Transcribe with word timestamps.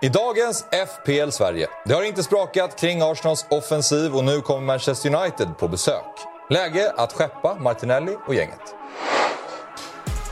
I 0.00 0.08
dagens 0.08 0.64
FPL 0.70 1.30
Sverige. 1.30 1.66
Det 1.84 1.94
har 1.94 2.02
inte 2.02 2.22
sprakat 2.22 2.80
kring 2.80 3.02
Arsenals 3.02 3.46
offensiv 3.50 4.14
och 4.14 4.24
nu 4.24 4.40
kommer 4.40 4.60
Manchester 4.60 5.14
United 5.14 5.48
på 5.58 5.68
besök. 5.68 6.04
Läge 6.50 6.92
att 6.96 7.12
skeppa 7.12 7.54
Martinelli 7.54 8.16
och 8.26 8.34
gänget. 8.34 8.60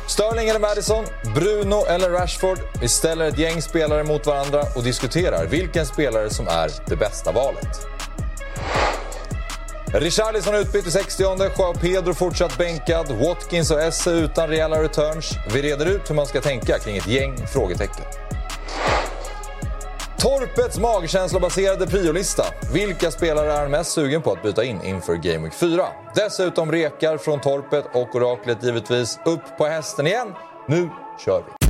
Sterling 0.08 0.48
eller 0.48 0.60
Madison, 0.60 1.04
Bruno 1.34 1.86
eller 1.86 2.10
Rashford. 2.10 2.58
Vi 2.80 2.88
ställer 2.88 3.28
ett 3.28 3.38
gäng 3.38 3.62
spelare 3.62 4.04
mot 4.04 4.26
varandra 4.26 4.62
och 4.76 4.82
diskuterar 4.82 5.46
vilken 5.46 5.86
spelare 5.86 6.30
som 6.30 6.48
är 6.48 6.70
det 6.86 6.96
bästa 6.96 7.32
valet. 7.32 7.86
Richarlison 9.86 10.54
utbytt 10.54 10.86
i 10.86 10.90
60 10.90 11.22
Joao 11.22 11.74
Pedro 11.74 12.14
fortsatt 12.14 12.58
bänkad. 12.58 13.06
Watkins 13.10 13.70
och 13.70 13.80
Esse 13.80 14.10
utan 14.10 14.48
rejäla 14.48 14.82
returns. 14.82 15.32
Vi 15.52 15.62
reder 15.62 15.86
ut 15.86 16.10
hur 16.10 16.14
man 16.14 16.26
ska 16.26 16.40
tänka 16.40 16.78
kring 16.78 16.96
ett 16.96 17.08
gäng 17.08 17.46
frågetecken. 17.46 18.04
Torpets 20.24 20.78
magkänslobaserade 20.78 21.86
priolista. 21.86 22.44
Vilka 22.72 23.10
spelare 23.10 23.52
är 23.52 23.68
mest 23.68 23.92
sugen 23.92 24.22
på 24.22 24.32
att 24.32 24.42
byta 24.42 24.64
in 24.64 24.82
inför 24.84 25.14
Game 25.14 25.38
Week 25.38 25.54
4? 25.54 25.86
Dessutom 26.14 26.72
rekar 26.72 27.18
från 27.18 27.40
Torpet 27.40 27.84
och 27.92 28.14
Oraklet 28.14 28.62
givetvis. 28.62 29.18
Upp 29.24 29.58
på 29.58 29.64
hästen 29.66 30.06
igen. 30.06 30.28
Nu 30.68 30.90
kör 31.24 31.44
vi! 31.46 31.63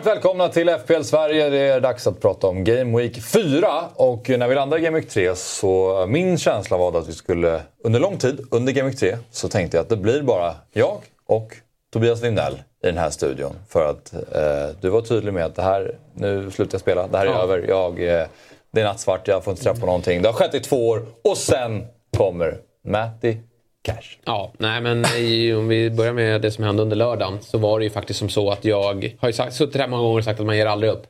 Varmt 0.00 0.16
välkomna 0.16 0.48
till 0.48 0.68
FPL 0.68 1.02
Sverige. 1.02 1.50
Det 1.50 1.58
är 1.58 1.80
dags 1.80 2.06
att 2.06 2.20
prata 2.20 2.46
om 2.46 2.64
Game 2.64 2.98
Week 2.98 3.22
4. 3.22 3.66
Och 3.94 4.28
när 4.28 4.48
vi 4.48 4.54
landade 4.54 4.82
i 4.82 4.84
Game 4.84 4.98
Week 4.98 5.08
3 5.08 5.34
så 5.34 6.06
min 6.08 6.38
känsla 6.38 6.76
var 6.76 6.98
att 6.98 7.08
vi 7.08 7.12
skulle 7.12 7.62
under 7.84 8.00
lång 8.00 8.18
tid, 8.18 8.40
under 8.50 8.72
Game 8.72 8.88
Week 8.88 8.98
3, 8.98 9.16
så 9.30 9.48
tänkte 9.48 9.76
jag 9.76 9.82
att 9.82 9.88
det 9.88 9.96
blir 9.96 10.22
bara 10.22 10.54
jag 10.72 10.98
och 11.26 11.56
Tobias 11.92 12.22
Lindell 12.22 12.52
i 12.54 12.86
den 12.86 12.98
här 12.98 13.10
studion. 13.10 13.52
För 13.68 13.90
att 13.90 14.12
eh, 14.12 14.76
du 14.80 14.88
var 14.88 15.00
tydlig 15.00 15.34
med 15.34 15.44
att 15.44 15.54
det 15.54 15.62
här, 15.62 15.94
nu 16.14 16.50
slutar 16.50 16.74
jag 16.74 16.80
spela, 16.80 17.06
det 17.06 17.18
här 17.18 17.26
är 17.26 17.30
ja. 17.30 17.42
över. 17.42 17.64
Jag, 17.68 18.02
eh, 18.02 18.26
det 18.72 18.80
är 18.80 18.84
nattsvart, 18.84 19.28
jag 19.28 19.44
får 19.44 19.50
inte 19.50 19.62
träffa 19.62 19.80
på 19.80 19.86
någonting. 19.86 20.22
Det 20.22 20.28
har 20.28 20.34
skett 20.34 20.54
i 20.54 20.60
två 20.60 20.88
år 20.88 21.06
och 21.24 21.36
sen 21.36 21.86
kommer 22.16 22.58
Matti 22.84 23.38
cash. 23.82 24.18
Ja, 24.24 24.52
nej 24.58 24.80
men 24.80 25.04
eh, 25.04 25.58
om 25.58 25.68
vi 25.68 25.90
börjar 25.90 26.12
med 26.12 26.40
det 26.40 26.50
som 26.50 26.64
hände 26.64 26.82
under 26.82 26.96
lördagen 26.96 27.38
så 27.40 27.58
var 27.58 27.78
det 27.78 27.84
ju 27.84 27.90
faktiskt 27.90 28.18
som 28.18 28.28
så 28.28 28.50
att 28.50 28.64
jag 28.64 29.14
har 29.18 29.28
ju 29.28 29.32
sagt, 29.32 29.54
suttit 29.54 29.80
här 29.80 29.88
många 29.88 30.02
gånger 30.02 30.18
och 30.18 30.24
sagt 30.24 30.40
att 30.40 30.46
man 30.46 30.56
ger 30.56 30.66
aldrig 30.66 30.92
upp. 30.92 31.06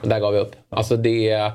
Men 0.00 0.08
där 0.08 0.20
gav 0.20 0.32
vi 0.32 0.38
upp. 0.38 0.56
Alltså 0.70 0.96
det 0.96 1.52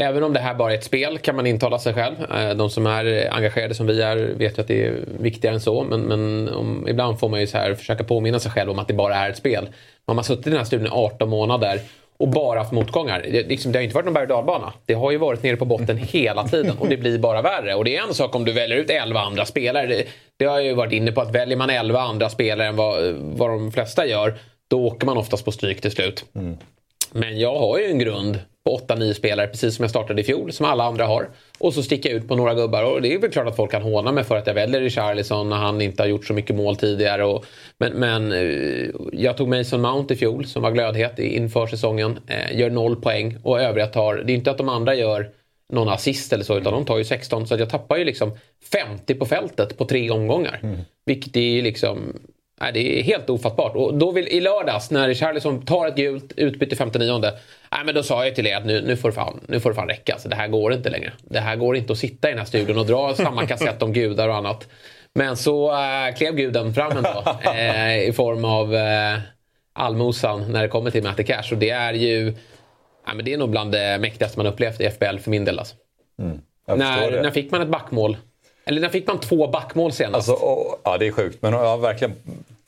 Även 0.00 0.22
om 0.22 0.32
det 0.32 0.40
här 0.40 0.54
bara 0.54 0.72
är 0.72 0.78
ett 0.78 0.84
spel 0.84 1.18
kan 1.18 1.36
man 1.36 1.46
intala 1.46 1.78
sig 1.78 1.94
själv. 1.94 2.14
Eh, 2.34 2.50
de 2.50 2.70
som 2.70 2.86
är 2.86 3.28
engagerade 3.34 3.74
som 3.74 3.86
vi 3.86 4.02
är 4.02 4.16
vet 4.16 4.58
ju 4.58 4.62
att 4.62 4.68
det 4.68 4.86
är 4.86 5.04
viktigare 5.20 5.54
än 5.54 5.60
så. 5.60 5.82
Men, 5.82 6.00
men 6.00 6.48
om, 6.48 6.88
ibland 6.88 7.20
får 7.20 7.28
man 7.28 7.40
ju 7.40 7.46
så 7.46 7.58
här 7.58 7.74
försöka 7.74 8.04
påminna 8.04 8.38
sig 8.38 8.52
själv 8.52 8.70
om 8.70 8.78
att 8.78 8.88
det 8.88 8.94
bara 8.94 9.14
är 9.14 9.30
ett 9.30 9.36
spel. 9.36 9.68
Man 10.06 10.16
har 10.16 10.24
suttit 10.24 10.46
i 10.46 10.50
den 10.50 10.58
här 10.58 10.64
studien 10.64 10.86
i 10.86 10.90
18 10.92 11.28
månader 11.28 11.80
och 12.18 12.28
bara 12.28 12.58
haft 12.58 12.72
motgångar. 12.72 13.26
Det, 13.32 13.48
liksom, 13.48 13.72
det 13.72 13.78
har 13.78 13.82
inte 13.82 13.94
varit 13.94 14.04
någon 14.04 14.14
berg 14.14 14.32
och 14.32 14.72
Det 14.86 14.94
har 14.94 15.10
ju 15.10 15.18
varit 15.18 15.42
nere 15.42 15.56
på 15.56 15.64
botten 15.64 15.96
hela 15.96 16.48
tiden 16.48 16.78
och 16.78 16.88
det 16.88 16.96
blir 16.96 17.18
bara 17.28 17.42
värre. 17.42 17.74
Och 17.74 17.84
det 17.84 17.96
är 17.96 18.08
en 18.08 18.14
sak 18.14 18.34
om 18.34 18.44
du 18.44 18.52
väljer 18.52 18.78
ut 18.78 18.90
11 18.90 19.20
andra 19.20 19.44
spelare. 19.44 19.86
Det, 19.86 20.04
det 20.36 20.44
har 20.44 20.58
jag 20.58 20.66
ju 20.66 20.74
varit 20.74 20.92
inne 20.92 21.12
på 21.12 21.20
att 21.20 21.34
väljer 21.34 21.56
man 21.56 21.70
11 21.70 22.00
andra 22.00 22.28
spelare 22.28 22.68
än 22.68 22.76
vad, 22.76 23.14
vad 23.14 23.50
de 23.50 23.72
flesta 23.72 24.06
gör 24.06 24.38
då 24.68 24.86
åker 24.86 25.06
man 25.06 25.16
oftast 25.16 25.44
på 25.44 25.52
stryk 25.52 25.80
till 25.80 25.90
slut. 25.90 26.24
Mm. 26.34 26.56
Men 27.12 27.38
jag 27.38 27.58
har 27.58 27.78
ju 27.78 27.84
en 27.84 27.98
grund 27.98 28.38
på 28.64 28.78
8-9 28.78 29.12
spelare 29.12 29.46
precis 29.46 29.76
som 29.76 29.82
jag 29.82 29.90
startade 29.90 30.20
i 30.20 30.24
fjol, 30.24 30.52
som 30.52 30.66
alla 30.66 30.84
andra 30.84 31.06
har. 31.06 31.28
Och 31.58 31.74
så 31.74 31.82
sticker 31.82 32.10
jag 32.10 32.18
ut 32.18 32.28
på 32.28 32.36
några 32.36 32.54
gubbar 32.54 32.82
och 32.82 33.02
det 33.02 33.14
är 33.14 33.18
väl 33.18 33.30
klart 33.30 33.46
att 33.46 33.56
folk 33.56 33.70
kan 33.70 33.82
håna 33.82 34.12
mig 34.12 34.24
för 34.24 34.36
att 34.36 34.46
jag 34.46 34.54
väljer 34.54 34.80
Richarlison 34.80 35.48
när 35.48 35.56
han 35.56 35.80
inte 35.80 36.02
har 36.02 36.08
gjort 36.08 36.24
så 36.24 36.32
mycket 36.32 36.56
mål 36.56 36.76
tidigare. 36.76 37.24
Och, 37.24 37.44
men, 37.78 37.92
men 37.92 38.32
eh, 38.32 38.90
jag 39.12 39.36
tog 39.36 39.48
Mason 39.48 39.80
Mount 39.80 40.14
i 40.14 40.16
fjol 40.16 40.46
som 40.46 40.62
var 40.62 40.70
glödhet 40.70 41.18
inför 41.18 41.66
säsongen. 41.66 42.18
Eh, 42.26 42.58
gör 42.58 42.70
noll 42.70 42.96
poäng 42.96 43.38
och 43.42 43.60
övriga 43.60 43.86
tar, 43.86 44.22
det 44.26 44.32
är 44.32 44.34
inte 44.34 44.50
att 44.50 44.58
de 44.58 44.68
andra 44.68 44.94
gör 44.94 45.30
någon 45.72 45.88
assist 45.88 46.32
eller 46.32 46.44
så 46.44 46.58
utan 46.58 46.72
de 46.72 46.84
tar 46.84 46.98
ju 46.98 47.04
16 47.04 47.46
så 47.46 47.54
att 47.54 47.60
jag 47.60 47.70
tappar 47.70 47.96
ju 47.96 48.04
liksom 48.04 48.38
50 48.72 49.14
på 49.14 49.26
fältet 49.26 49.78
på 49.78 49.84
tre 49.84 50.10
omgångar. 50.10 50.60
Mm. 50.62 50.78
Vilket 51.06 51.36
är 51.36 51.62
liksom 51.62 51.98
Nej, 52.60 52.72
det 52.72 52.98
är 52.98 53.02
helt 53.02 53.30
ofattbart. 53.30 53.76
Och 53.76 53.94
då 53.94 54.10
vill, 54.10 54.28
I 54.28 54.40
lördags 54.40 54.90
när 54.90 55.14
Charlison 55.14 55.64
tar 55.64 55.86
ett 55.86 55.96
gult 55.96 56.32
utbyte 56.36 56.76
59 56.76 57.18
nej, 57.20 57.32
men 57.84 57.94
då 57.94 58.02
sa 58.02 58.24
jag 58.24 58.34
till 58.34 58.46
er 58.46 58.56
att 58.56 58.66
nu, 58.66 58.82
nu, 58.82 58.96
får 58.96 59.08
det 59.08 59.14
fan, 59.14 59.40
nu 59.48 59.60
får 59.60 59.70
det 59.70 59.76
fan 59.76 59.88
räcka. 59.88 60.12
Alltså, 60.12 60.28
det 60.28 60.36
här 60.36 60.48
går 60.48 60.72
inte 60.72 60.90
längre. 60.90 61.12
Det 61.22 61.40
här 61.40 61.56
går 61.56 61.76
inte 61.76 61.92
att 61.92 61.98
sitta 61.98 62.28
i 62.28 62.30
den 62.30 62.38
här 62.38 62.46
studion 62.46 62.78
och 62.78 62.86
dra 62.86 63.14
samma 63.16 63.46
kassett 63.46 63.82
om 63.82 63.92
gudar 63.92 64.28
och 64.28 64.36
annat. 64.36 64.68
Men 65.14 65.36
så 65.36 65.72
äh, 65.72 66.14
klev 66.16 66.34
guden 66.34 66.74
fram 66.74 66.92
ändå 66.96 67.24
äh, 67.44 67.98
i 68.08 68.12
form 68.12 68.44
av 68.44 68.74
äh, 68.74 69.18
allmosan 69.72 70.52
när 70.52 70.62
det 70.62 70.68
kommer 70.68 70.90
till 70.90 71.02
Matte 71.02 71.22
Cash. 71.22 71.52
Och 71.52 71.58
det 71.58 71.70
är 71.70 71.92
ju 71.92 72.34
ja, 73.06 73.14
men 73.14 73.24
det 73.24 73.32
är 73.32 73.38
nog 73.38 73.50
bland 73.50 73.72
det 73.72 73.98
mäktigaste 74.00 74.38
man 74.38 74.46
upplevt 74.46 74.80
i 74.80 74.90
FBL 74.90 75.18
för 75.18 75.30
min 75.30 75.44
del. 75.44 75.58
Alltså. 75.58 75.76
Mm, 76.22 76.40
när, 76.66 77.22
när 77.22 77.30
fick 77.30 77.50
man 77.50 77.62
ett 77.62 77.68
backmål 77.68 78.16
eller 78.68 78.80
när 78.80 78.88
fick 78.88 79.06
man 79.06 79.20
två 79.20 79.46
backmål 79.46 79.92
senast? 79.92 80.28
Alltså, 80.28 80.44
och, 80.46 80.80
ja, 80.84 80.98
det 80.98 81.06
är 81.06 81.12
sjukt. 81.12 81.42
Men 81.42 81.52
ja, 81.52 81.76
verkligen 81.76 82.14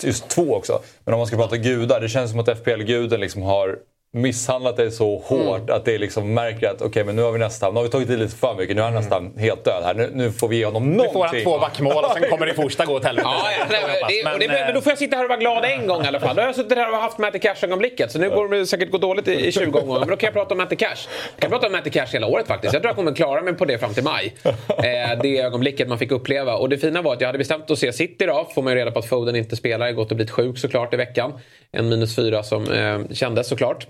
just 0.03 0.29
två 0.29 0.55
också. 0.55 0.81
Men 1.05 1.15
om 1.15 1.19
man 1.21 1.27
ska 1.27 1.37
prata 1.37 1.57
gudar, 1.57 2.01
det 2.01 2.09
känns 2.09 2.31
som 2.31 2.41
att 2.41 2.49
FPL-guden 2.49 3.21
liksom 3.21 3.43
har 3.43 3.79
misshandlat 4.13 4.77
dig 4.77 4.91
så 4.91 5.19
hårt 5.19 5.61
mm. 5.61 5.77
att 5.77 5.85
det 5.85 5.99
liksom 5.99 6.35
märker 6.35 6.69
att 6.69 6.75
okej, 6.75 6.87
okay, 6.87 7.05
men 7.05 7.17
nu 7.17 7.23
har 7.23 7.33
vi 7.33 7.39
nästan, 7.39 7.75
nu 7.75 7.79
har 7.79 7.85
vi 7.85 7.91
tagit 7.91 8.11
i 8.11 8.17
lite 8.17 8.37
för 8.37 8.55
mycket, 8.55 8.77
nu 8.77 8.83
är 8.83 8.85
han 8.85 8.93
mm. 8.93 9.03
nästan 9.03 9.33
helt 9.39 9.65
död 9.65 9.83
här. 9.85 9.95
Nu, 9.95 10.11
nu 10.15 10.33
får 10.33 10.49
vi 10.49 10.57
ge 10.57 10.65
honom 10.65 10.93
någonting. 10.93 11.07
Nu 11.07 11.13
får 11.13 11.27
han 11.27 11.43
två 11.45 11.59
backmål 11.59 12.05
och 12.05 12.13
sen 12.13 12.31
kommer 12.31 12.47
det 12.47 12.55
första 12.55 12.85
gå 12.85 12.95
åt 12.95 13.05
helvete. 13.05 13.29
Ja, 13.29 13.51
ja, 13.59 13.65
nej, 13.71 13.81
men, 14.25 14.39
det, 14.39 14.49
men, 14.49 14.57
men, 14.57 14.75
då 14.75 14.81
får 14.81 14.91
jag 14.91 14.99
sitta 14.99 15.17
här 15.17 15.25
och 15.25 15.29
vara 15.29 15.39
glad 15.39 15.65
en 15.65 15.87
gång 15.87 16.05
i 16.05 16.07
alla 16.07 16.21
fall. 16.21 16.37
Då 16.37 16.43
har 16.43 16.47
jag 16.47 16.57
suttit 16.57 16.79
här 16.79 16.93
och 16.93 16.99
haft 16.99 17.19
Matty 17.19 17.39
Cash-ögonblicket. 17.39 18.13
Så 18.13 18.19
nu 18.19 18.31
går 18.31 18.49
det 18.49 18.67
säkert 18.67 18.91
gå 18.91 18.99
dåligt 18.99 19.29
i, 19.29 19.47
i 19.47 19.53
20 19.53 19.79
omgångar. 19.79 20.01
Men 20.01 20.09
då 20.09 20.17
kan 20.17 20.27
jag 20.27 20.35
prata 20.35 20.55
om 20.55 20.59
Matty 20.59 20.77
Cash. 20.77 21.09
Jag 21.35 21.41
kan 21.41 21.51
prata 21.51 21.67
om 21.67 21.73
Matty 21.73 21.91
Cash 21.91 22.07
hela 22.13 22.27
året 22.27 22.47
faktiskt. 22.47 22.73
Jag 22.73 22.83
tror 22.83 22.89
jag 22.89 22.97
kommer 22.97 23.15
klara 23.15 23.43
mig 23.43 23.55
på 23.55 23.65
det 23.65 23.79
fram 23.79 23.95
till 23.95 24.05
maj. 24.05 24.35
Eh, 24.69 25.23
det 25.23 25.39
ögonblicket 25.39 25.89
man 25.89 25.99
fick 25.99 26.11
uppleva. 26.11 26.55
Och 26.55 26.69
det 26.69 26.79
fina 26.79 27.03
var 27.03 27.13
att 27.13 27.21
jag 27.21 27.29
hade 27.29 27.39
bestämt 27.39 27.71
att 27.71 27.79
se 27.79 27.93
City 27.93 28.27
då. 28.27 28.49
Får 28.55 28.63
man 28.63 28.73
ju 28.73 28.79
reda 28.79 28.91
på 28.91 28.99
att 28.99 29.07
Foden 29.07 29.37
inte 29.37 29.57
spelar. 29.57 29.87
Jag 29.87 29.97
gått 29.97 30.11
och 30.11 30.17
blivit 30.17 30.31
sjuk 30.31 30.59
såklart 30.59 30.95
i 30.95 30.97
veckan. 30.97 31.33
En 31.73 31.89
minus 31.89 32.17
fyra 32.17 32.43
som 32.43 32.71
eh, 32.73 33.15
kändes 33.15 33.49
såklart. 33.49 33.87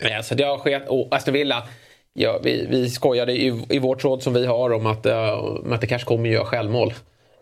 Eh, 0.00 0.20
så 0.22 0.34
jag 0.38 0.60
sket, 0.60 0.88
och 0.88 1.08
Aston 1.10 1.34
Villa, 1.34 1.62
ja, 2.12 2.40
vi, 2.42 2.66
vi 2.70 2.90
skojade 2.90 3.32
i, 3.32 3.62
i 3.68 3.78
vårt 3.78 4.04
råd 4.04 4.22
som 4.22 4.34
vi 4.34 4.46
har 4.46 4.72
om 4.72 4.86
att 4.86 5.06
uh, 5.06 5.12
Matte 5.64 5.86
Cash 5.86 6.04
kommer 6.04 6.28
göra 6.28 6.44
självmål 6.44 6.92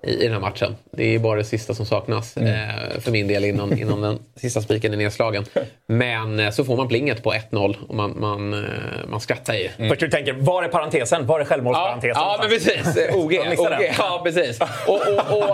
i, 0.06 0.10
i 0.10 0.22
den 0.22 0.32
här 0.32 0.40
matchen. 0.40 0.76
Det 0.90 1.14
är 1.14 1.18
bara 1.18 1.38
det 1.38 1.44
sista 1.44 1.74
som 1.74 1.86
saknas 1.86 2.36
mm. 2.36 2.48
eh, 2.48 3.00
för 3.00 3.10
min 3.10 3.28
del 3.28 3.44
innan, 3.44 3.78
innan 3.78 4.00
den 4.00 4.18
sista 4.36 4.60
spiken 4.60 4.92
är 4.92 4.96
nedslagen. 4.96 5.44
Men 5.86 6.40
eh, 6.40 6.50
så 6.50 6.64
får 6.64 6.76
man 6.76 6.88
plinget 6.88 7.22
på 7.22 7.32
1-0 7.32 7.76
och 7.88 7.94
man, 7.94 8.20
man, 8.20 8.54
eh, 8.54 8.60
man 9.06 9.20
skrattar 9.20 9.54
ju. 9.54 9.68
Mm. 9.76 9.88
Först 9.88 10.00
du 10.00 10.08
tänker, 10.08 10.32
var 10.32 10.62
är 10.62 10.68
parentesen? 10.68 11.26
Var 11.26 11.40
är 11.40 11.44
självmålsparentesen? 11.44 12.22
Ja, 12.22 12.36
ja 12.36 12.38
men 12.40 12.50
precis. 12.50 13.14
OG. 13.14 13.38
OG. 13.58 13.90
Ja, 13.98 14.20
precis. 14.24 14.60
Och, 14.60 14.94
och, 14.94 15.38
och, 15.38 15.50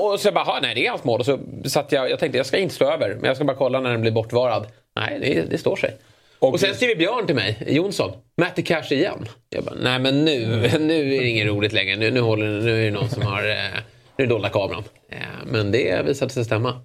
och, 0.00 0.12
och 0.12 0.20
så 0.20 0.32
bara, 0.32 0.60
nej 0.60 0.74
det 0.74 0.86
är 0.86 0.90
hans 0.90 1.04
mål. 1.04 1.20
Och 1.20 1.26
så 1.26 1.38
satt 1.64 1.92
jag, 1.92 2.10
jag 2.10 2.18
tänkte 2.18 2.38
jag 2.38 2.46
ska 2.46 2.56
inte 2.56 2.74
slå 2.74 2.90
över, 2.90 3.14
men 3.14 3.24
jag 3.24 3.36
ska 3.36 3.44
bara 3.44 3.56
kolla 3.56 3.80
när 3.80 3.90
den 3.90 4.00
blir 4.00 4.12
bortvarad. 4.12 4.66
Nej, 4.96 5.18
det, 5.20 5.50
det 5.50 5.58
står 5.58 5.76
sig. 5.76 5.96
Och, 6.42 6.52
och 6.52 6.60
sen 6.60 6.74
skriver 6.74 6.94
Björn 6.94 7.26
till 7.26 7.34
mig, 7.34 7.58
Jonsson, 7.66 8.10
Matti 8.36 8.62
Cash 8.62 8.92
igen. 8.92 9.28
Jag 9.50 9.64
bara, 9.64 9.74
nej 9.74 9.98
men 9.98 10.24
nu, 10.24 10.46
nu 10.80 11.14
är 11.14 11.20
det 11.20 11.28
inget 11.28 11.46
roligt 11.46 11.72
längre. 11.72 11.96
Nu, 11.96 12.10
nu, 12.10 12.20
håller, 12.20 12.60
nu 12.60 12.80
är 12.80 12.84
det 12.84 12.90
någon 12.90 13.08
som 13.08 13.22
har, 13.22 13.48
eh, 13.48 13.80
nu 14.16 14.26
dolda 14.26 14.48
kameran. 14.48 14.84
Eh, 15.08 15.18
men 15.46 15.72
det 15.72 16.06
visade 16.06 16.32
sig 16.32 16.44
stämma. 16.44 16.80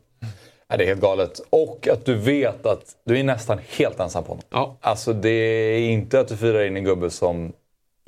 det 0.68 0.84
är 0.84 0.88
helt 0.88 1.02
galet. 1.02 1.40
Och 1.50 1.88
att 1.88 2.06
du 2.06 2.16
vet 2.16 2.66
att 2.66 2.84
du 3.06 3.20
är 3.20 3.24
nästan 3.24 3.60
helt 3.78 4.00
ensam 4.00 4.24
på 4.24 4.30
honom. 4.30 4.44
Ja. 4.50 4.78
Alltså 4.82 5.14
det 5.14 5.30
är 5.30 5.80
inte 5.80 6.20
att 6.20 6.28
du 6.28 6.38
firar 6.38 6.66
in 6.66 6.78
en 6.78 6.84
gubbe 6.84 7.10
som 7.10 7.54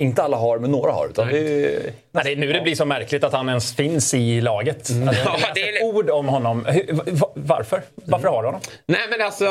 inte 0.00 0.22
alla 0.22 0.36
har, 0.36 0.58
men 0.58 0.70
några 0.70 0.92
har. 0.92 1.08
Utan 1.08 1.28
det 1.28 1.38
är, 1.38 1.92
Nej, 2.12 2.24
det 2.24 2.32
är 2.32 2.36
nu 2.36 2.52
det 2.52 2.60
blir 2.60 2.74
så 2.74 2.84
märkligt 2.84 3.24
att 3.24 3.32
han 3.32 3.48
ens 3.48 3.76
finns 3.76 4.14
i 4.14 4.40
laget. 4.40 4.90
Mm. 4.90 5.08
Alltså, 5.08 5.28
jag 5.28 5.54
det 5.54 5.68
är 5.68 5.84
ord 5.84 6.10
om 6.10 6.28
honom. 6.28 6.66
Varför? 7.34 7.82
Varför 7.94 8.28
har 8.28 8.42
du 8.42 8.48
honom? 8.48 8.60
Nej 8.86 9.00
men 9.10 9.20
alltså, 9.26 9.44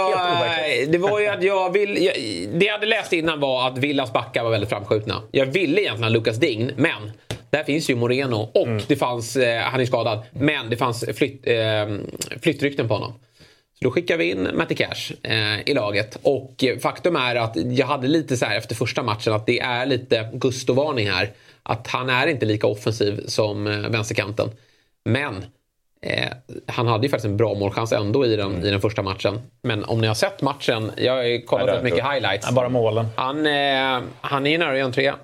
det 0.87 0.97
var 0.97 1.19
ju 1.19 1.27
att 1.27 1.43
jag 1.43 1.73
vill... 1.73 2.05
Jag, 2.05 2.15
det 2.59 2.65
jag 2.65 2.73
hade 2.73 2.85
läst 2.85 3.13
innan 3.13 3.39
var 3.39 3.67
att 3.67 3.77
Villas 3.77 4.13
backar 4.13 4.43
var 4.43 4.51
väldigt 4.51 4.69
framskjutna. 4.69 5.21
Jag 5.31 5.45
ville 5.45 5.81
egentligen 5.81 6.03
ha 6.03 6.09
Lukas 6.09 6.37
Dign, 6.37 6.71
men 6.75 7.11
där 7.49 7.63
finns 7.63 7.89
ju 7.89 7.95
Moreno 7.95 8.49
och 8.53 8.67
mm. 8.67 8.83
det 8.87 8.95
fanns, 8.95 9.35
eh, 9.35 9.61
han 9.61 9.81
är 9.81 9.85
skadad, 9.85 10.19
men 10.31 10.69
det 10.69 10.77
fanns 10.77 11.05
flytt, 11.15 11.47
eh, 11.47 11.55
flyttrykten 12.41 12.87
på 12.87 12.93
honom. 12.93 13.13
Så 13.79 13.85
då 13.85 13.91
skickar 13.91 14.17
vi 14.17 14.29
in 14.29 14.49
Matty 14.53 14.75
Cash 14.75 15.13
eh, 15.23 15.69
i 15.69 15.73
laget. 15.73 16.17
Och 16.21 16.63
faktum 16.81 17.15
är 17.15 17.35
att 17.35 17.55
jag 17.55 17.87
hade 17.87 18.07
lite 18.07 18.37
så 18.37 18.45
här 18.45 18.57
efter 18.57 18.75
första 18.75 19.03
matchen 19.03 19.33
att 19.33 19.45
det 19.45 19.59
är 19.59 19.85
lite 19.85 20.29
Gusto-varning 20.33 21.09
här. 21.09 21.31
Att 21.63 21.87
han 21.87 22.09
är 22.09 22.27
inte 22.27 22.45
lika 22.45 22.67
offensiv 22.67 23.23
som 23.27 23.67
eh, 23.67 23.89
vänsterkanten. 23.89 24.49
Men 25.05 25.45
Eh, 26.01 26.27
han 26.65 26.87
hade 26.87 27.03
ju 27.03 27.09
faktiskt 27.09 27.25
en 27.25 27.37
bra 27.37 27.53
målchans 27.53 27.91
ändå 27.91 28.25
i 28.25 28.35
den, 28.35 28.51
mm. 28.51 28.65
i 28.65 28.71
den 28.71 28.81
första 28.81 29.01
matchen. 29.01 29.41
Men 29.61 29.83
om 29.83 30.01
ni 30.01 30.07
har 30.07 30.13
sett 30.13 30.41
matchen, 30.41 30.91
jag 30.97 31.13
har 31.13 31.23
ju 31.23 31.41
kollat 31.41 31.67
rätt 31.67 31.83
mycket 31.83 32.11
highlights. 32.11 32.47
Ja, 32.47 32.53
bara 32.53 32.69
målen. 32.69 33.05
Han, 33.15 33.45
eh, 33.45 34.01
han 34.21 34.45
är 34.45 34.51
ju 34.51 34.57
nära 34.57 34.77
en 34.77 34.91
trea. 34.91 35.15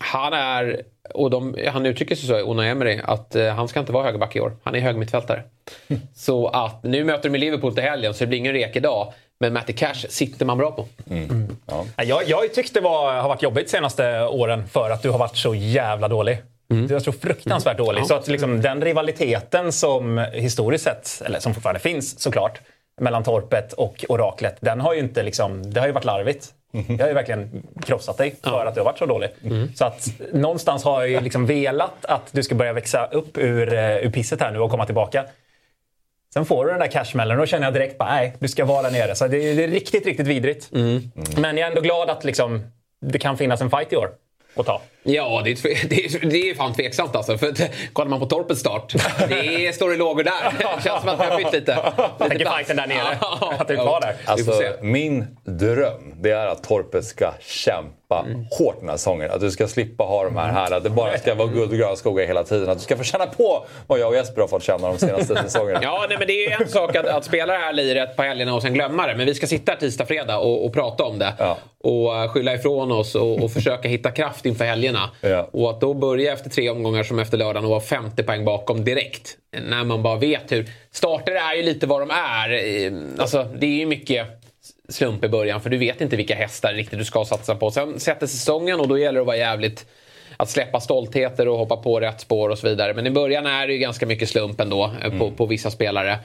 Han 0.00 0.32
är, 0.32 0.82
och 1.14 1.30
de, 1.30 1.56
han 1.66 1.86
uttrycker 1.86 2.14
sig 2.14 2.28
så, 2.28 2.38
Unai 2.38 2.68
Emery, 2.68 3.00
att 3.04 3.34
eh, 3.34 3.54
han 3.54 3.68
ska 3.68 3.80
inte 3.80 3.92
vara 3.92 4.04
högerback 4.04 4.36
i 4.36 4.40
år. 4.40 4.56
Han 4.62 4.74
är 4.74 4.80
högermittfältare. 4.80 5.42
så 6.14 6.48
att 6.48 6.82
nu 6.82 7.04
möter 7.04 7.28
de 7.28 7.38
Liverpool 7.38 7.74
till 7.74 7.84
helgen 7.84 8.14
så 8.14 8.24
det 8.24 8.28
blir 8.28 8.38
ingen 8.38 8.52
rek 8.52 8.76
idag. 8.76 9.12
Men 9.40 9.52
Matty 9.52 9.72
Cash 9.72 9.94
sitter 10.08 10.46
man 10.46 10.58
bra 10.58 10.70
på. 10.70 10.86
Mm. 11.10 11.30
Mm. 11.30 11.56
Ja. 11.66 12.04
Jag, 12.04 12.28
jag 12.28 12.54
tyckte 12.54 12.80
det 12.80 12.84
var, 12.84 13.14
har 13.14 13.28
varit 13.28 13.42
jobbigt 13.42 13.66
de 13.66 13.70
senaste 13.70 14.22
åren 14.22 14.68
för 14.68 14.90
att 14.90 15.02
du 15.02 15.10
har 15.10 15.18
varit 15.18 15.36
så 15.36 15.54
jävla 15.54 16.08
dålig. 16.08 16.38
Mm. 16.70 16.86
Du 16.86 16.96
är 16.96 16.98
så 16.98 17.12
fruktansvärt 17.12 17.78
dålig. 17.78 18.00
Ja. 18.00 18.04
Så 18.04 18.14
att 18.14 18.28
liksom, 18.28 18.60
den 18.60 18.84
rivaliteten 18.84 19.72
som 19.72 20.18
historiskt 20.32 20.84
sett, 20.84 21.22
eller 21.26 21.40
som 21.40 21.54
fortfarande 21.54 21.80
finns 21.80 22.20
såklart, 22.20 22.60
mellan 23.00 23.24
Torpet 23.24 23.72
och 23.72 24.04
Oraklet, 24.08 24.56
den 24.60 24.80
har 24.80 24.94
ju 24.94 25.00
inte 25.00 25.22
liksom, 25.22 25.72
det 25.72 25.80
har 25.80 25.86
ju 25.86 25.92
varit 25.92 26.04
larvigt. 26.04 26.54
Jag 26.70 26.98
har 26.98 27.08
ju 27.08 27.14
verkligen 27.14 27.66
krossat 27.82 28.16
dig 28.16 28.34
för 28.42 28.66
att 28.66 28.74
du 28.74 28.80
har 28.80 28.84
varit 28.84 28.98
så 28.98 29.06
dålig. 29.06 29.30
Mm. 29.44 29.74
Så 29.74 29.84
att 29.84 30.10
någonstans 30.32 30.84
har 30.84 31.00
jag 31.00 31.10
ju 31.10 31.20
liksom 31.20 31.46
velat 31.46 32.04
att 32.04 32.32
du 32.32 32.42
ska 32.42 32.54
börja 32.54 32.72
växa 32.72 33.06
upp 33.06 33.38
ur, 33.38 33.74
uh, 33.74 33.96
ur 33.96 34.10
pisset 34.10 34.40
här 34.40 34.50
nu 34.50 34.58
och 34.58 34.70
komma 34.70 34.86
tillbaka. 34.86 35.24
Sen 36.34 36.44
får 36.44 36.64
du 36.64 36.70
den 36.70 36.80
där 36.80 36.86
cashmällen 36.86 37.36
och 37.36 37.42
då 37.42 37.46
känner 37.46 37.66
jag 37.66 37.74
direkt 37.74 37.98
bara 37.98 38.08
nej, 38.08 38.36
du 38.38 38.48
ska 38.48 38.64
vara 38.64 38.82
där 38.82 38.90
nere. 38.90 39.14
Så 39.14 39.28
det 39.28 39.36
är, 39.36 39.56
det 39.56 39.64
är 39.64 39.68
riktigt, 39.68 40.06
riktigt 40.06 40.26
vidrigt. 40.26 40.70
Mm. 40.74 41.10
Men 41.36 41.56
jag 41.56 41.66
är 41.66 41.70
ändå 41.70 41.80
glad 41.80 42.10
att 42.10 42.24
liksom, 42.24 42.62
det 43.00 43.18
kan 43.18 43.36
finnas 43.36 43.60
en 43.60 43.70
fight 43.70 43.92
i 43.92 43.96
år 43.96 44.10
att 44.56 44.66
ta. 44.66 44.82
Ja, 45.08 45.42
det 45.44 45.50
är, 45.50 45.88
det 45.88 46.04
är, 46.04 46.30
det 46.30 46.50
är 46.50 46.54
fan 46.54 46.74
tveksamt 46.74 47.16
alltså. 47.16 47.38
För 47.38 47.48
att, 47.48 47.60
kollar 47.92 48.10
man 48.10 48.20
på 48.20 48.26
Torpets 48.26 48.60
start, 48.60 48.94
det 49.28 49.74
står 49.74 49.94
i 49.94 49.96
lågor 49.96 50.24
där. 50.24 50.32
Det 50.58 50.82
känns 50.82 51.00
som 51.00 51.08
att 51.08 51.20
vi 51.20 51.24
har 51.24 51.36
bytt 51.36 51.52
lite. 51.52 51.78
Jag 52.18 52.28
tänker 52.28 52.56
fighten 52.56 52.76
där 52.76 52.86
nere. 52.86 53.18
att 53.58 53.68
du 53.68 53.74
är 53.74 53.82
kvar 53.82 54.00
där. 54.00 54.16
Alltså, 54.24 54.52
min 54.80 55.26
dröm, 55.44 56.14
det 56.16 56.30
är 56.30 56.46
att 56.46 56.62
Torpet 56.62 57.04
ska 57.04 57.32
kämpa 57.40 58.24
mm. 58.26 58.44
hårt 58.50 58.80
den 58.80 58.88
här 58.88 58.96
säsongen. 58.96 59.30
Att 59.30 59.40
du 59.40 59.50
ska 59.50 59.68
slippa 59.68 60.04
ha 60.04 60.24
de 60.24 60.36
här, 60.36 60.52
här 60.52 60.72
att 60.72 60.82
det 60.82 60.90
bara 60.90 61.18
ska 61.18 61.34
vara 61.34 61.48
guld 61.48 61.70
och 61.70 61.78
gröna 61.78 61.96
skogar 61.96 62.26
hela 62.26 62.44
tiden. 62.44 62.68
Att 62.68 62.78
du 62.78 62.84
ska 62.84 62.96
få 62.96 63.04
känna 63.04 63.26
på 63.26 63.66
vad 63.86 63.98
jag 63.98 64.08
och 64.08 64.14
Jesper 64.14 64.40
har 64.40 64.48
fått 64.48 64.62
känna 64.62 64.88
de 64.88 64.98
senaste 64.98 65.34
säsongerna. 65.34 65.80
Ja, 65.82 66.06
nej, 66.08 66.18
men 66.18 66.26
det 66.26 66.32
är 66.32 66.48
ju 66.48 66.64
en 66.64 66.68
sak 66.68 66.96
att, 66.96 67.06
att 67.06 67.24
spela 67.24 67.52
det 67.52 67.58
här 67.58 67.72
liret 67.72 68.16
på 68.16 68.22
helgerna 68.22 68.54
och 68.54 68.62
sen 68.62 68.74
glömma 68.74 69.06
det. 69.06 69.14
Men 69.16 69.26
vi 69.26 69.34
ska 69.34 69.46
sitta 69.46 69.76
tisdag, 69.76 70.06
fredag 70.06 70.38
och, 70.38 70.66
och 70.66 70.72
prata 70.72 71.04
om 71.04 71.18
det. 71.18 71.32
Ja. 71.38 71.56
Och 71.80 72.12
uh, 72.12 72.28
skylla 72.28 72.54
ifrån 72.54 72.92
oss 72.92 73.14
och, 73.14 73.42
och 73.42 73.52
försöka 73.52 73.88
hitta 73.88 74.10
kraft 74.10 74.46
inför 74.46 74.64
helgerna. 74.64 74.97
Ja. 75.20 75.48
Och 75.52 75.70
att 75.70 75.80
då 75.80 75.94
börja 75.94 76.32
efter 76.32 76.50
tre 76.50 76.70
omgångar 76.70 77.02
som 77.02 77.18
efter 77.18 77.38
lördagen 77.38 77.64
och 77.64 77.70
vara 77.70 77.80
50 77.80 78.22
poäng 78.22 78.44
bakom 78.44 78.84
direkt. 78.84 79.36
När 79.68 79.84
man 79.84 80.02
bara 80.02 80.16
vet 80.16 80.52
hur... 80.52 80.70
Starter 80.90 81.32
är 81.32 81.54
ju 81.54 81.62
lite 81.62 81.86
vad 81.86 82.00
de 82.00 82.10
är. 82.10 82.50
Eh, 82.52 82.92
alltså, 83.18 83.48
det 83.58 83.66
är 83.66 83.78
ju 83.78 83.86
mycket 83.86 84.26
slump 84.88 85.24
i 85.24 85.28
början 85.28 85.60
för 85.60 85.70
du 85.70 85.78
vet 85.78 86.00
inte 86.00 86.16
vilka 86.16 86.34
hästar 86.34 86.72
riktigt 86.72 86.98
du 86.98 87.04
ska 87.04 87.24
satsa 87.24 87.54
på. 87.54 87.70
Sen 87.70 88.00
sätter 88.00 88.26
säsongen 88.26 88.80
och 88.80 88.88
då 88.88 88.98
gäller 88.98 89.14
det 89.14 89.20
att 89.20 89.26
vara 89.26 89.36
jävligt 89.36 89.86
att 90.36 90.50
släppa 90.50 90.80
stoltheter 90.80 91.48
och 91.48 91.58
hoppa 91.58 91.76
på 91.76 92.00
rätt 92.00 92.20
spår 92.20 92.48
och 92.48 92.58
så 92.58 92.68
vidare. 92.68 92.94
Men 92.94 93.06
i 93.06 93.10
början 93.10 93.46
är 93.46 93.66
det 93.66 93.72
ju 93.72 93.78
ganska 93.78 94.06
mycket 94.06 94.28
slump 94.28 94.60
ändå 94.60 94.84
eh, 94.84 95.06
mm. 95.06 95.18
på, 95.18 95.30
på 95.30 95.46
vissa 95.46 95.70
spelare. 95.70 96.18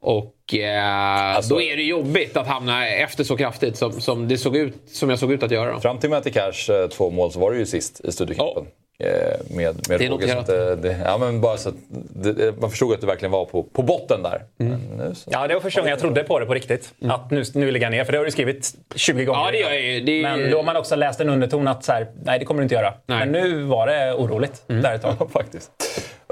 Och 0.00 0.54
eh, 0.54 1.36
alltså, 1.36 1.54
då 1.54 1.62
är 1.62 1.76
det 1.76 1.82
jobbigt 1.82 2.36
att 2.36 2.46
hamna 2.46 2.88
efter 2.88 3.24
så 3.24 3.36
kraftigt 3.36 3.76
som, 3.76 3.92
som, 3.92 4.28
det 4.28 4.38
såg 4.38 4.56
ut, 4.56 4.74
som 4.86 5.10
jag 5.10 5.18
såg 5.18 5.32
ut 5.32 5.42
att 5.42 5.50
göra. 5.50 5.72
Då. 5.72 5.80
Fram 5.80 5.98
till 5.98 6.10
Matti 6.10 6.30
Cash 6.30 6.72
eh, 6.72 6.88
två 6.88 7.10
mål 7.10 7.32
så 7.32 7.40
var 7.40 7.52
det 7.52 7.58
ju 7.58 7.66
sist 7.66 8.00
i 8.04 8.12
Studiocupen. 8.12 8.62
Oh. 8.62 8.68
Eh, 9.00 9.40
med, 9.50 9.88
med 9.88 9.98
det 10.00 10.06
är 10.06 10.10
noterat. 10.10 10.46
Det, 10.46 10.76
det, 10.76 10.96
ja, 11.04 11.18
men 11.18 11.40
bara 11.40 11.56
så 11.56 11.72
det, 11.90 12.60
man 12.60 12.70
förstod 12.70 12.94
att 12.94 13.00
du 13.00 13.06
verkligen 13.06 13.32
var 13.32 13.44
på, 13.44 13.62
på 13.62 13.82
botten 13.82 14.22
där. 14.22 14.42
Mm. 14.58 14.80
Nu, 14.96 15.14
ja, 15.26 15.46
det 15.46 15.54
var 15.54 15.60
första 15.60 15.80
gången 15.80 15.90
jag 15.90 16.00
trodde 16.00 16.24
på 16.24 16.38
det 16.38 16.46
på 16.46 16.54
riktigt. 16.54 16.94
Mm. 17.00 17.14
Att 17.14 17.30
nu, 17.30 17.44
nu 17.54 17.70
lägger 17.70 17.86
jag 17.86 17.90
ner. 17.90 18.04
För 18.04 18.12
det 18.12 18.18
har 18.18 18.24
du 18.24 18.30
skrivit 18.30 18.74
20 18.94 19.24
gånger. 19.24 19.40
Ja, 19.40 19.50
det 19.50 19.58
gör 19.58 19.70
jag 19.70 19.82
ju. 19.82 20.00
Det... 20.00 20.22
Men 20.22 20.50
då 20.50 20.56
har 20.56 20.64
man 20.64 20.76
också 20.76 20.96
läst 20.96 21.20
en 21.20 21.28
underton 21.28 21.68
att 21.68 21.84
så 21.84 21.92
här, 21.92 22.06
nej, 22.22 22.38
det 22.38 22.44
kommer 22.44 22.60
du 22.60 22.62
inte 22.62 22.74
göra. 22.74 22.94
Nej. 23.06 23.18
Men 23.18 23.32
nu 23.32 23.62
var 23.62 23.86
det 23.86 24.14
oroligt 24.14 24.64
mm. 24.68 24.82
där 24.82 24.94
ett 24.94 25.02
tag. 25.02 25.30
faktiskt. 25.32 25.70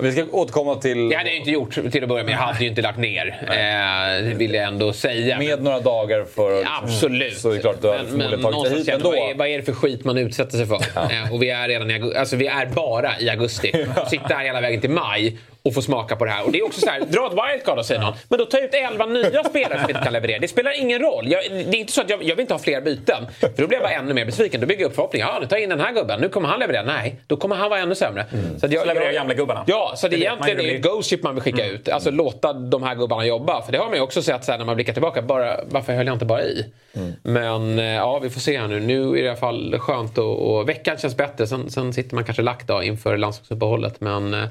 Vi 0.03 0.13
ska 0.13 0.25
återkomma 0.33 0.75
till... 0.75 1.09
Det 1.09 1.17
hade 1.17 1.29
jag 1.29 1.39
inte 1.39 1.51
gjort 1.51 1.75
till 1.93 2.03
att 2.03 2.09
börja 2.09 2.25
med. 2.25 2.33
Jag 2.33 2.39
hade 2.39 2.65
ju 2.65 2.69
inte 2.69 2.83
lagt 2.83 2.99
ner. 2.99 3.27
Eh, 3.49 4.37
vill 4.37 4.55
jag 4.55 4.65
ändå 4.65 4.93
säga. 4.93 5.39
Med 5.39 5.63
några 5.63 5.81
dagar 5.81 6.25
för... 6.35 6.65
Absolut. 6.83 7.39
Så 7.39 7.51
är 7.51 7.55
det 7.55 7.61
klart 7.61 7.83
du 7.83 7.89
har 7.89 8.05
men, 8.11 8.31
men, 8.31 8.43
tagit 8.43 8.71
dig 8.71 8.79
hit 8.79 8.89
ändå. 8.89 9.11
Vad 9.11 9.31
är, 9.31 9.35
vad 9.35 9.49
är 9.49 9.59
det 9.59 9.65
för 9.65 9.73
skit 9.73 10.05
man 10.05 10.19
utsätter 10.19 10.59
sig 10.59 10.67
för? 10.67 10.79
Ja. 10.95 11.11
Eh, 11.11 11.33
och 11.33 11.43
vi 11.43 11.51
är 11.51 11.69
redan 11.69 11.91
i 11.91 11.95
augusti. 11.95 12.19
Alltså 12.19 12.37
vi 12.37 12.47
är 12.47 12.67
bara 12.67 13.21
i 13.21 13.31
augusti. 13.31 13.73
Sitta 14.11 14.35
här 14.35 14.45
hela 14.45 14.61
vägen 14.61 14.81
till 14.81 14.91
maj 14.91 15.39
och 15.67 15.75
få 15.75 15.83
smaka 15.83 16.17
på 16.17 16.25
det 16.25 16.31
här. 16.31 16.45
Och 16.45 16.53
det 16.53 16.59
är 16.59 16.65
också 16.65 16.81
så 16.81 16.91
här, 16.91 17.01
dra 17.01 17.27
ett 17.27 17.33
wildcard 17.33 17.85
säger 17.85 18.01
någon. 18.01 18.15
Men 18.29 18.39
då 18.39 18.45
ta 18.45 18.59
ut 18.59 18.75
11 18.75 19.07
nya 19.07 19.45
spelare 19.45 19.81
som 19.81 19.91
inte 19.91 20.03
kan 20.03 20.13
leverera. 20.13 20.39
Det 20.39 20.49
spelar 20.49 20.81
ingen 20.81 21.03
roll. 21.03 21.29
Jag, 21.29 21.43
det 21.51 21.57
är 21.57 21.75
inte 21.75 21.93
så 21.93 22.01
att 22.01 22.11
jag, 22.11 22.23
jag 22.23 22.37
vill 22.37 22.41
inte 22.41 22.55
ha 22.55 22.59
fler 22.59 22.81
byten. 22.81 23.27
För 23.41 23.49
då 23.57 23.67
blir 23.67 23.79
jag 23.79 23.83
bara 23.83 23.93
ännu 23.93 24.15
mer 24.15 24.25
besviken. 24.25 24.61
Då 24.61 24.67
bygger 24.67 24.83
jag 24.83 24.89
upp 24.89 24.95
förhoppningar. 24.95 25.27
Ja, 25.27 25.39
nu 25.41 25.47
tar 25.47 25.57
jag 25.57 25.63
in 25.63 25.69
den 25.69 25.81
här 25.81 25.93
gubben. 25.93 26.21
Nu 26.21 26.29
kommer 26.29 26.49
han 26.49 26.61
leverera. 26.61 26.83
Nej, 26.83 27.21
då 27.27 27.37
kommer 27.37 27.57
han 27.57 27.71
vara 27.71 27.81
ännu 27.81 27.95
sämre. 27.95 28.27
Mm. 28.33 28.59
Så, 28.61 28.67
att 28.67 28.73
jag, 28.73 28.83
så 28.83 28.89
levererar 28.89 29.13
gamla 29.13 29.35
gubbarna. 29.35 29.65
Ja, 29.67 29.93
så 29.97 30.09
det, 30.09 30.17
det 30.17 30.23
egentligen 30.23 30.61
är 30.61 30.75
ett 30.75 30.83
Ghost 30.83 31.23
man 31.23 31.35
vill 31.35 31.43
skicka 31.43 31.65
mm. 31.65 31.75
ut. 31.75 31.89
Alltså 31.89 32.11
låta 32.11 32.53
de 32.53 32.83
här 32.83 32.95
gubbarna 32.95 33.27
jobba. 33.27 33.63
För 33.63 33.73
det 33.73 33.79
har 33.79 33.87
man 33.87 33.95
ju 33.95 34.01
också 34.01 34.23
sett 34.23 34.45
så 34.45 34.51
här, 34.53 34.59
när 34.59 34.65
man 34.65 34.75
blickar 34.75 34.93
tillbaka. 34.93 35.23
Bara, 35.23 35.61
varför 35.65 35.93
höll 35.93 36.07
jag 36.07 36.15
inte 36.15 36.25
bara 36.25 36.43
i? 36.43 36.67
Mm. 36.95 37.13
Men 37.23 37.79
eh, 37.79 37.85
ja, 37.85 38.19
vi 38.19 38.31
får 38.31 38.41
se 38.41 38.59
här 38.59 38.69
nu. 38.69 38.81
Nu 38.81 39.09
är 39.09 39.13
det 39.13 39.21
i 39.21 39.29
alla 39.29 39.37
fall 39.37 39.79
skönt 39.79 40.19
och, 40.19 40.57
och 40.57 40.69
veckan 40.69 40.99
känns 40.99 41.17
bättre. 41.17 41.47
Sen, 41.47 41.71
sen 41.71 41.93
sitter 41.93 42.15
man 42.15 42.25
kanske 42.25 42.43
lack 42.43 42.67
då 42.67 42.83
inför 42.83 43.17
landslagsuppehållet. 43.17 44.01
Men 44.01 44.35
eh, 44.35 44.45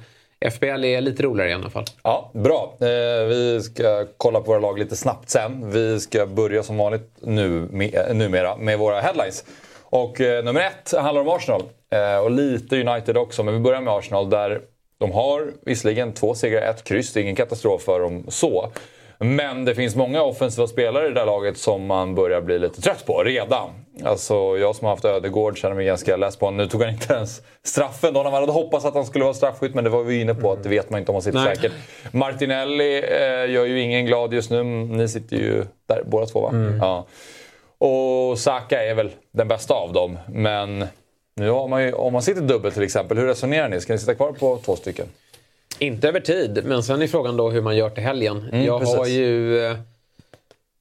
FBL 0.52 0.84
är 0.84 1.02
lite 1.02 1.24
roligare 1.24 1.50
i 1.50 1.54
alla 1.54 1.70
fall. 1.70 1.86
Ja, 2.04 2.32
bra. 2.34 2.78
Eh, 2.80 3.26
vi 3.28 3.62
ska 3.62 4.06
kolla 4.18 4.40
på 4.40 4.46
våra 4.46 4.60
lag 4.60 4.80
lite 4.80 4.96
snabbt 4.96 5.30
sen. 5.30 5.72
Vi 5.72 6.00
ska 6.00 6.26
börja 6.26 6.64
som 6.64 6.78
vanligt 6.78 7.18
nu, 7.22 7.68
med, 7.72 7.96
eh, 7.96 8.16
numera 8.16 8.58
med 8.58 8.80
våra 8.80 9.02
headlines. 9.02 9.46
Och 9.84 10.22
eh, 10.22 10.44
nummer 10.44 10.62
ett 10.62 10.94
handlar 10.98 11.22
om 11.22 11.30
Arsenal. 11.30 11.64
Eh, 11.92 12.18
och 12.18 12.32
lite 12.32 12.82
United 12.82 13.18
också, 13.18 13.44
men 13.44 13.54
vi 13.54 13.60
börjar 13.60 13.82
med 13.82 13.94
Arsenal 13.94 14.30
där 14.30 14.62
de 14.98 15.12
har 15.12 15.52
visserligen 15.66 16.14
två 16.14 16.36
segrar, 16.36 16.62
ett 16.62 16.84
kryss. 16.84 17.14
Det 17.14 17.20
är 17.20 17.22
ingen 17.22 17.36
katastrof 17.36 17.82
för 17.82 18.00
dem 18.00 18.26
så. 18.28 18.72
Men 19.20 19.66
det 19.66 19.76
finns 19.76 19.96
många 19.96 20.22
offensiva 20.22 20.68
spelare 20.68 21.08
i 21.08 21.12
det 21.12 21.20
här 21.20 21.26
laget 21.26 21.58
som 21.58 21.86
man 21.86 22.16
börjar 22.16 22.42
bli 22.42 22.60
lite 22.60 22.82
trött 22.82 23.06
på 23.06 23.24
redan. 23.24 23.70
Alltså 24.04 24.34
jag 24.34 24.76
som 24.76 24.86
har 24.86 24.92
haft 24.92 25.06
Ödegård 25.06 25.58
känner 25.58 25.76
mig 25.76 25.86
ganska 25.86 26.18
less 26.18 26.38
på 26.38 26.46
honom. 26.46 26.58
Nu 26.58 26.68
tog 26.68 26.82
han 26.82 26.94
inte 26.94 27.14
ens 27.14 27.42
straffen 27.64 28.14
då. 28.14 28.24
Man 28.24 28.34
hade 28.34 28.52
hoppats 28.52 28.86
att 28.86 28.94
han 28.94 29.06
skulle 29.06 29.24
vara 29.24 29.34
straffskytt 29.34 29.76
men 29.76 29.84
det 29.84 29.90
var 29.90 30.04
vi 30.04 30.22
inne 30.22 30.36
på 30.36 30.52
att 30.52 30.64
det 30.64 30.70
vet 30.70 30.90
man 30.90 31.00
inte 31.00 31.12
om 31.12 31.16
han 31.16 31.22
sitter 31.22 31.40
Nej. 31.40 31.56
säkert. 31.56 31.72
Martinelli 32.12 32.98
eh, 32.98 33.52
gör 33.52 33.66
ju 33.66 33.80
ingen 33.80 34.06
glad 34.06 34.34
just 34.34 34.50
nu. 34.52 34.64
Ni 34.64 35.08
sitter 35.08 35.38
ju 35.38 35.66
där 35.88 36.04
båda 36.06 36.26
två 36.26 36.42
va? 36.42 36.50
Mm. 36.50 36.78
Ja. 36.78 37.06
Och 37.78 38.40
Saka 38.40 38.84
är 38.84 38.96
väl 38.96 39.12
den 39.32 39.48
bästa 39.48 39.74
av 39.74 39.94
dem. 39.94 40.18
Men 40.28 40.86
nu 41.36 41.52
man 41.52 41.84
ju, 41.84 41.94
om 41.94 42.14
man 42.14 42.22
sitter 42.22 42.42
dubbelt 42.42 42.74
till 42.74 42.84
exempel, 42.84 43.18
hur 43.18 43.28
resonerar 43.28 43.70
ni? 43.70 43.82
Ska 43.82 43.94
ni 43.94 44.00
sitta 44.00 44.16
kvar 44.16 44.32
på 44.32 44.58
två 44.58 44.76
stycken? 44.76 45.06
Inte 45.80 46.08
över 46.08 46.20
tid, 46.20 46.62
men 46.66 46.84
sen 46.84 47.02
är 47.02 47.08
frågan 47.08 47.38
då 47.38 47.50
hur 47.50 47.62
man 47.62 47.78
gör 47.78 47.90
till 47.90 48.04
helgen. 48.04 48.50
Mm, 48.52 48.66
jag 48.66 48.80
precis. 48.80 48.98
har 48.98 49.08
ju... 49.08 49.60
Eh, 49.66 49.78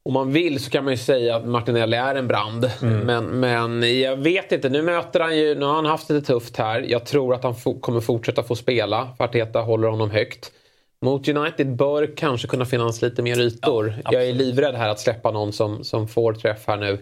om 0.02 0.12
man 0.12 0.32
vill 0.32 0.60
så 0.64 0.70
kan 0.70 0.84
man 0.84 0.92
ju 0.92 0.96
säga 0.96 1.36
att 1.36 1.46
Martinelli 1.46 1.96
är 1.96 2.14
en 2.14 2.28
brand. 2.28 2.70
Mm. 2.82 2.98
Men, 2.98 3.24
men 3.24 4.00
jag 4.00 4.16
vet 4.16 4.52
inte. 4.52 4.68
Nu 4.68 4.82
möter 4.82 5.20
han 5.20 5.38
ju... 5.38 5.54
Nu 5.54 5.64
har 5.64 5.74
han 5.74 5.86
haft 5.86 6.10
lite 6.10 6.26
tufft 6.26 6.56
här. 6.56 6.80
Jag 6.80 7.06
tror 7.06 7.34
att 7.34 7.44
han 7.44 7.54
kommer 7.80 8.00
fortsätta 8.00 8.42
få 8.42 8.56
spela. 8.56 9.08
Arteta 9.18 9.60
håller 9.60 9.88
honom 9.88 10.10
högt. 10.10 10.52
Mot 11.00 11.28
United 11.28 11.76
bör 11.76 12.16
kanske 12.16 12.48
kunna 12.48 12.64
finnas 12.64 13.02
lite 13.02 13.22
mer 13.22 13.40
ytor. 13.40 13.94
Ja, 14.04 14.12
jag 14.12 14.28
är 14.28 14.32
livrädd 14.32 14.74
här 14.74 14.88
att 14.88 15.00
släppa 15.00 15.30
någon 15.30 15.52
som, 15.52 15.84
som 15.84 16.08
får 16.08 16.32
träff 16.32 16.66
här 16.66 16.76
nu 16.76 16.98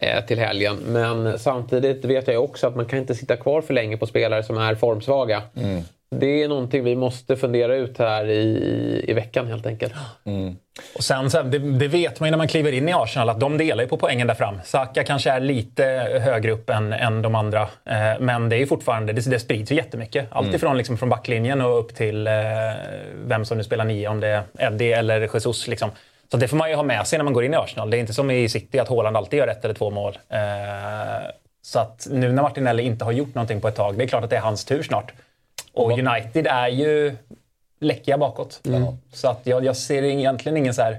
eh, 0.00 0.24
till 0.24 0.38
helgen. 0.38 0.76
Men 0.86 1.38
samtidigt 1.38 2.04
vet 2.04 2.28
jag 2.28 2.44
också 2.44 2.66
att 2.66 2.76
man 2.76 2.86
kan 2.86 2.98
inte 2.98 3.14
sitta 3.14 3.36
kvar 3.36 3.60
för 3.62 3.74
länge 3.74 3.96
på 3.96 4.06
spelare 4.06 4.42
som 4.42 4.58
är 4.58 4.74
formsvaga. 4.74 5.42
Mm. 5.56 5.82
Det 6.16 6.42
är 6.42 6.48
någonting 6.48 6.84
vi 6.84 6.96
måste 6.96 7.36
fundera 7.36 7.74
ut 7.74 7.98
här 7.98 8.24
i, 8.24 9.04
i 9.08 9.12
veckan 9.12 9.46
helt 9.46 9.66
enkelt. 9.66 9.92
Mm. 10.24 10.56
Och 10.94 11.04
sen, 11.04 11.30
sen 11.30 11.50
det, 11.50 11.58
det, 11.58 11.88
vet 11.88 12.20
man 12.20 12.26
ju 12.26 12.30
när 12.30 12.38
man 12.38 12.48
kliver 12.48 12.72
in 12.72 12.88
i 12.88 12.92
Arsenal 12.92 13.28
att 13.28 13.40
de 13.40 13.58
delar 13.58 13.82
ju 13.82 13.88
på 13.88 13.96
poängen 13.96 14.26
där 14.26 14.34
fram. 14.34 14.60
Saka 14.64 15.04
kanske 15.04 15.30
är 15.30 15.40
lite 15.40 15.84
högre 16.24 16.52
upp 16.52 16.70
än, 16.70 16.92
än 16.92 17.22
de 17.22 17.34
andra. 17.34 17.62
Eh, 17.62 18.20
men 18.20 18.48
det 18.48 18.56
är 18.56 18.66
fortfarande, 18.66 19.12
det, 19.12 19.30
det 19.30 19.40
sprids 19.40 19.72
ju 19.72 19.76
jättemycket. 19.76 20.26
Alltifrån 20.30 20.68
mm. 20.68 20.78
liksom, 20.78 20.98
från 20.98 21.08
backlinjen 21.08 21.60
och 21.60 21.78
upp 21.78 21.94
till 21.94 22.26
eh, 22.26 22.32
vem 23.24 23.44
som 23.44 23.58
nu 23.58 23.64
spelar 23.64 23.84
nio, 23.84 24.08
om 24.08 24.20
det 24.20 24.28
är 24.28 24.42
Eddie 24.58 24.92
eller 24.92 25.20
Jesus. 25.34 25.68
Liksom. 25.68 25.90
Så 26.30 26.36
det 26.36 26.48
får 26.48 26.56
man 26.56 26.70
ju 26.70 26.76
ha 26.76 26.82
med 26.82 27.06
sig 27.06 27.18
när 27.18 27.24
man 27.24 27.32
går 27.32 27.44
in 27.44 27.54
i 27.54 27.56
Arsenal. 27.56 27.90
Det 27.90 27.96
är 27.96 27.98
inte 27.98 28.14
som 28.14 28.30
i 28.30 28.48
City 28.48 28.78
att 28.78 28.88
Haaland 28.88 29.16
alltid 29.16 29.38
gör 29.38 29.48
ett 29.48 29.64
eller 29.64 29.74
två 29.74 29.90
mål. 29.90 30.18
Eh, 30.28 30.38
så 31.62 31.78
att 31.78 32.06
nu 32.10 32.32
när 32.32 32.42
Martinelli 32.42 32.82
inte 32.82 33.04
har 33.04 33.12
gjort 33.12 33.34
någonting 33.34 33.60
på 33.60 33.68
ett 33.68 33.76
tag, 33.76 33.98
det 33.98 34.04
är 34.04 34.08
klart 34.08 34.24
att 34.24 34.30
det 34.30 34.36
är 34.36 34.40
hans 34.40 34.64
tur 34.64 34.82
snart. 34.82 35.12
Och 35.74 35.90
United 35.98 36.46
är 36.46 36.68
ju 36.68 37.16
läckiga 37.80 38.18
bakåt. 38.18 38.60
Mm. 38.66 38.84
Så 39.12 39.28
att 39.28 39.40
jag, 39.44 39.64
jag 39.64 39.76
ser 39.76 40.02
egentligen 40.02 40.56
ingen 40.56 40.74
så 40.74 40.82
här 40.82 40.98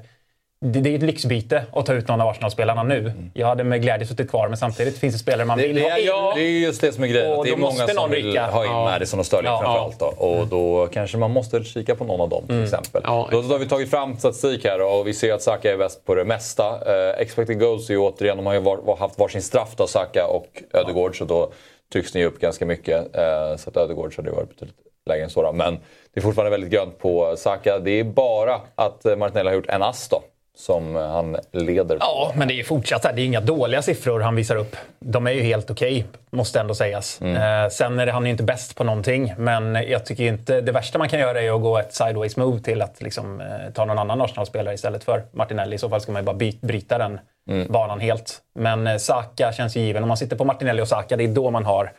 det, 0.66 0.80
det 0.82 0.90
är 0.90 0.96
ett 0.96 1.02
lyxbyte 1.04 1.64
att 1.74 1.86
ta 1.86 1.94
ut 1.94 2.08
någon 2.08 2.22
av 2.22 2.28
Arsenal-spelarna 2.28 2.84
nu. 2.84 2.98
Mm. 3.00 3.32
Jag 3.34 3.48
hade 3.48 3.64
med 3.64 3.82
glädje 3.82 4.08
suttit 4.08 4.30
kvar, 4.30 4.48
men 4.48 4.58
samtidigt 4.58 4.98
finns 4.98 5.14
det 5.16 5.20
spelare 5.20 5.46
man 5.46 5.58
Det, 5.58 5.68
vill 5.68 5.76
det, 5.76 5.82
ha 5.82 5.98
in. 5.98 6.08
är, 6.08 6.36
det 6.36 6.42
är 6.42 6.60
just 6.60 6.82
det 6.82 6.92
som 6.92 7.04
är 7.04 7.08
grejen. 7.08 7.34
Och 7.34 7.46
Det 7.46 7.52
är 7.52 7.58
många 7.58 7.88
som 7.88 8.10
vill 8.12 8.26
rycka. 8.26 8.48
ha 8.48 8.66
in 8.66 8.72
Ja. 8.72 8.84
Madison 8.84 9.20
och 9.20 9.26
Sterling 9.26 9.46
Ja. 9.52 9.60
framförallt. 9.62 10.00
Då. 10.00 10.06
Och 10.26 10.48
då 10.48 10.88
kanske 10.94 11.18
man 11.18 11.32
måste 11.32 11.64
kika 11.64 11.96
på 11.96 12.04
någon 12.04 12.22
av 12.22 12.30
dem 12.30 12.44
till 12.48 12.64
exempel. 12.64 13.02
Ja, 13.06 13.28
då, 13.32 13.42
då 13.42 13.48
har 13.48 13.60
vi 13.60 13.68
tagit 13.68 13.90
fram 13.90 14.18
statistik 14.18 14.66
här 14.66 14.82
och 14.82 15.08
vi 15.08 15.14
ser 15.14 15.34
att 15.34 15.42
Saka 15.42 15.72
är 15.74 15.78
bäst 15.78 16.06
på 16.06 16.16
det 16.16 16.26
mesta. 16.26 16.66
Eh, 16.70 17.20
expected 17.22 17.60
goals 17.60 17.90
är 17.90 17.94
ju 17.94 18.00
återigen, 18.00 18.38
de 18.38 18.46
har 18.46 18.54
ju 18.54 18.60
var, 18.60 18.78
var, 18.78 18.98
haft 18.98 19.20
varsin 19.20 19.42
straff 19.42 19.74
då, 19.78 19.88
Saka 19.88 20.28
och 20.28 20.64
Ödegård. 20.74 21.18
Så 21.18 21.26
då 21.26 21.52
Tycks 21.92 22.14
ni 22.14 22.26
upp 22.26 22.40
ganska 22.40 22.66
mycket. 22.66 23.16
Eh, 23.16 23.56
så 23.56 23.70
att 23.70 23.78
Ödegård 23.78 24.14
hade 24.18 24.32
varit 24.32 24.50
betydligt 24.50 24.78
lägre 25.06 25.24
än 25.24 25.30
så. 25.30 25.42
Då. 25.42 25.52
Men 25.52 25.74
det 26.14 26.20
är 26.20 26.22
fortfarande 26.22 26.52
väldigt 26.52 26.72
grönt 26.72 26.98
på 27.00 27.36
Saka. 27.38 27.80
Det 27.80 27.92
är 27.92 28.04
bara 28.04 28.62
att 28.76 29.06
eh, 29.06 29.16
Martinelli 29.16 29.50
har 29.50 29.56
gjort 29.56 29.70
en 29.70 29.84
ass 29.84 30.10
då, 30.10 30.24
som 30.62 30.96
eh, 30.96 31.08
han 31.08 31.38
leder 31.52 31.96
på. 31.96 32.04
Ja, 32.06 32.32
men 32.36 32.48
det 32.48 32.60
är 32.60 32.64
fortsatt 32.64 33.02
Det 33.02 33.10
är 33.22 33.26
inga 33.26 33.42
dåliga 33.42 33.82
siffror 33.82 34.20
han 34.20 34.36
visar 34.36 34.56
upp. 34.56 34.76
De 35.00 35.28
är 35.28 35.32
ju 35.32 35.42
helt 35.42 35.70
okej, 35.72 36.06
måste 36.32 36.60
ändå 36.60 36.76
sägas. 36.76 37.22
Mm. 37.22 37.64
Eh, 37.64 37.70
sen 37.70 38.00
är 38.00 38.06
det, 38.06 38.12
han 38.12 38.24
är 38.24 38.28
ju 38.28 38.32
inte 38.32 38.44
bäst 38.44 38.76
på 38.76 38.84
någonting, 38.84 39.34
men 39.38 39.76
jag 39.76 40.06
tycker 40.06 40.24
inte... 40.24 40.62
Det 40.62 40.72
värsta 40.72 40.98
man 40.98 41.10
kan 41.10 41.20
göra 41.20 41.42
är 41.42 41.56
att 41.56 41.62
gå 41.62 41.78
ett 41.78 41.94
sideways 41.94 42.38
move 42.38 42.60
till 42.60 42.82
att 42.82 43.02
liksom, 43.02 43.42
eh, 43.42 43.48
ta 43.74 43.86
någon 43.86 44.00
annan 44.00 44.22
Arsenal-spelare 44.22 44.74
istället 44.74 45.04
för 45.04 45.24
Martinelli. 45.32 45.76
I 45.76 45.80
så 45.80 45.90
fall 45.90 46.02
ska 46.02 46.12
man 46.12 46.22
ju 46.22 46.26
bara 46.26 46.36
by, 46.36 46.58
bryta 46.62 46.98
den 46.98 47.20
Mm. 47.50 47.72
banan 47.72 48.00
helt. 48.00 48.42
Men 48.56 48.88
eh, 48.88 48.98
Saka 48.98 49.52
känns 49.54 49.78
ju 49.78 49.82
given. 49.82 50.04
Om 50.04 50.08
man 50.08 50.18
sitter 50.18 50.36
på 50.36 50.46
Martinelli 50.46 50.82
och 50.82 50.88
Saka, 50.88 51.18
det 51.18 51.24
är 51.24 51.28
då 51.28 51.52
man 51.52 51.66
har 51.66 51.92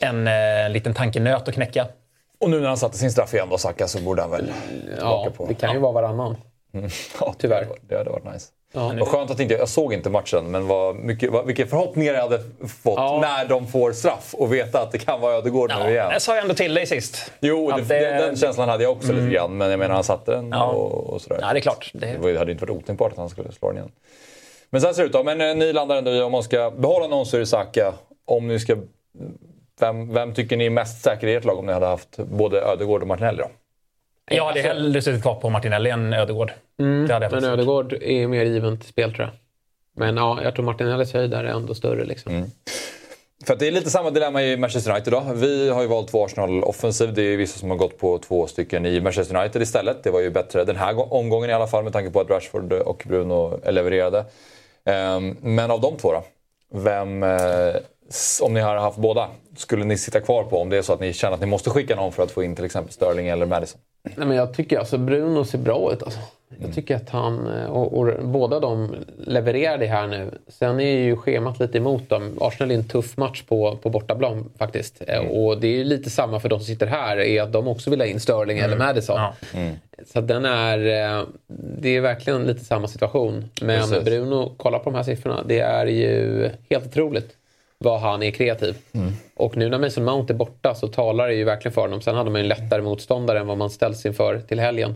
en 0.00 0.26
eh, 0.28 0.70
liten 0.70 0.94
tankenöt 0.94 1.48
att 1.48 1.54
knäcka. 1.54 1.86
Och 2.40 2.50
nu 2.50 2.60
när 2.60 2.68
han 2.68 2.76
satte 2.76 2.98
sin 2.98 3.10
straff 3.12 3.34
igen 3.34 3.46
då, 3.50 3.58
Saka, 3.58 3.88
så 3.88 4.00
borde 4.00 4.22
han 4.22 4.30
väl 4.30 4.52
Ja, 5.00 5.28
på... 5.36 5.46
det 5.46 5.54
kan 5.54 5.72
ju 5.72 5.78
vara 5.78 5.92
varannan. 5.92 6.36
Ja, 7.20 7.34
Tyvärr. 7.38 7.66
Det 7.88 7.96
hade 7.96 8.10
varit 8.10 8.32
nice. 8.32 8.46
Ja. 8.76 8.92
Vad 8.98 9.08
skönt 9.08 9.30
att 9.30 9.40
inte, 9.40 9.54
jag 9.54 9.68
såg 9.68 9.92
inte 9.92 10.10
matchen, 10.10 10.50
men 10.50 10.66
vad 10.66 10.96
mycket, 10.96 11.30
vad, 11.30 11.46
vilka 11.46 11.66
förhoppningar 11.66 12.14
jag 12.14 12.22
hade 12.22 12.38
fått 12.68 12.94
Ja. 12.96 13.18
när 13.22 13.44
de 13.48 13.66
får 13.66 13.92
straff 13.92 14.34
och 14.34 14.52
veta 14.54 14.82
att 14.82 14.92
det 14.92 14.98
kan 14.98 15.20
vara 15.20 15.34
Ödegård 15.34 15.72
nu 15.84 15.90
igen. 15.90 16.08
Jag 16.12 16.22
sa 16.22 16.34
ju 16.34 16.40
ändå 16.40 16.54
till 16.54 16.74
dig 16.74 16.86
sist. 16.86 17.32
Jo, 17.40 17.70
det, 17.76 17.82
det- 17.82 18.06
Mm. 18.08 18.20
den 18.20 18.36
känslan 18.36 18.68
hade 18.68 18.82
jag 18.82 18.92
också 18.92 19.12
lite 19.12 19.26
grann, 19.34 19.56
men 19.56 19.70
jag 19.70 19.78
menar 19.78 19.94
han 19.94 20.04
satte 20.04 20.30
den 20.32 20.48
Ja. 20.52 20.66
och, 20.66 21.06
och 21.14 21.20
sådär. 21.22 21.38
Ja, 21.40 21.52
det 21.52 21.58
är 21.58 21.60
klart. 21.60 21.90
Det- 21.94 22.18
Det 22.22 22.38
hade 22.38 22.52
inte 22.52 22.64
varit 22.66 22.76
otänkbart 22.82 23.12
att 23.12 23.18
han 23.18 23.28
skulle 23.28 23.52
slå 23.52 23.68
den 23.68 23.76
igen. 23.76 23.90
Men 24.70 24.80
så 24.80 24.86
här 24.86 24.94
ser 24.94 25.02
det 25.02 25.06
ut 25.06 25.12
då. 25.12 25.22
Men 25.24 25.40
eh, 25.40 25.54
ni 25.56 25.72
landar 25.72 25.96
ändå 25.96 26.10
i 26.10 26.22
om 26.22 26.32
man 26.32 26.42
ska 26.42 26.70
behålla 26.70 27.06
någon 27.06 27.26
så 27.26 27.36
är 27.36 27.40
det 27.40 27.46
Saka. 27.46 27.92
Om 28.26 28.48
ni 28.48 28.58
ska... 28.60 28.76
Vem, 29.80 30.12
vem 30.14 30.34
tycker 30.34 30.56
ni 30.56 30.66
är 30.66 30.70
mest 30.70 31.04
säker 31.04 31.26
i 31.26 31.34
ert 31.34 31.44
lag 31.44 31.58
om 31.58 31.66
ni 31.66 31.72
hade 31.72 31.86
haft 31.86 32.16
både 32.16 32.60
Ödegård 32.60 33.02
och 33.02 33.08
Martinelli 33.08 33.38
då? 33.38 33.48
Jag 34.30 34.44
hade 34.44 34.60
hellre 34.60 35.02
suttit 35.02 35.22
kvar 35.22 35.34
på 35.34 35.50
Martinelli 35.50 35.90
än 35.90 36.12
Ödegård. 36.12 36.52
det 36.76 37.12
hade 37.12 37.26
jag 37.26 37.32
Men. 37.32 37.44
Ödegård 37.44 37.92
är 37.92 38.26
mer 38.26 38.44
given 38.44 38.78
till 38.80 38.88
spel 38.88 39.14
tror 39.14 39.22
jag. 39.26 39.34
Men 39.96 40.16
ja, 40.16 40.38
jag 40.42 40.54
tror 40.54 40.64
Martinellis 40.64 41.12
höjd 41.12 41.34
är 41.34 41.44
ändå 41.44 41.74
större. 41.74 42.04
Liksom. 42.04 42.50
För 43.46 43.52
att 43.54 43.58
det 43.60 43.66
är 43.68 43.72
lite 43.72 43.90
samma 43.90 44.10
dilemma 44.10 44.42
i 44.42 44.56
Manchester 44.56 44.90
United 44.90 45.12
då. 45.12 45.22
Vi 45.34 45.70
har 45.70 45.82
ju 45.82 45.88
valt 45.88 46.08
två 46.08 46.24
Arsenal 46.24 46.64
offensiv. 46.64 47.14
Det 47.14 47.22
är 47.22 47.36
vissa 47.36 47.58
som 47.58 47.70
har 47.70 47.76
gått 47.76 47.98
på 47.98 48.18
två 48.18 48.46
stycken 48.46 48.86
i 48.86 49.00
Manchester 49.00 49.36
United 49.36 49.62
istället. 49.62 50.02
Det 50.02 50.10
var 50.10 50.20
ju 50.20 50.30
bättre 50.30 50.64
den 50.64 50.76
här 50.76 50.92
gå- 50.92 51.04
omgången 51.10 51.50
i 51.50 51.52
alla 51.52 51.66
fall 51.66 51.84
med 51.84 51.92
tanke 51.92 52.10
på 52.10 52.20
att 52.20 52.30
Rashford 52.30 52.72
och 52.72 53.02
Bruno 53.06 53.60
levererade. 53.70 54.24
Ehm, 54.84 55.36
Men 55.40 55.70
av 55.70 55.80
de 55.80 55.96
två 55.96 56.12
då? 56.12 56.24
Vem, 56.72 57.22
eh, 57.22 57.74
om 58.42 58.54
ni 58.54 58.60
har 58.60 58.76
haft 58.76 58.98
båda, 58.98 59.28
skulle 59.56 59.84
ni 59.84 59.98
sitta 59.98 60.20
kvar 60.20 60.42
på 60.44 60.60
om 60.60 60.70
det 60.70 60.76
är 60.76 60.82
så 60.82 60.92
att 60.92 61.00
ni 61.00 61.12
känner 61.12 61.34
att 61.34 61.40
ni 61.40 61.46
måste 61.46 61.70
skicka 61.70 61.96
någon 61.96 62.12
för 62.12 62.22
att 62.22 62.30
få 62.30 62.42
in 62.42 62.56
till 62.56 62.64
exempel 62.64 62.92
Sterling 62.92 63.28
eller 63.28 63.46
Madison? 63.46 63.80
Nej, 64.04 64.26
men 64.26 64.36
jag 64.36 64.54
tycker 64.54 64.78
alltså 64.78 64.98
Bruno 64.98 65.44
ser 65.44 65.58
bra 65.58 65.92
ut. 65.92 66.02
Alltså. 66.02 66.20
Jag 66.62 66.74
tycker 66.74 66.96
att 66.96 67.10
han 67.10 67.46
eh, 67.46 67.64
och, 67.66 67.98
och 67.98 68.24
båda 68.24 68.60
de 68.60 68.94
levererar 69.26 69.78
det 69.78 69.86
här 69.86 70.06
nu. 70.06 70.30
Sen 70.48 70.80
är 70.80 70.98
ju 70.98 71.16
schemat 71.16 71.60
lite 71.60 71.78
emot 71.78 72.08
dem. 72.08 72.38
Arsenal 72.40 72.70
är 72.70 72.74
en 72.74 72.88
tuff 72.88 73.16
match 73.16 73.42
på, 73.42 73.76
på 73.82 73.90
bortaplan 73.90 74.50
faktiskt. 74.58 75.02
Eh, 75.08 75.18
Och 75.20 75.60
det 75.60 75.66
är 75.68 75.72
ju 75.78 75.84
lite 75.84 76.10
samma 76.10 76.40
för 76.40 76.48
de 76.48 76.58
som 76.58 76.66
sitter 76.66 76.86
här. 76.86 77.16
är 77.20 77.42
att 77.42 77.52
De 77.52 77.68
också 77.68 77.90
vill 77.90 78.00
ha 78.00 78.06
in 78.06 78.20
Sterling 78.20 78.58
eller 78.58 78.76
Madison. 78.76 79.16
Ja. 79.20 79.34
Så 80.12 80.18
att 80.18 80.28
den 80.28 80.44
är... 80.44 80.78
eh, 81.18 81.24
Det 81.78 81.88
är 81.96 82.00
verkligen 82.00 82.42
lite 82.44 82.64
samma 82.64 82.88
situation. 82.88 83.44
Men 83.62 83.80
Precis. 83.80 84.04
Bruno, 84.04 84.52
kolla 84.56 84.78
på 84.78 84.90
de 84.90 84.96
här 84.96 85.02
siffrorna. 85.02 85.42
Det 85.46 85.60
är 85.60 85.86
ju 85.86 86.50
helt 86.70 86.86
otroligt 86.86 87.28
vad 87.84 88.00
han 88.00 88.22
är 88.22 88.30
kreativ. 88.30 88.76
Och 89.36 89.56
nu 89.56 89.68
när 89.68 89.78
Mason 89.78 90.04
Mount 90.04 90.32
är 90.32 90.36
borta 90.36 90.74
så 90.74 90.88
talar 90.88 91.28
det 91.28 91.34
ju 91.34 91.44
verkligen 91.44 91.72
för 91.74 91.80
honom. 91.80 92.00
Sen 92.00 92.14
hade 92.14 92.30
man 92.30 92.40
ju 92.40 92.42
en 92.42 92.48
lättare 92.48 92.82
motståndare 92.82 93.38
än 93.40 93.46
vad 93.46 93.58
man 93.58 93.70
ställs 93.70 94.06
inför 94.06 94.38
till 94.38 94.60
helgen. 94.60 94.94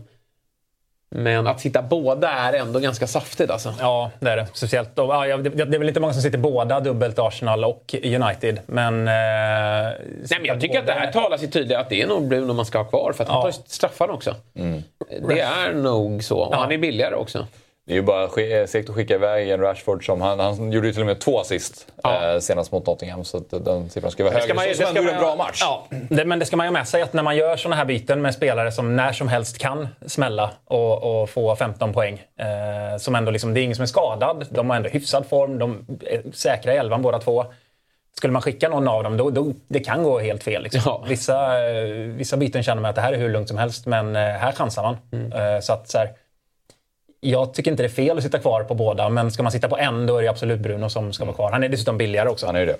Men 1.11 1.47
att 1.47 1.59
sitta 1.61 1.81
båda 1.81 2.29
är 2.29 2.53
ändå 2.53 2.79
ganska 2.79 3.07
saftigt 3.07 3.51
alltså. 3.51 3.73
Ja, 3.79 4.11
det 4.19 4.29
är 4.29 4.37
det. 4.37 4.47
Speciellt. 4.53 4.89
Ja, 4.95 5.37
det, 5.37 5.61
är 5.61 5.79
väl 5.79 5.87
inte 5.87 5.99
många 5.99 6.13
som 6.13 6.21
sitter 6.21 6.37
båda 6.37 6.79
dubbelt 6.79 7.19
Arsenal 7.19 7.63
och 7.65 7.95
United. 8.03 8.59
Men... 8.65 9.07
Eh, 9.07 9.13
Nej, 9.13 10.39
men 10.39 10.45
jag 10.45 10.61
tycker 10.61 10.79
att 10.79 10.85
det 10.87 10.93
här 10.93 11.11
talar 11.11 11.37
sig 11.37 11.51
tydligt 11.51 11.77
att 11.77 11.89
det 11.89 12.01
är 12.01 12.07
nog 12.07 12.27
Bruno 12.27 12.53
man 12.53 12.65
ska 12.65 12.77
ha 12.77 12.85
kvar. 12.85 13.13
För 13.15 13.23
att 13.23 13.29
han 13.29 13.37
Ja. 13.37 13.41
tar 13.41 13.49
ju 13.49 13.63
straffarna 13.67 14.13
också. 14.13 14.35
Det 15.27 15.39
är 15.41 15.73
nog 15.73 16.23
så. 16.23 16.39
Och 16.39 16.55
han 16.55 16.71
är 16.71 16.77
billigare 16.77 17.15
också. 17.15 17.47
Det 17.89 17.93
är 17.93 17.95
ju 17.95 18.01
bara 18.01 18.23
eh, 18.23 18.65
segt 18.65 18.89
att 18.89 18.95
skicka 18.95 19.15
iväg 19.15 19.49
en 19.49 19.59
Rashford 19.59 20.05
som 20.05 20.21
han, 20.21 20.39
han 20.39 20.71
gjorde 20.71 20.87
ju 20.87 20.93
till 20.93 21.01
och 21.01 21.07
med 21.07 21.19
två 21.19 21.39
assist 21.39 21.87
Ja. 22.03 22.33
eh, 22.33 22.39
senast 22.39 22.71
mot 22.71 22.87
Nottingham. 22.87 23.23
Så 23.23 23.37
att 23.37 23.65
den 23.65 23.89
siffran 23.89 24.11
ska 24.11 24.23
vara 24.23 24.33
högre. 24.33 24.53
man, 24.53 24.65
så 24.75 24.83
man, 24.83 24.95
gjorde 24.95 25.11
en 25.11 25.19
bra 25.19 25.35
match. 25.35 25.59
Ja, 25.61 25.87
det, 26.09 26.25
men 26.25 26.39
det 26.39 26.45
ska 26.45 26.57
man 26.57 26.67
ju 26.67 26.71
med 26.71 26.87
sig 26.87 27.01
att 27.01 27.13
när 27.13 27.23
man 27.23 27.35
gör 27.35 27.57
såna 27.57 27.75
här 27.75 27.85
byten 27.85 28.21
med 28.21 28.33
spelare 28.33 28.71
som 28.71 28.95
när 28.95 29.11
som 29.11 29.27
helst 29.27 29.57
kan 29.57 29.87
smälla 30.07 30.51
och, 30.65 31.21
och 31.21 31.29
få 31.29 31.55
15 31.55 31.93
poäng. 31.93 32.21
Eh, 32.39 32.97
som 32.97 33.15
ändå 33.15 33.31
liksom, 33.31 33.53
det 33.53 33.59
är 33.59 33.63
ingen 33.63 33.75
som 33.75 33.83
är 33.83 33.87
skadad. 33.87 34.45
De 34.49 34.69
har 34.69 34.77
ändå 34.77 34.89
hyfsad 34.89 35.25
form. 35.29 35.59
De 35.59 35.85
är 36.01 36.23
säkra 36.33 36.73
i 36.73 36.77
elvan 36.77 37.01
båda 37.01 37.19
två. 37.19 37.45
Skulle 38.17 38.33
man 38.33 38.41
skicka 38.41 38.69
någon 38.69 38.87
av 38.87 39.03
dem, 39.03 39.17
då, 39.17 39.29
då, 39.29 39.53
det 39.67 39.79
kan 39.79 40.03
gå 40.03 40.19
helt 40.19 40.43
fel. 40.43 40.63
Liksom. 40.63 40.81
Ja. 40.85 41.05
Vissa, 41.07 41.69
eh, 41.69 41.85
vissa 41.93 42.37
byten 42.37 42.63
känner 42.63 42.81
man 42.81 42.89
att 42.89 42.95
det 42.95 43.01
här 43.01 43.13
är 43.13 43.17
hur 43.17 43.29
lugnt 43.29 43.47
som 43.47 43.57
helst, 43.57 43.85
men 43.85 44.15
eh, 44.15 44.21
här 44.21 44.51
chansar 44.51 44.83
man. 44.83 44.97
Mm. 45.11 45.31
Eh, 45.31 45.59
så 45.61 45.73
att, 45.73 45.89
så 45.89 45.97
här, 45.97 46.09
jag 47.19 47.53
tycker 47.53 47.71
inte 47.71 47.83
det 47.83 47.87
är 47.87 47.89
fel 47.89 48.17
att 48.17 48.23
sitta 48.23 48.39
kvar 48.39 48.63
på 48.63 48.73
båda, 48.73 49.09
men 49.09 49.31
ska 49.31 49.43
man 49.43 49.51
sitta 49.51 49.69
på 49.69 49.77
en 49.77 50.05
då 50.05 50.17
är 50.17 50.21
det 50.21 50.29
absolut 50.29 50.59
Bruno 50.59 50.89
som 50.89 51.13
ska 51.13 51.25
vara 51.25 51.35
kvar. 51.35 51.51
Han 51.51 51.63
är 51.63 51.69
dessutom 51.69 51.97
billigare 51.97 52.29
också. 52.29 52.45
Han 52.45 52.55
är 52.55 52.59
ju 52.59 52.65
det. 52.65 52.77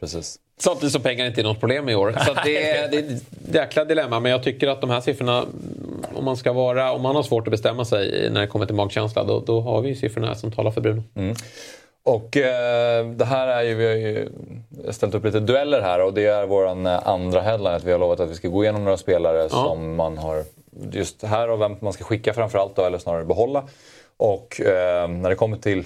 Precis. 0.00 0.38
Samtidigt 0.58 0.92
som 0.92 1.02
pengar 1.02 1.26
inte 1.26 1.40
är 1.40 1.42
något 1.42 1.60
problem 1.60 1.88
i 1.88 1.94
år. 1.94 2.16
Så 2.26 2.32
att 2.32 2.44
det, 2.44 2.70
är, 2.70 2.88
det 2.88 2.96
är 2.96 3.02
ett 3.02 3.22
jäkla 3.54 3.84
dilemma. 3.84 4.20
Men 4.20 4.32
jag 4.32 4.42
tycker 4.42 4.68
att 4.68 4.80
de 4.80 4.90
här 4.90 5.00
siffrorna, 5.00 5.44
om 6.14 6.24
man 6.24 6.36
ska 6.36 6.52
vara, 6.52 6.92
om 6.92 7.02
man 7.02 7.16
har 7.16 7.22
svårt 7.22 7.46
att 7.46 7.50
bestämma 7.50 7.84
sig 7.84 8.30
när 8.30 8.40
det 8.40 8.46
kommer 8.46 8.66
till 8.66 8.74
magkänsla, 8.74 9.24
då, 9.24 9.40
då 9.40 9.60
har 9.60 9.80
vi 9.80 9.88
ju 9.88 9.94
siffrorna 9.94 10.34
som 10.34 10.52
talar 10.52 10.70
för 10.70 10.80
Bruno. 10.80 11.02
Och 12.04 12.36
eh, 12.36 13.06
det 13.06 13.24
här 13.24 13.46
är 13.48 13.62
ju, 13.62 13.74
vi 13.74 13.86
har 13.86 13.94
ju 13.94 14.28
ställt 14.90 15.14
upp 15.14 15.24
lite 15.24 15.40
dueller 15.40 15.80
här 15.80 16.00
och 16.00 16.14
det 16.14 16.26
är 16.26 16.46
vår 16.46 16.66
andra 17.04 17.40
headline. 17.40 17.74
Att 17.74 17.84
vi 17.84 17.92
har 17.92 17.98
lovat 17.98 18.20
att 18.20 18.30
vi 18.30 18.34
ska 18.34 18.48
gå 18.48 18.64
igenom 18.64 18.84
några 18.84 18.96
spelare 18.96 19.48
som 19.48 19.96
man 19.96 20.18
har 20.18 20.44
just 20.90 21.22
här 21.22 21.50
och 21.50 21.60
vem 21.60 21.76
man 21.80 21.92
ska 21.92 22.04
skicka 22.04 22.34
framförallt 22.34 22.76
då, 22.76 22.84
eller 22.84 22.98
snarare 22.98 23.24
behålla. 23.24 23.68
Och 24.16 24.60
eh, 24.60 25.08
när 25.08 25.30
det 25.30 25.36
kommer 25.36 25.56
till 25.56 25.84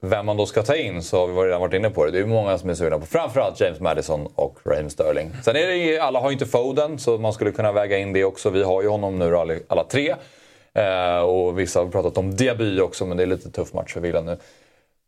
vem 0.00 0.26
man 0.26 0.36
då 0.36 0.46
ska 0.46 0.62
ta 0.62 0.76
in 0.76 1.02
så 1.02 1.18
har 1.18 1.26
vi 1.26 1.48
redan 1.48 1.60
varit 1.60 1.74
inne 1.74 1.90
på 1.90 2.04
det. 2.04 2.10
Det 2.10 2.18
är 2.18 2.26
många 2.26 2.58
som 2.58 2.70
är 2.70 2.74
sugna 2.74 2.98
på 2.98 3.06
framförallt 3.06 3.60
James 3.60 3.80
Madison 3.80 4.28
och 4.34 4.58
Raheem 4.64 4.90
Sterling. 4.90 5.30
Sen 5.42 5.56
är 5.56 5.66
det 5.66 5.76
ju, 5.76 5.98
alla 5.98 6.20
har 6.20 6.30
ju 6.30 6.32
inte 6.32 6.46
Foden 6.46 6.98
så 6.98 7.18
man 7.18 7.32
skulle 7.32 7.52
kunna 7.52 7.72
väga 7.72 7.98
in 7.98 8.12
det 8.12 8.24
också. 8.24 8.50
Vi 8.50 8.62
har 8.62 8.82
ju 8.82 8.88
honom 8.88 9.18
nu 9.18 9.30
då, 9.30 9.40
alla, 9.40 9.54
alla 9.68 9.84
tre. 9.84 10.14
Eh, 10.74 11.18
och 11.18 11.58
vissa 11.58 11.80
har 11.80 11.86
pratat 11.86 12.18
om 12.18 12.36
Diaby 12.36 12.80
också 12.80 13.06
men 13.06 13.16
det 13.16 13.22
är 13.22 13.26
lite 13.26 13.50
tuff 13.50 13.72
match 13.72 13.92
för 13.92 14.00
Villa 14.00 14.20
nu. 14.20 14.38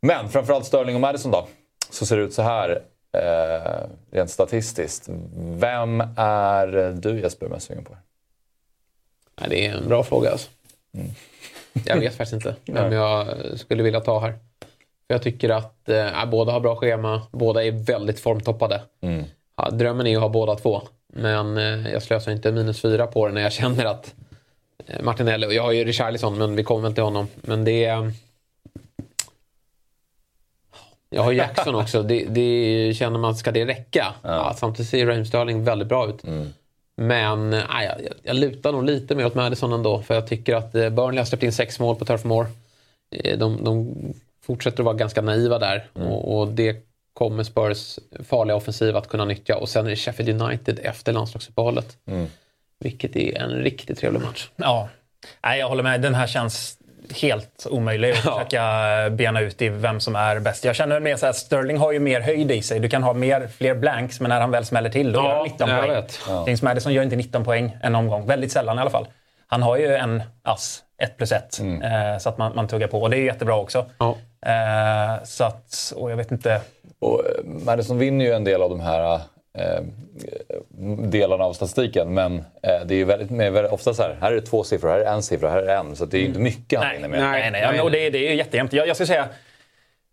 Men 0.00 0.28
framförallt 0.28 0.66
Sterling 0.66 0.95
och 0.95 1.00
Madison 1.00 1.33
då. 1.33 1.47
Så 1.90 2.06
ser 2.06 2.16
det 2.16 2.23
ut 2.23 2.35
så 2.35 2.42
här 2.42 2.83
eh, 3.12 3.88
rent 4.11 4.30
statistiskt. 4.30 5.09
Vem 5.37 6.00
är 6.16 6.97
du 7.00 7.21
Jesper 7.21 7.49
mest 7.49 7.66
sugen 7.66 7.85
på? 7.85 7.97
Nej, 9.40 9.50
det 9.50 9.66
är 9.66 9.76
en 9.76 9.88
bra 9.88 10.02
fråga 10.05 10.31
alltså. 10.31 10.49
Jag 11.87 12.00
vet 12.00 12.16
faktiskt 12.16 12.33
inte 12.33 12.57
vem 12.66 12.93
jag 12.93 13.26
skulle 13.57 13.83
vilja 13.83 14.00
ta 14.00 14.21
här. 14.21 14.31
För 15.07 15.14
Jag 15.14 15.23
tycker 15.23 15.50
att 15.50 15.88
eh, 15.88 16.25
båda 16.26 16.52
har 16.52 16.61
bra 16.61 16.76
schema, 16.76 17.23
båda 17.31 17.64
är 17.64 17.71
väldigt 17.71 18.21
formtoppade. 18.21 18.83
Ja, 19.57 19.71
drömmen 19.71 20.07
är 20.07 20.16
att 20.16 20.23
ha 20.23 20.28
båda 20.28 20.55
två. 20.55 20.83
Men 21.07 21.57
eh, 21.57 21.93
jag 21.93 22.02
slösar 22.02 22.33
inte 22.33 22.52
minus 22.52 22.81
fyra 22.81 23.07
på 23.07 23.26
det 23.26 23.33
när 23.33 23.40
jag 23.40 23.52
känner 23.62 23.85
att 23.85 24.14
eh, 24.87 25.02
Martinelli, 25.02 25.47
och 25.47 25.55
jag 25.55 25.62
har 25.62 25.73
ju 25.73 25.85
Richarlison 25.85 26.38
men 26.38 26.57
vi 26.57 26.64
kommer 26.64 26.83
väl 26.83 26.95
till 26.95 27.05
honom. 27.05 27.28
Men 27.37 27.64
det 27.64 27.85
är... 27.85 28.12
Jag 31.11 31.23
har 31.23 31.33
Jackson 31.33 31.75
också. 31.75 32.02
Det, 32.02 32.25
det 32.25 32.95
känner 32.97 33.19
man, 33.19 33.37
ska 33.37 33.50
det 33.52 33.66
räcka? 33.66 34.14
Ja. 34.23 34.55
samtidigt 34.57 34.90
ser 34.90 35.07
Raheem 35.07 35.25
Sterling 35.25 35.64
väldigt 35.64 35.88
bra 35.88 36.09
ut. 36.09 36.25
Men 36.97 37.50
nej, 37.50 37.65
jag, 37.87 38.12
jag 38.23 38.37
lutar 38.37 38.73
nog 38.73 38.85
lite 38.85 39.15
mer 39.15 39.26
åt 39.26 39.35
Madison 39.35 39.73
ändå. 39.73 40.03
För 40.03 40.15
jag 40.15 40.26
tycker 40.26 40.55
att 40.55 40.75
eh, 40.75 40.91
Burnley 40.91 41.19
har 41.19 41.25
släppt 41.25 41.43
in 41.43 41.53
sex 41.53 41.81
mål 41.81 41.97
på 41.97 42.05
Turf 42.05 42.25
Moor. 42.25 42.47
Eh, 43.11 43.38
De, 43.38 43.65
de 43.65 43.95
fortsätter 44.43 44.79
att 44.81 44.85
vara 44.85 44.95
ganska 44.97 45.23
naiva 45.23 45.59
där. 45.59 45.87
Och, 45.93 46.38
och 46.38 46.49
det 46.49 46.76
kommer 47.12 47.45
Spurs 47.45 47.99
farliga 48.25 48.57
offensiv 48.57 48.97
att 48.97 49.09
kunna 49.09 49.25
nyttja. 49.25 49.57
Och 49.57 49.69
sen 49.69 49.87
är 49.87 49.91
det 49.91 49.97
Sheffield 49.97 50.43
United 50.43 50.81
efter 50.83 51.12
landslagsuppehållet. 51.12 51.97
Vilket 52.79 53.17
är 53.17 53.38
en 53.38 53.50
riktigt 53.50 53.99
trevlig 53.99 54.21
match. 54.23 54.49
Ja. 54.57 54.88
Nej, 55.45 55.59
jag 55.59 55.69
håller 55.69 55.83
med. 55.83 56.00
Den 56.03 56.15
här 56.15 56.26
känns 56.26 56.79
helt 57.23 57.67
omöjlig 57.71 58.11
att 58.11 58.17
försöka 58.17 58.62
bena 59.11 59.41
ut 59.41 59.62
i 59.62 59.69
vem 59.69 60.00
som 60.00 60.17
är 60.17 60.38
bäst. 60.38 60.65
Jag 60.65 60.76
känner 60.76 61.00
mer 61.00 61.17
så 61.17 61.26
här, 61.26 61.33
Sterling 61.33 61.79
har 61.79 61.93
ju 61.93 61.99
mer 61.99 62.21
höjd 62.21 62.50
i 62.50 62.62
sig. 62.62 62.81
Du 62.81 62.88
kan 62.88 63.03
ha 63.03 63.12
mer, 63.12 63.49
fler 63.59 63.75
blanks, 63.75 64.21
men 64.21 64.29
när 64.29 64.41
han 64.41 64.50
väl 64.50 64.65
smäller 64.65 64.91
till 64.91 65.12
då 65.12 65.19
Ja, 65.21 65.25
gör 65.29 65.35
han 65.37 65.45
19 65.49 65.69
jag 65.69 65.79
poäng. 65.81 65.91
vet. 65.91 66.21
Ja. 66.29 66.45
James 66.47 66.62
Madison 66.62 66.93
gör 66.93 67.03
inte 67.03 67.17
19 67.17 67.45
poäng 67.45 67.76
en 67.83 67.95
omgång. 67.95 68.26
Väldigt 68.26 68.53
sällan 68.53 68.79
i 68.79 68.81
alla 68.81 68.91
fall. 68.91 69.07
Han 69.47 69.62
har 69.62 69.76
ju 69.76 69.95
en 69.95 70.23
ass, 70.43 70.83
1 71.03 71.17
plus 71.17 71.33
1, 71.33 71.61
eh, 71.61 72.19
så 72.21 72.29
att 72.29 72.38
man, 72.38 72.53
man 72.55 72.69
tuggar 72.69 72.87
på. 72.88 73.03
Och 73.03 73.11
det 73.11 73.17
är 73.17 73.19
ju 73.19 73.26
jättebra 73.26 73.57
också. 73.57 73.87
Ja. 73.99 74.17
Eh, 74.47 75.25
så 75.25 75.45
att, 75.45 75.93
och 75.97 76.11
jag 76.11 76.17
vet 76.17 76.31
inte. 76.33 76.61
Och 77.00 77.21
eh, 77.26 77.45
Madison 77.45 77.99
vinner 77.99 78.25
ju 78.25 78.33
en 78.33 78.45
del 78.45 78.62
av 78.62 78.71
de 78.71 78.81
här 78.81 79.15
eh, 79.15 79.21
delarna 81.11 81.45
av 81.45 81.53
statistiken. 81.53 82.15
Men 82.15 82.37
eh, 82.39 82.81
det 82.87 82.95
är 82.95 82.99
ju 82.99 83.05
väldigt, 83.05 83.31
väldigt 83.31 83.73
ofta 83.73 83.95
så 83.95 84.03
här, 84.03 84.17
här 84.21 84.33
är 84.33 84.37
det 84.37 84.43
två 84.43 84.65
siffror, 84.65 84.89
här 84.89 84.99
är 84.99 85.05
en 85.13 85.23
siffra, 85.23 85.51
här 85.51 85.63
är 85.63 85.77
en. 85.77 85.97
Så 85.97 86.05
det 86.05 86.17
är 86.17 86.21
ju 86.21 86.27
inte 86.27 86.41
mycket 86.41 86.79
han 86.79 86.89
Nej, 86.89 86.97
vinner 86.97 87.09
med. 87.09 87.21
nej, 87.21 87.51
nej. 87.51 87.73
Men, 87.73 87.81
och 87.81 87.91
det, 87.91 88.07
är- 88.07 88.11
det 88.11 88.19
är 88.19 88.31
ju 88.31 88.37
jättejämnt. 88.37 88.73
Jag, 88.73 88.89
jag 88.89 88.97
skulle 88.97 89.07
säga, 89.07 89.29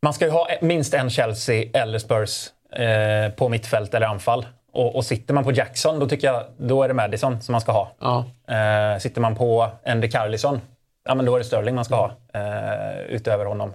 man 0.02 0.14
ska 0.14 0.26
ju 0.26 0.32
ha 0.32 0.48
minst 0.62 0.94
en 0.94 1.10
Chelsea 1.10 1.66
eller 1.74 2.00
Spurs 2.00 2.48
eh, 2.76 3.34
på 3.36 3.50
mittfält 3.50 3.94
eller 3.94 4.08
anfall. 4.08 4.46
Och, 4.74 4.96
och 4.96 5.06
sitter 5.06 5.34
man 5.34 5.44
på 5.44 5.52
Jackson, 5.52 6.00
då 6.00 6.08
tycker 6.08 6.28
jag 6.28 6.44
då 6.58 6.84
är 6.84 6.88
det 6.88 6.94
Madison 6.94 7.42
som 7.42 7.52
man 7.52 7.62
ska 7.62 7.72
ha. 7.72 7.92
Ja. 8.00 8.26
Eh, 8.56 9.00
sitter 9.00 9.22
man 9.22 9.36
på 9.36 9.68
en 9.84 10.12
Carlison, 10.12 10.62
ja 11.06 11.16
men 11.16 11.26
då 11.26 11.36
är 11.36 11.40
det 11.40 11.46
Sterling 11.46 11.76
man 11.76 11.86
ska 11.86 11.96
ha 11.96 12.12
eh, 12.34 13.00
utöver 13.10 13.46
honom. 13.46 13.74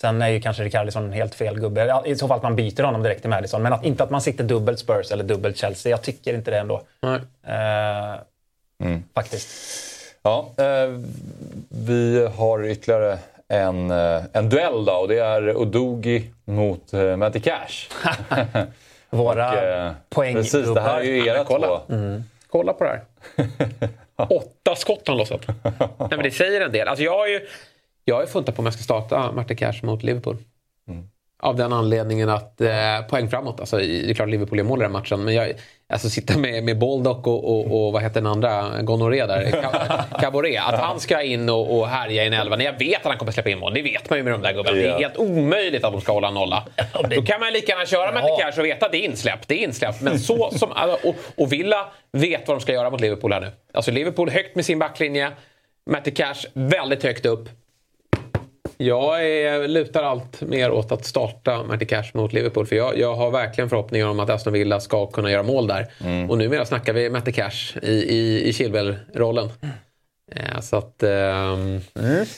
Sen 0.00 0.22
är 0.22 0.28
ju 0.28 0.40
kanske 0.40 0.62
Rikarlison 0.64 1.04
en 1.04 1.12
helt 1.12 1.34
fel 1.34 1.60
gubbe. 1.60 1.84
Ja, 1.86 2.02
I 2.06 2.16
så 2.16 2.28
fall 2.28 2.36
att 2.36 2.42
man 2.42 2.56
byter 2.56 2.82
honom 2.82 3.02
direkt 3.02 3.20
till 3.20 3.30
Madison. 3.30 3.62
Men 3.62 3.72
att, 3.72 3.84
inte 3.84 4.02
att 4.02 4.10
man 4.10 4.20
sitter 4.20 4.44
dubbelt 4.44 4.78
Spurs 4.78 5.12
eller 5.12 5.24
dubbelt 5.24 5.56
Chelsea. 5.56 5.90
Jag 5.90 6.02
tycker 6.02 6.34
inte 6.34 6.50
det 6.50 6.58
ändå. 6.58 6.82
Nej. 7.00 7.20
Eh, 7.46 8.16
Faktiskt. 9.14 9.48
Ja, 10.22 10.50
eh, 10.56 11.00
vi 11.68 12.26
har 12.36 12.64
ytterligare 12.66 13.18
en, 13.48 13.90
eh, 13.90 14.22
en 14.32 14.48
duell 14.48 14.84
då 14.84 14.92
och 14.92 15.08
det 15.08 15.18
är 15.18 15.56
Odogi 15.56 16.30
mot 16.44 16.92
eh, 16.92 17.16
Matty 17.16 17.40
Cash. 17.40 17.88
Våra 19.10 19.50
Och, 19.52 19.56
eh, 19.58 19.92
poänggubbar. 20.08 20.42
Precis, 20.42 20.74
det 20.74 20.80
här 20.80 21.00
är 21.00 21.04
ju 21.04 21.26
era 21.26 21.44
kolla. 21.44 21.66
två. 21.66 21.80
Kolla 22.50 22.72
på 22.72 22.84
det 22.84 22.90
här. 22.90 23.02
Åtta 24.16 24.76
skott 24.76 25.02
han 25.06 25.16
lossat. 25.16 25.40
Nej, 25.98 26.08
men 26.10 26.22
det 26.22 26.30
säger 26.30 26.60
en 26.60 26.72
del. 26.72 26.88
Alltså 26.88 27.04
jag 27.04 27.18
har 27.18 27.26
ju 27.26 27.46
jag 28.08 28.16
har 28.16 28.26
funtat 28.26 28.54
på 28.56 28.60
om 28.60 28.66
jag 28.66 28.74
ska 28.74 28.82
starta 28.82 29.32
Martin 29.32 29.56
Cash 29.56 29.74
mot 29.82 30.02
Liverpool. 30.02 30.36
Av 31.42 31.56
den 31.56 31.72
anledningen 31.72 32.28
att 32.28 32.60
eh, 32.60 33.00
poäng 33.10 33.30
framåt. 33.30 33.60
Alltså, 33.60 33.76
det 33.78 34.10
är 34.10 34.14
klart 34.14 34.28
Liverpool 34.28 34.58
gör 34.58 34.64
mål 34.64 34.80
i 34.80 34.82
den 34.82 34.92
matchen. 34.92 35.24
Men 35.24 35.34
jag, 35.34 35.52
alltså, 35.88 36.08
sitta 36.10 36.38
med, 36.38 36.64
med 36.64 36.78
Baldock 36.78 37.26
och, 37.26 37.44
och, 37.50 37.86
och 37.86 37.92
vad 37.92 38.02
heter 38.02 38.14
den 38.20 38.26
andra? 38.26 38.82
Gonoré 38.82 39.26
där. 39.26 39.44
Ca- 39.62 40.20
Caboret. 40.20 40.60
Att 40.66 40.80
han 40.80 41.00
ska 41.00 41.22
in 41.22 41.48
och, 41.48 41.78
och 41.78 41.88
härja 41.88 42.24
i 42.24 42.26
en 42.26 42.32
elva. 42.32 42.56
När 42.56 42.64
jag 42.64 42.78
vet 42.78 42.96
att 43.00 43.06
han 43.06 43.18
kommer 43.18 43.32
släppa 43.32 43.50
in 43.50 43.58
mål. 43.58 43.74
Det 43.74 43.82
vet 43.82 44.10
man 44.10 44.18
ju 44.18 44.22
med 44.24 44.32
de 44.32 44.42
där 44.42 44.52
gubbarna. 44.52 44.76
Det 44.76 44.88
är 44.88 44.98
helt 44.98 45.16
omöjligt 45.16 45.84
att 45.84 45.92
de 45.92 46.00
ska 46.00 46.12
hålla 46.12 46.30
nolla. 46.30 46.66
Då 47.16 47.22
kan 47.22 47.40
man 47.40 47.52
lika 47.52 47.72
gärna 47.72 47.86
köra 47.86 48.12
Martin 48.12 48.28
Cash 48.40 48.58
och 48.60 48.64
veta 48.66 48.86
att 48.86 48.92
det 48.92 48.98
är 48.98 49.04
insläppt. 49.04 49.48
Det 49.48 49.54
är 49.54 49.64
insläppt. 49.64 50.00
Men 50.02 50.18
så 50.18 50.50
som, 50.50 50.70
och, 51.04 51.14
och 51.36 51.52
Villa 51.52 51.86
vet 52.12 52.48
vad 52.48 52.56
de 52.56 52.60
ska 52.60 52.72
göra 52.72 52.90
mot 52.90 53.00
Liverpool 53.00 53.32
här 53.32 53.40
nu. 53.40 53.50
Alltså 53.74 53.90
Liverpool 53.90 54.30
högt 54.30 54.56
med 54.56 54.64
sin 54.64 54.78
backlinje. 54.78 55.30
Matty 55.90 56.10
Cash 56.10 56.46
väldigt 56.52 57.02
högt 57.02 57.26
upp. 57.26 57.48
Jag 58.78 59.26
är, 59.30 59.68
lutar 59.68 60.02
allt 60.02 60.40
mer 60.40 60.70
åt 60.70 60.92
att 60.92 61.04
starta 61.04 61.62
Marty 61.62 61.84
Cash 61.86 62.04
mot 62.14 62.32
Liverpool. 62.32 62.66
För 62.66 62.76
jag, 62.76 62.98
jag 62.98 63.14
har 63.14 63.30
verkligen 63.30 63.70
förhoppningar 63.70 64.06
om 64.08 64.20
att 64.20 64.30
Aston 64.30 64.52
Villa 64.52 64.80
ska 64.80 65.06
kunna 65.06 65.30
göra 65.30 65.42
mål 65.42 65.66
där. 65.66 65.86
Och 66.28 66.38
numera 66.38 66.64
snackar 66.66 66.92
vi 66.92 67.10
Marty 67.10 67.32
Cash 67.32 67.78
i, 67.82 67.92
i, 67.92 68.48
i 68.48 68.52
Chilwell-rollen. 68.52 69.50
Eh, 70.36 70.60
så 70.60 70.76
att... 70.76 71.02
ehm, 71.02 71.80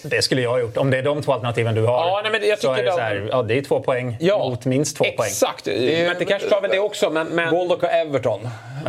Det 0.04 0.23
skulle 0.23 0.42
jag 0.42 0.50
ha 0.50 0.61
gjort. 0.61 0.76
Om 0.76 0.90
det 0.90 0.99
är 0.99 1.02
de 1.02 1.23
två 1.23 1.33
alternativen 1.33 1.75
du 1.75 1.83
har. 1.83 2.07
Ja, 2.07 2.21
nej, 2.23 2.33
men 2.40 2.49
jag 2.49 2.59
så 2.59 2.68
tycker 2.68 2.80
är 2.80 2.85
det, 2.85 2.90
de- 2.90 2.95
så 2.97 3.00
här, 3.00 3.28
ja, 3.30 3.42
det 3.42 3.59
är 3.59 3.62
två 3.62 3.80
poäng 3.80 4.16
ja, 4.21 4.38
mot 4.50 4.64
minst 4.64 4.97
två 4.97 5.04
poäng. 5.04 5.26
Exakt! 5.28 5.66
Marty 6.07 6.25
Cash 6.25 6.49
tar 6.50 6.61
väl 6.61 6.71
det 6.71 6.78
också, 6.78 7.11
men... 7.11 7.26
men 7.28 7.50
Baldock 7.50 7.83
och 7.83 7.88
Everton. 7.90 8.40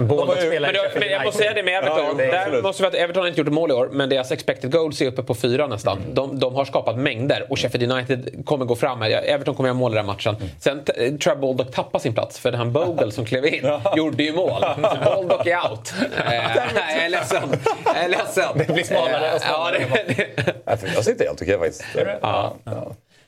Har 0.08 0.36
ju- 0.36 0.42
spelar 0.42 0.74
men, 0.74 0.82
då, 0.94 1.00
men 1.00 1.10
jag 1.10 1.24
måste 1.26 1.38
säga 1.40 1.54
det 1.54 1.64
med 1.64 1.74
Everton. 1.74 2.00
Ja, 2.00 2.12
jo, 2.46 2.52
Där 2.52 2.62
måste 2.62 2.84
vi 2.84 2.88
att 2.88 2.94
Everton 2.96 3.22
har 3.24 3.28
inte 3.28 3.42
gjort 3.42 3.50
mål 3.50 3.72
i 3.72 3.74
år, 3.74 3.90
men 3.92 4.10
deras 4.10 4.32
expected 4.32 4.72
goals 4.72 5.02
är 5.02 5.06
uppe 5.06 5.24
på 5.24 5.36
fyra 5.36 5.68
nästan. 5.68 6.00
De, 6.14 6.40
de 6.40 6.56
har 6.56 6.66
skapat 6.66 6.98
mängder 6.98 7.46
och 7.50 7.60
Sheffield 7.60 7.92
United 7.92 8.46
kommer 8.46 8.66
gå 8.66 8.76
fram 8.76 9.02
här. 9.02 9.10
Everton 9.12 9.56
kommer 9.56 9.70
göra 9.70 9.78
mål 9.78 9.92
i 9.94 9.96
den 9.96 10.06
matchen. 10.06 10.36
Sen 10.60 10.84
t- 10.84 10.94
tror 10.94 11.20
jag 11.26 11.40
Baldock 11.40 11.72
tappar 11.72 12.00
sin 12.00 12.14
plats, 12.14 12.40
för 12.40 12.52
han 12.54 12.72
Bogle 12.74 13.12
som 13.12 13.26
klev 13.26 13.46
in 13.46 13.72
gjorde 13.96 14.24
ju 14.24 14.34
mål. 14.34 14.62
Baldock 15.06 15.48
är 15.48 15.70
out. 15.72 15.94
Eh, 16.28 16.34
jag 16.76 17.06
är 17.06 17.10
ledsen. 17.10 17.42
Jag 17.86 17.98
är 18.04 18.10
ledsen. 18.10 18.44
Det 18.56 18.74
blir 18.74 18.84
smalare 18.84 19.34
och 19.36 19.42
smalare. 19.42 19.78
Ja, 19.92 19.98
det, 20.08 20.14
det. 20.14 20.54
Jag 20.96 21.04
tycker- 21.06 21.26
helt 21.26 21.42
okej 21.42 21.58
faktiskt. 21.58 21.84
Ja. 22.22 22.56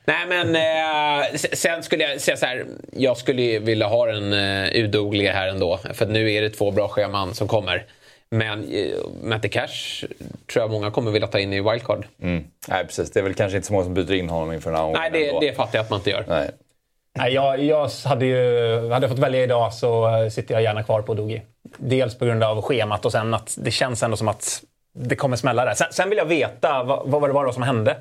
Nej 0.04 0.26
men 0.28 0.56
eh, 0.56 1.26
sen 1.36 1.82
skulle 1.82 2.04
jag 2.04 2.20
säga 2.20 2.36
så 2.36 2.46
här. 2.46 2.66
Jag 2.92 3.16
skulle 3.16 3.42
ju 3.42 3.58
vilja 3.58 3.86
ha 3.86 4.06
den 4.06 4.32
eh, 4.32 4.72
udogliga 4.72 5.32
här 5.32 5.48
ändå. 5.48 5.78
För 5.94 6.04
att 6.04 6.10
nu 6.10 6.32
är 6.32 6.42
det 6.42 6.50
två 6.50 6.70
bra 6.70 6.88
scheman 6.88 7.34
som 7.34 7.48
kommer. 7.48 7.86
Men 8.30 8.72
eh, 8.72 8.96
Matte 9.22 9.48
Cash 9.48 10.04
tror 10.52 10.62
jag 10.62 10.70
många 10.70 10.90
kommer 10.90 11.10
vilja 11.10 11.28
ta 11.28 11.38
in 11.38 11.52
i 11.52 11.60
wildcard. 11.60 12.06
Mm. 12.22 12.44
Nej, 12.68 12.86
precis. 12.86 13.10
Det 13.10 13.20
är 13.20 13.24
väl 13.24 13.34
kanske 13.34 13.56
inte 13.56 13.66
så 13.66 13.72
många 13.72 13.84
som 13.84 13.94
byter 13.94 14.12
in 14.12 14.28
honom 14.28 14.52
inför 14.52 14.70
den 14.70 14.80
här 14.80 14.92
Nej, 14.92 15.10
det, 15.12 15.28
ändå. 15.28 15.40
det 15.40 15.52
fattar 15.52 15.78
jag 15.78 15.84
att 15.84 15.90
man 15.90 15.98
inte 15.98 16.10
gör. 16.10 16.24
Nej. 16.28 16.50
Nej, 17.18 17.32
jag, 17.32 17.62
jag 17.62 17.90
hade 18.04 18.26
ju 18.26 18.36
hade 18.90 19.04
jag 19.06 19.10
fått 19.10 19.18
välja 19.18 19.42
idag 19.42 19.72
så 19.72 20.16
eh, 20.16 20.28
sitter 20.28 20.54
jag 20.54 20.62
gärna 20.62 20.82
kvar 20.82 21.02
på 21.02 21.14
Dogi. 21.14 21.42
Dels 21.76 22.18
på 22.18 22.24
grund 22.24 22.42
av 22.44 22.62
schemat 22.62 23.04
och 23.04 23.12
sen 23.12 23.34
att 23.34 23.56
det 23.58 23.70
känns 23.70 24.02
ändå 24.02 24.16
som 24.16 24.28
att 24.28 24.62
det 24.94 25.16
kommer 25.16 25.36
smälla 25.36 25.64
där. 25.64 25.74
Sen, 25.74 25.86
sen 25.90 26.08
vill 26.08 26.18
jag 26.18 26.24
veta 26.24 26.82
vad, 26.82 27.08
vad 27.10 27.28
det 27.28 27.32
var 27.32 27.44
då 27.44 27.52
som 27.52 27.62
hände 27.62 27.96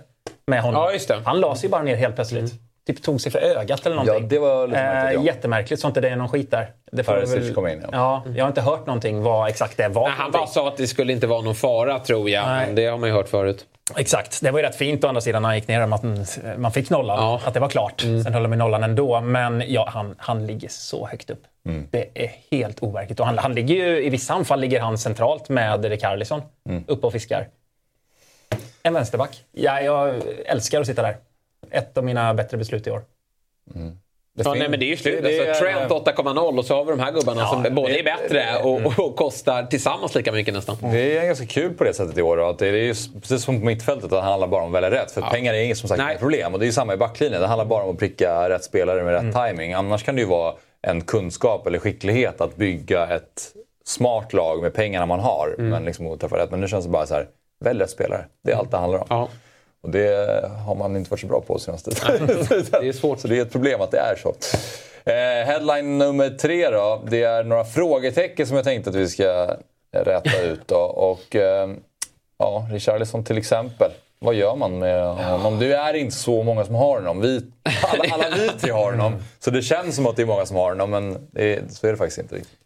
med 0.48 0.62
honom. 0.62 0.82
Ja, 0.84 0.92
just 0.94 1.08
det. 1.08 1.22
Han 1.26 1.40
la 1.40 1.56
sig 1.56 1.70
bara 1.70 1.84
ner 1.84 1.96
helt 1.96 2.16
plötsligt. 2.16 2.54
Typ 2.88 3.02
tog 3.04 3.22
sig 3.22 3.32
för 3.32 3.40
ögat 3.40 3.86
eller 3.86 3.96
någonting. 3.96 4.24
Ja, 4.24 4.28
det 4.30 4.40
var 4.40 4.68
lite 4.68 4.80
märkligt, 4.84 5.14
ja. 5.14 5.20
eh, 5.20 5.26
Jättemärkligt, 5.26 5.82
så 5.82 5.88
inte 5.88 6.02
det 6.02 6.10
är 6.10 6.16
någon 6.16 6.30
skit 6.30 6.52
där. 6.52 6.70
Det 6.92 7.04
får 7.04 7.14
väl- 7.14 7.54
kom 7.54 7.68
in, 7.68 7.80
ja. 7.84 7.90
ja. 7.92 8.24
Jag 8.36 8.44
har 8.44 8.48
inte 8.50 8.62
hört 8.62 8.86
någonting 8.86 9.22
vad 9.22 9.50
exakt 9.50 9.78
det 9.78 9.88
var. 9.88 10.04
Nej, 10.08 10.14
han 10.18 10.32
bara 10.32 10.48
sa 10.48 10.68
att 10.68 10.78
det 10.78 10.88
skulle 10.88 11.14
inte 11.14 11.28
vara 11.28 11.42
någon 11.42 11.56
fara 11.56 12.00
tror 12.00 12.30
jag. 12.30 12.48
Nej. 12.48 12.66
Men 12.66 12.76
det 12.76 12.86
har 12.86 12.98
man 12.98 13.10
ju 13.10 13.16
hört 13.16 13.30
förut. 13.30 13.66
Exakt. 13.98 14.42
Det 14.42 14.52
var 14.52 14.60
ju 14.60 14.66
rätt 14.66 14.76
fint 14.76 15.04
å 15.04 15.08
andra 15.08 15.22
sidan 15.22 15.42
när 15.42 15.50
han 15.50 15.56
gick 15.56 15.68
ner 15.68 15.82
att 15.82 15.90
man, 15.90 16.26
man 16.58 16.72
fick 16.72 16.90
nollan. 16.90 17.18
Ja. 17.20 17.30
Mm. 17.36 17.48
Att 17.48 17.54
det 17.54 17.60
var 17.60 17.70
klart. 17.70 18.02
Sen 18.02 18.34
höll 18.34 18.44
de 18.44 18.54
i 18.54 18.58
nollan 18.58 18.84
ändå. 18.84 19.22
Men 19.22 19.64
ja, 19.68 19.90
han, 19.94 20.16
han 20.18 20.48
ligger 20.48 20.70
så 20.70 21.08
högt 21.08 21.30
upp. 21.30 21.42
Mm. 21.66 21.88
Det 21.92 22.08
är 22.14 22.32
helt 22.52 22.84
overkligt. 22.84 23.20
Och 23.20 23.26
han, 23.26 23.38
han 23.38 23.54
ligger 23.56 23.76
ju, 23.76 24.04
I 24.06 24.10
vissa 24.10 24.34
anfall 24.34 24.60
ligger 24.60 24.80
han 24.82 24.98
centralt 24.98 25.50
med 25.50 25.86
Rikarlison. 25.86 26.42
Mm. 26.70 26.84
Uppe 26.88 27.08
och 27.08 27.14
fiskar. 27.14 27.48
En 28.84 28.94
vänsterback. 28.94 29.44
Ja, 29.52 29.82
jag 29.82 30.16
älskar 30.46 30.82
att 30.82 30.88
sitta 30.88 31.02
där. 31.02 31.18
Ett 31.72 31.98
av 31.98 32.04
mina 32.04 32.34
bättre 32.34 32.58
beslut 32.58 32.88
i 32.88 32.92
år. 32.92 33.02
Det 34.36 34.44
Ja, 34.46 34.54
nej, 34.54 34.70
men 34.70 34.80
det 34.80 34.86
är 34.86 34.88
ju 34.88 34.98
slut. 34.98 35.24
det- 35.24 35.30
det 35.30 35.50
alltså, 35.50 35.64
Trent 35.64 35.92
8,0 35.92 36.58
och 36.60 36.66
så 36.66 36.76
har 36.76 36.86
vi 36.86 36.92
de 36.92 37.00
här 37.00 37.12
gubbarna 37.12 37.42
Ja, 37.42 37.48
som 37.64 37.76
både 37.76 38.00
är 38.00 38.04
bättre 38.04 38.44
och, 38.64 39.06
och 39.06 39.16
kostar 39.16 39.64
tillsammans 39.64 40.16
lika 40.16 40.32
mycket 40.32 40.54
nästan. 40.54 40.78
Det 40.82 41.18
är 41.18 41.26
ganska 41.26 41.46
kul 41.46 41.74
på 41.74 41.84
det 41.84 41.94
sättet 41.94 42.18
i 42.18 42.22
år. 42.22 42.38
då, 42.38 42.46
Att 42.46 42.60
det 42.60 42.68
är 42.68 42.74
ju 42.74 42.94
precis 43.22 43.44
som 43.44 43.60
på 43.60 43.66
mittfältet, 43.66 44.04
att 44.04 44.10
det 44.10 44.22
handlar 44.22 44.48
bara 44.48 44.64
om 44.64 44.76
att 44.76 44.84
välja 44.84 45.02
rätt. 45.02 45.12
För 45.12 45.22
pengar 45.22 45.54
är 45.54 45.64
inget 45.64 45.78
som 45.78 45.90
sagt 45.90 46.02
inget 46.02 46.20
problem. 46.20 46.54
Och 46.54 46.60
det 46.60 46.64
är 46.66 46.68
ju 46.68 46.72
samma 46.74 46.94
i 46.94 46.98
backlinjen. 46.98 47.42
Det 47.42 47.48
handlar 47.48 47.66
bara 47.66 47.84
om 47.84 47.90
att 47.92 47.98
pricka 48.00 48.50
rätt 48.50 48.64
spelare 48.64 49.04
med 49.04 49.14
rätt 49.14 49.36
timing. 49.36 49.74
Annars 49.74 50.04
kan 50.04 50.16
det 50.16 50.22
ju 50.22 50.28
vara 50.28 50.54
en 50.82 51.02
kunskap 51.02 51.68
eller 51.68 51.80
skicklighet 51.80 52.42
att 52.42 52.56
bygga 52.56 53.08
ett 53.08 53.52
smart 53.86 54.34
lag 54.34 54.62
med 54.62 54.74
pengarna 54.74 55.06
man 55.06 55.20
har. 55.20 55.56
Men 55.58 55.86
liksom 55.86 56.08
att 56.08 56.20
träffa 56.20 56.38
rätt. 56.38 56.52
Men 56.52 56.60
nu 56.62 56.68
känns 56.68 56.86
det 56.86 56.92
bara 56.92 57.06
så 57.06 57.14
här, 57.14 57.28
välj 57.62 57.80
rätt 57.82 57.90
spelare. 57.90 58.26
Det 58.44 58.52
är 58.52 58.56
allt 58.56 58.72
det 58.72 58.78
handlar 58.78 59.00
om. 59.00 59.06
Ja. 59.10 59.30
Och 59.84 59.90
det 59.90 60.50
har 60.66 60.76
man 60.76 60.96
inte 60.98 61.10
varit 61.12 61.20
så 61.22 61.28
bra 61.28 61.42
på 61.42 61.60
senaste 61.60 61.92
tiden. 61.92 62.28
det 62.72 62.88
är 62.88 62.94
svårt. 62.94 63.20
Så 63.20 63.28
det 63.28 63.38
är 63.38 63.42
ett 63.42 63.52
problem 63.52 63.82
att 63.82 63.92
det 63.92 63.98
är 63.98 64.16
så. 64.16 64.30
Eh, 65.06 65.46
headline 65.48 65.98
nummer 65.98 66.30
tre 66.30 66.70
då. 66.70 67.02
Det 67.08 67.24
är 67.24 67.44
några 67.44 67.66
frågetecken 67.66 68.48
som 68.48 68.56
jag 68.56 68.66
tänkte 68.66 68.90
att 68.90 68.96
vi 68.96 69.08
ska 69.08 69.56
räta 69.92 70.42
ut. 70.42 70.68
Då. 70.68 70.76
Och, 70.78 71.36
eh, 71.36 71.70
ja, 72.38 72.68
Richarlison 72.72 73.24
till 73.24 73.38
exempel. 73.38 73.92
Vad 74.20 74.36
gör 74.36 74.56
man 74.56 74.80
med 74.80 75.16
honom? 75.16 75.60
Det 75.60 75.74
är 75.74 75.94
inte 75.94 76.16
så 76.16 76.44
många 76.44 76.66
som 76.66 76.76
har 76.76 76.96
honom. 76.96 77.22
Vi, 77.22 77.42
alla, 77.84 78.04
alla 78.14 78.36
vi 78.38 78.50
tre 78.60 78.72
har 78.72 78.92
honom. 78.92 79.16
Så 79.40 79.52
det 79.52 79.62
känns 79.62 79.96
som 79.96 80.08
att 80.08 80.16
det 80.16 80.22
är 80.22 80.26
många 80.26 80.46
som 80.46 80.58
har 80.58 80.70
honom, 80.70 80.90
men 80.90 81.28
det, 81.32 81.54
är- 81.56 81.64
så 81.70 81.88
är 81.88 81.92
det 81.92 81.98
faktiskt 81.98 82.18
inte 82.20 82.36
riktigt. 82.36 82.58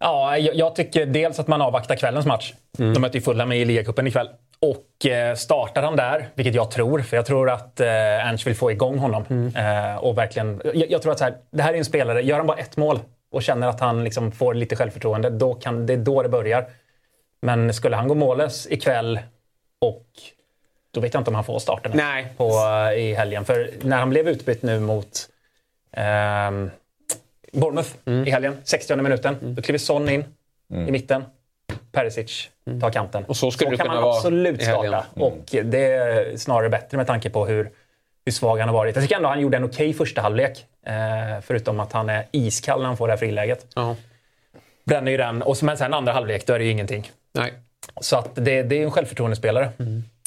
Ja, 0.00 0.38
jag, 0.38 0.54
jag 0.54 0.74
tycker 0.74 1.06
dels 1.06 1.38
att 1.38 1.48
man 1.48 1.62
avvaktar 1.62 1.96
kvällens 1.96 2.26
match. 2.26 2.54
Mm. 2.78 2.94
De 2.94 3.00
möter 3.00 3.14
ju 3.14 3.20
Fulham 3.20 3.52
i 3.52 3.64
ligacupen 3.64 4.06
ikväll. 4.06 4.28
Och 4.60 5.06
eh, 5.06 5.34
startar 5.34 5.82
han 5.82 5.96
där, 5.96 6.28
vilket 6.34 6.54
jag 6.54 6.70
tror, 6.70 7.00
för 7.00 7.16
jag 7.16 7.26
tror 7.26 7.50
att 7.50 7.80
eh, 7.80 8.26
Ernst 8.26 8.46
vill 8.46 8.56
få 8.56 8.70
igång 8.70 8.98
honom. 8.98 9.24
Mm. 9.30 9.56
Eh, 9.56 9.96
och 9.96 10.18
verkligen, 10.18 10.60
jag, 10.64 10.90
jag 10.90 11.02
tror 11.02 11.12
att 11.12 11.18
så 11.18 11.24
här, 11.24 11.34
det 11.50 11.62
här 11.62 11.74
är 11.74 11.78
en 11.78 11.84
spelare, 11.84 12.22
gör 12.22 12.36
han 12.36 12.46
bara 12.46 12.58
ett 12.58 12.76
mål 12.76 13.00
och 13.32 13.42
känner 13.42 13.68
att 13.68 13.80
han 13.80 14.04
liksom 14.04 14.32
får 14.32 14.54
lite 14.54 14.76
självförtroende, 14.76 15.30
då 15.30 15.54
kan, 15.54 15.86
det 15.86 15.92
är 15.92 15.96
då 15.96 16.22
det 16.22 16.28
börjar. 16.28 16.66
Men 17.42 17.74
skulle 17.74 17.96
han 17.96 18.08
gå 18.08 18.14
mållös 18.14 18.66
ikväll 18.70 19.20
och 19.78 20.06
då 20.90 21.00
vet 21.00 21.14
jag 21.14 21.20
inte 21.20 21.30
om 21.30 21.34
han 21.34 21.44
får 21.44 21.58
starten. 21.58 21.92
På, 22.36 22.44
eh, 22.44 22.98
i 22.98 23.14
helgen. 23.14 23.44
För 23.44 23.70
när 23.82 23.96
han 23.96 24.10
blev 24.10 24.28
utbytt 24.28 24.62
nu 24.62 24.80
mot 24.80 25.28
ehm, 25.92 26.70
Bournemouth 27.52 27.90
Mm. 28.04 28.26
i 28.26 28.30
helgen, 28.30 28.56
60 28.64 28.96
minuten, 28.96 29.36
då 29.40 29.62
kliver 29.62 29.78
Son 29.78 30.08
in 30.08 30.24
i 30.68 30.90
mitten. 30.92 31.24
Perisic 31.92 32.48
tar 32.80 32.90
kanten. 32.90 33.24
Och 33.24 33.36
så 33.36 33.50
skulle 33.50 33.70
det 33.70 33.76
kan 33.76 33.84
kunna 33.86 33.94
man 33.94 34.02
vara 34.02 34.16
absolut 34.16 34.62
starta. 34.62 35.04
Och 35.14 35.38
det 35.64 35.84
är 35.84 36.36
snarare 36.36 36.68
bättre 36.68 36.96
med 36.96 37.06
tanke 37.06 37.30
på 37.30 37.46
hur, 37.46 37.70
hur 38.24 38.32
svag 38.32 38.58
han 38.58 38.68
har 38.68 38.76
varit. 38.76 38.96
Jag 38.96 39.04
tycker 39.04 39.16
ändå 39.16 39.28
han 39.28 39.40
gjorde 39.40 39.56
en 39.56 39.64
okej 39.64 39.92
första 39.92 40.20
halvlek. 40.20 40.66
Eh, 40.86 41.40
förutom 41.42 41.80
att 41.80 41.92
han 41.92 42.08
är 42.08 42.26
iskall 42.32 42.80
när 42.80 42.86
han 42.86 42.96
får 42.96 43.06
det 43.08 43.12
här 43.12 43.18
friläget. 43.18 43.66
Ja. 43.74 43.96
Bränner 44.84 45.10
ju 45.10 45.16
den. 45.16 45.42
Och 45.42 45.62
men 45.62 45.76
sen 45.76 45.94
andra 45.94 46.12
halvlek, 46.12 46.46
då 46.46 46.52
är 46.52 46.58
det 46.58 46.64
ju 46.64 46.70
ingenting. 46.70 47.10
Nej. 47.32 47.52
Så 48.00 48.16
att 48.16 48.34
det, 48.34 48.62
det 48.62 48.78
är 48.78 48.82
en 48.84 48.90
självförtroendespelare. 48.90 49.70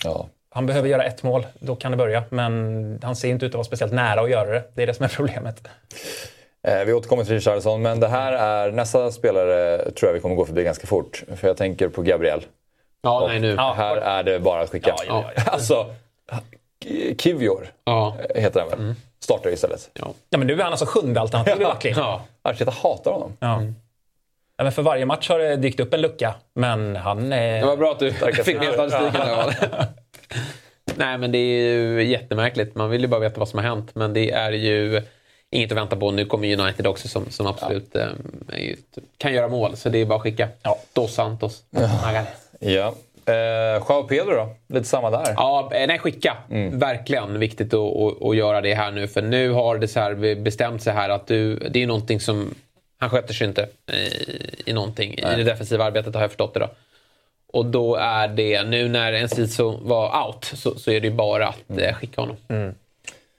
Ja. 0.03 0.27
Han 0.49 0.65
behöver 0.65 0.89
göra 0.89 1.03
ett 1.03 1.23
mål, 1.23 1.45
då 1.59 1.75
kan 1.75 1.91
det 1.91 1.97
börja. 1.97 2.23
Men 2.29 2.99
han 3.03 3.15
ser 3.15 3.29
inte 3.29 3.45
ut 3.45 3.51
att 3.51 3.55
vara 3.55 3.63
speciellt 3.63 3.93
nära 3.93 4.21
att 4.21 4.29
göra 4.29 4.49
det. 4.51 4.63
Det 4.73 4.83
är 4.83 4.87
det 4.87 4.93
som 4.93 5.03
är 5.05 5.09
problemet. 5.09 5.67
Eh, 6.67 6.85
vi 6.85 6.93
återkommer 6.93 7.23
till 7.23 7.33
Richarlison, 7.33 7.81
men 7.81 7.99
det 7.99 8.07
här 8.07 8.31
är 8.33 8.71
nästa 8.71 9.11
spelare 9.11 9.77
tror 9.91 10.09
jag 10.09 10.13
vi 10.13 10.19
kommer 10.19 10.35
gå 10.35 10.45
förbi 10.45 10.63
ganska 10.63 10.87
fort. 10.87 11.23
För 11.35 11.47
jag 11.47 11.57
tänker 11.57 11.87
på 11.89 12.01
Gabriel. 12.01 12.45
Ja, 13.01 13.25
nej 13.27 13.39
nu. 13.39 13.53
Ja. 13.57 13.73
Här 13.77 13.97
är 13.97 14.23
det 14.23 14.39
bara 14.39 14.61
att 14.61 14.69
skicka. 14.69 14.95
Ja, 14.97 15.03
ja, 15.07 15.31
ja. 15.35 15.41
Alltså, 15.51 15.85
Kivior 17.17 17.67
Ja. 17.85 18.17
heter 18.35 18.59
han 18.59 18.69
väl? 18.69 18.95
Startar 19.19 19.49
istället. 19.49 19.89
Ja. 19.93 20.07
Ja, 20.29 20.37
men 20.37 20.47
nu 20.47 20.53
är 20.53 20.63
han 20.63 20.71
alltså 20.71 20.85
sjunde 20.85 21.19
alternativ 21.21 21.61
i 21.61 21.65
backlinjen. 21.65 22.01
ja. 22.03 22.21
Arteta 22.41 22.71
hatar 22.71 23.11
honom. 23.11 23.37
Ja. 23.39 23.61
Ja, 24.57 24.63
men 24.63 24.71
för 24.73 24.81
varje 24.81 25.05
match 25.05 25.29
har 25.29 25.39
det 25.39 25.55
dykt 25.55 25.79
upp 25.79 25.93
en 25.93 26.01
lucka, 26.01 26.35
men 26.55 26.95
han 26.95 27.33
är... 27.33 27.59
Det 27.59 27.65
var 27.65 27.77
bra 27.77 27.91
att 27.91 27.99
du 27.99 28.11
fick 28.13 28.59
med 28.59 28.73
statistiken. 28.73 29.21
Nej, 30.95 31.17
men 31.17 31.31
det 31.31 31.37
är 31.37 31.73
ju 31.77 32.03
jättemärkligt. 32.03 32.75
Man 32.75 32.89
vill 32.89 33.01
ju 33.01 33.07
bara 33.07 33.19
veta 33.19 33.39
vad 33.39 33.47
som 33.49 33.59
har 33.59 33.65
hänt. 33.65 33.95
Men 33.95 34.13
det 34.13 34.31
är 34.31 34.51
ju 34.51 35.01
inget 35.53 35.71
att 35.71 35.77
vänta 35.77 35.95
på. 35.95 36.11
Nu 36.11 36.25
kommer 36.25 36.59
United 36.59 36.87
också 36.87 37.07
som, 37.07 37.29
som 37.29 37.47
absolut 37.47 37.95
eh, 37.95 38.07
är 38.53 38.57
ju- 38.59 38.75
kan 39.17 39.33
göra 39.33 39.47
mål. 39.47 39.77
Så 39.77 39.89
det 39.89 39.97
är 39.97 40.05
bara 40.05 40.15
att 40.15 40.21
skicka. 40.21 40.47
Ja. 40.61 40.77
Dos 40.93 41.13
Santos. 41.13 41.63
Magares. 42.03 42.27
Ja. 42.59 42.93
Eh, 43.25 43.83
Joao 43.89 44.03
Pedro 44.03 44.31
då? 44.35 44.55
Lite 44.67 44.85
samma 44.87 45.09
där. 45.09 45.33
Ja, 45.37 45.69
eh, 45.73 45.87
nej 45.87 45.99
skicka. 45.99 46.37
Verkligen 46.71 47.39
viktigt 47.39 47.73
att, 47.73 47.79
att, 47.79 48.23
att 48.23 48.35
göra 48.35 48.61
det 48.61 48.73
här 48.75 48.91
nu. 48.91 49.07
För 49.07 49.21
nu 49.21 49.49
har 49.51 49.77
det 49.77 49.87
så 49.87 49.99
här 49.99 50.35
bestämt 50.35 50.83
sig 50.83 50.93
här 50.93 51.09
att 51.09 51.27
du, 51.27 51.55
det 51.55 51.83
är 51.83 51.87
någonting 51.87 52.19
som... 52.19 52.55
Han 52.97 53.09
sköter 53.09 53.33
sig 53.33 53.47
inte 53.47 53.67
i, 53.91 54.69
i 54.69 54.73
någonting. 54.73 55.13
I 55.13 55.21
det 55.21 55.43
defensiva 55.43 55.83
arbetet 55.85 56.13
har 56.15 56.21
jag 56.21 56.29
förstått 56.31 56.53
det 56.53 56.59
då. 56.59 56.69
Och 57.53 57.65
då 57.65 57.95
är 57.95 58.27
det, 58.27 58.63
nu 58.63 58.89
när 58.89 59.13
Enciso 59.13 59.79
var 59.81 60.25
out, 60.27 60.45
så, 60.45 60.75
så 60.79 60.91
är 60.91 61.01
det 61.01 61.07
ju 61.07 61.13
bara 61.13 61.47
att 61.47 61.77
eh, 61.77 61.93
skicka 61.95 62.21
honom. 62.21 62.37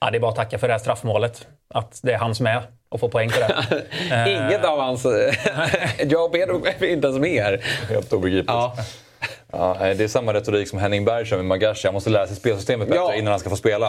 Ja, 0.00 0.10
det 0.10 0.18
är 0.18 0.20
bara 0.20 0.30
att 0.30 0.36
tacka 0.36 0.58
för 0.58 0.68
det 0.68 0.74
här 0.74 0.78
straffmålet. 0.78 1.46
Att 1.68 2.00
det 2.02 2.12
är 2.12 2.18
han 2.18 2.34
som 2.34 2.46
är 2.46 2.62
och 2.88 3.00
får 3.00 3.08
poäng 3.08 3.30
på 3.30 3.36
det. 3.40 3.84
Inget 4.30 4.64
av 4.64 4.78
hans... 4.80 5.04
jag 5.98 6.24
och 6.24 6.32
Pedro 6.32 6.66
är 6.66 6.84
inte 6.84 7.06
ens 7.08 7.20
med 7.20 7.42
här. 7.42 7.60
Helt 7.88 8.12
obegripligt. 8.12 8.46
Ja. 8.48 8.76
Ja, 9.52 9.86
eh, 9.86 9.96
det 9.96 10.04
är 10.04 10.08
samma 10.08 10.34
retorik 10.34 10.68
som 10.68 10.78
Henning 10.78 11.04
Berg 11.04 11.26
kör 11.26 11.36
med 11.36 11.46
Magashi. 11.46 11.86
Han 11.88 11.94
måste 11.94 12.10
lära 12.10 12.26
sig 12.26 12.36
spelsystemet 12.36 12.88
bättre 12.88 13.00
Ja. 13.02 13.14
innan 13.14 13.30
han 13.30 13.40
ska 13.40 13.50
få 13.50 13.56
spela. 13.56 13.88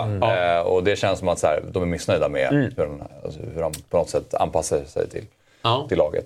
Eh, 0.58 0.60
och 0.62 0.84
det 0.84 0.96
känns 0.96 1.20
som 1.20 1.28
att 1.28 1.40
så 1.40 1.48
här, 1.48 1.64
de 1.72 1.84
är 1.84 1.88
missnöjda 1.88 2.30
med 2.30 2.50
hur, 2.50 2.72
de, 2.76 3.02
alltså, 3.26 3.40
hur 3.54 3.62
de 3.62 3.72
på 3.90 3.98
något 3.98 4.10
sätt 4.10 4.34
anpassar 4.34 4.84
sig 4.86 5.10
till, 5.10 5.26
Ja. 5.62 5.86
till 5.90 5.98
laget. 5.98 6.26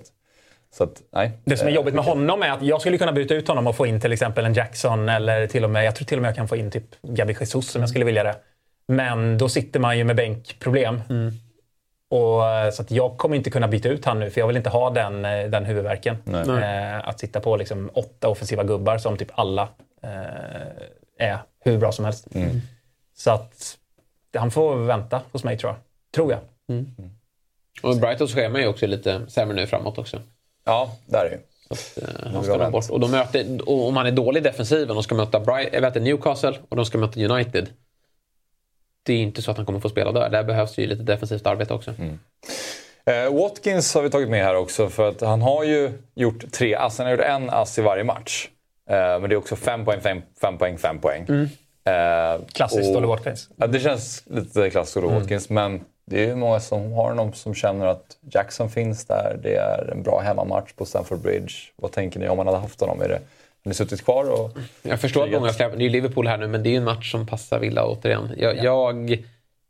Så 0.72 0.84
att, 0.84 0.90
nej. 1.12 1.30
Det 1.44 1.56
som 1.56 1.66
är 1.66 1.70
Eh, 1.70 1.76
jobbigt 1.76 1.94
med 1.94 2.04
honom 2.04 2.42
är 2.42 2.50
att 2.50 2.62
jag 2.62 2.80
skulle 2.80 2.98
kunna 2.98 3.12
byta 3.12 3.34
ut 3.34 3.48
honom 3.48 3.66
och 3.66 3.76
få 3.76 3.86
in 3.86 4.00
till 4.00 4.12
exempel 4.12 4.44
en 4.44 4.54
Jackson 4.54 5.08
eller 5.08 5.46
till 5.46 5.64
och 5.64 5.70
med, 5.70 5.84
jag 5.84 5.96
tror 5.96 6.06
till 6.06 6.18
och 6.18 6.22
med 6.22 6.28
jag 6.28 6.36
kan 6.36 6.48
få 6.48 6.56
in 6.56 6.70
typ 6.70 6.84
Gabi 7.02 7.36
Jesus 7.40 7.74
om 7.74 7.80
jag 7.82 7.88
skulle 7.90 8.04
vilja 8.04 8.22
det. 8.24 8.34
Men 8.90 9.38
då 9.38 9.48
sitter 9.48 9.80
man 9.80 9.98
ju 9.98 10.04
med 10.04 10.16
bänkproblem. 10.16 11.00
Och, 12.08 12.46
eh, 12.46 12.70
så 12.70 12.82
att 12.82 12.90
jag 12.90 13.16
kommer 13.16 13.36
inte 13.36 13.50
kunna 13.50 13.68
byta 13.68 13.88
ut 13.88 14.04
han 14.04 14.18
nu 14.20 14.30
för 14.30 14.40
jag 14.40 14.46
vill 14.46 14.56
inte 14.56 14.70
ha 14.70 14.90
den, 14.90 15.24
eh, 15.24 15.46
den 15.46 15.64
huvudvärken. 15.64 16.16
Eh, 16.62 17.08
att 17.08 17.20
sitta 17.20 17.40
på 17.40 17.56
liksom 17.56 17.90
åtta 17.94 18.28
offensiva 18.28 18.64
gubbar 18.64 18.98
som 18.98 19.16
typ 19.16 19.28
alla 19.34 19.68
eh, 20.02 21.28
är 21.28 21.38
hur 21.60 21.78
bra 21.78 21.92
som 21.92 22.04
helst. 22.04 22.26
Så 23.16 23.30
att 23.30 23.78
han 24.34 24.50
får 24.50 24.76
vänta 24.76 25.20
hos 25.32 25.44
mig 25.44 25.58
tror 25.58 25.72
jag. 25.72 25.78
Tror 26.14 26.32
jag. 26.32 26.40
Och 27.82 27.96
Brightons 27.96 28.34
schema 28.34 28.58
är 28.58 28.62
ju 28.62 28.68
också 28.68 28.86
lite 28.86 29.22
sämre 29.28 29.56
nu 29.56 29.66
framåt 29.66 29.98
också. 29.98 30.22
Ja, 30.64 30.96
där 31.06 31.24
är 31.24 31.30
det 31.30 31.36
ju. 31.36 31.42
Så 31.68 31.74
att, 31.74 32.08
eh, 32.08 32.32
han 32.32 32.44
ska 32.44 32.70
bort. 32.70 32.90
Och, 32.90 33.00
de 33.00 33.10
möter, 33.10 33.68
och 33.68 33.88
om 33.88 33.96
han 33.96 34.06
är 34.06 34.12
dålig 34.12 34.40
i 34.40 34.44
defensiven 34.44 34.96
och 34.96 35.04
ska 35.04 35.14
möta 35.14 35.40
Bright, 35.40 35.68
jag 35.72 35.80
vet, 35.80 35.96
inte, 35.96 36.00
Newcastle 36.00 36.58
och 36.68 36.76
de 36.76 36.84
ska 36.84 36.98
möta 36.98 37.20
United. 37.20 37.68
Det 39.02 39.12
är 39.12 39.18
inte 39.18 39.42
så 39.42 39.50
att 39.50 39.56
han 39.56 39.66
kommer 39.66 39.80
få 39.80 39.88
spela 39.88 40.12
där. 40.12 40.28
Där 40.28 40.44
behövs 40.44 40.78
ju 40.78 40.86
lite 40.86 41.02
defensivt 41.02 41.46
arbete 41.46 41.74
också. 41.74 41.94
Eh, 43.04 43.34
Watkins 43.40 43.94
har 43.94 44.02
vi 44.02 44.10
tagit 44.10 44.28
med 44.28 44.44
här 44.44 44.56
också 44.56 44.88
för 44.88 45.08
att 45.08 45.20
han 45.20 45.42
har 45.42 45.64
ju 45.64 45.92
gjort 46.14 46.52
tre 46.52 46.74
ass. 46.74 46.98
Han 46.98 47.06
har 47.06 47.12
gjort 47.12 47.24
en 47.24 47.50
ass 47.50 47.78
i 47.78 47.82
varje 47.82 48.04
match. 48.04 48.48
Eh, 48.90 48.96
men 48.96 49.22
det 49.22 49.34
är 49.34 49.36
också 49.36 49.56
fem 49.56 49.84
poäng, 49.84 50.00
fem, 50.00 50.22
fem 50.40 50.58
poäng, 50.58 50.78
fem 50.78 50.98
poäng. 50.98 51.26
Eh, 51.84 52.40
Klassiskt 52.52 52.96
Olly 52.96 53.06
Watkins. 53.06 53.48
Ja, 53.56 53.66
det 53.66 53.80
känns 53.80 54.22
lite 54.26 54.70
klassiskt 54.70 54.96
Olly 54.96 55.14
Watkins. 55.14 55.48
Men 55.50 55.80
det 56.04 56.22
är 56.24 56.26
ju 56.26 56.34
många 56.34 56.60
som 56.60 56.92
har 56.92 57.08
honom 57.08 57.32
som 57.32 57.54
känner 57.54 57.86
att 57.86 58.16
Jackson 58.32 58.70
finns 58.70 59.04
där. 59.04 59.38
Det 59.42 59.54
är 59.56 59.90
en 59.92 60.02
bra 60.02 60.20
hemmamatch 60.20 60.72
på 60.72 60.84
Stamford 60.84 61.18
Bridge. 61.18 61.52
Vad 61.76 61.92
tänker 61.92 62.20
ni 62.20 62.28
om 62.28 62.36
man 62.36 62.46
hade 62.46 62.58
haft 62.58 62.80
honom? 62.80 63.02
Är 63.02 63.08
det, 63.08 63.20
har 63.64 63.68
ni 63.68 63.74
suttit 63.74 64.04
kvar? 64.04 64.30
Och... 64.30 64.50
Jag 64.82 65.00
förstår 65.00 65.24
att 65.24 65.30
många 65.30 65.52
släpper. 65.52 65.76
Det 65.76 65.86
är 65.86 65.90
Liverpool 65.90 66.26
här 66.26 66.38
nu, 66.38 66.46
men 66.46 66.62
det 66.62 66.68
är 66.68 66.70
ju 66.70 66.76
en 66.76 66.84
match 66.84 67.10
som 67.10 67.26
passar 67.26 67.58
Villa 67.58 67.86
återigen. 67.86 68.34
Jag, 68.38 68.64
jag 68.64 69.18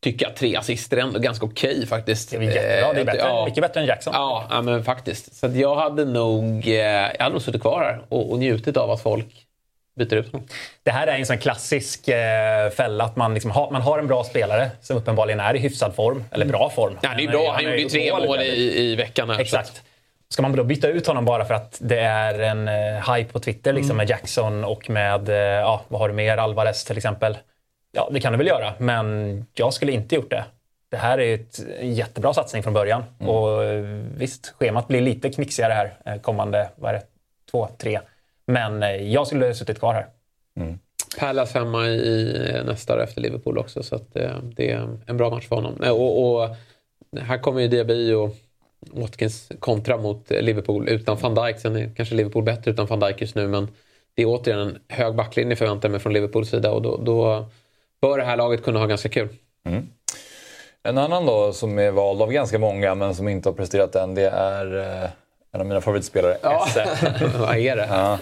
tycker 0.00 0.26
att 0.26 0.36
tre 0.36 0.56
assister 0.56 0.96
är 0.96 1.00
ändå 1.00 1.18
ganska 1.18 1.46
okej 1.46 1.86
faktiskt. 1.86 2.30
Det 2.30 2.36
är 2.36 2.40
jättebra. 2.40 2.92
Det 2.92 2.98
är 2.98 3.00
Eh, 3.00 3.04
bättre, 3.04 3.18
ja. 3.18 3.44
mycket 3.44 3.62
bättre 3.62 3.80
än 3.80 3.86
Jackson. 3.86 4.12
Ja, 4.16 4.46
ja, 4.50 4.62
men 4.62 4.84
faktiskt. 4.84 5.34
Så 5.34 5.46
jag 5.54 5.76
hade 5.76 6.04
nog 6.04 6.68
eh, 6.68 6.74
jag 6.74 7.18
hade 7.18 7.32
nog 7.32 7.42
suttit 7.42 7.60
kvar 7.60 7.82
här 7.84 8.00
och, 8.08 8.30
och 8.32 8.38
njutit 8.38 8.76
av 8.76 8.90
att 8.90 9.02
folk 9.02 9.46
byter 9.96 10.14
ut 10.14 10.32
honom. 10.32 10.46
Det 10.82 10.90
här 10.90 11.06
är 11.06 11.18
en 11.18 11.26
sån 11.26 11.38
klassisk 11.38 12.08
eh, 12.08 12.70
fälla 12.70 13.04
att 13.04 13.16
man, 13.16 13.34
liksom 13.34 13.50
har, 13.50 13.70
man 13.70 13.82
har 13.82 13.98
en 13.98 14.06
bra 14.06 14.24
spelare 14.24 14.70
som 14.82 14.96
uppenbarligen 14.96 15.40
är 15.40 15.54
i 15.54 15.58
hyfsad 15.58 15.94
form. 15.94 16.24
Eller 16.30 16.46
bra 16.46 16.70
form. 16.70 16.98
Ja, 17.02 17.10
det 17.16 17.24
är 17.24 17.28
Han 17.28 17.36
bra. 17.36 17.52
Han 17.52 17.64
är 17.64 17.68
gjorde 17.68 17.82
ju 17.82 17.88
tre 17.88 18.12
mål 18.12 18.40
i, 18.40 18.80
i 18.80 18.96
veckan. 18.96 19.30
Här, 19.30 19.40
Exakt. 19.40 19.82
Ska 20.32 20.42
man 20.42 20.56
då 20.56 20.64
byta 20.64 20.88
ut 20.88 21.06
honom 21.06 21.24
bara 21.24 21.44
för 21.44 21.54
att 21.54 21.78
det 21.80 21.98
är 21.98 22.38
en 22.38 22.68
eh, 22.68 23.14
hype 23.14 23.32
på 23.32 23.38
Twitter 23.38 23.72
liksom, 23.72 23.96
med 23.96 24.10
Jackson 24.10 24.64
och 24.64 24.90
med, 24.90 25.28
eh, 25.28 25.34
ja, 25.36 25.84
vad 25.88 26.00
har 26.00 26.08
du 26.08 26.14
mer, 26.14 26.36
Alvarez 26.36 26.84
till 26.84 26.96
exempel. 26.96 27.38
Ja, 27.92 28.08
det 28.12 28.20
kan 28.20 28.32
du 28.32 28.38
väl 28.38 28.46
göra, 28.46 28.74
men 28.78 29.46
jag 29.54 29.74
skulle 29.74 29.92
inte 29.92 30.14
gjort 30.14 30.30
det. 30.30 30.44
Det 30.90 30.96
här 30.96 31.20
är 31.20 31.34
ett, 31.34 31.60
en 31.78 31.94
jättebra 31.94 32.34
satsning 32.34 32.62
från 32.62 32.72
början. 32.72 33.04
Och 33.18 33.64
eh, 33.64 33.84
visst, 34.16 34.54
schemat 34.58 34.88
blir 34.88 35.00
lite 35.00 35.30
knixigare 35.30 35.72
här 35.72 35.94
eh, 36.04 36.20
kommande, 36.20 36.70
vad 36.76 36.90
är 36.90 36.94
det, 36.94 37.02
två, 37.50 37.68
tre. 37.78 38.00
Men 38.46 38.82
eh, 38.82 38.90
jag 38.90 39.26
skulle 39.26 39.46
ha 39.46 39.54
suttit 39.54 39.78
kvar 39.78 39.94
här. 39.94 40.06
Palace 41.18 41.58
hemma 41.58 41.86
i 41.86 42.62
nästa 42.66 42.94
år 42.94 43.02
efter 43.02 43.20
Liverpool 43.20 43.58
också. 43.58 43.82
Så 43.82 43.94
att, 43.94 44.14
det 44.42 44.70
är 44.70 44.98
en 45.06 45.16
bra 45.16 45.30
match 45.30 45.48
för 45.48 45.56
honom. 45.56 45.74
Och, 45.74 46.40
och 46.40 46.56
här 47.20 47.38
kommer 47.38 47.60
ju 47.60 47.68
Diaby 47.68 48.12
och 48.12 48.36
Watkins 48.80 49.52
kontra 49.58 49.96
mot 49.96 50.30
Liverpool 50.30 50.88
utan 50.88 51.16
van 51.16 51.34
Dijk. 51.34 51.60
Sen 51.60 51.76
är 51.76 51.94
kanske 51.96 52.14
Liverpool 52.14 52.44
bättre 52.44 52.70
utan 52.70 52.86
van 52.86 53.00
Dijk 53.00 53.20
just 53.20 53.34
nu. 53.34 53.48
Men 53.48 53.68
det 54.14 54.22
är 54.22 54.26
återigen 54.26 54.60
en 54.60 54.78
hög 54.88 55.14
backlinje 55.14 55.56
förväntar 55.56 55.88
jag 55.88 55.90
mig 55.90 56.00
från 56.00 56.12
Liverpools 56.12 56.50
sida. 56.50 56.70
Och 56.70 56.82
då, 56.82 56.96
då 56.96 57.46
bör 58.00 58.18
det 58.18 58.24
här 58.24 58.36
laget 58.36 58.62
kunna 58.62 58.78
ha 58.78 58.86
ganska 58.86 59.08
kul. 59.08 59.28
En 60.82 60.98
annan 60.98 61.26
då 61.26 61.52
som 61.52 61.78
är 61.78 61.90
vald 61.90 62.22
av 62.22 62.32
ganska 62.32 62.58
många 62.58 62.94
men 62.94 63.14
som 63.14 63.28
inte 63.28 63.48
har 63.48 63.54
presterat 63.54 63.94
än. 63.94 64.14
Det 64.14 64.28
är 64.28 64.78
eh, 64.78 65.10
en 65.52 65.60
av 65.60 65.66
mina 65.66 65.80
favoritspelare, 65.80 66.34
Esse. 66.34 66.88
Vad 67.38 67.56
är 67.56 67.76
det? 67.76 67.86
Ja. 67.90 68.18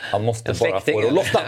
Han 0.00 0.24
måste 0.24 0.52
bara 0.60 0.80
få 0.80 1.00
det 1.00 1.06
att 1.06 1.12
lossna. 1.14 1.40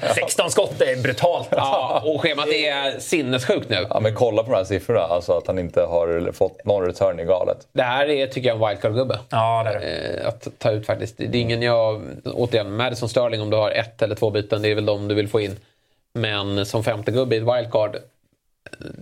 16 0.14 0.50
skott 0.50 0.80
är 0.80 1.02
brutalt. 1.02 1.48
Ja, 1.50 2.02
och 2.04 2.20
schemat 2.20 2.48
är 2.48 3.00
sinnessjukt 3.00 3.68
nu. 3.68 3.86
Ja, 3.90 4.00
men 4.00 4.14
kolla 4.14 4.42
på 4.42 4.50
de 4.50 4.56
här 4.56 4.64
siffrorna. 4.64 5.00
Alltså 5.00 5.32
att 5.32 5.46
han 5.46 5.58
inte 5.58 5.80
har 5.80 6.32
fått 6.32 6.64
någon 6.64 6.86
return 6.86 7.20
i 7.20 7.24
galet. 7.24 7.58
Det 7.72 7.82
här 7.82 8.10
är, 8.10 8.26
tycker 8.26 8.48
jag, 8.48 8.56
en 8.56 8.62
wildcard-gubbe. 8.68 9.18
Ja, 9.30 9.62
det 9.62 9.70
är 9.70 9.80
det. 9.80 10.20
eh, 10.22 10.28
att 10.28 10.48
ta 10.58 10.70
ut 10.70 10.86
faktiskt. 10.86 11.14
Det 11.18 11.24
är 11.38 11.40
ingen 11.40 11.62
jag... 11.62 12.02
Återigen, 12.24 12.76
Madison 12.76 13.08
Sterling 13.08 13.40
om 13.40 13.50
du 13.50 13.56
har 13.56 13.70
ett 13.70 14.02
eller 14.02 14.14
två 14.14 14.30
byten, 14.30 14.62
det 14.62 14.68
är 14.70 14.74
väl 14.74 14.86
de 14.86 15.08
du 15.08 15.14
vill 15.14 15.28
få 15.28 15.40
in. 15.40 15.56
Men 16.14 16.66
som 16.66 16.84
femte 16.84 17.10
gubbe 17.12 17.34
i 17.36 17.38
ett 17.38 17.44
wildcard, 17.56 17.96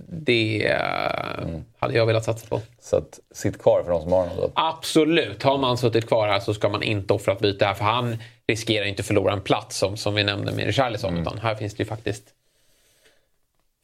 det 0.09 0.67
eh, 0.67 1.49
hade 1.79 1.95
jag 1.95 2.07
velat 2.07 2.25
satsa 2.25 2.47
på. 2.47 2.61
Så 2.81 2.97
att, 2.97 3.21
sitt 3.31 3.63
kvar 3.63 3.83
för 3.83 3.91
de 3.91 4.03
som 4.03 4.13
har. 4.13 4.29
Då. 4.37 4.51
Absolut, 4.55 5.43
har 5.43 5.59
man 5.59 5.79
suttit 5.79 6.09
kvar 6.09 6.29
här 6.29 6.41
så 6.41 6.55
ska 6.55 6.69
man 6.69 6.83
inte 6.83 7.13
offra 7.13 7.33
ett 7.33 7.41
byte 7.41 7.65
här. 7.65 7.75
För 7.75 7.85
han 7.85 8.17
riskerar 8.47 8.85
inte 8.87 9.03
förlora 9.03 9.33
en 9.33 9.41
plats 9.41 9.79
som, 9.79 9.97
som 9.97 10.15
vi 10.15 10.25
nämnde 10.25 10.53
med 10.53 10.67
Richarlison. 10.67 11.19
Utan 11.19 11.39
här 11.39 11.55
finns 11.55 11.75
det 11.75 11.83
ju 11.83 11.89
faktiskt 11.89 12.25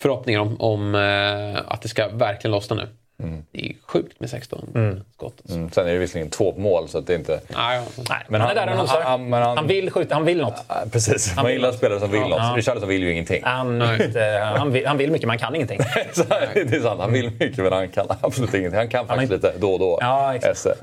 förhoppningar 0.02 0.40
om, 0.40 0.60
om 0.60 0.94
eh, 0.94 1.72
att 1.72 1.82
det 1.82 1.88
ska 1.88 2.08
verkligen 2.08 2.52
lossna 2.52 2.76
nu. 2.76 2.88
Det 3.52 3.66
är 3.66 3.72
sjukt 3.87 4.20
med 4.20 4.31
16 4.31 5.05
skott. 5.14 5.35
alltså. 5.42 5.57
Mm, 5.59 5.70
sen 5.70 5.87
är 5.87 5.92
det 5.92 5.98
visserligen 5.98 6.31
två 6.31 6.55
mål 6.59 6.88
så 6.88 6.98
att 6.98 7.07
det 7.07 7.14
är 7.14 7.18
inte... 7.18 7.40
Ja, 7.48 7.74
ja. 7.74 7.83
Nej, 8.09 8.18
Men 8.29 8.40
han, 8.40 8.50
är 8.50 8.57
han- 8.57 8.66
där 8.66 8.72
och 8.74 8.79
nosar. 8.79 9.00
han- 9.02 9.33
han- 9.33 9.42
han- 9.42 9.57
han 9.57 9.66
vill 9.66 9.90
skjuta, 9.90 10.14
han 10.14 10.24
vill 10.24 10.38
något. 10.40 10.64
Ja, 10.68 10.74
Precis, 10.92 11.37
man 11.37 11.52
gillar 11.52 11.72
spelare 11.72 12.00
som 12.00 12.11
vill 12.11 12.20
något. 12.20 12.57
Richarlison 12.57 12.88
vill 12.88 13.02
ju 13.02 13.12
ingenting. 13.12 13.42
Han, 13.44 13.81
han, 13.81 14.72
vill, 14.72 14.87
han 14.87 14.96
vill 14.98 15.11
mycket, 15.11 15.26
men 15.26 15.31
han 15.31 15.38
kan 15.38 15.55
ingenting. 15.55 15.79
Så 16.12 16.22
det 16.55 16.76
är 16.76 16.81
sant, 16.83 17.00
han 17.00 17.12
vill 17.12 17.31
mycket 17.40 17.59
men 17.59 17.72
han 17.72 17.88
kan 17.88 18.07
absolut 18.20 18.55
ingenting. 18.55 18.79
Han 18.79 18.88
kan 18.88 19.07
faktiskt 19.07 19.33
lite 19.33 19.52
då 19.59 19.72
och 19.72 19.79
då. 19.79 19.98
Ja, 20.00 20.35
exakt. 20.35 20.83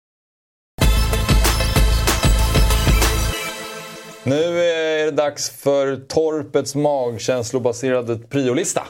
Nu 4.23 4.59
är 4.59 5.05
det 5.05 5.11
dags 5.11 5.49
för 5.61 5.95
Torpets 5.95 6.75
magkänslobaserade 6.75 8.17
priolista. 8.17 8.83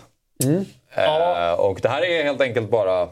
Eh, 0.95 1.53
och 1.59 1.79
det 1.81 1.89
här 1.89 2.01
är 2.01 2.23
helt 2.23 2.41
enkelt 2.41 2.69
bara, 2.69 3.07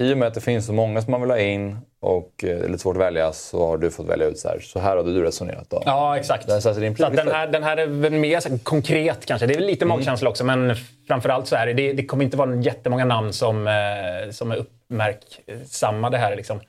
i 0.00 0.12
och 0.12 0.18
med 0.18 0.28
att 0.28 0.34
det 0.34 0.40
finns 0.40 0.66
så 0.66 0.72
många 0.72 1.02
som 1.02 1.10
man 1.10 1.20
vill 1.20 1.30
ha 1.30 1.38
in 1.38 1.78
och 2.00 2.44
eh, 2.44 2.48
det 2.58 2.64
är 2.64 2.68
lite 2.68 2.78
svårt 2.78 2.96
att 2.96 3.02
välja 3.02 3.32
så 3.32 3.66
har 3.66 3.78
du 3.78 3.90
fått 3.90 4.06
välja 4.06 4.26
ut 4.26 4.38
så 4.38 4.48
här. 4.48 4.60
Så 4.60 4.80
här 4.80 4.96
hade 4.96 5.14
du 5.14 5.22
resonerat 5.22 5.70
då. 5.70 5.82
Ja, 5.86 6.18
exakt. 6.18 6.44
Så 6.46 6.52
här, 6.52 6.60
Så 6.96 7.04
att 7.06 7.16
den, 7.16 7.28
här, 7.28 7.46
den 7.46 7.62
här 7.62 7.76
är 7.76 7.86
väl 7.86 8.12
mer 8.12 8.40
så 8.40 8.48
här 8.48 8.58
konkret 8.58 9.26
kanske. 9.26 9.46
Det 9.46 9.54
är 9.54 9.58
väl 9.58 9.66
lite 9.66 9.84
Mm. 9.84 9.96
magkänsla 9.98 10.28
också, 10.30 10.44
men 10.44 10.74
framförallt 11.08 11.46
så 11.46 11.56
är 11.56 11.66
det, 11.66 11.72
det, 11.72 11.92
det 11.92 12.04
kommer 12.06 12.24
inte 12.24 12.36
vara 12.36 12.54
jättemånga 12.56 13.04
namn 13.04 13.32
som, 13.32 13.66
eh, 13.66 14.30
som 14.30 14.52
är 14.52 14.56
uppmärksammade 14.56 16.18
här. 16.18 16.36
Liksom. 16.36 16.60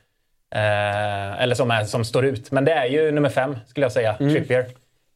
Eh, 0.56 1.42
eller 1.42 1.56
som, 1.56 1.72
är, 1.72 1.84
som 1.84 2.06
står 2.06 2.26
ut. 2.26 2.52
Men 2.52 2.66
det 2.66 2.72
är 2.72 2.86
ju 2.86 3.12
nummer 3.12 3.30
fem, 3.30 3.58
skulle 3.68 3.86
jag 3.86 3.92
säga. 3.92 4.16
Mm. 4.20 4.34
Trippier. 4.34 4.66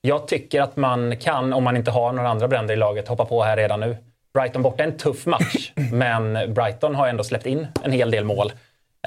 Jag 0.02 0.28
tycker 0.28 0.62
att 0.62 0.76
man 0.76 1.18
kan, 1.18 1.54
om 1.54 1.64
man 1.64 1.78
inte 1.78 1.92
har 1.92 2.14
några 2.14 2.30
andra 2.30 2.48
bränder 2.48 2.74
i 2.74 2.78
laget, 2.78 3.08
hoppa 3.08 3.26
på 3.26 3.44
här 3.44 3.58
redan 3.58 3.80
nu. 3.80 3.98
Brighton 4.34 4.62
borta 4.62 4.84
är 4.84 4.88
en 4.88 4.98
tuff 4.98 5.26
match, 5.26 5.72
men 5.92 6.54
Brighton 6.54 6.96
har 6.96 7.08
ändå 7.08 7.24
släppt 7.24 7.46
in 7.46 7.68
en 7.84 7.92
hel 7.92 8.12
del 8.12 8.26
mål. 8.26 8.52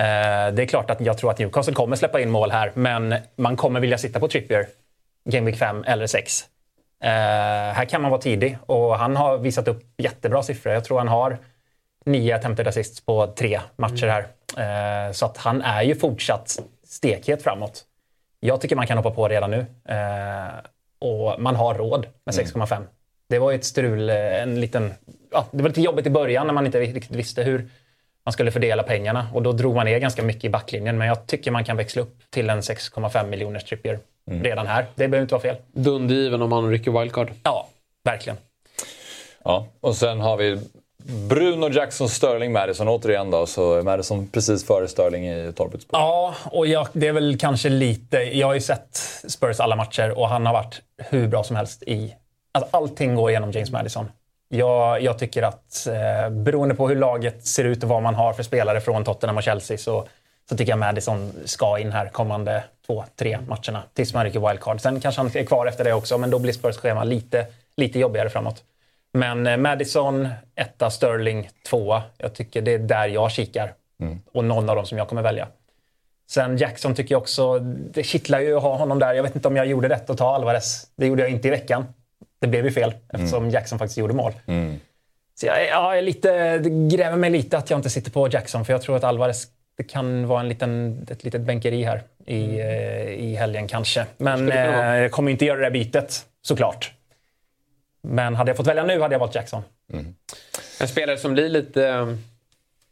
Eh, 0.01 0.55
det 0.55 0.62
är 0.62 0.67
klart 0.67 0.91
att 0.91 1.01
jag 1.01 1.19
tror 1.19 1.31
att 1.31 1.39
Newcastle 1.39 1.75
kommer 1.75 1.97
släppa 1.97 2.21
in 2.21 2.31
mål 2.31 2.51
här, 2.51 2.73
men 2.75 3.15
man 3.37 3.57
kommer 3.57 3.81
vilja 3.81 3.99
sitta 3.99 4.21
på 4.21 4.29
Trippier 4.29 4.67
Game 5.31 5.47
Week 5.47 5.59
5 5.59 5.85
eller 5.87 6.07
6. 6.07 6.45
Eh, 7.03 7.11
här 7.75 7.85
kan 7.85 8.03
man 8.03 8.11
vara 8.11 8.21
tidig 8.21 8.59
och 8.67 8.99
han 8.99 9.17
har 9.17 9.39
visat 9.39 9.69
upp 9.69 9.83
jättebra 9.97 10.43
siffror. 10.43 10.75
Jag 10.75 10.85
tror 10.85 10.99
han 10.99 11.09
har 11.09 11.39
nio 12.07 12.37
attempted 12.37 12.69
assists 12.69 13.01
på 13.01 13.27
tre 13.27 13.61
matcher 13.77 14.07
här. 14.07 14.27
Eh, 14.57 15.12
så 15.12 15.27
att 15.27 15.37
han 15.37 15.62
är 15.62 15.83
ju 15.83 15.95
fortsatt 15.95 16.59
stekhet 16.85 17.42
framåt. 17.42 17.85
Jag 18.40 18.61
tycker 18.61 18.77
man 18.77 18.87
kan 18.87 18.97
hoppa 18.97 19.11
på 19.11 19.29
redan 19.29 19.51
nu. 19.51 19.66
Eh, 19.88 20.55
och 20.99 21.42
man 21.42 21.57
har 21.57 21.75
råd 21.75 22.07
med 22.25 22.35
6,5. 22.35 22.83
Det 23.29 23.38
var 23.38 23.51
ju 23.51 23.57
ett 23.57 23.64
strul, 23.64 24.11
eh, 24.11 24.42
en 24.42 24.61
liten... 24.61 24.95
Ja, 25.33 25.47
det 25.51 25.62
var 25.62 25.69
lite 25.69 25.81
jobbigt 25.81 26.07
i 26.07 26.11
början 26.11 26.47
när 26.47 26.55
man 26.55 26.66
inte 26.66 26.81
riktigt 26.81 27.11
visste 27.11 27.42
hur 27.42 27.69
man 28.25 28.33
skulle 28.33 28.51
fördela 28.51 28.83
pengarna. 28.83 29.29
Och 29.35 29.42
då 29.42 29.53
drog 29.53 29.75
man 29.75 29.87
ner 29.87 29.99
ganska 29.99 30.23
mycket 30.23 30.45
i 30.45 30.49
backlinjen. 30.49 30.99
Men 30.99 31.09
jag 31.09 31.27
tycker 31.27 31.51
man 31.51 31.64
kan 31.64 31.77
växla 31.77 32.03
upp 32.03 32.31
till 32.31 32.51
en 32.51 32.61
6,5 32.61 33.27
miljoners 33.27 33.64
trippier 33.64 33.99
redan 34.31 34.66
här. 34.66 34.87
Det 34.95 35.09
behöver 35.09 35.23
inte 35.23 35.35
vara 35.35 35.42
fel. 35.42 35.57
Dundergiven 35.73 36.42
om 36.42 36.51
man 36.51 36.71
rycker 36.71 37.01
wildcard. 37.01 37.31
Ja, 37.42 37.69
verkligen. 38.05 38.37
Ja. 39.45 39.66
Och 39.81 39.97
sen 39.97 40.21
har 40.21 40.37
vi 40.37 40.59
Bruno 41.09 41.69
Jackson, 41.71 42.09
Sterling, 42.09 42.53
Madison 42.53 42.88
återigen 42.88 43.31
då. 43.31 43.47
Så 43.47 43.75
är 43.75 43.83
Madison 43.83 44.29
precis 44.29 44.66
före 44.66 44.88
Sterling 44.88 45.29
i 45.29 45.53
torpet. 45.57 45.83
spår. 45.83 46.01
Ja, 46.01 46.35
och 46.45 46.66
jag, 46.66 46.88
det 46.92 47.09
är 47.09 47.12
väl 47.12 47.38
kanske 47.38 47.69
lite... 47.69 48.16
Jag 48.16 48.47
har 48.47 48.55
ju 48.55 48.61
sett 48.61 48.97
Spurs 49.29 49.61
alla 49.61 49.77
matcher 49.77 50.19
och 50.19 50.29
han 50.29 50.47
har 50.47 50.53
varit 50.53 50.81
hur 50.99 51.29
bra 51.29 51.45
som 51.45 51.57
helst 51.57 51.83
i... 51.83 52.14
Alltså 52.53 52.77
allting 52.77 53.14
går 53.14 53.31
igenom 53.31 53.51
James 53.51 53.71
Madison. 53.71 54.09
Jag, 54.49 55.03
jag 55.03 55.19
tycker 55.19 55.42
att 55.42 55.87
eh, 55.87 56.31
beroende 56.31 56.75
på 56.75 56.88
hur 56.88 56.97
laget 56.97 57.47
ser 57.47 57.64
ut 57.64 57.83
och 57.83 57.88
vad 57.88 58.03
man 58.03 58.14
har 58.14 58.33
för 58.33 58.42
spelare 58.42 58.81
från 58.81 59.05
Tottenham 59.05 59.37
och 59.37 59.42
Chelsea 59.42 59.79
så, 59.79 60.09
så 60.49 60.57
tycker 60.57 60.73
jag 60.73 60.79
Madison 60.79 61.33
ska 61.45 61.79
in 61.79 61.92
här 61.92 62.09
kommande 62.09 62.64
två, 62.87 63.05
tre 63.16 63.38
matcherna 63.49 63.83
tills 63.95 64.14
man 64.14 64.25
rycker 64.25 64.49
wildcard. 64.49 64.81
Sen 64.81 65.01
kanske 65.01 65.21
han 65.21 65.31
är 65.35 65.45
kvar 65.45 65.66
efter 65.66 65.85
det 65.85 65.92
också, 65.92 66.19
men 66.19 66.31
då 66.31 66.38
blir 66.38 66.53
Spurs 66.53 66.77
schema 66.77 67.05
lite, 67.05 67.47
lite 67.77 67.99
jobbigare 67.99 68.31
framåt. 68.31 68.62
Men 69.17 69.47
eh, 69.47 69.57
Madison, 69.57 70.29
etta, 70.55 70.91
Sterling, 70.91 71.51
tvåa. 71.69 72.03
Jag 72.19 72.35
tycker 72.35 72.63
det 72.63 72.75
är 72.75 72.79
där 72.79 73.09
jag 73.09 73.31
kikar. 73.31 73.73
Och 74.33 74.45
någon 74.45 74.69
av 74.69 74.77
dem 74.77 74.87
som 74.87 74.99
jag 74.99 75.09
kommer 75.09 75.23
välja. 75.23 75.49
Sen 76.31 76.57
Jackson 76.57 76.95
tycker 76.95 77.15
jag 77.15 77.23
också, 77.23 77.59
det 77.59 78.03
kittlar 78.03 78.41
ju 78.41 78.57
att 78.57 78.63
ha 78.63 78.77
honom 78.77 78.99
där. 78.99 79.15
Jag 79.15 79.23
vet 79.23 79.35
inte 79.35 79.49
om 79.49 79.57
jag 79.57 79.67
gjorde 79.67 79.89
rätt 79.89 80.11
att 80.11 80.19
ta 80.19 80.35
Alvarez. 80.35 80.87
Det 80.97 81.07
gjorde 81.07 81.23
jag 81.23 81.31
inte 81.31 81.49
i 81.49 81.51
veckan. 81.51 81.87
Det 82.41 82.47
blev 82.47 82.65
ju 82.65 82.71
fel 82.71 82.95
eftersom 83.13 83.51
Jackson 83.51 83.79
faktiskt 83.79 83.99
gjorde 83.99 84.15
mål. 84.15 84.33
Så 85.35 85.47
jag, 85.47 85.67
ja, 85.67 85.95
jag 85.95 86.05
lite, 86.05 86.59
det 86.59 86.97
gräver 86.97 87.17
mig 87.17 87.31
lite 87.31 87.59
att 87.59 87.71
jag 87.71 87.79
inte 87.79 87.91
sitter 87.91 88.11
på 88.11 88.29
Jackson 88.29 88.65
för 88.65 88.73
jag 88.73 88.83
tror 88.83 88.97
att 88.97 89.05
Alvarez 89.05 89.47
det 89.77 89.85
kan 89.85 90.27
vara 90.27 90.41
en 90.41 90.49
liten, 90.49 91.07
ett 91.11 91.25
litet 91.25 91.41
bänkeri 91.41 91.83
här 91.83 92.03
i, 92.27 92.61
eh, 92.61 93.09
i 93.09 93.37
helgen 93.39 93.69
kanske. 93.69 94.07
Men 94.17 94.53
eh, 94.53 94.97
jag 94.97 95.11
kommer 95.11 95.31
inte 95.31 95.45
göra 95.45 95.59
det 95.59 95.65
här 95.65 95.71
bytet 95.71 96.27
såklart. 96.43 96.96
Men 98.07 98.35
hade 98.35 98.51
jag 98.51 98.57
fått 98.57 98.66
välja 98.66 98.85
nu 98.85 99.01
hade 99.01 99.14
jag 99.14 99.21
valt 99.21 99.35
Jackson. 99.35 99.62
En 100.81 100.88
spelare 100.88 101.19
som 101.19 101.33
blir 101.33 101.49
lite 101.49 101.88
eh, 101.88 102.07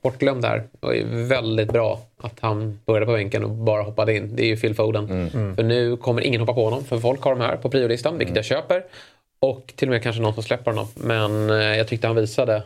bortglömd 0.03 0.45
här 0.45 0.65
och 0.81 0.97
är 0.97 1.05
väldigt 1.29 1.73
bra 1.73 2.01
att 2.23 2.41
han 2.41 2.81
började 2.87 3.07
på 3.07 3.13
bänken 3.13 3.45
och 3.45 3.51
bara 3.51 3.83
hoppade 3.83 4.17
in. 4.17 4.37
Det 4.37 4.43
är 4.43 4.47
ju 4.47 4.57
Phil 4.57 4.75
Foden. 4.75 5.31
För 5.57 5.63
nu 5.63 5.97
kommer 5.97 6.21
ingen 6.23 6.41
hoppa 6.41 6.53
på 6.55 6.65
honom 6.65 6.85
för 6.85 6.99
folk 6.99 7.23
har 7.23 7.31
de 7.31 7.41
här 7.41 7.57
på 7.57 7.71
priolistan, 7.71 8.19
vilket 8.19 8.37
jag 8.37 8.45
köper. 8.45 8.85
Och 9.41 9.73
till 9.77 9.89
och 9.89 9.93
med 9.93 10.03
kanske 10.03 10.23
någon 10.23 10.35
som 10.35 10.43
släpper 10.43 10.71
honom. 10.71 10.87
Men 10.95 11.51
eh, 11.51 11.57
jag 11.57 11.89
tyckte 11.89 12.07
han 12.07 12.17
visade 12.17 12.63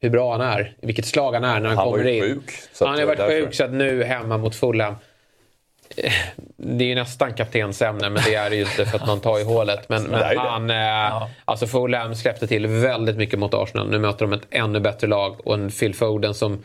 hur 0.00 0.10
bra 0.10 0.32
han 0.32 0.40
är, 0.40 0.76
vilket 0.80 1.06
slag 1.06 1.32
han 1.32 1.44
är 1.44 1.60
när 1.60 1.68
han, 1.68 1.76
Han 1.78 1.86
var 1.86 1.92
kommer 1.98 2.04
ju 2.10 2.16
in. 2.16 2.22
sjuk, 2.22 2.52
han 2.80 2.98
har 2.98 3.06
varit 3.06 3.18
var 3.18 3.28
sjuk 3.28 3.54
så 3.54 3.64
att 3.64 3.72
nu 3.72 4.02
hemma 4.02 4.38
mot 4.38 4.54
Fulham. 4.54 4.94
Eh, 5.96 6.12
Det 6.56 6.84
är 6.84 6.88
ju 6.88 6.94
nästan 6.94 7.34
kaptensämne, 7.34 8.10
men 8.10 8.22
det 8.26 8.34
är 8.34 8.50
det 8.50 8.56
ju 8.56 8.62
inte 8.62 8.86
för 8.86 8.98
att 8.98 9.06
man 9.06 9.20
tar 9.20 9.38
i 9.40 9.44
hålet. 9.44 9.88
Men, 9.88 10.02
men 10.02 10.38
han, 10.38 10.70
eh, 10.70 11.28
alltså 11.44 11.66
Fulham 11.66 12.14
släppte 12.14 12.46
till 12.46 12.66
väldigt 12.66 13.16
mycket 13.16 13.38
mot 13.38 13.54
Arsenal. 13.54 13.90
Nu 13.90 13.98
möter 13.98 14.26
de 14.26 14.32
ett 14.32 14.46
ännu 14.50 14.80
bättre 14.80 15.06
lag 15.06 15.46
och 15.46 15.54
en 15.54 15.70
Phil 15.70 15.94
Foden 15.94 16.34
som 16.34 16.64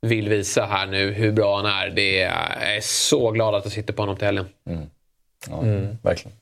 vill 0.00 0.28
visa 0.28 0.64
här 0.64 0.86
nu 0.86 1.12
hur 1.12 1.32
bra 1.32 1.56
han 1.56 1.66
är. 1.66 1.90
Det 1.90 2.20
är 2.22 2.56
jag 2.60 2.76
är 2.76 2.80
så 2.80 3.30
glad 3.30 3.54
att 3.54 3.64
jag 3.64 3.72
sitter 3.72 3.92
på 3.92 4.02
honom 4.02 4.16
till 4.16 4.26
helgen. 4.26 4.46
Ja, 5.50 5.60
Verkligen. 6.02 6.36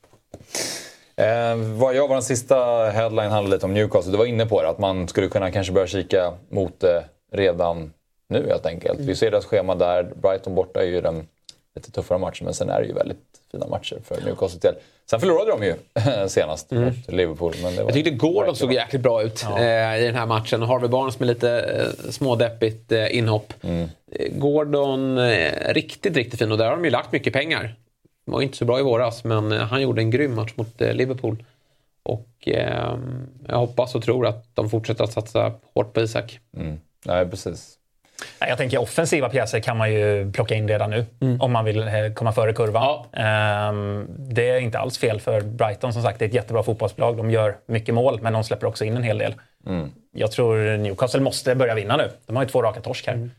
Eh, 1.17 1.55
vad 1.55 1.95
jag 1.95 2.07
var 2.07 2.15
den 2.15 2.23
sista 2.23 2.89
headline 2.89 3.31
handlade 3.31 3.55
lite 3.55 3.65
om 3.65 3.73
Newcastle. 3.73 4.11
Du 4.11 4.17
var 4.17 4.25
inne 4.25 4.45
på 4.45 4.61
det, 4.61 4.69
att 4.69 4.79
man 4.79 5.07
skulle 5.07 5.27
kunna 5.27 5.51
kanske 5.51 5.73
börja 5.73 5.87
kika 5.87 6.33
mot 6.49 6.79
det 6.79 7.03
redan 7.31 7.93
nu 8.27 8.47
helt 8.47 8.65
enkelt. 8.65 8.99
Vi 8.99 9.15
ser 9.15 9.31
deras 9.31 9.45
schema 9.45 9.75
där. 9.75 10.03
Brighton 10.03 10.55
borta 10.55 10.81
är 10.81 10.85
ju 10.85 11.01
den 11.01 11.27
lite 11.75 11.91
tuffare 11.91 12.17
matchen, 12.19 12.45
men 12.45 12.53
sen 12.53 12.69
är 12.69 12.81
det 12.81 12.87
ju 12.87 12.93
väldigt 12.93 13.17
fina 13.51 13.67
matcher 13.67 13.97
för 14.03 14.21
Newcastle 14.21 14.59
del. 14.59 14.75
Sen 15.09 15.19
förlorade 15.19 15.51
de 15.51 15.63
ju 15.65 15.75
senast 16.27 16.71
mot 16.71 16.93
Liverpool. 17.07 17.53
Men 17.63 17.71
det 17.75 17.83
var 17.83 17.89
Jag 17.89 17.93
tyckte 17.93 18.09
Gordon 18.11 18.55
såg 18.55 18.73
jäkligt 18.73 19.01
bra 19.01 19.23
ut 19.23 19.43
eh, 19.43 19.97
i 20.01 20.05
den 20.05 20.15
här 20.15 20.25
matchen. 20.25 20.61
Harvey 20.61 20.89
Barnes 20.89 21.19
med 21.19 21.27
lite 21.27 21.59
eh, 21.59 22.11
smådeppigt 22.11 22.91
eh, 22.91 23.17
inhopp. 23.17 23.53
Eh, 24.11 24.27
Gordon 24.31 25.17
eh, 25.17 25.73
riktigt, 25.73 26.15
riktigt 26.17 26.39
fin 26.39 26.51
och 26.51 26.57
där 26.57 26.65
har 26.65 26.71
de 26.75 26.85
ju 26.85 26.91
lagt 26.91 27.11
mycket 27.11 27.33
pengar. 27.33 27.75
De 28.25 28.31
var 28.31 28.41
inte 28.41 28.57
så 28.57 28.65
bra 28.65 28.79
i 28.79 28.83
våras 28.83 29.23
men 29.23 29.51
eh, 29.51 29.59
han 29.59 29.81
gjorde 29.81 30.01
en 30.01 30.11
grym 30.11 30.35
match 30.35 30.53
mot 30.55 30.79
Liverpool. 30.81 31.43
Och 32.03 32.47
eh, 32.47 32.97
jag 33.47 33.57
hoppas 33.57 33.95
och 33.95 34.03
tror 34.03 34.27
att 34.27 34.55
de 34.55 34.69
fortsätter 34.69 35.03
att 35.03 35.11
satsa 35.13 35.53
hårt 35.73 35.93
på 35.93 36.01
Isak. 36.01 36.39
Nej, 37.05 37.25
precis. 37.25 37.74
Jag 38.39 38.57
tänker 38.57 38.81
offensiva 38.81 39.29
pjäser 39.29 39.59
kan 39.59 39.77
man 39.77 39.93
ju 39.93 40.31
plocka 40.31 40.55
in 40.55 40.67
redan 40.67 40.89
nu 40.89 41.05
om 41.39 41.51
man 41.51 41.65
vill 41.65 41.87
eh, 41.87 42.13
komma 42.13 42.31
före 42.31 42.53
kurvan. 42.53 43.05
Ehm, 43.13 44.07
det 44.17 44.49
är 44.49 44.59
inte 44.59 44.79
alls 44.79 44.97
fel 44.97 45.21
för 45.21 45.41
Brighton 45.41 45.93
som 45.93 46.01
sagt. 46.03 46.19
Det 46.19 46.25
är 46.25 46.27
ett 46.29 46.33
jättebra 46.35 46.63
fotbollslag. 46.63 47.17
De 47.17 47.31
gör 47.31 47.55
mycket 47.65 47.95
mål 47.95 48.19
men 48.21 48.33
de 48.33 48.43
släpper 48.43 48.67
också 48.67 48.85
in 48.85 48.97
en 48.97 49.03
hel 49.03 49.17
del. 49.17 49.33
Jag 50.11 50.31
tror 50.31 50.77
Newcastle 50.77 51.21
måste 51.21 51.55
börja 51.55 51.75
vinna 51.75 51.97
nu. 51.97 52.09
De 52.25 52.35
har 52.35 52.43
ju 52.43 52.49
två 52.49 52.61
raka 52.61 52.81
torsk 52.81 53.07
här. 53.07 53.29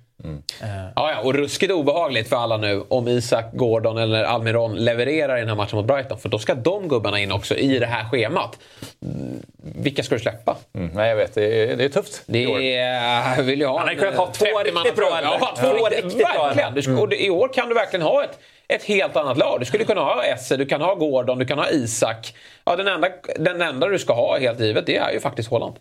Ja, 0.96 1.10
ja, 1.12 1.20
och 1.24 1.34
ruskigt 1.34 1.72
obehagligt 1.72 2.28
för 2.28 2.36
alla 2.36 2.56
nu 2.56 2.82
om 2.88 3.08
Isak, 3.08 3.44
Gordon 3.52 3.98
eller 3.98 4.24
Almiron 4.24 4.74
levererar 4.76 5.36
i 5.36 5.40
den 5.40 5.48
här 5.48 5.56
matchen 5.56 5.76
mot 5.76 5.86
Brighton. 5.86 6.18
För 6.18 6.28
då 6.28 6.38
ska 6.38 6.54
de 6.54 6.88
gubbarna 6.88 7.18
in 7.18 7.32
också 7.32 7.54
i 7.56 7.78
det 7.78 7.86
här 7.86 8.04
schemat. 8.10 8.58
Mm, 9.02 9.42
Vilka 9.76 10.02
ska 10.02 10.14
du 10.14 10.20
släppa? 10.20 10.56
Mm, 10.74 10.90
nej, 10.94 11.08
jag 11.08 11.16
vet. 11.16 11.34
Det 11.34 11.70
är, 11.72 11.76
det 11.76 11.84
är 11.84 11.88
tufft. 11.88 12.22
Det 12.26 12.74
är, 12.76 13.42
vill 13.42 13.60
jag 13.60 13.68
ha 13.68 13.78
Han 13.78 13.88
hade 13.88 14.00
kunnat 14.00 14.16
ha 14.16 14.26
eh, 14.26 14.32
två 14.32 14.44
30 14.44 14.70
riktigt 14.78 14.96
bra? 14.96 15.20
Ja, 15.22 15.54
Två 15.60 15.66
två 15.78 15.86
riktigt 15.88 16.18
bra 16.18 16.28
Mm. 16.34 16.46
Verkligen. 16.46 16.74
Du, 16.74 16.82
ska- 16.82 16.92
och 17.02 17.12
I 17.12 17.30
år 17.30 17.48
kan 17.52 17.68
du 17.68 17.74
verkligen 17.74 18.06
ha 18.06 18.24
ett, 18.24 18.38
ett 18.68 18.84
helt 18.84 19.16
annat 19.16 19.36
lag. 19.38 19.60
Du 19.60 19.64
skulle 19.66 19.84
kunna 19.84 20.00
ha 20.00 20.24
Esse, 20.24 20.56
du 20.56 20.66
kan 20.66 20.80
ha 20.80 20.94
Gordon, 20.94 21.38
du 21.38 21.46
kan 21.46 21.58
ha 21.58 21.68
Isak. 21.70 22.34
Ja, 22.64 22.76
den, 22.76 22.88
enda, 22.88 23.08
den 23.38 23.62
enda 23.62 23.88
du 23.88 23.98
ska 23.98 24.14
ha 24.14 24.38
helt 24.38 24.60
givet, 24.60 24.86
det 24.86 24.96
är 24.96 25.12
ju 25.12 25.20
faktiskt 25.20 25.50
Holland. 25.50 25.74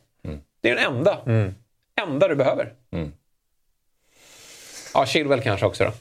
Det 0.62 0.70
är 0.70 0.76
den 0.76 0.86
enda. 0.96 1.18
Enda 2.02 2.28
du 2.28 2.36
behöver. 2.36 2.74
Ja, 4.96 5.06
Chilwell 5.06 5.42
kanske 5.42 5.66
också 5.66 5.84
då. 5.84 5.92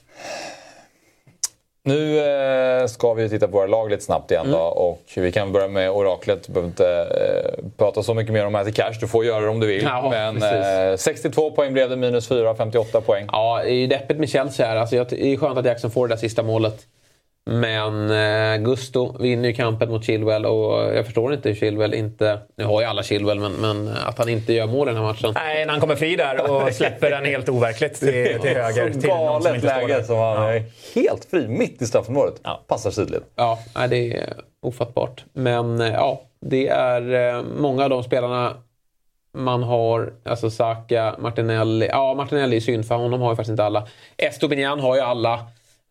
Nu 1.87 2.19
eh, 2.19 2.87
ska 2.87 3.15
vi 3.15 3.29
titta 3.29 3.47
på 3.49 3.53
våra 3.53 3.67
lag 3.67 3.91
lite 3.91 4.03
snabbt 4.05 4.31
igen 4.31 4.51
då. 4.51 4.59
Och 4.59 5.03
vi 5.17 5.33
kan 5.33 5.53
börja 5.53 5.69
med 5.69 5.91
oraklet. 5.91 6.43
Du 6.47 6.53
behöver 6.53 6.69
inte 6.69 6.87
eh, 6.89 7.65
prata 7.79 8.03
så 8.03 8.15
mycket 8.15 8.33
mer 8.33 8.47
om 8.47 8.53
Matty 8.53 8.73
Cash. 8.73 8.93
Du 9.01 9.09
får 9.09 9.25
göra 9.25 9.41
det 9.41 9.49
om 9.51 9.61
du 9.61 9.67
vill. 9.67 9.83
Ja, 9.83 10.11
Men 10.11 10.43
eh, 10.93 10.97
62 10.97 11.51
poäng 11.51 11.73
blev 11.73 11.91
det, 11.91 11.97
minus 11.97 12.29
4, 12.29 12.55
58 12.55 13.01
poäng. 13.01 13.27
Ja, 13.33 13.61
det 13.65 13.71
är 13.71 13.75
ju 13.75 13.87
deppigt 13.87 14.19
med 14.21 14.29
Chelsea 14.29 14.67
här. 14.67 14.77
Alltså, 14.77 14.97
jag- 14.97 15.07
det 15.11 15.27
är 15.27 15.37
skönt 15.37 15.59
att 15.59 15.65
Jackson 15.65 15.91
får 15.91 16.09
det 16.09 16.15
där 16.15 16.21
sista 16.21 16.43
målet. 16.43 16.87
Men 17.47 18.11
eh, 18.11 18.65
Gusto 18.65 19.19
vinner 19.23 19.49
ju 19.49 19.55
kampen 19.55 19.91
mot 19.91 20.05
Chilwell 20.05 20.47
och 20.47 20.97
jag 20.97 21.05
förstår 21.05 21.35
inte 21.35 21.49
hur 21.49 21.57
Chilwell 21.57 21.95
inte... 21.95 22.39
Nu 22.57 22.65
har 22.65 22.81
ju 22.81 22.87
alla 22.87 23.03
Chilwell, 23.03 23.39
men, 23.41 23.53
men 23.53 23.89
att 23.89 24.19
han 24.19 24.29
inte 24.29 24.53
gör 24.53 24.67
mål 24.67 24.89
i 24.89 24.93
den 24.93 24.97
här 25.03 25.09
matchen. 25.09 25.33
Nej, 25.35 25.65
när 25.65 25.73
han 25.73 25.81
kommer 25.81 25.97
fri 25.97 26.17
där 26.17 26.51
och 26.51 26.73
släpper 26.75 27.11
den 27.11 27.25
helt 27.25 27.49
overkligt 27.49 27.95
till, 28.01 28.39
till 28.43 28.51
höger. 28.57 28.87
Så 28.87 28.93
till 28.93 29.01
som 29.01 29.11
galet 29.11 29.55
inte 29.55 29.69
står 29.69 29.89
läge 29.89 30.05
som 30.05 30.17
han 30.19 30.35
Ja. 30.43 30.53
är 30.55 30.63
helt 30.95 31.25
fri 31.25 31.49
mitt 31.49 31.83
i 31.83 31.87
straffområdet. 31.87 32.41
Ja. 32.45 32.65
Passar 32.67 32.91
sidled. 32.91 33.23
Ja, 33.37 33.59
nej, 33.77 33.89
det 33.89 34.13
är 34.17 34.35
ofattbart. 34.63 35.25
Men 35.33 35.81
eh, 35.81 35.93
ja, 35.93 36.23
det 36.41 36.69
är 36.69 37.35
eh, 37.37 37.43
många 37.57 37.85
av 37.85 37.91
de 37.91 38.05
spelarna 38.05 38.53
man 39.37 39.63
har. 39.63 40.13
Alltså 40.25 40.51
Saka, 40.51 41.15
Martinelli. 41.19 41.87
Ja, 41.87 42.15
Martinelli 42.15 42.57
är 42.57 42.61
synd 42.61 42.87
för 42.89 42.95
honom 42.95 43.21
har 43.21 43.31
ju 43.33 43.37
faktiskt 43.37 43.51
inte 43.51 43.65
alla. 43.65 43.87
Estopinian 44.17 44.81
har 44.81 44.95
ju 44.95 45.01
alla. 45.01 45.47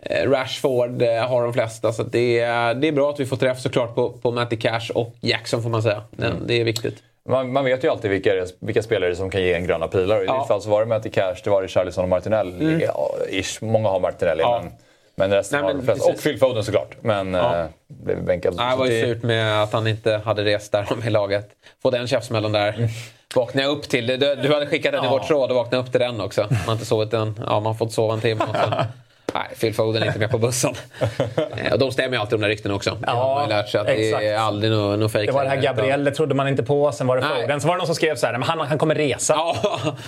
Eh, 0.06 0.30
Rashford 0.30 1.02
eh, 1.02 1.10
har 1.28 1.44
de 1.44 1.54
flesta. 1.54 1.94
Så 1.94 2.04
det, 2.04 2.40
är, 2.40 2.74
det 2.74 2.88
är 2.88 2.92
bra 2.92 3.10
att 3.10 3.20
vi 3.20 3.26
får 3.26 3.38
träff 3.38 3.60
såklart 3.60 3.96
på, 3.96 4.10
på 4.10 4.32
Matty 4.32 4.56
Cash 4.58 4.90
och 4.96 5.16
Jackson 5.22 5.64
får 5.64 5.70
man 5.70 5.84
säga. 5.84 6.04
Den, 6.12 6.34
Det 6.48 6.54
är 6.62 6.64
viktigt. 6.64 6.96
Man, 7.30 7.52
man 7.54 7.66
vet 7.66 7.84
ju 7.84 7.90
alltid 7.90 8.12
vilka, 8.12 8.32
vilka 8.60 8.82
spelare 8.84 9.16
som 9.16 9.30
kan 9.30 9.42
ge 9.42 9.54
en 9.54 9.68
gröna 9.68 9.88
pilar. 9.88 10.22
I 10.24 10.26
Ja. 10.26 10.40
ditt 10.40 10.48
fall 10.48 10.62
så 10.62 10.70
var 10.70 10.80
det 10.80 10.86
Matty 10.86 11.10
Cash, 11.10 11.36
det 11.44 11.50
var 11.50 11.62
Richarlison 11.62 12.04
och 12.04 12.10
Martinelli. 12.10 12.86
Ja, 12.86 13.10
ish, 13.30 13.62
många 13.64 13.90
har 13.90 14.00
Martinelli, 14.00 14.42
Ja. 14.42 14.62
men, 14.64 14.72
men 15.16 15.32
resten 15.38 15.58
Nej, 15.60 15.64
har 15.68 15.74
men 15.74 15.86
de 15.86 15.94
flesta. 15.94 16.12
Och. 16.12 16.24
Phil 16.24 16.38
Foden 16.40 16.64
såklart. 16.64 16.96
Men 17.02 17.34
Ja. 17.34 17.60
eh, 17.60 17.66
blev 17.88 18.24
bänkad. 18.26 18.56
Nej, 18.56 18.72
det 18.72 18.78
var 18.78 18.86
ju 18.86 19.02
surt 19.16 19.24
med 19.24 19.64
att 19.64 19.74
han 19.74 19.88
inte 19.88 20.22
hade 20.26 20.44
rest 20.46 20.72
där 20.72 20.88
med 21.04 21.12
laget. 21.12 21.50
Få 21.84 21.90
den 21.92 22.08
käftsmällen 22.08 22.52
där. 22.52 22.90
Vaknade 23.36 23.68
jag 23.68 23.78
upp 23.78 23.90
till. 23.90 24.08
Du, 24.08 24.18
du 24.36 24.54
hade 24.54 24.66
skickat 24.66 24.92
den 24.92 25.06
i 25.06 25.08
vårt 25.08 25.28
tråd 25.28 25.50
och 25.50 25.56
vaknade 25.56 25.84
upp 25.84 25.92
till 25.92 26.00
den 26.02 26.22
också. 26.22 26.42
Man 26.50 26.60
har 26.66 26.74
inte 26.74 26.86
sovit 26.86 27.12
den. 27.12 27.40
Ja, 27.48 27.54
man 27.54 27.66
har 27.66 27.74
fått 27.74 27.92
sova 27.94 28.14
en 28.14 28.22
timme. 28.22 28.44
Och 28.50 28.56
så. 28.56 28.74
Nej, 29.34 29.44
Phil 29.60 29.74
Foden 29.74 30.04
är 30.04 30.08
inte 30.08 30.20
med 30.20 30.32
på 30.32 30.38
bussen. 30.38 30.74
Och 31.72 31.80
de 31.80 31.92
stämmer 31.92 32.18
ju 32.18 32.22
alltid 32.22 32.40
de 32.40 32.42
där 32.42 32.50
ryktena 32.50 32.76
också. 32.76 32.98
Har 33.08 33.36
man 33.36 33.44
ju 33.44 33.50
lärt 33.50 33.70
sig 33.70 33.82
att 33.82 33.88
det 33.88 34.12
är 34.12 34.18
exakt. 34.18 34.40
aldrig 34.40 34.72
något 34.72 35.00
no 35.00 35.10
fake 35.10 35.26
Det 35.26 35.32
var 35.32 35.44
det 35.44 35.50
här 35.50 35.56
längre, 35.56 35.72
utan- 35.72 35.76
Gabriel, 35.76 36.04
det 36.04 36.12
trodde 36.12 36.36
man 36.36 36.48
inte 36.48 36.64
på. 36.64 36.92
Sen 36.92 37.08
var 37.08 37.18
det 37.18 37.22
Nej. 37.28 37.42
Foden. 37.42 37.62
Så 37.62 37.68
var 37.68 37.76
det 37.76 37.78
någon 37.78 37.86
som 37.86 37.96
skrev 37.96 38.16
så 38.16 38.26
här, 38.26 38.34
men 38.34 38.44
han, 38.44 38.60
han 38.60 38.78
kommer 38.78 38.96
resa. 38.96 39.34
Ja, 39.34 39.56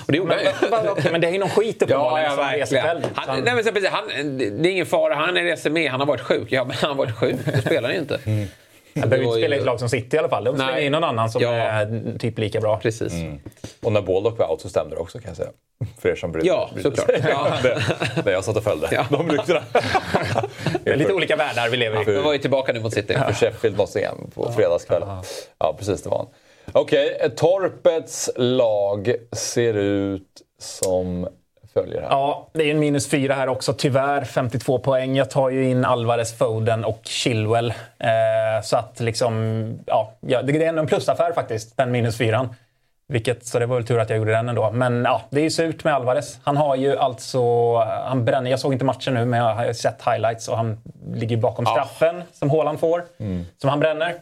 och 0.05 0.11
det 0.11 0.17
gjorde 0.17 0.35
Men, 0.35 0.45
han 0.71 0.83
ju. 0.83 0.89
men, 1.03 1.11
men 1.11 1.21
det 1.21 1.27
är 1.27 1.31
ju 1.31 1.39
någon 1.39 1.49
skit 1.49 1.75
Ja, 1.79 1.85
uppenbarligen 1.85 2.31
ja 2.31 2.37
som 2.37 2.59
reser 2.59 2.81
själv. 2.81 3.01
Han, 3.15 3.43
nej, 3.43 3.55
men 3.55 3.63
precis, 3.73 3.89
han, 3.89 4.37
det 4.37 4.69
är 4.69 4.71
ingen 4.71 4.85
fara. 4.85 5.15
Han 5.15 5.33
reser 5.35 5.69
med. 5.69 5.91
Han 5.91 5.99
har 5.99 6.07
varit 6.07 6.21
sjuk. 6.21 6.47
Ja, 6.51 6.63
men 6.63 6.75
han 6.81 6.89
har 6.89 6.97
varit 6.97 7.15
sjuk. 7.15 7.35
Då 7.55 7.61
spelar 7.61 7.81
han 7.81 7.91
ju 7.93 7.99
inte. 7.99 8.19
Han 8.99 9.09
behöver 9.09 9.25
inte 9.27 9.37
spela 9.39 9.55
i 9.55 9.59
ett 9.59 9.65
lag 9.65 9.79
som 9.79 9.89
City 9.89 10.15
i 10.15 10.19
alla 10.19 10.29
fall. 10.29 10.43
De 10.43 10.55
slänger 10.55 10.71
Nej. 10.71 10.85
in 10.85 10.91
någon 10.91 11.03
annan 11.03 11.29
som 11.29 11.41
Ja. 11.41 11.49
är 11.53 12.17
typ 12.19 12.39
lika 12.39 12.59
bra. 12.61 12.77
Precis. 12.77 13.13
Och 13.83 13.91
när 13.91 14.01
Baldock 14.01 14.39
var 14.39 14.51
out 14.51 14.61
så 14.61 14.69
stämde 14.69 14.95
det 14.95 15.01
också 15.01 15.19
kan 15.19 15.27
jag 15.27 15.37
säga. 15.37 15.49
För 15.99 16.09
er 16.09 16.15
som 16.15 16.31
brydde 16.31 16.47
Ja, 16.47 16.69
såklart. 16.83 17.09
Ja. 17.29 17.53
det, 17.63 17.81
det 18.25 18.31
jag 18.31 18.43
satt 18.43 18.57
och 18.57 18.63
följde. 18.63 18.87
Ja. 18.91 19.05
De 19.09 19.29
ryktena. 19.29 19.61
Det 20.83 20.89
är 20.91 20.95
lite 20.97 21.13
olika 21.13 21.35
världar 21.35 21.69
vi 21.69 21.77
lever 21.77 22.01
i. 22.01 22.05
Vi 22.05 22.21
var 22.21 22.33
ju 22.33 22.39
tillbaka 22.39 22.73
nu 22.73 22.79
mot 22.79 22.93
City. 22.93 23.13
För 23.13 23.33
Sheffield 23.33 23.77
Nottingham 23.77 24.31
på 24.35 24.51
fredagskvällen. 24.51 25.07
Ja, 25.59 25.75
precis 25.79 26.03
det 26.03 26.09
var 26.09 26.17
han. 26.17 26.27
Okej, 26.71 27.17
eh, 27.21 27.29
Torpets 27.29 28.29
lag 28.35 29.15
ser 29.31 29.73
ut 29.73 30.41
som 30.59 31.27
följer 31.79 32.01
här. 32.01 32.09
Ja, 32.09 32.47
det 32.53 32.63
är 32.63 32.71
en 32.71 32.79
minus 32.79 33.09
fyra 33.09 33.33
här 33.33 33.49
också. 33.49 33.73
Tyvärr 33.73 34.23
52 34.23 34.79
poäng. 34.79 35.15
Jag 35.15 35.29
tar 35.29 35.49
ju 35.49 35.69
in 35.69 35.85
Alvarez, 35.85 36.37
Foden 36.37 36.85
och 36.85 36.99
Chilwell. 37.03 37.69
Eh, 37.99 38.63
så 38.63 38.77
att 38.77 38.99
liksom, 38.99 39.65
ja, 39.85 40.11
ja, 40.19 40.41
det 40.41 40.63
är 40.63 40.69
ändå 40.69 40.81
en 40.81 40.87
plusaffär 40.87 41.33
faktiskt, 41.33 41.77
den 41.77 41.91
minus 41.91 42.17
fyran. 42.17 42.55
Vilket, 43.07 43.45
så 43.45 43.59
det 43.59 43.65
var 43.65 43.75
väl 43.75 43.85
tur 43.85 43.99
att 43.99 44.09
jag 44.09 44.17
gjorde 44.17 44.31
den 44.31 44.49
ändå. 44.49 44.71
Men 44.71 45.03
ja, 45.05 45.21
det 45.29 45.39
är 45.39 45.43
ju 45.43 45.51
surt 45.51 45.83
med 45.83 45.93
Alvarez. 45.93 46.39
Han 46.43 46.57
har 46.57 46.75
ju 46.75 46.97
alltså... 46.97 47.75
Han 47.77 48.25
bränner, 48.25 48.51
jag 48.51 48.59
såg 48.59 48.73
inte 48.73 48.85
matchen 48.85 49.13
nu, 49.13 49.25
men 49.25 49.39
jag 49.39 49.55
har 49.55 49.73
sett 49.73 50.01
highlights 50.07 50.47
och 50.47 50.57
han 50.57 50.77
ligger 51.13 51.37
bakom 51.37 51.65
straffen 51.65 52.23
som 52.33 52.49
Haaland 52.49 52.79
får. 52.79 53.03
Som 53.57 53.69
han 53.69 53.79
bränner. 53.79 54.15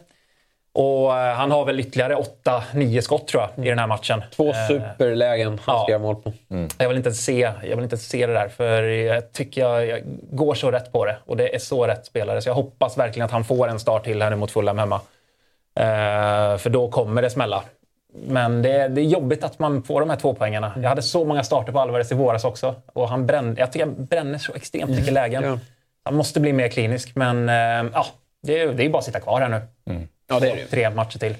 Och 0.74 1.18
eh, 1.18 1.34
han 1.34 1.50
har 1.50 1.64
väl 1.64 1.80
ytterligare 1.80 2.16
8-9 2.44 3.00
skott 3.00 3.28
tror 3.28 3.42
jag 3.42 3.66
i 3.66 3.68
den 3.68 3.78
här 3.78 3.86
matchen. 3.86 4.22
Två 4.36 4.50
Eh, 4.50 4.68
superlägen 4.68 5.48
han 5.48 5.58
ska 5.58 5.72
ja. 5.72 5.86
göra 5.88 6.02
mål 6.02 6.16
på. 6.16 6.32
jag 6.78 6.88
vill, 6.88 6.96
inte 6.96 7.12
se, 7.12 7.50
jag 7.62 7.76
vill 7.76 7.84
inte 7.84 7.96
se 7.96 8.26
det 8.26 8.32
där, 8.32 8.48
för 8.48 8.82
jag 8.82 9.32
tycker 9.32 9.60
jag, 9.60 9.86
jag 9.86 10.00
går 10.30 10.54
så 10.54 10.70
rätt 10.70 10.92
på 10.92 11.04
det. 11.04 11.16
Och 11.26 11.36
det 11.36 11.54
är 11.54 11.58
så 11.58 11.86
rätt 11.86 12.06
spelare, 12.06 12.42
så 12.42 12.48
jag 12.48 12.54
hoppas 12.54 12.98
verkligen 12.98 13.24
att 13.24 13.30
han 13.30 13.44
får 13.44 13.68
en 13.68 13.78
start 13.78 14.04
till 14.04 14.22
här 14.22 14.30
nu 14.30 14.36
mot 14.36 14.50
Fulham 14.50 14.78
hemma. 14.78 15.00
Eh, 15.80 16.56
för 16.58 16.68
då 16.70 16.90
kommer 16.90 17.22
det 17.22 17.30
smälla. 17.30 17.62
Men 18.26 18.62
det 18.62 18.72
är, 18.72 18.88
det 18.88 19.00
är 19.00 19.04
jobbigt 19.04 19.44
att 19.44 19.58
man 19.58 19.82
får 19.82 20.00
de 20.00 20.10
här 20.10 20.16
två 20.16 20.34
poängarna. 20.34 20.72
Jag 20.82 20.88
hade 20.88 21.02
så 21.02 21.24
många 21.24 21.44
starter 21.44 21.72
på 21.72 21.80
Alvarez 21.80 22.12
i 22.12 22.14
våras 22.14 22.44
också. 22.44 22.74
Och 22.92 23.08
han 23.08 23.26
brände, 23.26 23.60
jag 23.60 23.72
tycker 23.72 23.86
han 23.86 24.04
bränner 24.04 24.38
så 24.38 24.54
extremt 24.54 24.90
mycket 24.90 25.12
lägen. 25.12 25.44
Ja. 25.44 25.58
Han 26.04 26.14
måste 26.14 26.40
bli 26.40 26.52
mer 26.52 26.68
klinisk, 26.68 27.14
men 27.14 27.48
eh, 27.48 27.90
ja, 27.92 28.06
det, 28.42 28.60
är, 28.60 28.72
det 28.72 28.84
är 28.84 28.88
bara 28.88 28.98
att 28.98 29.04
sitta 29.04 29.20
kvar 29.20 29.40
här 29.40 29.48
nu. 29.48 29.60
Ja, 30.28 30.40
det 30.40 30.50
är 30.50 30.56
det. 30.56 30.66
Tre 30.66 30.90
matcher 30.90 31.18
till. 31.18 31.34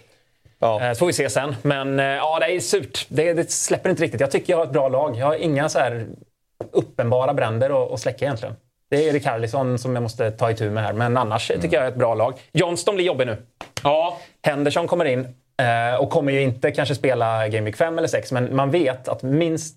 Ja. 0.58 0.82
Eh, 0.82 0.92
Så 0.92 0.98
får 0.98 1.06
vi 1.06 1.12
se 1.12 1.30
sen. 1.30 1.56
Men 1.62 2.00
eh, 2.00 2.06
ja, 2.06 2.38
det 2.40 2.46
är 2.56 2.60
surt. 2.60 3.06
Det, 3.08 3.32
det 3.32 3.50
släpper 3.50 3.90
inte 3.90 4.02
riktigt. 4.02 4.20
Jag 4.20 4.30
tycker 4.30 4.52
jag 4.52 4.58
har 4.58 4.64
ett 4.64 4.72
bra 4.72 4.88
lag. 4.88 5.16
Jag 5.16 5.26
har 5.26 5.34
inga 5.34 5.68
så 5.68 5.78
här 5.78 6.06
uppenbara 6.72 7.34
bränder 7.34 7.94
att, 7.94 8.00
släcka 8.00 8.24
egentligen. 8.24 8.54
Det 8.90 9.08
är 9.08 9.12
Rikarlison 9.12 9.78
som 9.78 9.94
jag 9.96 10.02
måste 10.02 10.30
ta 10.30 10.50
itu 10.50 10.70
med 10.70 10.82
här. 10.84 10.92
Men 10.92 11.16
annars 11.16 11.48
tycker 11.48 11.76
jag 11.76 11.84
är 11.84 11.88
ett 11.88 11.96
bra 11.96 12.14
lag. 12.14 12.34
Johnston 12.52 12.94
blir 12.94 13.04
jobbig 13.04 13.26
nu. 13.26 13.36
Ja, 13.82 14.18
Henderson 14.42 14.86
kommer 14.88 15.04
in 15.04 15.20
eh, 15.62 16.00
och 16.00 16.10
kommer 16.10 16.32
ju 16.32 16.40
inte 16.42 16.70
kanske 16.70 16.94
spela 16.94 17.48
Game 17.48 17.64
Week 17.64 17.76
5 17.76 17.98
eller 17.98 18.08
6. 18.08 18.32
Men 18.32 18.56
man 18.56 18.70
vet 18.70 19.08
att 19.08 19.22
minst 19.22 19.76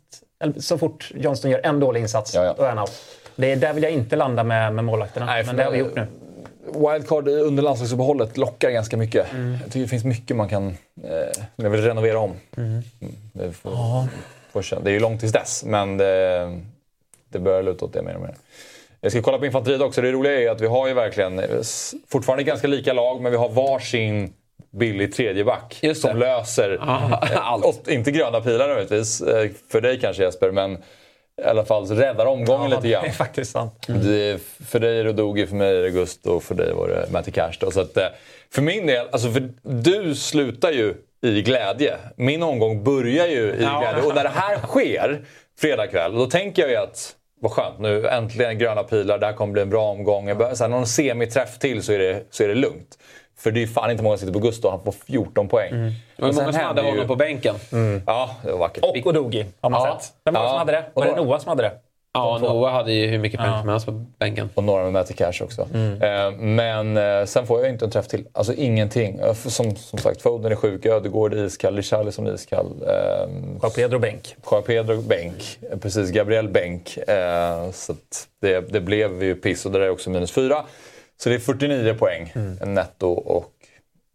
så 0.60 0.78
fort 0.78 1.12
Johnston 1.16 1.52
gör 1.52 1.62
en 1.64 1.80
dålig 1.80 2.02
insats, 2.02 2.36
Ja, 2.36 2.44
ja. 2.44 2.54
då 2.58 2.64
är 2.64 2.70
han 2.70 2.80
out. 2.80 2.92
Det 3.36 3.52
är, 3.52 3.56
där 3.56 3.74
vill 3.74 3.84
jag 3.84 3.92
inte 3.92 4.16
landa 4.16 4.44
med, 4.44 4.74
med 4.74 4.86
målvakterna. 4.86 5.26
Nej, 5.26 5.44
men 5.46 5.56
det 5.56 5.64
har 5.64 5.72
vi 5.72 5.78
gjort 5.78 5.96
nu. 5.96 6.08
Wildcard 6.74 7.28
under 7.28 7.64
landslagsuppehållet 7.64 8.38
lockar 8.38 8.70
ganska 8.72 8.98
mycket. 8.98 9.34
Mm. 9.34 9.52
Jag 9.52 9.66
tycker 9.66 9.80
det 9.80 9.88
finns 9.88 10.04
mycket 10.04 10.36
man 10.38 10.50
kan 10.50 10.68
eh, 11.04 11.44
jag 11.56 11.70
vill 11.70 11.82
renovera 11.82 12.20
om. 12.20 12.34
Mm. 12.58 12.82
Det, 13.34 13.52
får, 13.52 13.72
får, 14.52 14.62
känna- 14.62 14.82
det 14.82 14.90
är 14.90 14.94
ju 14.94 15.00
långt 15.00 15.20
tills 15.20 15.32
dess, 15.34 15.64
men 15.66 15.98
det, 15.98 16.60
det 17.30 17.40
börjar 17.40 17.64
luta 17.64 17.86
åt 17.86 17.94
det 17.94 18.02
mer 18.02 18.16
och 18.16 18.22
mer. 18.22 18.36
Jag 19.02 19.12
ska 19.12 19.22
kolla 19.22 19.38
på 19.38 19.46
infanteriet 19.46 19.82
också. 19.82 20.02
Det 20.02 20.12
roliga 20.12 20.42
är 20.42 20.50
att 20.50 20.62
vi 20.62 20.68
har 20.68 20.88
ju 20.88 20.94
verkligen 20.94 21.40
eh, 21.40 21.46
fortfarande 22.08 22.44
ganska 22.44 22.68
lika 22.68 22.94
lag, 22.94 23.22
men 23.22 23.32
vi 23.32 23.38
har 23.38 23.50
varsin 23.50 24.34
billig 24.72 25.14
tredjeback 25.16 25.84
som 25.96 26.18
löser, 26.18 26.78
allt. 27.36 27.66
och, 27.66 27.76
inte 27.88 28.12
gröna 28.12 28.42
pilar 28.42 28.68
möjligtvis, 28.68 29.22
eh, 29.22 29.50
för 29.70 29.82
dig 29.82 30.00
kanske 30.00 30.24
Jesper, 30.24 30.52
men 30.52 30.78
i 31.42 31.46
alla 31.46 31.66
fall 31.66 31.86
räddar 31.88 32.26
omgången 32.26 32.70
lite 32.70 32.88
grann. 32.90 33.04
det 33.04 33.10
är 33.10 33.14
faktiskt 33.14 33.52
sant. 33.52 33.74
Det, 33.88 34.42
för 34.68 34.80
dig 34.80 35.00
är 35.00 35.04
det 35.04 35.14
Dogi, 35.14 35.48
för 35.48 35.56
mig 35.56 35.78
är 35.78 35.82
det 35.82 35.90
Gusto 35.90 36.32
och 36.32 36.44
för 36.44 36.56
dig 36.56 36.74
var 36.74 36.88
det 36.88 37.12
Matty 37.12 37.32
Cash. 37.32 37.52
Då. 37.60 37.72
Så 37.72 37.82
att, 37.82 37.98
eh, 37.98 38.06
för 38.54 38.62
min 38.62 38.88
del, 38.88 39.08
alltså 39.12 39.32
för 39.32 39.50
du 39.62 40.16
slutar 40.16 40.72
ju 40.72 40.94
i 41.22 41.42
glädje. 41.42 41.96
Min 42.16 42.44
omgång 42.44 42.84
börjar 42.84 43.28
ju 43.28 43.42
i 43.54 43.64
Ja. 43.64 43.80
glädje. 43.80 44.04
Och 44.10 44.16
när 44.16 44.24
det 44.24 44.32
här 44.36 44.58
sker 44.58 45.22
fredag 45.60 45.88
kväll, 45.88 46.16
då 46.16 46.26
tänker 46.26 46.62
jag 46.62 46.72
ju 46.72 46.78
att 46.78 47.14
vad 47.42 47.52
skönt, 47.52 47.80
nu 47.80 48.08
äntligen 48.08 48.58
gröna 48.58 48.84
pilar, 48.84 49.18
det 49.18 49.26
här 49.26 49.34
kommer 49.34 49.54
bli 49.54 49.62
en 49.62 49.70
bra 49.70 49.90
omgång. 49.92 50.30
Så 50.56 50.64
här, 50.64 50.68
någon 50.68 50.88
semiträff 50.88 51.60
till 51.60 51.84
så 51.84 51.94
är, 51.94 52.00
det, 52.00 52.24
så 52.30 52.44
är 52.44 52.48
det 52.48 52.56
lugnt. 52.56 52.98
För 53.40 53.52
det 53.52 53.64
är 53.64 53.68
fan 53.68 53.92
inte 53.92 54.04
många 54.04 54.18
som 54.18 54.28
sitter 54.28 54.40
på 54.40 54.46
Gusto, 54.48 54.70
han 54.70 54.84
får 54.84 54.92
14 54.92 55.48
poäng. 55.48 55.72
Det 55.72 56.22
var 56.22 56.28
många 56.28 56.34
som 56.34 56.46
hade 56.46 56.58
händer 56.58 56.84
ju- 56.84 56.90
honom 56.90 57.08
på 57.08 57.16
bänken. 57.16 57.56
Ja, 58.06 58.30
det 58.44 58.52
var 58.52 58.60
vackert. 58.60 58.84
Och 58.84 59.08
Odogi 59.08 59.46
har 59.62 59.70
man 59.70 59.82
Ja. 59.88 60.00
sett. 60.02 60.12
Vem 60.26 60.34
var 60.34 60.42
det 60.42 60.46
Ja. 60.48 60.50
som 60.50 60.60
hade 60.60 60.72
det? 60.72 60.84
Var 60.94 61.08
Och 61.08 61.16
det 61.16 61.22
Noah 61.24 61.40
som 61.40 61.50
hade 61.50 61.64
det? 61.64 61.72
Ja. 62.14 62.38
Noah 62.42 62.74
hade 62.74 62.92
ju 62.94 63.08
hur 63.08 63.18
mycket 63.20 63.40
pengar 63.40 63.60
som 63.60 63.70
helst 63.70 63.86
på 63.86 63.92
bänken. 64.20 64.50
Och 64.54 64.64
några 64.64 64.84
med 64.84 64.94
Matty 64.94 65.14
Cash 65.14 65.42
också. 65.44 65.62
Eh, 65.62 66.32
men 66.40 66.98
eh, 66.98 67.26
sen 67.26 67.48
får 67.48 67.62
jag 67.62 67.70
inte 67.70 67.86
en 67.86 67.92
träff 67.92 68.08
till. 68.08 68.26
Alltså 68.34 68.54
ingenting. 68.54 69.20
Eh, 69.20 69.34
Som, 69.34 69.76
som 69.76 70.00
sagt, 70.00 70.22
Foden 70.22 70.52
är 70.52 70.56
sjuk, 70.56 70.86
Ödegård 70.86 71.34
är 71.34 71.46
iskall, 71.46 71.76
Richarlison 71.76 72.28
är 72.28 72.34
iskall. 72.34 72.66
Eh, 72.82 73.28
Var 73.62 73.70
Pedro 73.70 74.00
bänk. 74.00 74.36
Joao 74.52 74.62
Pedro 74.62 75.02
bänk. 75.02 75.60
Precis, 75.82 76.12
Gabriel 76.12 76.50
bänk. 76.50 76.98
Eh, 76.98 77.72
så 77.72 77.94
det, 78.42 78.60
det 78.74 78.80
blev 78.82 79.24
ju 79.24 79.36
piss 79.36 79.66
och 79.66 79.72
det 79.72 79.80
där 79.80 79.86
är 79.86 79.90
också 79.90 80.10
minus 80.10 80.32
fyra. 80.32 80.64
Så 81.18 81.30
det 81.30 81.36
är 81.36 81.40
49 81.40 81.94
poäng 81.94 82.34
netto 82.62 83.08
och 83.12 83.54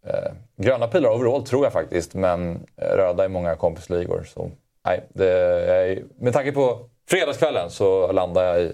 eh, 0.06 0.32
gröna 0.56 0.88
pilar 0.88 1.10
overall 1.10 1.46
tror 1.46 1.64
jag 1.64 1.72
faktiskt. 1.72 2.14
Men 2.14 2.66
eh, 2.76 2.96
röda 2.96 3.24
i 3.24 3.28
många 3.28 3.56
kompisligor. 3.56 4.24
Så 4.34 4.50
nej, 4.86 5.04
det 5.08 5.30
är, 5.30 6.02
med 6.18 6.32
tanke 6.32 6.52
på 6.52 6.78
fredagskvällen 7.10 7.70
så 7.70 8.12
landar 8.12 8.44
jag 8.44 8.60
i 8.60 8.72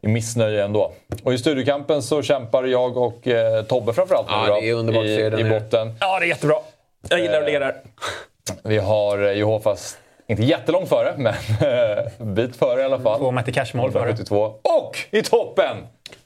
i 0.00 0.08
missnöje 0.08 0.64
ändå. 0.64 0.92
Och 1.22 1.34
i 1.34 1.38
studiekampen 1.38 2.02
så 2.02 2.22
kämpar 2.22 2.64
jag 2.64 2.96
och 2.96 3.26
eh, 3.26 3.62
Tobbe 3.62 3.92
framförallt 3.92 4.26
Ja, 4.30 4.58
det 4.60 4.68
är 4.68 4.74
underbart 4.74 5.04
i, 5.04 5.40
i 5.40 5.44
botten. 5.44 5.94
Ja, 6.00 6.18
det 6.18 6.26
är 6.26 6.28
jättebra. 6.28 6.56
Jag 7.08 7.20
gillar 7.20 7.40
att 7.40 7.46
ligga 7.46 7.58
där. 7.58 7.74
Vi 8.62 8.78
har 8.78 9.18
eh, 9.22 9.32
Jehovas, 9.36 9.98
inte 10.26 10.42
jättelångt 10.42 10.88
före, 10.88 11.14
men 11.16 11.34
en 12.18 12.34
bit 12.34 12.56
före 12.56 12.80
i 12.80 12.84
alla 12.84 12.98
fall. 12.98 13.18
Två 13.18 13.30
Matti 13.30 13.52
Cash-mål 13.52 13.92
före. 13.92 14.02
172. 14.02 14.54
Och 14.62 14.98
i 15.10 15.22
toppen! 15.22 15.76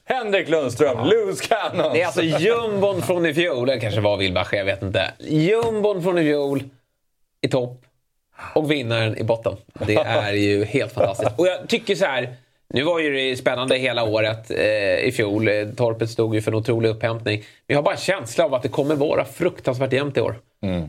Henrik 0.05 0.49
Lundström, 0.49 0.99
loose 1.05 1.47
cannons! 1.47 1.93
Det 1.93 2.03
är 2.03 2.07
alltså 2.07 2.23
jumbon 2.23 3.03
från 3.03 3.27
i 3.27 3.35
fjol, 3.35 3.69
eller 3.69 3.81
kanske 3.81 4.01
var 4.01 4.17
Wilbacher, 4.17 4.57
jag 4.57 4.65
vet 4.65 4.83
inte. 4.83 5.13
Jumbon 5.19 6.03
från 6.03 6.19
i 6.19 6.23
fjol 6.23 6.63
i 7.41 7.49
topp 7.49 7.85
och 8.55 8.71
vinnaren 8.71 9.19
i 9.19 9.23
botten. 9.25 9.57
Det 9.87 9.95
är 9.95 10.33
ju 10.33 10.65
helt 10.65 10.93
fantastiskt. 10.93 11.39
Och 11.39 11.47
jag 11.47 11.69
tycker 11.69 11.95
så 11.95 12.05
här, 12.05 12.35
nu 12.75 12.83
var 12.83 12.99
ju 12.99 13.13
det 13.15 13.37
spännande 13.37 13.77
hela 13.77 14.05
året 14.05 14.51
eh, 14.51 14.99
i 14.99 15.13
fjol. 15.17 15.49
Torpet 15.77 16.11
stod 16.11 16.35
ju 16.35 16.43
för 16.43 16.51
en 16.51 16.59
otrolig 16.59 16.89
upphämtning. 16.89 17.39
Men 17.39 17.45
jag 17.75 17.77
har 17.77 17.83
bara 17.83 17.95
en 17.95 18.01
känsla 18.01 18.45
av 18.45 18.55
att 18.55 18.63
det 18.63 18.69
kommer 18.69 18.95
vara 18.95 19.25
fruktansvärt 19.25 19.93
jämnt 19.93 20.17
i 20.17 20.21
år. 20.21 20.37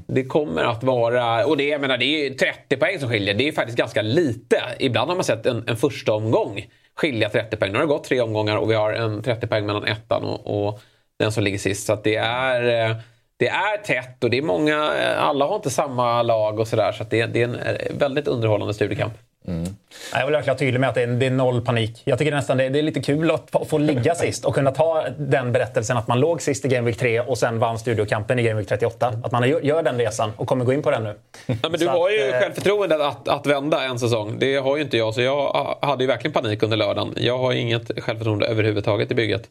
Det 0.07 0.23
kommer 0.23 0.63
att 0.63 0.83
vara, 0.83 1.45
och 1.45 1.57
det, 1.57 1.63
jag 1.67 1.81
menar, 1.81 1.97
det 1.97 2.05
är 2.05 2.23
ju 2.23 2.33
30 2.33 2.77
poäng 2.77 2.99
som 2.99 3.09
skiljer. 3.09 3.33
Det 3.33 3.43
är 3.43 3.45
ju 3.45 3.53
faktiskt 3.53 3.77
ganska 3.77 4.01
lite. 4.01 4.61
Ibland 4.79 5.09
har 5.09 5.15
man 5.15 5.23
sett 5.23 5.45
en, 5.45 5.63
en 5.67 5.77
första 5.77 6.13
omgång 6.13 6.67
skilja 7.01 7.29
30 7.29 7.57
poäng. 7.57 7.71
Nu 7.71 7.77
har 7.77 7.83
det 7.83 7.93
gått 7.93 8.03
tre 8.03 8.21
omgångar 8.21 8.57
och 8.57 8.69
vi 8.69 8.75
har 8.75 8.93
en 8.93 9.23
30 9.23 9.47
poäng 9.47 9.65
mellan 9.65 9.83
ettan 9.83 10.23
och, 10.23 10.67
och 10.67 10.81
den 11.19 11.31
som 11.31 11.43
ligger 11.43 11.57
sist. 11.57 11.85
Så 11.85 11.93
att 11.93 12.03
det 12.03 12.15
är... 12.15 12.89
Eh, 12.89 12.95
det 13.37 13.47
är 13.47 13.77
tätt 13.77 14.23
och 14.23 14.29
det 14.29 14.37
är 14.37 14.41
många, 14.41 14.93
eh, 14.93 15.23
alla 15.23 15.45
har 15.45 15.55
inte 15.55 15.69
samma 15.69 16.23
lag 16.23 16.59
och 16.59 16.67
sådär. 16.67 16.91
Så 16.91 17.03
att 17.03 17.09
det, 17.09 17.25
det 17.25 17.41
är 17.41 17.47
en 17.47 17.55
eh, 17.55 17.75
väldigt 17.99 18.27
underhållande 18.27 18.73
studiekamp. 18.73 19.13
Jag 20.13 20.25
vill 20.25 20.33
verkligen 20.33 20.45
vara 20.45 20.57
tydlig 20.57 20.79
med 20.79 20.89
att 20.89 20.95
det 20.95 21.03
är, 21.03 21.07
det 21.07 21.25
är 21.25 21.31
noll 21.31 21.61
panik. 21.61 22.01
Jag 22.03 22.19
tycker 22.19 22.31
nästan 22.31 22.57
det, 22.57 22.69
det 22.69 22.79
är 22.79 22.83
lite 22.83 23.01
kul 23.01 23.31
att 23.31 23.55
få, 23.69 23.77
ligga 23.77 24.15
sist 24.15 24.45
och 24.45 24.55
kunna 24.55 24.71
ta 24.71 25.05
den 25.17 25.51
berättelsen 25.51 25.97
att 25.97 26.07
man 26.07 26.19
låg 26.19 26.41
sist 26.41 26.65
i 26.65 26.67
Game 26.67 26.85
Week 26.85 26.97
3 26.97 27.19
och 27.19 27.37
sen 27.37 27.59
vann 27.59 27.79
studiokampen 27.79 28.39
i 28.39 28.43
Game 28.43 28.59
Week 28.59 28.67
38. 28.69 29.13
Att 29.23 29.31
man 29.31 29.49
gör, 29.49 29.61
gör 29.61 29.83
den 29.83 29.97
resan 29.97 30.31
och 30.37 30.47
kommer 30.47 30.65
gå 30.65 30.73
in 30.73 30.81
på 30.81 30.91
den 30.91 31.03
nu. 31.03 31.15
Ja, 31.45 31.55
men 31.61 31.71
du 31.71 31.77
Så 31.77 31.89
har 31.89 32.09
ju 32.09 32.27
att, 32.27 32.33
eh, 32.33 32.39
självförtroendet 32.39 33.01
att, 33.01 33.27
att 33.27 33.45
vända 33.45 33.83
en 33.83 33.99
säsong. 33.99 34.35
Det 34.39 34.55
har 34.55 34.77
ju 34.77 34.83
inte 34.83 34.97
jag, 34.97 35.13
så 35.13 35.21
jag 35.21 35.77
hade 35.81 36.03
ju 36.03 36.07
verkligen 36.07 36.33
panik 36.33 36.63
under 36.63 36.77
lördagen. 36.77 37.13
Jag 37.17 37.37
har 37.37 37.53
inget 37.53 38.03
självförtroende 38.03 38.45
överhuvudtaget 38.45 39.11
i 39.11 39.15
bygget. 39.15 39.49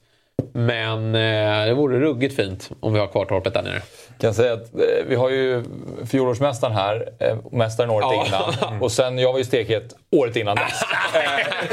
Men 0.52 1.14
eh, 1.14 1.66
det 1.66 1.74
vore 1.74 2.00
ruggigt 2.00 2.36
fint 2.36 2.70
om 2.80 2.92
vi 2.92 2.98
har 3.00 3.06
kvar 3.06 3.24
torpet 3.24 3.54
där 3.54 3.62
nere. 3.62 3.82
kan 4.20 4.34
säga 4.34 4.52
att 4.52 4.74
eh, 4.74 4.80
vi 5.08 5.14
har 5.14 5.30
ju 5.30 5.64
fjolårsmästaren 6.10 6.74
här, 6.74 7.08
eh, 7.18 7.36
mästaren 7.52 7.90
året 7.90 8.06
Ja. 8.10 8.26
innan. 8.26 8.82
Och 8.82 8.92
sen, 8.92 9.18
jag 9.18 9.32
var 9.32 9.38
ju 9.38 9.44
stekhet 9.44 9.94
året 10.12 10.36
innan 10.36 10.56
dess. 10.56 10.80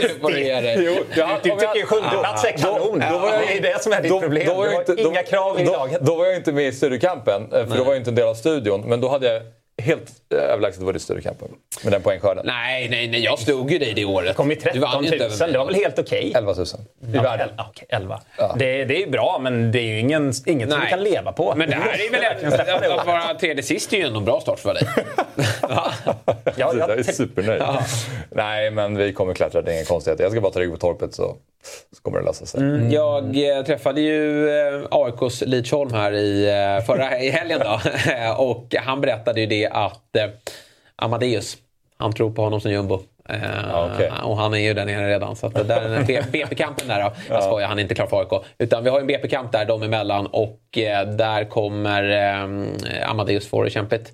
Nu 0.02 0.10
får 0.22 0.32
du 0.32 0.44
ge 0.44 0.62
dig. 0.62 0.76
Jo, 0.80 0.96
jag- 1.16 1.30
Du 1.44 1.50
tycker 1.50 1.76
ju 1.76 1.86
sjunde 1.86 2.10
plats 2.10 2.46
är 2.46 2.52
kanon. 2.52 3.04
Då 3.12 3.18
var 3.18 3.30
jag, 3.34 3.42
det 3.48 3.58
är 3.58 3.62
det 3.62 3.84
som 3.84 3.94
är 3.94 4.02
ditt 4.02 4.12
då- 4.12 4.20
problem. 4.22 4.48
Då 4.48 4.54
var 4.54 4.64
du 4.66 4.70
jag 4.72 4.78
har 4.78 4.90
inte, 4.92 5.02
inga 5.02 5.22
då, 5.22 5.28
krav 5.28 5.60
i 5.60 5.64
då, 5.66 5.72
laget. 5.72 6.02
Då 6.02 6.16
var 6.16 6.26
jag 6.26 6.36
inte 6.36 6.52
med 6.52 6.68
i 6.68 6.72
studiekampen, 6.72 7.42
eh, 7.54 7.68
för 7.68 7.78
då 7.78 7.84
var 7.84 7.92
jag 7.94 7.98
inte 8.02 8.12
en 8.12 8.16
del 8.16 8.28
av 8.28 8.34
studion. 8.34 8.84
Men 8.88 9.02
då 9.02 9.10
hade 9.10 9.34
jag 9.34 9.42
helt 9.82 10.12
överlägset 10.30 10.84
vunnit 10.84 11.02
studiekampen 11.02 11.48
med 11.84 11.94
den 11.94 12.02
poängskörden. 12.02 12.46
Nej, 12.46 12.90
nej, 12.90 13.08
nej. 13.08 13.24
Jag 13.24 13.40
stod 13.40 13.72
ju 13.72 13.78
dig 13.78 13.94
det 13.94 14.06
året. 14.06 14.36
kom 14.36 14.50
Du 14.50 14.56
13 14.56 14.82
vann 14.82 14.94
000. 14.96 15.06
ju 15.06 15.12
inte 15.14 15.26
över 15.26 15.38
mig. 15.40 15.52
Det 15.52 15.58
var 15.58 15.66
väl 15.66 15.76
helt 15.76 16.00
okej? 16.00 16.34
11 16.36 16.54
000 16.54 16.66
i 17.14 17.18
världen. 17.18 17.50
Ja, 17.58 17.68
okej, 17.70 17.88
11. 17.90 18.22
Det, 18.56 18.86
det 18.86 18.96
är 18.96 19.00
ju 19.00 19.10
bra, 19.10 19.40
men 19.42 19.72
det 19.72 19.80
är 19.80 19.84
ju 19.84 20.00
ingen, 20.00 20.34
inget 20.46 20.70
som 20.70 20.80
Nej. 20.80 20.88
vi 20.88 20.90
kan 20.90 21.04
leva 21.04 21.32
på. 21.32 21.54
Men 21.56 21.70
det 21.70 21.76
här 21.76 22.06
är 22.08 22.12
väl 22.12 22.22
verkligen 22.22 22.52
släppa 22.52 22.80
det 22.80 22.94
att, 23.00 23.08
vara 23.08 23.34
tredje 23.34 23.64
sist 23.64 23.94
är 23.94 23.98
ju 23.98 24.04
ändå 24.04 24.20
en 24.20 24.26
bra 24.26 24.40
start 24.40 24.60
för 24.60 24.74
dig. 24.74 24.84
Ja, 25.70 25.92
jag 26.56 26.80
är 26.80 26.98
jag, 26.98 27.06
supernöjd. 27.06 27.64
Nej, 28.32 28.72
men 28.72 28.98
vi 28.98 29.14
kommer 29.14 29.34
klättra. 29.34 29.62
Det 29.62 29.72
är 29.72 29.76
inga 29.76 29.86
konstigheter. 29.86 30.24
Jag 30.24 30.32
ska 30.32 30.42
bara 30.42 30.52
ta 30.52 30.60
rygg 30.60 30.72
på 30.72 30.78
torpet 30.78 31.14
så, 31.14 31.36
så 31.96 32.02
kommer 32.02 32.20
det 32.20 32.26
lösa 32.26 32.46
sig. 32.46 32.60
Mm. 32.60 32.92
Jag 32.92 33.58
eh, 33.58 33.64
träffade 33.66 34.02
ju 34.02 34.50
eh, 34.50 34.84
AIKs 34.92 35.42
Lidsholm 35.42 35.94
här 35.94 36.12
i, 36.12 36.50
eh, 36.50 36.86
förra 36.86 37.20
i 37.20 37.30
helgen 37.30 37.60
då. 37.64 37.80
och 38.38 38.76
han 38.78 39.02
berättade 39.02 39.42
ju 39.42 39.48
det 39.48 39.67
att 39.72 40.16
eh, 40.16 40.26
Amadeus, 40.96 41.58
han 41.98 42.14
tror 42.14 42.32
på 42.32 42.42
honom 42.44 42.62
som 42.62 42.72
jumbo. 42.72 43.00
Eh, 43.30 43.36
Ja, 43.72 43.90
okej. 43.94 44.12
Och 44.24 44.38
han 44.38 44.54
är 44.54 44.58
ju 44.58 44.74
där 44.74 44.86
nere 44.86 45.10
redan. 45.10 45.36
Så 45.36 45.48
att 45.48 45.54
det 45.56 45.64
där 45.64 45.82
är 45.82 45.90
den 45.90 46.06
BP-kampen 46.32 46.88
där 46.88 47.04
då. 47.04 47.12
Jag 47.30 47.44
skojar, 47.44 47.68
han 47.68 47.78
är 47.80 47.82
inte 47.82 47.96
klar 47.96 48.08
för 48.08 48.20
AIK. 48.20 48.44
Utan 48.58 48.84
vi 48.84 48.90
har 48.90 49.00
en 49.00 49.08
BP-kamp 49.08 49.52
där, 49.52 49.66
de 49.66 49.84
emellan. 49.84 50.26
Och 50.28 50.78
eh, 50.78 51.08
där 51.08 51.44
kommer 51.46 52.04
eh, 52.12 53.10
Amadeus 53.10 53.48
få 53.48 53.64
det 53.64 53.70
kämpigt. 53.70 54.12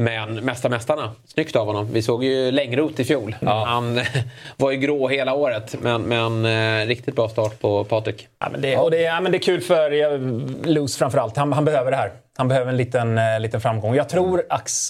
Men 0.00 0.34
Mästa 0.34 0.68
Mästarna, 0.68 1.12
snyggt 1.26 1.56
av 1.56 1.66
honom. 1.66 1.88
Vi 1.92 2.02
såg 2.02 2.24
ju 2.24 2.50
Längroth 2.50 3.00
i 3.00 3.04
fjol. 3.04 3.36
Han 3.42 4.00
var 4.56 4.70
ju 4.70 4.76
grå 4.76 5.08
hela 5.08 5.34
året. 5.34 5.74
Men, 5.82 6.02
men 6.02 6.44
eh, 6.82 6.86
riktigt 6.86 7.16
bra 7.16 7.28
start 7.28 7.60
på 7.60 7.84
Patrik. 7.84 8.28
Ja, 8.38 8.48
men 8.52 8.60
det, 8.60 8.76
och 8.76 8.90
det, 8.90 9.00
ja, 9.02 9.20
men 9.20 9.32
det 9.32 9.38
är 9.38 9.42
kul 9.42 9.60
för 9.60 10.12
eh, 10.12 10.18
Luz 10.64 10.96
framförallt. 10.96 11.36
Han, 11.36 11.52
han 11.52 11.64
behöver 11.64 11.90
det 11.90 11.96
här. 11.96 12.10
Han 12.38 12.48
behöver 12.48 12.70
en 12.70 12.76
liten, 12.76 13.18
eh, 13.18 13.40
liten 13.40 13.60
framgång. 13.60 13.94
Jag 13.94 14.08
tror 14.08 14.42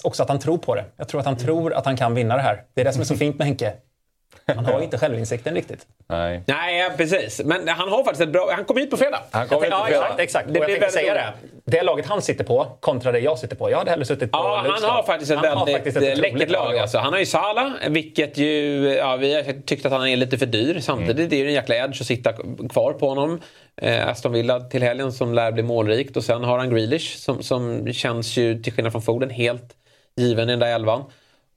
också 0.03 0.23
att 0.23 0.29
han 0.29 0.39
tror 0.39 0.57
på 0.57 0.75
det. 0.75 0.85
Jag 0.97 1.07
tror 1.07 1.19
att 1.19 1.25
han 1.25 1.37
tror 1.37 1.73
att 1.73 1.85
han 1.85 1.97
kan 1.97 2.15
vinna 2.15 2.35
det 2.35 2.41
här. 2.41 2.63
Det 2.73 2.81
är 2.81 2.85
det 2.85 2.93
som 2.93 3.01
är 3.01 3.05
så 3.05 3.15
fint 3.15 3.37
med 3.37 3.47
Henke. 3.47 3.73
Han 4.55 4.65
har 4.65 4.81
inte 4.81 4.97
självinsikten 4.97 5.55
riktigt. 5.55 5.85
Nej. 6.07 6.43
Nej, 6.45 6.79
ja, 6.79 6.89
precis. 6.97 7.41
Men 7.45 7.67
han 7.67 7.89
har 7.89 8.03
faktiskt 8.03 8.21
ett 8.21 8.29
bra... 8.29 8.51
Han 8.55 8.65
kom 8.65 8.77
hit 8.77 8.89
på 8.91 8.97
fredag. 8.97 9.19
Han 9.31 9.47
kommer 9.47 9.67
Ja, 9.67 9.87
inte 9.87 9.97
exakt. 9.99 10.19
exakt. 10.19 10.47
Det 10.47 10.51
och 10.51 10.55
jag 10.57 10.65
blir 10.65 10.79
tänkte 10.79 10.99
väldigt 10.99 11.15
säga 11.15 11.33
det. 11.65 11.77
Det 11.77 11.83
laget 11.83 12.05
han 12.05 12.21
sitter 12.21 12.43
på 12.43 12.65
kontra 12.79 13.11
det 13.11 13.19
jag 13.19 13.39
sitter 13.39 13.55
på. 13.55 13.71
Jag 13.71 13.77
hade 13.77 13.91
hellre 13.91 14.05
suttit 14.05 14.31
på 14.31 14.37
Ja, 14.37 14.65
han 14.67 14.83
har 14.83 15.03
faktiskt 15.03 15.31
ett 15.31 15.37
Han 15.37 15.57
väldigt 15.57 15.75
faktiskt 15.75 15.97
ett 15.97 16.17
eh, 16.17 16.21
läckert 16.21 16.51
lag. 16.51 16.77
Alltså. 16.77 16.97
Han 16.97 17.13
har 17.13 17.19
ju 17.19 17.25
Sala, 17.25 17.73
vilket 17.89 18.37
ju... 18.37 18.83
Ja, 18.93 19.15
vi 19.15 19.35
har 19.35 19.61
tyckt 19.61 19.85
att 19.85 19.91
han 19.91 20.07
är 20.07 20.15
lite 20.17 20.37
för 20.37 20.45
dyr. 20.45 20.79
Samtidigt 20.79 21.33
är 21.33 21.43
det 21.43 21.49
en 21.49 21.53
jäkla 21.53 21.75
edge 21.75 22.01
att 22.01 22.07
sitta 22.07 22.33
kvar 22.69 22.93
på 22.93 23.09
honom. 23.09 23.41
Eh, 23.81 24.07
Aston 24.07 24.31
Villa 24.31 24.59
till 24.59 24.83
helgen 24.83 25.11
som 25.11 25.33
lär 25.33 25.51
bli 25.51 25.63
målrikt. 25.63 26.17
Och 26.17 26.23
sen 26.23 26.43
har 26.43 26.57
han 26.57 26.69
Grealish 26.69 27.17
som, 27.17 27.43
som 27.43 27.93
känns 27.93 28.37
ju, 28.37 28.61
till 28.63 28.73
skillnad 28.73 28.91
från 28.91 29.01
Foden, 29.01 29.29
helt 29.29 29.75
given 30.15 30.49
i 30.49 30.51
den 30.51 30.59
där 30.59 30.75
elvan. 30.75 31.03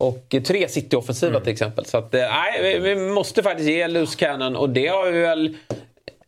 Och 0.03 0.35
tre 0.47 0.69
City-offensiva 0.69 1.41
till 1.41 1.53
exempel. 1.53 1.85
Så 1.85 1.99
att, 1.99 2.15
eh, 2.15 2.21
nej, 2.21 2.63
vi, 2.63 2.95
vi 2.95 3.11
måste 3.11 3.43
faktiskt 3.43 3.69
ge 3.69 3.89
Loose 3.89 4.19
Cannon 4.19 4.57
och 4.57 4.71
det 4.71 4.87
har 4.87 5.11
vi 5.11 5.21
väl... 5.21 5.57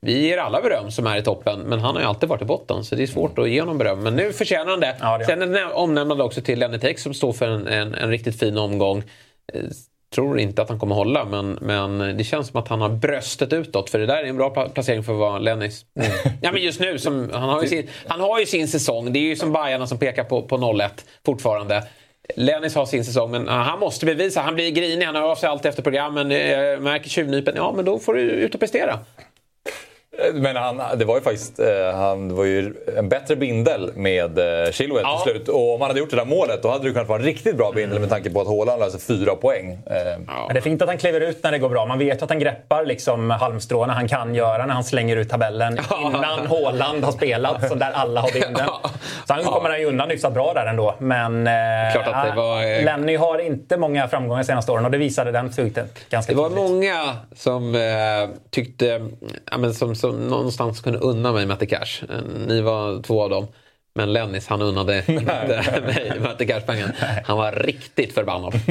Vi 0.01 0.27
ger 0.27 0.39
alla 0.39 0.63
beröm 0.63 0.91
som 0.91 1.07
är 1.07 1.17
i 1.17 1.23
toppen, 1.23 1.61
men 1.61 1.81
han 1.81 1.95
har 1.95 2.03
ju 2.03 2.09
alltid 2.09 2.29
varit 2.29 2.43
i 2.43 2.45
botten. 2.45 2.85
Så 2.85 2.95
det 2.95 3.03
är 3.03 3.07
svårt 3.07 3.39
att 3.39 3.51
ge 3.51 3.61
honom 3.61 3.79
beröm. 3.79 4.03
Men 4.03 4.17
nu 4.17 4.33
förtjänar 4.33 4.71
han 4.71 4.81
det. 4.81 4.97
Ja, 5.01 5.19
det 5.19 5.25
Sen 5.25 5.43
en 5.43 5.73
omnämnande 5.73 6.25
också 6.25 6.41
till 6.41 6.59
Lenny 6.59 6.79
Tex 6.79 7.03
som 7.03 7.15
står 7.15 7.33
för 7.33 7.49
en, 7.49 7.67
en, 7.67 7.95
en 7.95 8.11
riktigt 8.11 8.39
fin 8.39 8.59
omgång. 8.59 9.03
Eh, 9.53 9.61
Tror 10.15 10.39
inte 10.39 10.63
att 10.63 10.69
han 10.69 10.79
kommer 10.79 10.95
hålla, 10.95 11.25
men, 11.25 11.59
men 11.61 12.17
det 12.17 12.25
känns 12.25 12.49
som 12.49 12.61
att 12.61 12.69
han 12.69 12.81
har 12.81 12.89
bröstet 12.89 13.53
utåt. 13.53 13.91
För 13.91 13.99
det 13.99 14.07
där 14.07 14.17
är 14.17 14.25
en 14.25 14.37
bra 14.37 14.55
pla- 14.55 14.69
placering 14.69 15.05
för 15.05 15.13
att 15.13 15.19
vara 15.19 15.39
Lennys. 15.39 15.85
Ja, 16.41 16.53
men 16.53 16.63
just 16.63 16.81
nu, 16.81 16.99
som, 16.99 17.31
han, 17.33 17.49
har 17.49 17.63
ju 17.63 17.69
sin, 17.69 17.89
han 18.07 18.21
har 18.21 18.41
ju 18.41 18.47
sin 18.47 18.69
säsong. 18.69 19.13
Det 19.13 19.19
är 19.19 19.21
ju 19.21 19.37
som 19.37 19.53
Bajarna 19.53 19.87
som 19.87 19.99
pekar 19.99 20.25
på, 20.25 20.43
på 20.43 20.57
0-1 20.57 20.89
fortfarande. 21.27 21.85
Lennis 22.37 22.75
har 22.75 22.87
sin 22.87 23.05
säsong, 23.05 23.31
men 23.31 23.49
han 23.49 23.79
måste 23.79 24.07
bevisa. 24.07 24.41
Han 24.41 24.55
blir 24.55 24.71
grinig, 24.71 25.07
han 25.07 25.15
hör 25.15 25.23
av 25.23 25.37
sig 25.37 25.49
alltid 25.49 25.69
efter 25.69 25.83
programmen. 25.83 26.33
Eh, 26.33 26.81
märker 26.81 27.11
tjuvnypen. 27.11 27.55
Ja, 27.57 27.73
men 27.77 27.85
då 27.85 27.99
får 27.99 28.15
du 28.15 28.21
ut 28.21 28.55
och 28.55 28.61
prestera. 28.61 28.99
Men 30.35 30.57
han, 30.57 30.81
det 30.99 31.05
var 31.05 31.15
ju 31.15 31.21
faktiskt 31.21 31.59
eh, 31.61 31.67
han, 31.95 32.35
var 32.37 32.45
ju 32.45 32.75
en 32.97 33.09
bättre 33.09 33.37
bindel 33.37 33.91
med 33.95 34.39
eh, 34.39 34.71
Chilwell 34.73 35.03
Ja. 35.05 35.21
till 35.25 35.33
slut. 35.33 35.49
Och 35.49 35.75
om 35.75 35.81
han 35.81 35.91
hade 35.91 36.01
gjort 36.01 36.11
det 36.11 36.17
där 36.17 36.25
målet 36.25 36.63
då 36.63 36.69
hade 36.71 36.85
det 36.89 36.93
kunnat 36.93 37.09
vara 37.09 37.19
en 37.19 37.25
riktigt 37.25 37.57
bra 37.57 37.73
bindel 37.75 38.01
med 38.01 38.09
tanke 38.11 38.31
på 38.31 38.41
att 38.41 38.47
Haaland 38.47 38.81
löser 38.81 38.99
fyra 38.99 39.35
poäng. 39.37 39.71
Eh, 39.73 40.19
Men 40.27 40.49
det 40.55 40.59
är 40.59 40.61
fint 40.61 40.83
att 40.83 40.89
han 40.89 40.99
kliver 40.99 41.21
ut 41.21 41.43
när 41.43 41.53
det 41.53 41.59
går 41.59 41.69
bra. 41.69 41.87
Man 41.87 41.99
vet 41.99 42.23
att 42.23 42.29
han 42.31 42.39
greppar 42.39 42.85
liksom 42.85 43.31
halmstråna 43.31 43.93
han 43.93 44.09
kan 44.09 44.35
göra 44.35 44.67
när 44.67 44.75
han 44.75 44.85
slänger 44.85 45.17
ut 45.17 45.29
tabellen 45.31 45.79
innan 46.07 46.47
Haaland 46.47 47.05
har 47.05 47.13
spelat, 47.13 47.69
så 47.69 47.75
där 47.75 47.91
alla 47.93 48.21
har 48.21 48.33
binden. 48.33 48.67
Så 49.27 49.33
han 49.35 49.45
kommer 49.45 49.71
han 49.71 49.81
ju 49.81 49.87
undan 49.87 50.11
hyfsat 50.11 50.35
bra 50.35 50.53
där 50.55 50.67
ändå. 50.67 50.95
Men 50.99 51.47
eh, 51.47 51.53
Klart 51.93 52.07
att 52.09 52.31
det 52.31 52.37
var, 52.37 52.85
Lenny 52.85 53.17
har 53.17 53.39
inte 53.39 53.77
många 53.77 54.09
framgångar 54.09 54.43
de 54.43 54.47
senaste 54.47 54.73
åren 54.73 54.85
och 54.85 54.91
det 54.91 54.99
visade 54.99 55.33
den 55.33 55.53
tweeten 55.53 55.87
ganska 56.11 56.33
Det 56.33 56.39
var 56.39 56.49
tydligt. 56.49 56.65
många 56.71 57.17
som 57.37 57.75
eh, 57.75 57.81
tyckte, 58.51 59.09
ja, 59.51 59.59
men 59.59 59.75
som, 59.75 59.95
som 60.05 60.29
någonstans 60.29 60.81
kunde 60.81 60.99
unna 60.99 61.33
mig 61.33 61.47
Matte 61.47 61.67
Cash. 61.67 62.05
Eh, 62.11 62.23
Ni 62.47 62.61
var 62.61 63.03
två 63.03 63.23
av 63.23 63.31
dem. 63.31 63.47
Men 63.97 64.13
Lennis 64.13 64.47
han 64.49 64.63
unnade 64.63 64.99
inte 65.07 65.83
mig 65.87 66.13
Matte 66.21 66.47
Cash-pengen. 66.47 66.93
Han 67.25 67.37
var 67.39 67.53
riktigt 67.53 68.15
förbannad. 68.15 68.55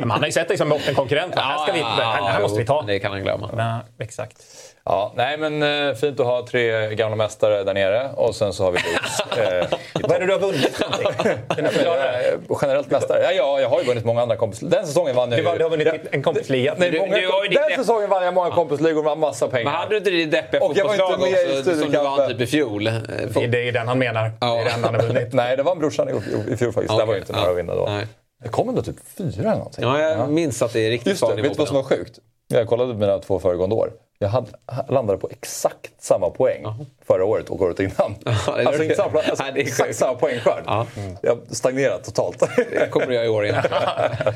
Men 0.00 0.10
han 0.10 0.20
har 0.20 0.26
ju 0.26 0.32
sett 0.32 0.48
dig 0.48 0.58
som 0.58 0.68
bottenkonkurrent. 0.68 1.36
va? 1.36 1.42
här, 1.42 1.58
ska 1.64 1.72
vi, 1.72 1.80
här, 1.80 2.22
här 2.22 2.42
måste 2.42 2.58
vi 2.58 2.66
ta. 2.66 2.82
Det 2.82 2.98
kan 2.98 3.12
han 3.12 3.22
glömma. 3.22 3.50
Ja, 3.56 4.04
exakt. 4.04 4.42
Ja, 4.88 5.12
nej 5.16 5.36
men 5.38 5.62
eh, 5.88 5.94
fint 5.94 6.20
att 6.20 6.26
ha 6.26 6.46
tre 6.46 6.94
gamla 6.94 7.16
mästare 7.16 7.64
där 7.64 7.74
nere 7.74 8.10
och 8.16 8.34
sen 8.34 8.52
så 8.52 8.64
har 8.64 8.70
vi 8.72 8.78
Leeds. 8.78 9.20
eh, 9.72 9.78
Vad 10.02 10.12
är 10.12 10.20
det 10.20 10.26
du 10.26 10.32
har 10.32 10.40
vunnit 10.40 10.76
för 10.76 10.84
någonting? 10.90 11.32
Kan 11.56 11.64
du 11.64 11.70
förklara 11.70 11.96
det? 12.02 12.28
eh, 12.50 12.58
generellt 12.62 12.90
mästare. 12.90 13.22
Ja, 13.22 13.32
ja, 13.32 13.60
jag 13.60 13.68
har 13.68 13.80
ju 13.80 13.86
vunnit 13.86 14.04
många 14.04 14.22
andra 14.22 14.36
kompis... 14.36 14.60
Den 14.60 14.86
säsongen 14.86 15.16
vann 15.16 15.30
jag 15.30 15.44
Du, 15.44 15.50
ju... 15.50 15.58
du 15.58 15.64
har 15.64 15.70
vunnit 15.70 15.88
en 16.10 16.22
kompisliga. 16.22 16.74
Nej, 16.78 16.90
Du- 16.90 16.98
många, 16.98 17.16
du 17.16 17.22
ditt 17.48 17.58
den 17.58 17.70
depp- 17.70 17.76
säsongen 17.76 18.08
vann 18.10 18.24
jag 18.24 18.34
många 18.34 18.50
kompisligor 18.50 19.02
med 19.02 19.18
massa 19.18 19.48
pengar. 19.48 19.64
Men 19.64 19.74
hade 19.74 19.90
du 19.90 19.96
inte 19.96 20.10
det 20.10 20.24
deppiga 20.26 20.64
Och 20.64 20.72
jag 20.76 20.84
var 20.84 20.92
inte 20.94 21.04
fotbollslag 21.06 21.58
också 21.58 21.74
som 21.82 21.90
du 21.92 21.98
vann 21.98 22.28
typ 22.28 22.40
i 22.40 22.46
fjol? 22.46 22.86
Eh, 22.86 22.92
Det 23.34 23.44
är- 23.44 23.54
är 23.54 23.72
den 23.72 23.88
han 23.88 23.98
menar. 23.98 24.22
Det 24.40 24.46
är 24.46 24.64
den 24.64 24.84
han 24.84 24.94
har 24.94 25.02
vunnit. 25.02 25.28
Nej, 25.32 25.56
det 25.56 25.62
var 25.62 25.74
brorsan 25.76 26.08
i, 26.08 26.12
i 26.52 26.56
fjol 26.56 26.72
faktiskt. 26.72 26.98
Det 26.98 27.04
var 27.04 27.14
ju 27.14 27.20
inte 27.20 27.32
några 27.32 27.44
ja. 27.46 27.50
att 27.52 27.58
vinna 27.58 27.74
då. 27.74 27.84
Nej. 27.88 28.06
Det 28.42 28.48
kom 28.48 28.68
ändå 28.68 28.82
typ 28.82 28.96
fyra 29.18 29.32
eller 29.40 29.50
någonting. 29.50 29.84
Ja, 29.84 30.00
jag 30.00 30.28
minns 30.30 30.62
att 30.62 30.72
det 30.72 30.86
är 30.86 30.90
riktigt 30.90 31.10
Just 31.10 31.26
det, 31.28 31.34
vet 31.42 31.52
du 31.52 31.58
vad 31.58 31.68
som 31.68 31.76
var 31.76 31.82
sjukt? 31.84 32.18
Jag 32.48 32.66
kollade 32.66 32.92
på 32.92 32.98
mina 32.98 33.18
två 33.18 33.38
föregående 33.38 33.74
år. 33.76 33.90
Jag 34.20 34.28
hade, 34.28 34.48
landade 34.88 35.18
på 35.18 35.28
exakt 35.30 36.02
samma 36.02 36.30
poäng 36.30 36.66
förra 37.06 37.24
året 37.24 37.50
och 37.50 37.62
året 37.62 37.80
innan. 37.80 38.14
alltså 38.46 38.82
inte 38.82 38.94
samma, 38.94 39.20
alltså, 39.20 39.44
Nej, 39.44 39.62
exakt 39.62 39.96
samma 39.96 40.14
poängskörd. 40.14 40.62
Ja. 40.66 40.86
Jag 41.22 41.38
stagnerat 41.50 42.04
totalt. 42.04 42.42
Det 42.70 42.90
kommer 42.90 43.12
jag 43.12 43.26
i 43.26 43.28
år 43.28 43.44
igen. 43.44 43.62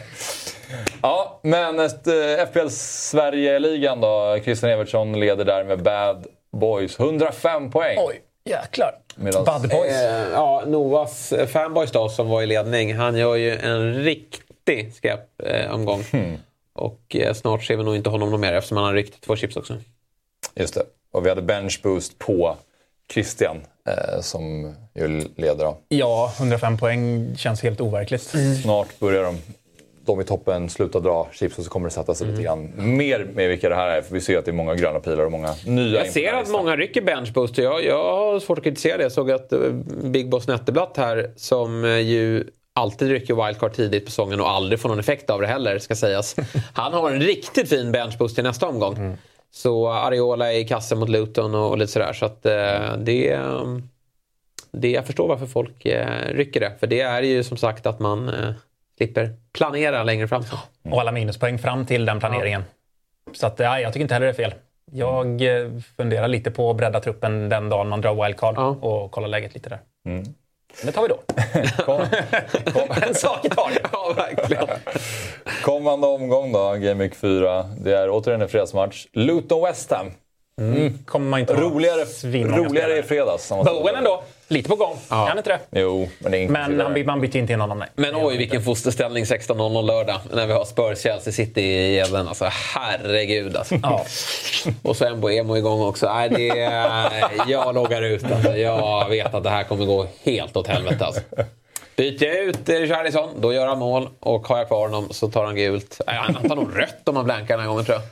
ja, 1.02 1.40
men 1.42 1.80
eh, 1.80 1.86
FPL 2.50 2.68
Sverige-ligan 2.70 4.00
då. 4.00 4.38
Christian 4.44 4.70
Evertsson 4.72 5.20
leder 5.20 5.44
där 5.44 5.64
med 5.64 5.82
Bad 5.82 6.26
Boys 6.52 7.00
105 7.00 7.70
poäng. 7.70 7.96
Oj, 8.00 8.20
jäklar. 8.44 8.94
Medans- 9.16 9.44
Bad 9.46 9.68
Boys. 9.68 9.92
Eh, 10.02 10.28
ja, 10.32 10.62
Novas 10.66 11.32
eh, 11.32 11.46
fanboys 11.46 11.90
då, 11.92 12.08
som 12.08 12.28
var 12.28 12.42
i 12.42 12.46
ledning, 12.46 12.94
han 12.94 13.16
gör 13.16 13.34
ju 13.36 13.56
en 13.58 13.94
riktig 14.04 14.94
skräpomgång. 14.94 15.64
Eh, 15.64 15.74
omgång. 15.74 16.04
Och 16.74 17.16
eh, 17.16 17.34
snart 17.34 17.64
ser 17.64 17.76
vi 17.76 17.84
nog 17.84 17.96
inte 17.96 18.10
honom 18.10 18.30
någon 18.30 18.40
mer 18.40 18.52
eftersom 18.52 18.76
han 18.76 18.86
har 18.86 18.94
ryckt 18.94 19.20
två 19.20 19.36
chips 19.36 19.56
också. 19.56 19.76
Just 20.54 20.74
det. 20.74 20.82
Och 21.12 21.24
vi 21.24 21.28
hade 21.28 21.42
bench 21.42 21.80
boost 21.82 22.18
på 22.18 22.56
Christian 23.12 23.56
eh, 23.88 24.20
som 24.20 24.74
ju 24.94 25.28
leder. 25.36 25.64
Då. 25.64 25.78
Ja, 25.88 26.32
105 26.38 26.78
poäng 26.78 27.34
känns 27.36 27.62
helt 27.62 27.80
overkligt. 27.80 28.32
Snart 28.62 28.98
börjar 28.98 29.24
de, 29.24 29.38
de 30.04 30.20
i 30.20 30.24
toppen 30.24 30.70
sluta 30.70 31.00
dra 31.00 31.28
chips 31.32 31.58
och 31.58 31.64
så 31.64 31.70
kommer 31.70 31.88
det 31.88 31.94
sätta 31.94 32.14
sig 32.14 32.26
lite 32.26 32.42
grann 32.42 32.72
mer 32.96 33.24
med 33.34 33.48
vilka 33.48 33.68
det 33.68 33.74
här 33.74 33.88
är. 33.88 34.02
För 34.02 34.14
vi 34.14 34.20
ser 34.20 34.38
att 34.38 34.44
det 34.44 34.50
är 34.50 34.52
många 34.52 34.74
gröna 34.74 35.00
pilar 35.00 35.24
och 35.24 35.32
många 35.32 35.54
nya 35.66 36.04
Jag 36.04 36.12
ser 36.12 36.32
att 36.32 36.50
många 36.50 36.76
rycker 36.76 37.02
benchboost 37.02 37.58
och 37.58 37.64
jag, 37.64 37.84
jag 37.84 38.14
har 38.14 38.40
svårt 38.40 38.58
att 38.58 38.64
kritisera 38.64 38.96
det. 38.96 39.02
Jag 39.02 39.12
såg 39.12 39.30
att 39.30 39.52
eh, 39.52 39.70
Big 40.04 40.30
Boss 40.30 40.48
Netteblatt 40.48 40.96
här, 40.96 41.32
som 41.36 41.84
eh, 41.84 41.90
ju 41.90 42.44
alltid 42.74 43.08
rycker 43.08 43.46
wildcard 43.46 43.72
tidigt 43.72 44.04
på 44.04 44.10
säsongen 44.10 44.40
och 44.40 44.50
aldrig 44.50 44.80
får 44.80 44.88
någon 44.88 44.98
effekt 44.98 45.30
av 45.30 45.40
det 45.40 45.46
heller, 45.46 45.78
ska 45.78 45.94
sägas. 45.96 46.36
Han 46.74 46.92
har 46.92 47.10
en 47.10 47.20
riktigt 47.20 47.68
fin 47.68 47.92
benchboost 47.92 48.34
till 48.34 48.44
nästa 48.44 48.66
omgång. 48.68 49.16
Så 49.50 49.88
Ariola 49.90 50.52
är 50.52 50.58
i 50.58 50.64
kassen 50.64 50.98
mot 50.98 51.08
Luton 51.08 51.54
och, 51.54 51.70
och 51.70 51.78
lite 51.78 51.92
sådär. 51.92 52.12
Så 52.12 52.24
att 52.26 52.46
eh, 52.46 52.96
det... 52.98 53.28
eh, 53.32 53.62
det, 54.74 54.90
jag 54.90 55.06
förstår 55.06 55.28
varför 55.28 55.46
folk 55.46 55.86
eh, 55.86 56.34
rycker 56.34 56.60
det. 56.60 56.72
För 56.80 56.86
det 56.86 57.00
är 57.00 57.22
ju 57.22 57.44
som 57.44 57.56
sagt 57.56 57.86
att 57.86 58.00
man 58.00 58.28
eh, 58.28 58.50
slipper 58.96 59.34
planera 59.52 60.02
längre 60.02 60.28
fram. 60.28 60.42
Och 60.90 61.00
alla 61.00 61.12
minuspoäng 61.12 61.58
fram 61.58 61.86
till 61.86 62.04
den 62.04 62.18
planeringen. 62.20 62.64
Så 63.32 63.46
att, 63.46 63.58
ja, 63.58 63.80
jag 63.80 63.92
tycker 63.92 64.02
inte 64.02 64.14
heller 64.14 64.26
det 64.26 64.32
är 64.32 64.48
fel. 64.50 64.54
Jag 64.92 65.42
eh, 65.42 65.70
funderar 65.96 66.28
lite 66.28 66.50
på 66.50 66.70
att 66.70 66.76
bredda 66.76 67.00
truppen 67.00 67.48
den 67.48 67.68
dagen 67.68 67.88
man 67.88 68.00
drar 68.00 68.24
wildcard 68.24 68.54
Ja. 68.56 68.66
och 68.68 69.10
kolla 69.10 69.26
läget 69.26 69.54
lite 69.54 69.68
där. 69.68 69.80
Det 70.82 70.92
tar 70.92 71.02
vi 71.02 71.08
då. 71.08 71.20
Kom, 72.72 72.86
en 73.08 73.14
sak 73.14 73.44
i 73.44 73.48
taget. 73.48 73.86
Ja, 73.92 74.14
verkligen. 74.16 74.68
kommande 75.62 76.06
omgång 76.06 76.52
då, 76.52 76.72
Game 76.72 76.94
Week 76.94 77.14
4. 77.14 77.62
Det 77.62 77.92
är 77.96 78.10
återigen 78.10 78.42
en 78.42 78.48
fredagsmatch. 78.48 79.06
Luton 79.12 79.62
West 79.62 79.82
Ham. 80.60 80.98
Kommer 81.06 81.30
man 81.30 81.40
inte 81.40 81.54
Roligare, 81.54 82.04
roligare 82.32 82.98
i 82.98 83.02
fredags. 83.02 83.48
Bowen 83.48 83.94
ändå. 83.94 84.22
Lite 84.48 84.68
på 84.68 84.76
gång. 84.76 84.96
Ja. 85.10 85.26
Kan 85.26 85.38
inte 85.38 85.58
det? 85.70 85.80
Jo, 85.80 86.08
men 86.18 86.32
det 86.32 86.38
är 86.38 86.48
Men 86.48 86.80
han, 86.80 87.06
man 87.06 87.20
byter 87.20 87.36
inte 87.36 87.52
in 87.52 87.60
honom, 87.60 87.78
nej. 87.78 87.88
Men 87.94 88.16
oj, 88.16 88.36
vilken 88.36 88.62
fosterställning 88.62 89.24
16.00 89.24 89.82
lördag 89.82 90.20
när 90.32 90.46
vi 90.46 90.52
har 90.52 90.64
Spurs-Chelsea 90.64 91.32
City 91.32 91.60
i 91.60 91.94
Gävlen. 91.94 92.28
Alltså 92.28 92.48
herregud 92.74 93.56
alltså. 93.56 93.74
Ja. 93.82 94.04
Och 94.82 94.96
så 94.96 95.04
Embo 95.04 95.56
igång 95.56 95.82
också. 95.82 96.12
Nej, 96.14 96.28
det, 96.28 96.46
jag 97.48 97.74
loggar 97.74 98.02
ut 98.02 98.32
alltså. 98.32 98.56
Jag 98.56 99.08
vet 99.08 99.34
att 99.34 99.42
det 99.44 99.50
här 99.50 99.64
kommer 99.64 99.84
gå 99.86 100.06
helt 100.24 100.56
åt 100.56 100.66
helvete 100.66 101.06
alltså. 101.06 101.20
Byter 101.96 102.24
jag 102.24 102.36
ut 102.36 102.68
eh, 102.68 102.74
Richarlison, 102.74 103.30
då 103.40 103.52
gör 103.52 103.66
han 103.66 103.78
mål. 103.78 104.08
Och 104.20 104.48
har 104.48 104.58
jag 104.58 104.66
kvar 104.68 104.88
honom 104.88 105.08
så 105.10 105.30
tar 105.30 105.44
han 105.44 105.56
gult. 105.56 106.00
Nej, 106.06 106.16
Han 106.16 106.48
tar 106.48 106.56
nog 106.56 106.78
rött 106.78 107.08
om 107.08 107.16
han 107.16 107.24
blankar 107.24 107.54
den 107.54 107.60
här 107.60 107.68
gången 107.68 107.84
tror 107.84 107.98
jag. 107.98 108.04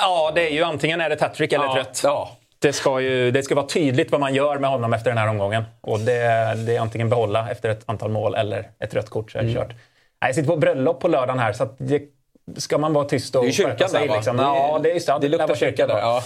Ja, 0.00 0.32
det 0.34 0.48
är 0.48 0.52
ju 0.52 0.62
antingen 0.62 1.00
är 1.00 1.10
det 1.10 1.20
hattrick 1.20 1.52
eller 1.52 1.64
Ja, 1.64 1.80
ett 1.80 1.86
rött. 1.86 2.00
ja. 2.04 2.36
Det 2.58 2.72
ska, 2.72 3.00
ju, 3.00 3.30
det 3.30 3.42
ska 3.42 3.54
vara 3.54 3.66
tydligt 3.66 4.10
vad 4.10 4.20
man 4.20 4.34
gör 4.34 4.58
med 4.58 4.70
honom 4.70 4.92
efter 4.92 5.10
den 5.10 5.18
här 5.18 5.28
omgången. 5.28 5.64
Och 5.80 6.00
det, 6.00 6.14
det 6.66 6.76
är 6.76 6.80
antingen 6.80 7.08
behålla 7.08 7.50
efter 7.50 7.68
ett 7.68 7.82
antal 7.86 8.10
mål 8.10 8.34
eller 8.34 8.68
ett 8.78 8.94
rött 8.94 9.10
kort 9.10 9.30
så 9.32 9.38
är 9.38 9.42
det 9.42 9.48
Mm. 9.50 9.62
kört. 9.62 9.76
Jag 10.20 10.34
sitter 10.34 10.48
på 10.48 10.56
bröllop 10.56 11.00
på 11.00 11.08
lördagen 11.08 11.38
här 11.38 11.52
så 11.52 11.68
det, 11.78 12.02
ska 12.56 12.78
man 12.78 12.92
vara 12.92 13.04
tyst 13.04 13.36
och 13.36 13.44
Det 13.44 13.52
skärpa 13.52 13.88
sig, 13.88 14.08
där 14.08 14.14
liksom. 14.16 14.38
Ja, 14.38 14.80
det 14.82 14.90
är 14.90 14.94
just 14.94 15.06
det. 15.06 15.18
det 15.20 15.28
luktar 15.28 15.54
kyrka 15.54 15.86
där. 15.86 15.98
Ja. 15.98 16.22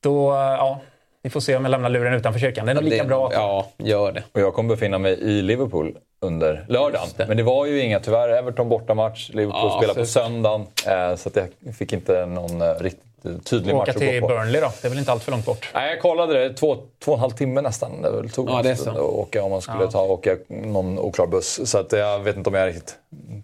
Då, 0.00 0.32
ja, 0.32 0.80
vi 1.22 1.30
får 1.30 1.40
se 1.40 1.56
om 1.56 1.64
jag 1.64 1.70
lämnar 1.70 1.88
luren 1.88 2.14
utanför 2.14 2.40
kyrkan. 2.40 2.66
Det 2.66 2.72
är 2.72 2.74
nog 2.74 2.84
lika 2.84 3.02
Det- 3.02 3.08
bra. 3.08 3.30
Ja, 3.32 3.66
gör 3.78 4.12
det. 4.12 4.22
Och 4.32 4.40
jag 4.40 4.54
kommer 4.54 4.74
befinna 4.74 4.98
mig 4.98 5.12
i 5.12 5.42
Liverpool 5.42 5.96
under 6.20 6.64
lördagen. 6.68 7.08
Det. 7.16 7.26
Men 7.26 7.36
det 7.36 7.42
var 7.42 7.66
ju 7.66 7.80
inga, 7.82 8.00
tyvärr, 8.00 8.28
Everton 8.28 8.68
bortamatch. 8.68 9.28
Liverpool 9.32 9.70
Ja, 9.72 9.78
spelar 9.78 9.94
på 9.94 10.06
söndagen. 10.06 10.66
Eh, 10.86 11.16
så 11.16 11.28
att 11.28 11.36
jag 11.64 11.74
fick 11.74 11.92
inte 11.92 12.26
någon 12.26 12.62
eh, 12.62 12.74
riktigt 12.80 13.24
eh, 13.24 13.32
tydlig 13.44 13.74
match 13.74 13.88
att 13.88 13.96
till 13.96 14.20
gå 14.20 14.28
på. 14.28 14.34
Burnley 14.34 14.60
då. 14.60 14.72
Det 14.82 14.88
är 14.88 14.90
väl 14.90 14.98
inte 14.98 15.12
allt 15.12 15.22
för 15.22 15.30
långt 15.30 15.44
bort. 15.46 15.70
Nej, 15.74 15.90
jag 15.90 16.00
kollade 16.00 16.32
det. 16.48 16.54
Två, 16.54 16.76
två 17.04 17.12
och 17.12 17.16
en 17.16 17.20
halv 17.20 17.30
timme 17.30 17.60
nästan. 17.60 18.02
Det 18.02 18.10
väl 18.10 18.30
tog 18.30 18.50
Ja, 18.50 18.62
det 18.62 18.70
är 18.70 18.74
så. 18.74 18.90
att 18.90 18.96
åka 18.98 19.42
om 19.42 19.50
man 19.50 19.62
skulle 19.62 19.90
ta 19.90 20.02
åka 20.02 20.36
någon 20.48 20.98
oklar 20.98 21.26
buss. 21.26 21.70
Så 21.70 21.78
att 21.78 21.92
jag 21.92 22.18
vet 22.18 22.36
inte 22.36 22.50
om 22.50 22.54
jag 22.54 22.68
riktigt 22.68 22.94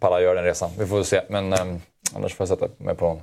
pallar 0.01 0.21
göra 0.21 0.35
den 0.35 0.45
resan. 0.45 0.71
Vi 0.79 0.87
får 0.87 1.03
se. 1.03 1.21
Men 1.29 1.53
eh, 1.53 1.59
annars 2.15 2.35
får 2.35 2.49
jag 2.49 2.59
sätta 2.59 2.73
mig 2.79 2.95
på 2.95 3.21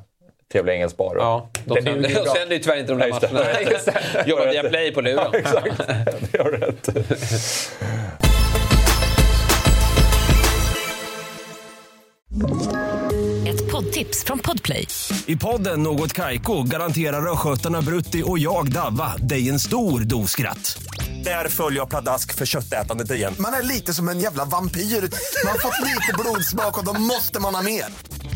trevlig 0.51 0.73
engelsk 0.73 0.97
bar. 0.97 1.15
Ja, 1.17 1.49
de 1.65 1.75
Det 1.75 1.83
sänder, 1.83 2.23
bra. 2.23 2.33
sänder 2.35 2.55
ju 2.55 2.61
tyvärr 2.61 2.77
inte 2.79 2.91
de 2.91 2.99
där 2.99 3.07
Ja, 3.07 3.13
matcherna. 3.21 3.39
Det. 3.39 4.23
Jobbar 4.29 4.45
via 4.47 4.63
Play 4.63 4.91
på 4.91 5.01
luren. 5.01 5.33
Exakt, 5.33 5.77
det 6.31 6.37
har 6.37 6.51
rätt 6.51 6.89
Ett 13.47 13.71
poddtips 13.71 14.23
från 14.23 14.39
Podplay. 14.39 14.87
I 15.25 15.35
podden 15.35 15.83
Något 15.83 16.13
Kaiko 16.13 16.63
garanterar 16.63 17.31
östgötarna 17.33 17.81
Brutti 17.81 18.23
och 18.25 18.39
jag, 18.39 18.71
Davva, 18.71 19.13
dig 19.17 19.49
en 19.49 19.59
stor 19.59 19.99
dos 19.99 20.31
skratt. 20.31 20.77
Där 21.23 21.47
följer 21.49 21.79
jag 21.79 21.89
pladask 21.89 22.33
för 22.33 22.45
köttätandet 22.45 23.11
igen. 23.11 23.33
Man 23.39 23.53
är 23.53 23.63
lite 23.63 23.93
som 23.93 24.09
en 24.09 24.19
jävla 24.19 24.45
vampyr. 24.45 24.81
Man 24.81 25.51
har 25.51 25.59
fått 25.59 25.79
lite 25.87 26.13
blodsmak 26.19 26.77
och 26.77 26.85
då 26.85 26.93
måste 26.93 27.39
man 27.39 27.55
ha 27.55 27.61
mer. 27.61 27.85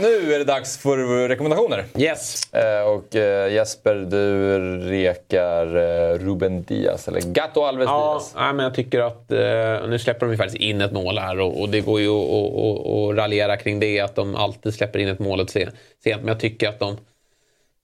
nu 0.00 0.34
är 0.34 0.38
det 0.38 0.44
dags 0.44 0.78
för 0.78 1.28
rekommendationer. 1.28 1.84
Yes. 1.98 2.52
Eh, 2.52 2.82
och 2.82 3.16
eh, 3.16 3.52
Jesper, 3.52 3.94
du 3.94 4.58
rekar 4.90 5.66
eh, 5.76 6.18
Ruben 6.18 6.62
Diaz, 6.62 7.08
eller 7.08 7.20
Gato 7.20 7.62
Alves 7.62 7.86
Ja, 7.86 8.12
Diaz. 8.12 8.32
nej, 8.36 8.52
men 8.52 8.64
jag 8.64 8.74
tycker 8.74 9.00
att 9.00 9.32
eh, 9.32 9.88
nu 9.88 9.98
släpper 9.98 10.26
de 10.26 10.30
ju 10.32 10.36
faktiskt 10.36 10.62
in 10.62 10.80
ett 10.80 10.92
mål 10.92 11.18
här 11.18 11.40
och, 11.40 11.60
och 11.60 11.68
det 11.68 11.80
går 11.80 12.00
ju 12.00 12.08
att 12.10 13.16
raljera 13.16 13.56
kring 13.56 13.80
det 13.80 14.00
att 14.00 14.14
de 14.14 14.34
alltid 14.34 14.74
släpper 14.74 14.98
in 14.98 15.08
ett 15.08 15.18
mål 15.18 15.48
sent. 15.48 15.74
Men 16.04 16.28
jag 16.28 16.40
tycker 16.40 16.68
att 16.68 16.78
de 16.78 16.96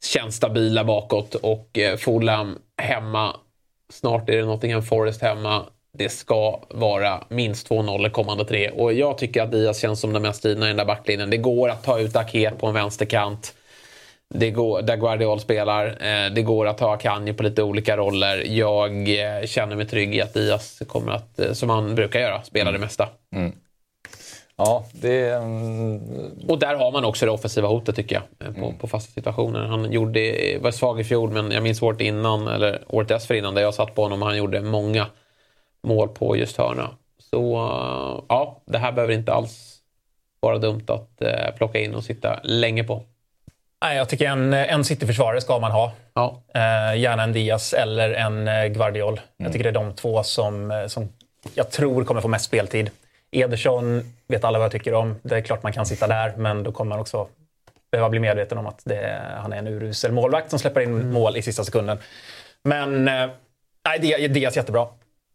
känns 0.04 0.36
stabila 0.36 0.84
bakåt 0.84 1.34
och 1.34 1.78
eh, 1.78 1.96
Fulham 1.96 2.58
hemma. 2.76 3.36
Snart 3.92 4.28
är 4.28 4.36
det 4.36 4.44
Nottingham 4.44 4.82
Forest 4.82 5.22
hemma. 5.22 5.64
Det 5.98 6.08
ska 6.08 6.60
vara 6.68 7.24
minst 7.28 7.68
2-0 7.68 8.06
i 8.06 8.10
kommande 8.10 8.44
tre. 8.44 8.70
Och 8.70 8.92
jag 8.92 9.18
tycker 9.18 9.42
att 9.42 9.52
Diaz 9.52 9.78
känns 9.78 10.00
som 10.00 10.12
den 10.12 10.22
mest 10.22 10.44
givna 10.44 10.66
i 10.66 10.68
den 10.68 10.76
där 10.76 10.84
backlinjen. 10.84 11.30
Det 11.30 11.36
går 11.36 11.68
att 11.68 11.84
ta 11.84 11.98
ut 11.98 12.16
Ake 12.16 12.50
på 12.50 12.66
en 12.66 12.74
vänsterkant. 12.74 13.54
Det 14.34 14.50
går, 14.50 14.82
där 14.82 14.96
Guardiol 14.96 15.40
spelar. 15.40 15.86
Eh, 15.86 16.32
det 16.32 16.42
går 16.42 16.66
att 16.66 16.78
ta 16.78 16.94
Akanji 16.94 17.32
på 17.32 17.42
lite 17.42 17.62
olika 17.62 17.96
roller. 17.96 18.44
Jag 18.46 19.08
eh, 19.08 19.46
känner 19.46 19.76
mig 19.76 19.86
trygg 19.86 20.14
i 20.14 20.22
att 20.22 20.34
Diaz 20.34 20.82
kommer 20.88 21.12
att, 21.12 21.38
eh, 21.38 21.52
som 21.52 21.70
han 21.70 21.94
brukar 21.94 22.20
göra, 22.20 22.42
spela 22.42 22.72
det 22.72 22.78
mesta. 22.78 23.08
Ja, 24.56 24.84
det 24.92 25.30
mm, 25.30 26.00
Och 26.48 26.58
där 26.58 26.74
har 26.74 26.92
man 26.92 27.04
också 27.04 27.26
det 27.26 27.32
offensiva 27.32 27.68
hotet 27.68 27.96
tycker 27.96 28.22
jag. 28.38 28.56
På, 28.56 28.72
på 28.80 28.86
fasta 28.86 29.12
situationer. 29.12 29.64
Han 29.64 29.92
gjorde, 29.92 30.58
var 30.60 30.70
svag 30.70 31.00
i 31.00 31.04
fjol 31.04 31.30
men 31.30 31.50
jag 31.50 31.62
minns 31.62 31.82
året 31.82 32.00
innan, 32.00 32.48
eller 32.48 32.82
året 32.86 33.08
dessförinnan 33.08 33.54
där 33.54 33.62
jag 33.62 33.74
satt 33.74 33.94
på 33.94 34.02
honom 34.02 34.22
och 34.22 34.28
han 34.28 34.36
gjorde 34.36 34.62
många 34.62 35.06
mål 35.86 36.08
på 36.08 36.36
just 36.36 36.56
hörna. 36.56 36.90
Så 37.18 37.54
eh, 37.54 38.24
ja, 38.28 38.62
det 38.64 38.78
här 38.78 38.92
behöver 38.92 39.14
inte 39.14 39.32
alls 39.32 39.76
vara 40.40 40.58
dumt 40.58 40.84
att 40.86 41.22
eh, 41.22 41.54
plocka 41.56 41.78
in 41.78 41.94
och 41.94 42.04
sitta 42.04 42.40
länge 42.42 42.84
på. 42.84 43.02
Nej, 43.82 43.96
jag 43.96 44.08
tycker 44.08 44.28
en, 44.28 44.52
en 44.52 44.84
City-försvarare 44.84 45.40
ska 45.40 45.58
man 45.58 45.72
ha. 45.72 45.92
Ja, 46.14 46.42
Eh, 46.54 46.96
gärna 47.00 47.22
en 47.22 47.32
Diaz 47.32 47.72
eller 47.72 48.10
en 48.10 48.72
Guardiol. 48.72 49.20
Jag 49.36 49.52
tycker 49.52 49.64
det 49.64 49.70
är 49.70 49.84
de 49.84 49.92
två 49.92 50.22
som, 50.22 50.84
som 50.88 51.08
jag 51.54 51.70
tror 51.70 52.04
kommer 52.04 52.20
få 52.20 52.28
mest 52.28 52.44
speltid. 52.44 52.90
Ederson 53.30 54.12
vet 54.28 54.44
alla 54.44 54.58
vad 54.58 54.64
jag 54.64 54.72
tycker 54.72 54.94
om. 54.94 55.14
Det 55.22 55.36
är 55.36 55.40
klart 55.40 55.62
man 55.62 55.72
kan 55.72 55.86
sitta 55.86 56.06
där, 56.06 56.32
men 56.36 56.62
då 56.62 56.72
kommer 56.72 56.88
man 56.88 57.00
också 57.00 57.28
behöva 57.90 58.08
bli 58.08 58.20
medveten 58.20 58.58
om 58.58 58.66
att 58.66 58.82
det, 58.84 59.22
han 59.42 59.52
är 59.52 59.56
en 59.56 59.66
urusel 59.66 60.12
målvakt 60.12 60.50
som 60.50 60.58
släpper 60.58 60.80
in 60.80 61.12
mål 61.12 61.36
i 61.36 61.42
sista 61.42 61.64
sekunden. 61.64 61.98
Men 62.62 63.08
eh, 63.08 63.30
nej, 63.84 63.98
Diaz, 64.00 64.32
Diaz 64.32 64.56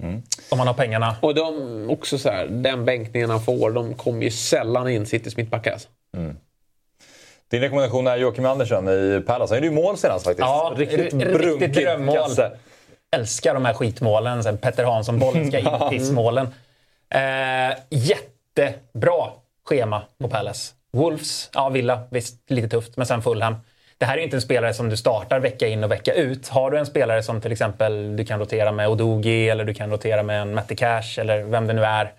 jättebra. 0.02 0.24
Om 0.50 0.58
man 0.58 0.68
har 0.68 0.74
pengarna. 0.74 1.16
och 1.22 1.36
de 1.36 1.90
också 1.90 2.18
så 2.18 2.30
här, 2.30 2.48
den 2.48 2.86
bänkningen 2.86 3.30
han 3.30 3.42
får, 3.42 3.72
de 3.72 3.94
kommer 3.94 4.24
ju 4.24 4.32
sällan 4.32 4.90
in 4.90 5.06
Citys 5.06 5.38
mittbackar. 5.38 5.72
Alltså. 5.72 5.90
Din 7.52 7.62
rekommendation 7.62 8.08
är 8.08 8.18
Joakim 8.18 8.46
Andersson 8.46 8.90
i 8.90 9.24
Palace. 9.28 9.54
Han 9.54 9.64
gjorde 9.64 9.76
ju 9.76 9.84
mål 9.84 9.98
senast 9.98 10.26
faktiskt. 10.26 10.46
Ja, 10.46 10.74
riktigt 10.78 11.14
riktigt 11.14 11.74
drömmål. 11.74 12.16
kasse. 12.16 12.52
älskar 13.16 13.54
de 13.54 13.66
här 13.66 13.74
skitmålen. 13.74 14.44
Sen 14.44 14.58
Petter 14.58 14.84
Hansson, 14.84 15.20
bollen 15.20 15.48
ska 15.48 15.60
in, 15.60 15.68
pissmålen. 15.90 16.48
Eh, 17.10 17.78
jättebra 17.90 19.28
schema 19.66 20.02
på 20.22 20.30
Palace. 20.30 20.74
Wolves, 20.94 21.50
ja 21.54 21.70
Villa, 21.70 22.02
visst 22.12 22.52
lite 22.52 22.70
tufft, 22.70 22.98
men 22.98 23.06
sen 23.06 23.22
Fulham. 23.22 23.56
Det 24.02 24.06
här 24.06 24.18
är 24.18 24.22
inte 24.22 24.38
en 24.38 24.42
spelare 24.42 24.74
som 24.74 24.90
du 24.90 24.98
startar 24.98 25.40
vecka 25.40 25.68
in 25.68 25.84
och 25.84 25.92
vecka 25.92 26.14
ut. 26.14 26.48
Har 26.48 26.72
du 26.72 26.78
en 26.78 26.86
spelare 26.86 27.24
som 27.24 27.42
till 27.42 27.52
exempel 27.52 28.16
du 28.16 28.26
kan 28.26 28.40
rotera 28.40 28.72
med 28.72 28.90
Odogi 28.90 29.50
eller 29.50 29.66
du 29.66 29.74
kan 29.74 29.92
rotera 29.92 30.24
med 30.24 30.42
en 30.42 30.54
Matti 30.54 30.76
Cash 30.76 31.20
eller 31.20 31.44
vem 31.44 31.68
det 31.68 31.74
nu 31.74 31.86
är. 31.86 32.14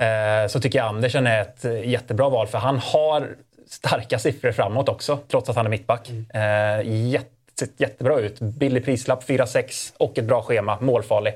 Eh, 0.00 0.48
så 0.48 0.60
tycker 0.60 0.78
jag 0.78 0.88
Andersen 0.88 1.26
är 1.26 1.40
ett 1.40 1.64
jättebra 1.84 2.28
val 2.28 2.46
för 2.46 2.58
han 2.58 2.78
har 2.78 3.28
starka 3.68 4.18
siffror 4.18 4.52
framåt 4.52 4.88
också 4.88 5.18
trots 5.28 5.48
att 5.48 5.56
han 5.56 5.66
är 5.66 5.70
mittback. 5.70 6.10
Eh, 6.34 6.80
jätte, 6.84 7.66
jättebra 7.76 8.20
ut. 8.20 8.40
Billig 8.40 8.84
prislapp, 8.84 9.24
4-6 9.28 9.92
och 9.96 10.18
ett 10.18 10.24
bra 10.24 10.42
schema. 10.42 10.78
Målfarlig. 10.80 11.34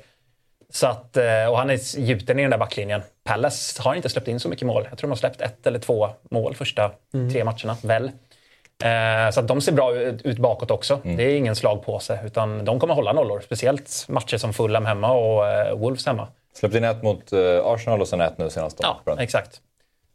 Så 0.70 0.86
att, 0.86 1.16
eh, 1.16 1.46
och 1.50 1.58
han 1.58 1.70
är 1.70 1.98
gjuten 1.98 2.38
i 2.38 2.42
den 2.42 2.50
där 2.50 2.58
backlinjen. 2.58 3.02
Palace 3.24 3.82
har 3.82 3.94
inte 3.94 4.08
släppt 4.08 4.28
in 4.28 4.40
så 4.40 4.48
mycket 4.48 4.66
mål. 4.66 4.86
Jag 4.90 4.98
tror 4.98 5.08
de 5.08 5.10
har 5.10 5.16
släppt 5.16 5.40
ett 5.40 5.66
eller 5.66 5.78
två 5.78 6.08
mål 6.30 6.54
första 6.54 6.90
tre 7.32 7.44
matcherna, 7.44 7.76
väl. 7.82 8.10
Eh, 8.84 9.30
så 9.30 9.40
att 9.40 9.48
de 9.48 9.60
ser 9.60 9.72
bra 9.72 9.94
ut, 9.94 10.22
ut 10.22 10.38
bakåt 10.38 10.70
också. 10.70 10.98
Det 11.02 11.22
är 11.22 11.36
ingen 11.36 11.56
slagpåse, 11.56 12.18
utan 12.26 12.64
de 12.64 12.80
kommer 12.80 12.94
hålla 12.94 13.12
nollor. 13.12 13.40
Speciellt 13.40 14.04
matcher 14.08 14.36
som 14.36 14.52
Fulham 14.52 14.84
hemma 14.86 15.12
och 15.12 15.46
eh, 15.48 15.74
Wolves 15.76 16.06
hemma. 16.06 16.28
Släppte 16.54 16.78
in 16.78 16.84
ett 16.84 17.02
mot 17.02 17.32
eh, 17.32 17.40
Arsenal 17.64 18.00
och 18.00 18.08
sen 18.08 18.20
ett 18.20 18.38
nu 18.38 18.50
senast. 18.50 18.78
då. 18.78 18.96
Ja, 19.06 19.16
exakt. 19.22 19.60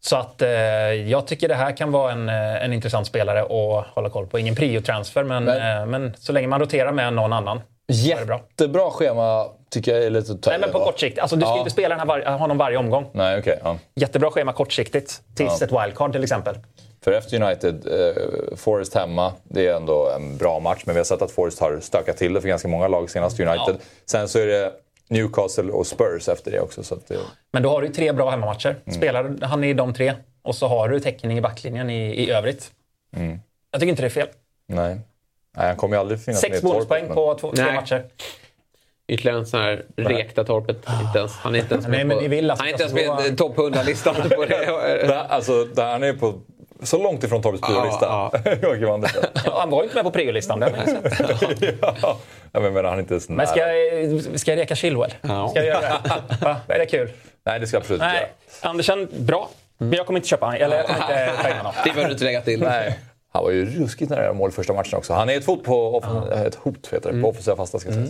Så 0.01 0.15
att 0.17 0.41
eh, 0.41 0.49
jag 0.93 1.27
tycker 1.27 1.47
det 1.47 1.55
här 1.55 1.77
kan 1.77 1.91
vara 1.91 2.11
en, 2.11 2.29
eh, 2.29 2.63
en 2.63 2.73
intressant 2.73 3.07
spelare 3.07 3.41
att 3.41 3.87
hålla 3.87 4.09
koll 4.09 4.27
på. 4.27 4.39
Ingen 4.39 4.55
prio-transfer, 4.55 5.23
men, 5.23 5.43
Men- 5.43 5.79
eh, 5.81 5.85
men 5.85 6.13
så 6.17 6.33
länge 6.33 6.47
man 6.47 6.59
roterar 6.59 6.91
med 6.91 7.13
någon 7.13 7.33
annan. 7.33 7.61
Jättebra 7.91 8.89
schema 8.89 9.45
tycker 9.69 9.93
jag 9.95 10.03
är 10.03 10.09
lite 10.09 10.31
att 10.31 10.41
ta 10.41 10.49
Nej, 10.49 10.59
men 10.59 10.71
på 10.71 10.79
va? 10.79 10.85
kort 10.85 10.99
sikt. 10.99 11.19
Alltså, 11.19 11.35
du 11.35 11.41
ska 11.41 11.49
Ja. 11.49 11.57
inte 11.57 11.69
spela 11.69 11.89
den 11.95 11.99
här 11.99 12.05
var- 12.05 12.37
honom 12.37 12.57
varje 12.57 12.77
omgång. 12.77 13.09
Nej, 13.13 13.39
okej. 13.39 13.59
ja. 13.63 13.77
Jättebra 13.95 14.31
schema 14.31 14.53
kortsiktigt. 14.53 15.21
Tills 15.35 15.61
Ja. 15.61 15.65
ett 15.67 15.85
wildcard 15.85 16.11
till 16.11 16.23
exempel. 16.23 16.55
För 17.03 17.11
efter 17.11 17.41
United, 17.43 17.87
eh, 17.87 18.55
Forest 18.57 18.93
hemma, 18.95 19.33
det 19.43 19.67
är 19.67 19.75
ändå 19.75 20.09
en 20.15 20.37
bra 20.37 20.59
match. 20.59 20.83
Men 20.85 20.95
vi 20.95 20.99
har 20.99 21.05
sett 21.05 21.21
att 21.21 21.31
Forest 21.31 21.59
har 21.59 21.79
stökat 21.79 22.17
till 22.17 22.33
det 22.33 22.41
för 22.41 22.47
ganska 22.47 22.67
många 22.67 22.87
lag 22.87 23.09
senast 23.09 23.39
United. 23.39 23.75
Sen 24.05 24.27
så 24.27 24.39
är 24.39 24.47
det 24.47 24.71
Newcastle 25.09 25.71
och 25.71 25.87
Spurs 25.87 26.27
efter 26.29 26.51
det 26.51 26.59
också. 26.59 26.83
Så 26.83 26.95
att 26.95 27.07
det, 27.07 27.17
Men 27.51 27.63
då 27.63 27.69
har 27.69 27.81
du 27.81 27.87
ju 27.87 27.93
tre 27.93 28.11
bra 28.13 28.29
hemmamatcher. 28.29 28.75
Mm. 28.85 28.97
Spelar 28.97 29.35
han 29.41 29.63
i 29.63 29.73
de 29.73 29.93
tre 29.93 30.13
och 30.41 30.55
så 30.55 30.67
har 30.67 30.89
du 30.89 30.99
täckning 30.99 31.37
i 31.37 31.41
backlinjen 31.41 31.89
i, 31.89 32.09
i 32.23 32.31
övrigt. 32.31 32.71
Mm. 33.15 33.39
Jag 33.71 33.81
tycker 33.81 33.89
inte 33.89 34.01
det 34.01 34.07
är 34.07 34.09
fel. 34.09 34.27
nej. 34.67 34.99
nej, 35.57 35.67
han 35.67 35.75
kommer 35.75 35.95
ju 35.95 35.99
aldrig 35.99 36.21
finnas 36.23 36.41
med 36.43 36.51
Sex 36.51 36.61
bonuspoäng 36.63 37.05
men- 37.05 37.15
på 37.15 37.33
två, 37.35 37.51
tre 37.51 37.73
matcher. 37.73 38.03
Ytterligare 39.09 39.37
en 39.39 39.45
sån 39.45 39.59
här 39.61 39.83
rekta 39.95 40.43
torpet. 40.43 40.77
Inte 41.05 41.19
ens, 41.19 41.35
han 41.37 41.55
är 41.55 41.59
inte 41.59 41.73
ens 41.73 41.87
Nej, 41.87 41.97
med 41.97 42.07
men 42.07 42.17
på, 42.17 42.21
ni 42.21 42.27
vill 42.27 42.51
att 42.51 42.59
han 42.59 42.67
är 42.67 42.71
inte 42.71 42.83
ens 42.83 42.95
med 43.19 43.37
topp 43.37 43.55
100-listan 43.57 44.15
på 44.35 44.45
det. 44.45 44.47
Där, 45.07 45.25
alltså, 45.29 45.63
där 45.65 45.91
han 45.91 46.03
är 46.03 46.13
på 46.13 46.33
så 46.83 47.03
långt 47.03 47.23
ifrån 47.23 47.41
torpets 47.41 47.67
priolista. 47.67 48.05
Ja, 48.05 48.31
Andersson. 48.93 49.23
Ja, 49.45 49.59
han 49.59 49.69
var 49.69 49.77
ju 49.77 49.83
inte 49.83 49.95
med 49.95 50.03
på 50.03 50.11
priolistan. 50.11 50.59
det 50.59 50.65
har 50.65 50.71
man 50.71 50.79
ju 51.03 51.09
sett. 51.59 51.75
ja. 52.01 52.17
Jag 52.51 52.63
menar, 52.63 52.83
han 52.83 52.93
är 52.93 52.99
inte 52.99 53.19
så 53.19 53.31
Men 53.31 53.47
ska, 53.47 53.59
jag- 53.73 54.39
ska 54.39 54.51
jag 54.51 54.57
reka 54.59 54.75
Chilwell? 54.75 55.13
Ja. 55.21 55.47
Ska 55.49 55.59
jag 55.59 55.67
göra 55.67 55.81
det? 55.81 56.45
Va? 56.45 56.55
Är 56.67 56.79
det 56.79 56.85
kul? 56.85 57.09
Nej, 57.45 57.59
det 57.59 57.67
ska 57.67 57.75
jag 57.77 57.81
absolut 57.81 58.01
inte 58.01 58.13
Nej, 58.13 58.21
göra. 58.61 58.69
Andersen, 58.69 59.07
bra. 59.17 59.49
Men 59.77 59.93
jag 59.93 60.05
kommer 60.05 60.19
inte 60.19 60.29
köpa 60.29 60.45
honom. 60.45 60.61
Eller 60.61 60.75
jag 60.77 60.85
kommer 60.87 60.99
inte 61.31 61.53
honom. 61.57 61.73
Det 61.83 61.89
behöver 61.89 62.05
du 62.07 62.11
inte 62.13 62.23
lägga 62.25 62.41
till. 62.41 62.61
Nej. 62.61 62.99
Han 63.31 63.43
var 63.43 63.51
ju 63.51 63.65
ruskigt 63.65 64.09
nära 64.11 64.33
mål 64.33 64.51
första 64.51 64.73
matchen 64.73 64.97
också. 64.97 65.13
Han 65.13 65.29
är 65.29 65.37
ett 65.37 65.45
hot 65.45 65.63
på, 65.63 65.99
offen- 66.01 66.47
ett 66.47 66.55
hot, 66.55 66.87
heter 66.93 67.11
det, 67.13 67.21
på 67.21 67.29
offensiva 67.29 67.55
fasta. 67.57 67.79
Ska 67.79 67.91
sägas. 67.91 68.09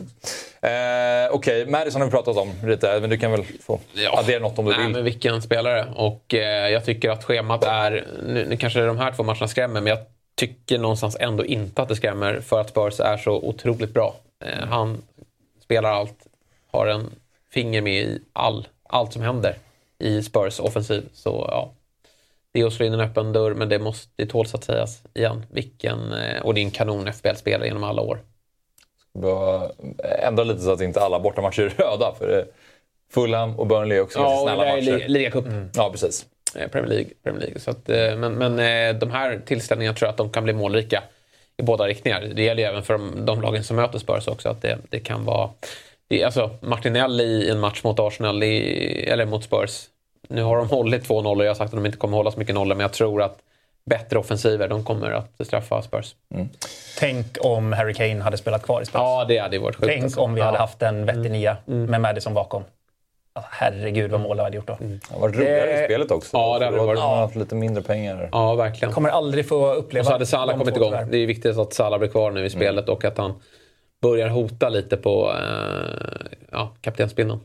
Eh, 0.62 1.36
Okej, 1.36 1.66
Madison 1.66 2.02
har 2.02 2.08
vi 2.08 2.12
pratat 2.12 2.38
om 2.38 2.52
lite, 2.66 3.00
men 3.00 3.10
du 3.10 3.18
kan 3.18 3.32
väl 3.32 3.44
få 3.62 3.80
addera 4.12 4.40
något 4.40 4.60
om 4.60 4.66
du 4.66 4.72
Nej, 4.72 4.84
vill. 4.84 4.92
men 4.96 5.04
vilken 5.04 5.42
spelare. 5.42 5.86
Och 5.96 6.34
eh, 6.34 6.70
jag 6.70 6.86
tycker 6.86 7.10
att 7.10 7.24
schemat 7.24 7.64
är... 7.64 8.08
Nu, 8.24 8.46
nu 8.46 8.58
kanske 8.58 8.80
de 8.82 8.98
här 8.98 9.12
två 9.12 9.24
matcherna 9.24 9.48
skrämmer, 9.48 9.82
men 9.82 9.88
jag 9.90 10.00
tycker 10.36 10.78
någonstans 10.78 11.18
ändå 11.20 11.46
inte 11.46 11.82
att 11.82 11.88
det 11.90 11.96
skrämmer 11.96 12.40
för 12.42 12.62
att 12.62 12.70
Spurs 12.70 13.00
är 13.00 13.18
så 13.18 13.32
otroligt 13.32 13.94
bra. 13.94 14.16
Eh, 14.46 14.68
han 14.68 15.02
spelar 15.64 15.92
allt, 15.92 16.16
har 16.72 16.88
en 16.88 17.10
finger 17.52 17.82
med 17.82 18.02
i 18.02 18.20
all, 18.34 18.68
allt 18.90 19.14
som 19.14 19.22
händer 19.22 19.56
i 20.00 20.24
Spurs 20.24 20.60
offensiv. 20.60 21.04
Så 21.14 21.46
ja, 21.52 21.72
det 22.54 22.62
är 22.62 22.66
att 22.66 22.74
slå 22.74 22.86
in 22.86 22.94
en 22.94 23.00
öppen 23.00 23.34
dörr, 23.34 23.54
men 23.54 23.70
det 23.70 23.80
måste 23.80 24.12
det 24.16 24.26
tåls 24.26 24.56
att 24.56 24.64
sägas 24.64 25.02
igen. 25.14 25.46
Vilken, 25.52 26.14
eh, 26.14 26.42
och 26.42 26.54
det 26.54 26.60
är 26.62 26.64
en 26.64 26.72
kanon 26.72 27.08
FBL-spelare 27.08 27.68
genom 27.68 27.84
alla 27.84 28.02
år. 28.02 28.20
Bara 29.14 29.70
ändra 30.24 30.44
lite 30.44 30.60
så 30.62 30.72
att 30.72 30.82
inte 30.82 31.02
alla 31.02 31.20
bortamatcher 31.20 31.62
är 31.62 31.70
röda. 31.70 32.14
För 32.20 32.28
det, 32.28 32.46
Fulham 33.14 33.60
och 33.60 33.68
Burnley 33.68 33.98
är 33.98 34.02
också 34.02 34.20
Ja, 34.20 34.34
och 34.36 34.48
snälla 34.48 34.64
det 34.64 34.70
är 34.70 34.76
matcher. 34.76 34.98
li- 34.98 35.08
ligacup. 35.08 35.46
Ja, 35.76 35.90
precis. 35.92 36.26
Eh, 36.56 36.68
Premier 36.68 36.90
League. 36.90 37.10
Premier 37.24 37.42
League. 37.42 37.60
Så 37.60 37.72
att, 37.72 37.90
eh, 37.90 38.16
men 38.18 38.34
men 38.34 38.60
eh, 38.60 39.00
de 39.00 39.12
här 39.12 39.42
tillställningarna 39.46 39.96
tror 39.98 40.08
jag 40.08 40.12
att 40.12 40.18
de 40.18 40.30
kan 40.30 40.44
bli 40.44 40.54
målrika 40.54 41.04
i 41.58 41.64
båda 41.64 41.88
riktningar. 41.88 42.22
Det 42.36 42.44
gäller 42.44 42.64
ju 42.64 42.70
även 42.70 42.84
för 42.84 42.94
de, 42.94 43.26
de 43.26 43.42
lagen 43.42 43.64
som 43.64 43.76
möter 43.76 44.00
Spurs 44.00 44.28
också. 44.28 44.50
Att 44.50 44.62
det, 44.62 44.78
det 44.90 45.00
kan 45.00 45.26
vara... 45.26 45.50
Det, 46.08 46.24
alltså, 46.24 46.50
Martinelli 46.62 47.24
i 47.24 47.50
en 47.50 47.60
match 47.60 47.84
mot 47.84 48.00
Arsenal, 48.00 48.44
i, 48.44 49.04
eller 49.10 49.26
mot 49.26 49.44
Spurs. 49.44 49.86
Nu 50.30 50.44
har 50.44 50.58
de 50.58 50.70
hållit 50.70 51.04
två 51.06 51.22
nollor. 51.22 51.46
Jag 51.46 51.50
har 51.50 51.56
sagt 51.56 51.74
att 51.74 51.78
de 51.80 51.86
inte 51.86 51.98
kommer 51.98 52.18
hålla 52.18 52.32
så 52.32 52.40
mycket 52.40 52.56
nollor. 52.56 52.76
Men 52.76 52.82
jag 52.82 52.94
tror 52.94 53.22
att 53.22 53.38
bättre 53.86 54.20
offensiver, 54.20 54.68
de 54.68 54.84
kommer 54.84 55.12
att 55.12 55.32
straffa 55.48 55.82
Spurs. 55.82 56.16
Tänk 57.00 57.26
om 57.42 57.74
Harry 57.74 57.94
Kane 57.94 58.22
hade 58.22 58.38
spelat 58.38 58.64
kvar 58.64 58.82
i 58.82 58.86
Spurs. 58.86 59.00
Ja, 59.02 59.26
det 59.28 59.38
hade 59.38 59.60
varit 59.60 59.76
sjukt. 59.76 59.88
Tänk 59.88 60.04
alltså. 60.04 60.20
om 60.22 60.34
vi 60.34 60.42
hade 60.42 60.58
Ja. 60.58 60.62
haft 60.62 60.82
en 60.82 61.06
vettig 61.06 61.32
nia 61.32 61.58
med 61.66 62.02
Madison 62.02 62.34
bakom. 62.34 62.64
Alltså, 63.34 63.50
herregud 63.54 64.12
vad 64.12 64.20
mål 64.22 64.40
hade 64.40 64.56
gjort 64.56 64.68
då. 64.68 64.78
Det 64.80 65.00
har 65.14 65.20
varit 65.20 65.36
roligare 65.36 65.66
Det- 65.66 65.82
i 65.82 65.86
spelet 65.86 66.12
också. 66.12 66.38
Ja, 66.38 66.60
det 66.60 66.66
hade 66.66 66.78
varit. 66.78 67.00
man 67.00 67.18
haft 67.18 67.36
lite 67.36 67.56
mindre 67.56 67.84
pengar. 67.84 68.30
Ja, 68.32 68.56
verkligen. 68.56 68.94
Kommer 68.94 69.10
aldrig 69.10 69.48
få 69.48 69.74
uppleva 69.74 70.02
Och 70.02 70.06
så 70.06 70.12
hade 70.12 70.26
Salah 70.26 70.58
kommit 70.58 70.76
igång. 70.76 70.90
tyvärr. 70.92 71.06
Det 71.06 71.18
är 71.18 71.28
viktigt 71.28 71.58
att 71.58 71.74
Salah 71.74 72.00
blir 72.00 72.10
kvar 72.10 72.32
nu 72.32 72.46
i 72.46 72.50
spelet 72.50 72.90
och 72.90 73.06
att 73.06 73.18
han 73.18 73.34
börjar 74.02 74.28
hota 74.30 74.70
lite 74.70 74.98
på 74.98 75.32
eh, 75.32 76.38
ja, 76.52 76.74
kaptensbindeln. 76.82 77.40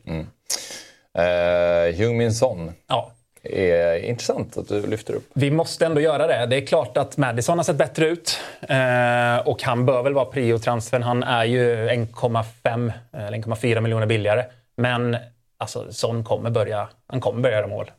Eh, 1.19 2.01
Jung 2.01 2.17
Min 2.19 2.35
Son 2.35 2.73
Ja. 2.89 3.11
är 3.43 3.97
intressant 3.99 4.57
att 4.57 4.69
du 4.69 4.87
lyfter 4.87 5.15
upp. 5.15 5.31
Vi 5.35 5.51
måste 5.51 5.87
ändå 5.87 6.01
göra 6.01 6.27
det. 6.27 6.47
Det 6.47 6.57
är 6.57 6.67
klart 6.67 6.97
att 6.97 7.17
Madison 7.17 7.59
har 7.59 7.65
sett 7.65 7.77
bättre 7.77 8.07
ut. 8.07 8.39
Eh, 8.69 9.49
och 9.49 9.62
han 9.62 9.87
bör 9.87 10.03
väl 10.03 10.15
vara 10.15 10.25
prio-transfern. 10.33 11.03
Han 11.03 11.23
är 11.23 11.45
ju 11.45 11.89
1,5 11.89 12.93
eller 13.12 13.39
1,4 13.39 13.81
miljoner 13.81 14.07
billigare. 14.07 14.45
Men 14.77 15.17
alltså, 15.59 15.93
Son 15.93 16.25
kommer 16.25 16.51
börja, 16.51 16.89
han 17.07 17.21
kommer 17.21 17.41
börja 17.43 17.57
göra 17.57 17.67
mål. 17.67 17.91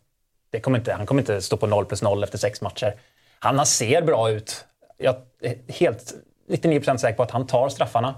Det 0.50 0.60
kommer 0.60 0.78
inte, 0.78 0.94
han 0.94 1.06
kommer 1.06 1.22
inte 1.22 1.42
stå 1.42 1.58
på 1.58 1.68
0 1.68 1.86
plus 1.86 2.02
0 2.02 2.24
efter 2.24 2.38
sex 2.38 2.62
matcher. 2.62 2.94
Han 3.40 3.66
ser 3.66 4.02
bra 4.02 4.30
ut. 4.30 4.66
Jag 4.98 5.16
är 5.42 5.56
helt 5.74 6.14
99% 6.50 6.98
säker 6.98 7.18
på 7.18 7.24
att 7.24 7.32
han 7.32 7.48
tar 7.48 7.70
straffarna. 7.70 8.16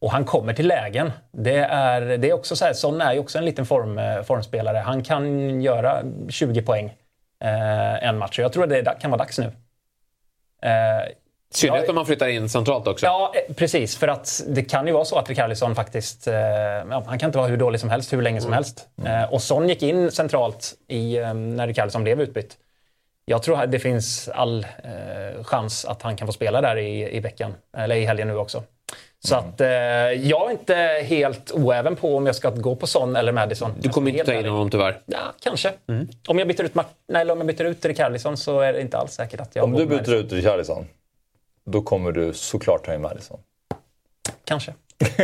Och 0.00 0.12
han 0.12 0.24
kommer 0.24 0.52
till 0.52 0.68
lägen. 0.68 1.12
Det 1.32 1.58
är, 1.58 2.00
det 2.00 2.30
är 2.30 2.32
också 2.32 2.56
så 2.56 2.64
här, 2.64 2.72
Son 2.72 3.00
är 3.00 3.12
ju 3.12 3.18
också 3.18 3.38
en 3.38 3.44
liten 3.44 3.66
form, 3.66 3.98
eh, 3.98 4.22
formspelare. 4.22 4.78
Han 4.78 5.02
kan 5.02 5.60
göra 5.60 6.02
20 6.28 6.62
poäng 6.62 6.94
eh, 7.44 8.08
en 8.08 8.18
match. 8.18 8.38
Jag 8.38 8.52
tror 8.52 8.64
att 8.64 8.70
det 8.70 8.96
kan 9.00 9.10
vara 9.10 9.18
dags 9.18 9.38
nu. 9.38 9.44
Eh, 10.62 11.12
synnerhet 11.54 11.84
Ja, 11.84 11.88
om 11.88 11.94
man 11.94 12.06
flyttar 12.06 12.28
in 12.28 12.48
centralt 12.48 12.86
också. 12.86 13.06
Ja, 13.06 13.32
eh, 13.34 13.54
precis. 13.54 13.96
För 13.96 14.08
att 14.08 14.42
det 14.48 14.62
kan 14.62 14.86
ju 14.86 14.92
vara 14.92 15.04
så 15.04 15.18
att 15.18 15.28
Rikardisson 15.28 15.74
faktiskt... 15.74 16.26
Eh, 16.26 16.34
ja, 16.34 17.04
han 17.06 17.18
kan 17.18 17.28
inte 17.28 17.38
vara 17.38 17.48
hur 17.48 17.56
dålig 17.56 17.80
som 17.80 17.90
helst 17.90 18.12
hur 18.12 18.22
länge 18.22 18.40
som 18.40 18.52
helst. 18.52 18.88
Eh, 19.04 19.32
och 19.32 19.42
Son 19.42 19.68
gick 19.68 19.82
in 19.82 20.10
centralt 20.10 20.74
i, 20.88 21.16
eh, 21.18 21.34
när 21.34 21.66
Rikardisson 21.66 22.04
blev 22.04 22.20
utbytt. 22.20 22.56
Jag 23.24 23.42
tror 23.42 23.60
att 23.62 23.72
det 23.72 23.78
finns 23.78 24.28
all 24.28 24.66
eh, 24.84 25.44
chans 25.44 25.84
att 25.84 26.02
han 26.02 26.16
kan 26.16 26.26
få 26.26 26.32
spela 26.32 26.60
där 26.60 26.76
i, 26.76 27.16
i 27.16 27.20
veckan, 27.20 27.54
eller 27.76 27.96
i 27.96 28.04
helgen 28.04 28.28
nu 28.28 28.36
också. 28.36 28.62
Så 29.24 29.34
att 29.36 29.60
eh, 29.60 29.68
jag 30.12 30.46
är 30.46 30.50
inte 30.50 30.74
helt 31.04 31.50
oäven 31.52 31.96
på 31.96 32.16
om 32.16 32.26
jag 32.26 32.34
ska 32.36 32.50
gå 32.50 32.76
på 32.76 32.86
Son 32.86 33.16
eller 33.16 33.32
Madison. 33.32 33.72
Du 33.80 33.88
kommer 33.88 34.10
inte 34.10 34.24
ta 34.24 34.32
in 34.32 34.46
honom 34.46 34.70
tyvärr. 34.70 35.00
Ja, 35.06 35.18
kanske. 35.40 35.72
Om 36.28 36.38
jag 36.38 36.48
byter 36.48 36.62
ut, 36.64 36.74
Mar- 36.74 36.84
nej, 37.08 37.20
eller 37.22 37.32
om 37.32 37.38
jag 37.38 37.46
byter 37.46 37.64
ut 37.66 37.84
Rikardisson 37.84 38.36
så 38.36 38.60
är 38.60 38.72
det 38.72 38.80
inte 38.80 38.98
alls 38.98 39.12
säkert 39.12 39.40
att 39.40 39.56
jag 39.56 39.64
Om 39.64 39.72
går 39.72 39.78
du 39.80 39.86
byter 39.86 39.96
Madison. 39.96 40.14
ut 40.18 40.32
Richarlison, 40.32 40.86
då 41.64 41.82
kommer 41.82 42.12
du 42.12 42.32
såklart 42.32 42.84
ta 42.86 42.94
in 42.94 43.00
Madison. 43.02 43.40
Kanske. 44.44 44.74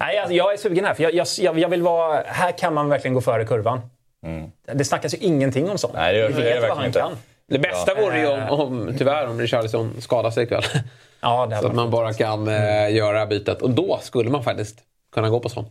Nej, 0.00 0.18
alltså, 0.18 0.34
jag 0.34 0.52
är 0.52 0.56
sugen 0.56 0.84
här, 0.84 0.94
för 0.94 1.02
jag, 1.02 1.14
jag, 1.14 1.26
jag, 1.38 1.58
jag 1.58 1.68
vill 1.68 1.82
vara... 1.82 2.22
Här 2.26 2.52
kan 2.52 2.74
man 2.74 2.88
verkligen 2.88 3.14
gå 3.14 3.20
före 3.20 3.44
kurvan. 3.46 3.80
Det 4.72 4.84
snackas 4.84 5.14
ju 5.14 5.18
ingenting 5.18 5.70
om 5.70 5.78
sånt. 5.78 5.94
Nej, 5.94 6.12
det 6.12 6.18
gör- 6.18 6.28
Vi 6.28 6.34
det 6.34 6.40
gör 6.40 6.60
vet 6.60 6.68
vad 6.68 6.78
verkligen 6.78 7.02
han 7.02 7.12
inte. 7.12 7.22
kan. 7.22 7.32
Det 7.46 7.58
bästa 7.58 7.94
vore 7.94 8.18
ju 8.20 8.26
om, 8.26 8.60
om, 8.60 8.94
tyvärr, 8.98 9.26
om 9.26 9.40
Richarlison 9.40 10.00
skadar 10.00 10.30
sig 10.30 10.44
ikväll. 10.44 10.62
Ja, 11.24 11.46
det 11.46 11.56
Så 11.56 11.66
att 11.66 11.74
man 11.74 11.90
bara 11.90 12.12
kan 12.12 12.48
eh, 12.48 12.94
göra 12.94 13.26
bytet. 13.26 13.62
Och 13.62 13.70
då 13.70 13.98
skulle 14.02 14.30
man 14.30 14.44
faktiskt 14.44 14.78
kunna 15.12 15.30
gå 15.30 15.40
på 15.40 15.48
sånt. 15.48 15.68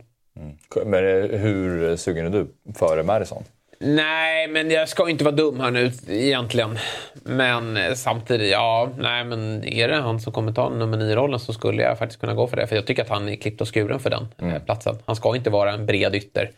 Men 0.84 0.94
eh, 0.94 1.38
hur 1.38 1.96
sugen 1.96 2.26
är 2.26 2.30
du 2.30 2.46
före 2.74 3.02
Madison? 3.02 3.44
Nej, 3.78 4.48
men 4.48 4.70
jag 4.70 4.88
ska 4.88 5.10
inte 5.10 5.24
vara 5.24 5.34
dum 5.34 5.60
här 5.60 5.70
nu 5.70 5.92
egentligen. 6.08 6.78
Men 7.22 7.76
eh, 7.76 7.94
samtidigt, 7.94 8.50
ja, 8.50 8.88
nej 8.98 9.24
men 9.24 9.64
är 9.64 9.88
det 9.88 9.96
han 9.96 10.20
som 10.20 10.32
kommer 10.32 10.52
ta 10.52 10.68
nummer 10.68 10.98
9-rollen 10.98 11.40
så 11.40 11.52
skulle 11.52 11.82
jag 11.82 11.98
faktiskt 11.98 12.20
kunna 12.20 12.34
gå 12.34 12.46
för 12.46 12.56
det. 12.56 12.66
För 12.66 12.76
jag 12.76 12.86
tycker 12.86 13.02
att 13.02 13.08
han 13.08 13.28
är 13.28 13.36
klippt 13.36 13.60
och 13.60 13.74
skuren 13.74 14.00
för 14.00 14.10
den 14.10 14.26
eh, 14.38 14.62
platsen. 14.62 14.98
Han 15.06 15.16
ska 15.16 15.36
inte 15.36 15.50
vara 15.50 15.72
en 15.72 15.86
bred 15.86 16.14
ytter. 16.14 16.50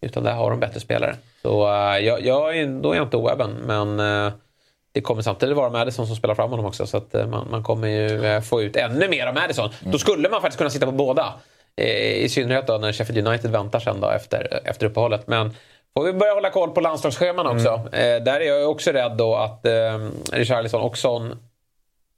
Utan 0.00 0.24
där 0.24 0.32
har 0.32 0.50
de 0.50 0.60
bättre 0.60 0.80
spelare. 0.80 1.16
Så 1.42 1.68
eh, 1.68 1.98
jag, 1.98 2.26
jag 2.26 2.58
är, 2.58 2.66
då 2.66 2.92
är 2.92 2.96
jag 2.96 3.06
inte 3.06 3.16
oäven. 3.16 3.50
Men 3.66 4.00
eh, 4.00 4.32
det 4.92 5.00
kommer 5.00 5.22
samtidigt 5.22 5.56
vara 5.56 5.70
Madison 5.70 6.06
som 6.06 6.16
spelar 6.16 6.34
fram 6.34 6.50
honom 6.50 6.66
också. 6.66 6.86
Så 6.86 6.96
att 6.96 7.14
eh, 7.14 7.26
man, 7.26 7.48
man 7.50 7.62
kommer 7.62 7.88
ju 7.88 8.24
eh, 8.26 8.40
få 8.40 8.62
ut 8.62 8.76
ännu 8.76 9.08
mer 9.08 9.26
av 9.26 9.34
Madison. 9.34 9.70
Då 9.80 9.98
skulle 9.98 10.28
man 10.28 10.40
faktiskt 10.40 10.58
kunna 10.58 10.70
sitta 10.70 10.86
på 10.86 10.92
båda. 10.92 11.34
Eh, 11.76 12.12
I 12.12 12.28
synnerhet 12.28 12.66
då 12.66 12.78
när 12.78 12.92
Sheffield 12.92 13.28
United 13.28 13.50
väntar 13.50 13.80
sen 13.80 14.00
då 14.00 14.10
efter, 14.10 14.60
efter 14.64 14.86
uppehållet. 14.86 15.26
Men 15.26 15.54
får 15.94 16.04
vi 16.04 16.12
börja 16.12 16.34
hålla 16.34 16.50
koll 16.50 16.70
på 16.70 16.80
landslagsscheman 16.80 17.46
också. 17.46 17.68
Eh, 17.92 18.22
där 18.22 18.40
är 18.40 18.44
jag 18.44 18.70
också 18.70 18.90
rädd 18.90 19.16
då 19.16 19.34
att 19.34 19.66
eh, 19.66 20.08
Richarlison 20.32 20.80
och 20.80 20.98
Son 20.98 21.36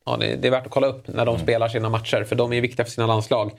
ja, 0.07 0.17
det, 0.21 0.37
det 0.37 0.49
är 0.49 0.53
värt 0.53 0.67
att 0.67 0.73
kolla 0.73 0.87
upp 0.87 1.09
när 1.09 1.27
de 1.27 1.39
spelar 1.39 1.69
sina 1.69 1.89
matcher. 1.89 2.25
För 2.25 2.37
de 2.37 2.53
är 2.53 2.61
viktiga 2.61 2.85
för 2.85 2.93
sina 2.93 3.07
landslag. 3.07 3.53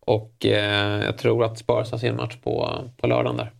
Och 0.00 0.46
eh, 0.46 1.04
jag 1.04 1.18
tror 1.18 1.44
att 1.44 1.58
Spurs 1.58 1.90
har 1.90 1.98
sin 1.98 2.16
match 2.16 2.36
på, 2.44 2.78
på 2.96 3.06
lördagen 3.06 3.36
där. 3.36 3.52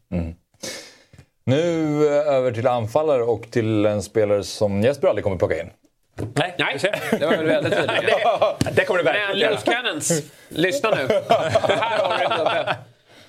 Nu 1.49 2.07
eh, 2.07 2.35
över 2.35 2.53
till 2.53 2.67
anfallare 2.67 3.23
och 3.23 3.51
till 3.51 3.87
en 3.87 4.03
spelare 4.03 4.45
som 4.45 4.83
Jesper 4.83 5.09
aldrig 5.09 5.25
kommer 5.25 5.37
plocka 5.37 5.61
in. 5.61 5.71
Nej, 6.35 6.55
Nej, 6.59 6.79
det 7.11 7.27
var 7.27 7.37
väl 7.37 7.47
väldigt 7.47 7.73
tydligt. 7.73 8.07
det, 8.07 8.71
det 8.71 8.85
kommer 8.85 8.99
du 8.99 9.05
Men 9.05 9.15
verkligen 9.15 9.39
göra. 9.39 9.51
Loose 9.51 9.73
Cannons, 9.73 10.23
lyssna 10.49 10.91
nu. 10.91 10.97
här 11.29 11.99
har 11.99 12.19
du 12.19 12.25
en 12.25 12.39
gubbe. 12.39 12.77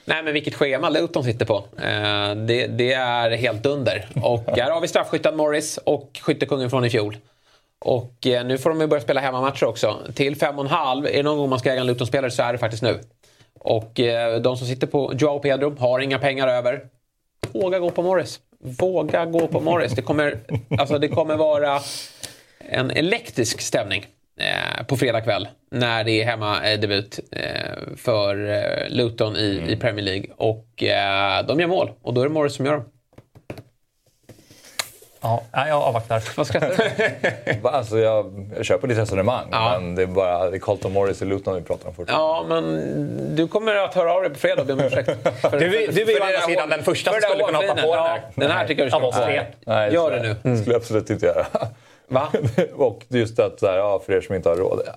Nej 0.06 0.24
men 0.24 0.34
vilket 0.34 0.56
schema 0.56 0.90
Luton 0.90 1.24
sitter 1.24 1.46
på. 1.46 1.56
Eh, 1.78 2.36
det, 2.36 2.68
det 2.68 2.94
är 2.94 3.32
helt 3.32 3.66
under. 3.66 4.08
Och 4.24 4.44
här 4.58 4.72
har 4.72 4.82
vi 4.82 4.88
straffskytten 4.88 5.36
Morris 5.36 5.78
och 5.78 6.20
skyttekungen 6.22 6.70
från 6.70 6.86
i 6.86 6.90
fjol. 6.90 7.18
Och 7.80 8.28
eh, 8.28 8.46
nu 8.46 8.58
får 8.58 8.70
de 8.70 8.82
ju 8.82 8.88
börja 8.88 9.02
spela 9.02 9.22
hemmamatcher 9.22 9.66
också. 9.66 9.98
Till 10.16 10.36
fem 10.36 10.60
och 10.60 10.66
en 10.66 10.72
halv, 10.72 11.06
är 11.06 11.12
det 11.12 11.24
någon 11.24 11.38
gång 11.38 11.50
man 11.50 11.60
ska 11.60 11.72
äga 11.72 11.82
en 11.82 11.88
Luton-spelare 11.88 12.32
så 12.32 12.44
är 12.44 12.52
det 12.54 12.60
faktiskt 12.60 12.84
nu. 12.84 13.00
Och 13.60 14.00
eh, 14.00 14.42
de 14.42 14.58
som 14.58 14.68
sitter 14.68 14.88
på 14.88 15.14
Joao 15.14 15.40
Pedro 15.40 15.76
har 15.80 16.00
inga 16.00 16.20
pengar 16.20 16.48
över. 16.48 16.82
Våga 17.54 17.80
gå 17.80 17.90
på 17.90 18.02
Morris. 18.02 18.40
Våga 18.60 19.26
gå 19.26 19.48
på 19.48 19.60
Morris. 19.60 19.92
Det 19.96 20.02
kommer, 20.02 20.40
alltså, 20.80 20.98
det 20.98 21.08
kommer 21.08 21.36
vara 21.36 21.80
en 22.60 22.92
elektrisk 22.92 23.62
stämning 23.62 24.06
eh, 24.40 24.86
på 24.86 24.98
fredag 24.98 25.22
kväll 25.22 25.48
när 25.72 26.04
det 26.04 26.12
är 26.12 26.26
hemmadebut 26.26 27.20
eh, 27.32 27.96
för 27.98 28.50
eh, 28.50 28.90
Luton 28.90 29.36
i, 29.36 29.64
i 29.68 29.76
Premier 29.76 30.06
League. 30.06 30.26
Och 30.38 30.84
eh, 30.84 31.46
de 31.46 31.60
gör 31.60 31.68
mål 31.68 31.92
och 32.02 32.14
då 32.14 32.22
är 32.22 32.26
det 32.26 32.34
Morris 32.34 32.54
som 32.54 32.66
gör 32.66 32.74
dem. 32.74 32.86
Ja, 35.22 35.42
nej, 35.54 35.70
jag 35.70 35.82
avvaktar. 35.82 36.24
Vad 36.38 36.48
skrattar 36.48 36.70
du? 36.78 37.68
Alltså 37.68 38.00
jag, 38.00 38.50
jag 38.58 38.66
köper 38.66 38.88
ditt 38.88 38.98
resonemang, 38.98 39.48
Ja. 39.52 39.78
men 39.80 39.96
det 39.96 40.02
är 40.02 40.06
bara 40.08 40.50
det 40.50 40.58
är 40.58 40.60
Colton 40.60 40.94
Morris 40.94 41.22
i 41.22 41.26
Luton 41.26 41.56
vi 41.56 41.62
pratar 41.62 41.88
om 41.90 41.96
fortfarande. 41.96 42.26
Ja, 42.26 42.46
men 42.62 43.36
du 43.36 43.48
kommer 43.48 43.76
att 43.76 43.96
höra 43.96 44.14
av 44.14 44.22
dig 44.22 44.32
på 44.32 44.40
fredag 44.40 44.62
och 44.62 44.68
be 44.68 44.74
om 44.74 44.80
ursäkt. 44.80 45.10
För- 45.42 45.60
Du 45.60 45.70
du 45.70 46.02
är 46.02 46.08
ju 46.08 46.20
å 46.20 46.24
andra 46.24 46.42
sidan 46.42 46.70
den 46.70 46.84
första 46.84 47.12
för 47.12 47.22
som 47.22 47.30
skulle 47.30 47.44
kunna 47.44 47.58
hoppa 47.58 47.82
på 47.82 47.96
den 47.96 48.04
här. 48.04 48.22
Den 48.36 48.52
här 48.52 48.68
tycker 48.68 48.82
jag 48.82 48.88
du 48.88 48.92
ska 48.92 49.00
hoppa 49.00 49.26
på. 49.26 49.42
Nej, 49.66 49.94
Gör 49.94 50.12
det 50.12 50.22
nu. 50.22 50.36
Det 50.52 50.58
skulle 50.58 50.74
jag 50.74 50.80
absolut 50.80 51.10
inte 51.10 51.26
göra. 51.26 51.46
Va? 52.08 52.28
och 52.76 53.04
just 53.08 53.40
att 53.40 53.60
så 53.60 53.68
här, 53.68 53.78
ja, 53.78 54.02
för 54.06 54.14
er 54.14 54.22
som 54.22 54.36
inte 54.36 54.50
har 54.50 54.56
råd. 54.56 54.82
Ja, 54.86 54.94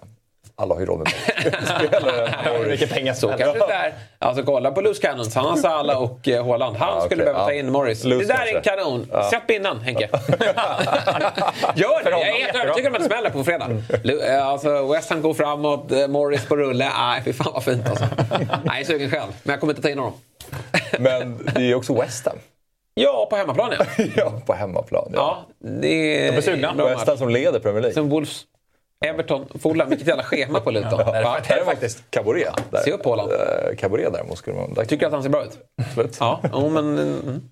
alla 0.62 0.74
har 0.74 0.80
ju 0.80 0.86
råd 0.86 0.98
med 0.98 1.06
pengar. 1.06 2.68
Mycket 2.68 2.90
pengar 2.90 3.14
Så 3.14 3.28
kanske 3.28 3.66
det 3.66 3.72
är. 3.72 3.92
Alltså 4.18 4.42
kolla 4.42 4.70
på 4.70 4.80
Loose 4.80 5.02
Cannons. 5.02 5.34
Han 5.34 5.44
har 5.44 5.56
Salah 5.56 6.02
och 6.02 6.28
eh, 6.28 6.46
Haaland. 6.46 6.76
Han 6.76 6.94
Ja, 6.98 7.00
skulle 7.00 7.24
behöva 7.24 7.44
ta 7.44 7.52
ja. 7.52 7.58
in 7.58 7.72
Morris. 7.72 8.04
Loose 8.04 8.26
det 8.26 8.32
där 8.34 8.40
är 8.46 8.46
en 8.56 8.62
kanske. 8.62 8.70
kanon. 8.70 9.06
Sätt 9.30 9.46
bindan 9.46 9.80
Henke. 9.80 10.08
Gör 11.74 12.04
det! 12.04 12.10
Jag 12.10 12.28
är 12.28 12.44
helt 12.44 12.56
övertygad 12.64 12.88
om 12.88 12.94
att 12.94 13.00
det 13.02 13.06
smäller 13.08 13.30
på 13.30 13.44
fredag. 13.44 13.68
Eh, 14.28 14.46
Alltså, 14.46 14.92
West 14.92 15.10
Ham 15.10 15.22
går 15.22 15.34
framåt, 15.34 15.92
eh, 15.92 16.08
Morris 16.08 16.46
på 16.46 16.56
rulle. 16.56 16.90
Nej, 16.98 17.22
fy 17.24 17.32
fan 17.32 17.52
vad 17.54 17.64
fint 17.64 17.88
alltså. 17.88 18.04
Nej, 18.28 18.60
jag 18.64 18.80
är 18.80 18.84
sugen 18.84 19.10
själv. 19.10 19.32
Men 19.42 19.52
jag 19.52 19.60
kommer 19.60 19.72
inte 19.72 19.82
ta 19.82 19.88
in 19.88 19.98
honom. 19.98 20.14
Men 20.98 21.38
det 21.54 21.60
är 21.60 21.64
ju 21.64 21.74
också 21.74 21.94
West 22.00 22.26
Ham. 22.26 22.36
Ja, 22.94 23.26
på 23.30 23.36
hemmaplan 23.36 23.72
ja. 23.78 24.04
ja, 24.16 24.32
på 24.46 24.52
hemmaplan. 24.52 25.10
Ja. 25.14 25.44
Ja, 25.60 25.68
det 25.80 26.26
är... 26.28 26.32
är 26.32 26.40
sugna. 26.40 26.74
West. 26.74 27.06
Ham 27.08 27.16
som 27.18 27.28
leder 27.28 27.60
Premier 27.60 27.80
League. 27.80 27.94
Som 27.94 28.08
Wolves, 28.08 28.42
Everton, 29.02 29.48
Fulham. 29.62 29.88
Vilket 29.88 30.08
jävla 30.08 30.22
schema 30.22 30.60
på 30.60 30.70
Luton. 30.70 30.98
det 31.12 31.18
är 31.54 31.64
faktiskt-. 31.64 32.02
Caboret. 32.10 32.54
Där. 32.70 32.78
Se 32.80 32.92
upp 32.92 33.04
Haaland. 33.04 33.32
Eh, 33.32 33.76
Caboret 33.78 34.12
däremot 34.12 34.38
skulle 34.38 34.56
man... 34.56 34.74
Där, 34.74 34.84
Tycker 34.84 35.06
att 35.06 35.12
han 35.12 35.22
ser 35.22 35.30
bra 35.30 35.44
ut? 35.44 35.58
absolut. 35.86 36.16
Ja, 36.20 36.40
jo, 36.52 36.68
men... 36.68 36.98
mm. 36.98 37.42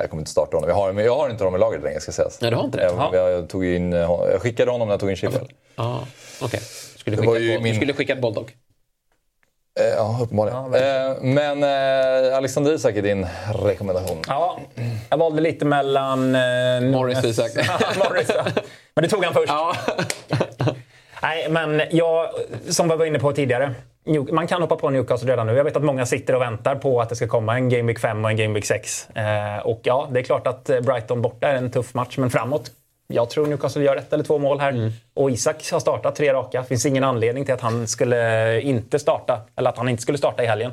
Jag 0.00 0.10
kommer 0.10 0.20
inte 0.20 0.30
starta 0.30 0.56
honom. 0.56 0.68
Jag 0.70 0.76
har, 0.76 0.92
men 0.92 1.04
jag 1.04 1.16
har 1.16 1.30
inte 1.30 1.44
honom 1.44 1.54
i 1.56 1.58
laget 1.60 1.82
längre 1.82 2.00
ska 2.00 2.12
sägas. 2.12 2.40
Nej, 2.40 2.50
du 2.50 2.56
har 2.56 2.64
inte 2.64 2.78
det? 2.78 2.84
Jag, 3.12 3.32
jag, 3.32 3.48
tog 3.48 3.64
in, 3.64 3.92
eh, 3.92 3.98
jag 4.00 4.42
skickade 4.42 4.70
honom 4.70 4.88
när 4.88 4.92
jag 4.92 5.00
tog 5.00 5.10
in 5.10 5.16
Chilwell. 5.16 5.48
Ja, 5.76 6.06
okej. 6.42 6.60
Skulle, 6.96 7.16
Det 7.16 7.20
skicka 7.20 7.30
var 7.32 7.38
ju 7.38 7.54
ett- 7.54 7.62
min- 7.62 7.72
du 7.72 7.76
skulle 7.78 7.92
skicka 7.92 8.12
ett 8.12 8.20
Bulldog. 8.22 8.56
Eh, 9.80 9.86
Ja, 9.86 10.18
uppenbarligen. 10.22 10.74
Eh, 10.74 11.16
men 11.22 11.62
eh, 11.62 12.36
Alexander 12.36 12.72
Isak 12.72 12.96
är 12.96 13.02
din 13.02 13.26
rekommendation. 13.64 14.22
Ja, 14.28 14.58
jag 15.10 15.16
valde 15.18 15.40
lite 15.42 15.64
mellan... 15.64 16.34
Eh, 16.34 16.40
Morris 16.80 17.24
Isak. 17.24 17.50
Morris, 17.98 18.30
ja. 18.36 18.44
Men 18.94 19.02
det 19.02 19.08
tog 19.08 19.24
han 19.24 19.34
först. 19.34 19.48
Ja. 19.48 19.74
Nej, 21.24 21.48
men 21.50 21.82
jag, 21.90 22.28
som 22.68 22.88
vi 22.88 22.96
var 22.96 23.04
inne 23.04 23.18
på 23.18 23.32
tidigare. 23.32 23.74
Man 24.32 24.46
kan 24.46 24.62
hoppa 24.62 24.76
på 24.76 24.90
Newcastle 24.90 25.32
redan 25.32 25.46
nu. 25.46 25.56
Jag 25.56 25.64
vet 25.64 25.76
att 25.76 25.84
många 25.84 26.06
sitter 26.06 26.34
och 26.34 26.42
väntar 26.42 26.74
på 26.74 27.00
att 27.00 27.08
det 27.08 27.16
ska 27.16 27.26
komma 27.28 27.54
en 27.54 27.68
Game 27.68 27.82
Week 27.82 27.98
5 27.98 28.24
och 28.24 28.30
en 28.30 28.36
Game 28.36 28.54
Week 28.54 28.64
6. 28.64 29.10
Eh, 29.10 29.58
och 29.58 29.80
ja, 29.82 30.08
det 30.12 30.20
är 30.20 30.24
klart 30.24 30.46
att 30.46 30.70
eh, 30.70 30.80
Brighton 30.80 31.22
borta 31.22 31.48
är 31.48 31.54
en 31.54 31.70
tuff 31.70 31.94
match, 31.94 32.18
men 32.18 32.30
framåt. 32.30 32.70
Jag 33.06 33.30
tror 33.30 33.46
Newcastle 33.46 33.82
gör 33.82 33.96
ett 33.96 34.12
eller 34.12 34.24
två 34.24 34.38
mål 34.38 34.60
här. 34.60 34.92
Och 35.14 35.30
Isak 35.30 35.70
har 35.72 35.80
startat 35.80 36.16
tre 36.16 36.32
raka. 36.32 36.64
finns 36.64 36.86
ingen 36.86 37.04
anledning 37.04 37.44
till 37.44 37.54
att 37.54 37.60
han 37.60 37.86
skulle 37.86 38.60
inte 38.60 38.98
starta, 38.98 39.40
eller 39.56 39.70
att 39.70 39.78
han 39.78 39.88
inte 39.88 40.02
skulle 40.02 40.18
starta 40.18 40.42
i 40.42 40.46
helgen. 40.46 40.72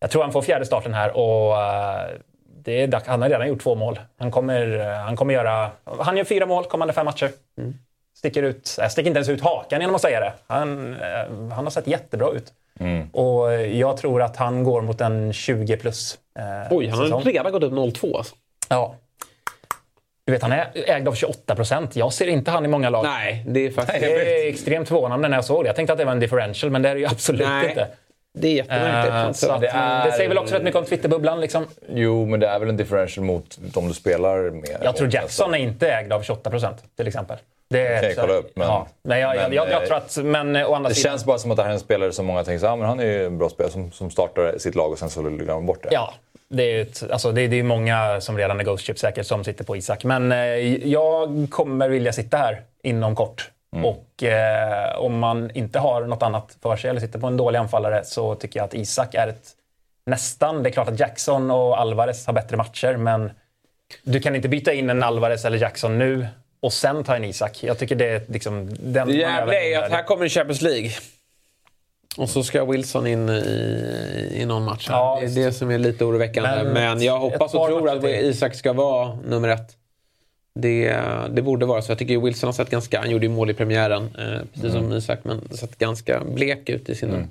Jag 0.00 0.10
tror 0.10 0.22
han 0.22 0.32
får 0.32 0.42
fjärde 0.42 0.66
starten 0.66 0.94
här 0.94 1.16
och 1.16 1.62
eh, 1.62 2.10
det 2.64 2.82
är 2.82 3.02
han 3.06 3.22
har 3.22 3.28
redan 3.28 3.48
gjort 3.48 3.62
två 3.62 3.74
mål. 3.74 3.98
Han 4.18 4.30
kommer, 4.30 4.78
han 5.04 5.16
kommer 5.16 5.34
göra... 5.34 5.70
Han 5.98 6.16
gör 6.16 6.24
fyra 6.24 6.46
mål 6.46 6.64
kommande 6.64 6.94
fem 6.94 7.04
matcher. 7.04 7.30
Sticker 8.26 8.42
ut, 8.42 8.76
äh, 8.82 8.88
sticker 8.88 9.06
inte 9.08 9.18
ens 9.18 9.28
ut 9.28 9.40
hakan 9.40 9.80
genom 9.80 9.94
att 9.96 10.00
säga 10.02 10.20
det. 10.20 10.32
Han, 10.46 10.94
eh, 10.94 11.52
han 11.54 11.64
har 11.64 11.70
sett 11.70 11.86
jättebra 11.86 12.28
ut. 12.32 12.52
Och 13.12 13.52
eh, 13.52 13.78
jag 13.78 13.96
tror 13.96 14.22
att 14.22 14.36
han 14.36 14.64
går 14.64 14.82
mot 14.82 15.00
en 15.00 15.32
20 15.32 15.76
plus 15.76 16.18
eh, 16.38 16.44
Oj, 16.76 16.88
han 16.88 16.98
har 16.98 17.04
säsong. 17.06 17.22
redan 17.22 17.52
gått 17.52 17.62
upp 17.62 17.72
0-2 17.72 18.16
alltså. 18.16 18.34
Ja. 18.68 18.94
Du 20.24 20.32
vet, 20.32 20.42
han 20.42 20.52
är 20.52 20.68
ägd 20.74 21.08
av 21.08 21.14
28 21.14 21.54
procent. 21.54 21.96
Jag 21.96 22.12
ser 22.12 22.26
inte 22.26 22.50
han 22.50 22.64
i 22.64 22.68
många 22.68 22.90
lag. 22.90 23.04
Nej, 23.04 23.44
det 23.48 23.60
är 23.66 23.70
faktiskt... 23.70 24.00
Det 24.00 24.44
är 24.46 24.48
extremt 24.48 24.88
förvånande 24.88 25.28
när 25.28 25.36
jag 25.36 25.44
såg 25.44 25.64
det. 25.64 25.66
Jag 25.66 25.76
tänkte 25.76 25.92
att 25.92 25.98
det 25.98 26.04
var 26.04 26.12
en 26.12 26.20
differential, 26.20 26.72
men 26.72 26.82
det 26.82 26.88
är 26.88 26.94
det 26.94 27.00
ju 27.00 27.06
absolut 27.06 27.48
Nej. 27.48 27.68
inte. 27.68 27.88
Det 28.38 28.48
är 28.48 28.52
jättemärkligt. 28.54 29.14
Eh, 29.14 29.32
så 29.32 29.52
att, 29.52 29.60
det 29.60 29.66
det, 29.66 29.72
är- 29.72 30.10
säger 30.10 30.28
väl 30.28 30.38
också 30.38 30.54
rätt 30.54 30.62
mycket 30.62 30.78
om 30.80 30.84
Twitterbubblan. 30.84 31.40
Liksom. 31.40 31.66
Jo, 31.94 32.26
men 32.26 32.40
det 32.40 32.46
är 32.46 32.58
väl 32.58 32.68
en 32.68 32.76
differential 32.76 33.24
mot 33.26 33.58
de 33.74 33.88
du 33.88 33.94
spelar 33.94 34.50
med. 34.50 34.76
Jag 34.82 34.96
tror 34.96 35.14
Jackson 35.14 35.54
är 35.54 35.58
inte 35.58 35.88
ägd 35.90 36.12
av 36.12 36.22
28 36.22 36.50
procent, 36.50 36.76
till 36.96 37.06
exempel. 37.06 37.36
Det 37.68 38.00
kan 38.00 38.08
jag 38.08 38.16
kolla 38.16 38.34
upp, 38.34 38.52
men- 38.56 38.66
ja. 38.66 38.86
Nej, 39.02 39.20
jag, 39.20 39.36
men, 39.36 39.52
jag, 39.52 39.68
jag, 39.68 39.72
jag 39.82 39.86
tror 39.86 39.96
att... 39.96 40.16
Men 40.24 40.56
eh, 40.56 40.70
å 40.70 40.74
andra 40.74 40.88
Det 40.88 40.94
sidan... 40.94 41.10
känns 41.12 41.24
bara 41.24 41.38
som 41.38 41.50
att 41.50 41.56
det 41.56 41.62
här 41.62 41.70
är 41.70 41.74
en 41.74 41.80
spelare 41.80 42.12
som 42.12 42.26
många 42.26 42.44
tänker 42.44 42.58
så, 42.60 42.66
ah, 42.66 42.76
men 42.76 42.88
han 42.88 43.00
är 43.00 43.04
ju 43.04 43.26
en 43.26 43.38
bra 43.38 43.48
spelare 43.48 43.72
som, 43.72 43.92
som 43.92 44.10
startar 44.10 44.58
sitt 44.58 44.74
lag 44.74 44.92
och 44.92 44.98
sen 44.98 45.10
så 45.10 45.22
glömmer 45.22 45.54
man 45.54 45.66
bort 45.66 45.82
det. 45.82 45.88
Ja, 45.92 46.14
det 46.48 46.62
är, 46.62 46.82
ett, 46.82 47.10
alltså 47.10 47.32
det, 47.32 47.46
det 47.46 47.58
är 47.58 47.62
många 47.62 48.20
som 48.20 48.38
redan 48.38 48.60
är 48.60 48.64
Ghost 48.64 48.86
Ship 48.86 48.98
säkert 48.98 49.26
som 49.26 49.44
sitter 49.44 49.64
på 49.64 49.76
Isak. 49.76 50.04
Men 50.04 50.32
eh, 50.32 50.38
jag 50.88 51.46
kommer 51.50 51.88
vilja 51.88 52.12
sitta 52.12 52.36
här 52.36 52.62
inom 52.82 53.16
kort. 53.16 53.50
Och 53.84 54.22
eh, 54.22 54.98
om 54.98 55.18
man 55.18 55.50
inte 55.54 55.78
har 55.78 56.02
något 56.02 56.22
annat 56.22 56.56
för 56.62 56.76
sig 56.76 56.90
eller 56.90 57.00
sitter 57.00 57.18
på 57.18 57.26
en 57.26 57.36
dålig 57.36 57.58
anfallare 57.58 58.04
så 58.04 58.34
tycker 58.34 58.60
jag 58.60 58.64
att 58.64 58.74
Isak 58.74 59.14
är 59.14 59.28
ett 59.28 59.50
nästan. 60.06 60.62
Det 60.62 60.68
är 60.68 60.70
klart 60.70 60.88
att 60.88 61.00
Jackson 61.00 61.50
och 61.50 61.80
Alvarez 61.80 62.26
har 62.26 62.32
bättre 62.32 62.56
matcher 62.56 62.96
men 62.96 63.30
du 64.02 64.20
kan 64.20 64.36
inte 64.36 64.48
byta 64.48 64.72
in 64.72 64.90
en 64.90 65.02
Alvarez 65.02 65.44
eller 65.44 65.58
Jackson 65.58 65.98
nu 65.98 66.26
och 66.66 66.72
sen 66.72 67.04
ta 67.04 67.16
en 67.16 67.24
Isak. 67.24 67.62
Jag 67.62 67.78
tycker 67.78 67.96
det 67.96 68.08
är 68.08 68.22
liksom... 68.28 68.68
Den 68.80 69.08
Det 69.08 69.14
jävliga 69.14 69.62
är 69.62 69.82
att 69.82 69.90
här 69.90 70.02
kommer 70.02 70.28
Champions 70.28 70.62
League. 70.62 70.90
Och 72.16 72.30
så 72.30 72.42
ska 72.42 72.64
Wilson 72.64 73.06
in 73.06 73.28
i, 73.28 74.32
i 74.34 74.44
någon 74.46 74.64
match. 74.64 74.86
Ja, 74.88 75.18
det 75.20 75.26
är 75.26 75.44
det 75.44 75.52
som 75.52 75.70
är 75.70 75.78
lite 75.78 76.04
oroväckande. 76.04 76.64
Men, 76.64 76.72
Men 76.72 77.02
jag 77.02 77.18
hoppas 77.18 77.54
och 77.54 77.66
tror 77.66 77.90
att. 77.90 78.04
Isak 78.04 78.54
ska 78.54 78.72
vara 78.72 79.18
nummer 79.26 79.48
ett. 79.48 79.76
Det, 80.54 81.00
det 81.30 81.42
borde 81.42 81.66
vara 81.66 81.82
så. 81.82 81.90
Jag 81.90 81.98
tycker 81.98 82.18
Wilson 82.18 82.48
har 82.48 82.52
sett 82.52 82.70
ganska... 82.70 83.00
Han 83.00 83.10
gjorde 83.10 83.26
ju 83.26 83.32
mål 83.32 83.50
i 83.50 83.54
premiären, 83.54 84.02
eh, 84.18 84.40
precis 84.54 84.72
som 84.72 84.92
Isak. 84.92 85.18
Men 85.22 85.48
sett 85.50 85.78
ganska 85.78 86.22
blek 86.34 86.68
ut 86.68 86.88
i 86.88 86.94
sina, 86.94 87.28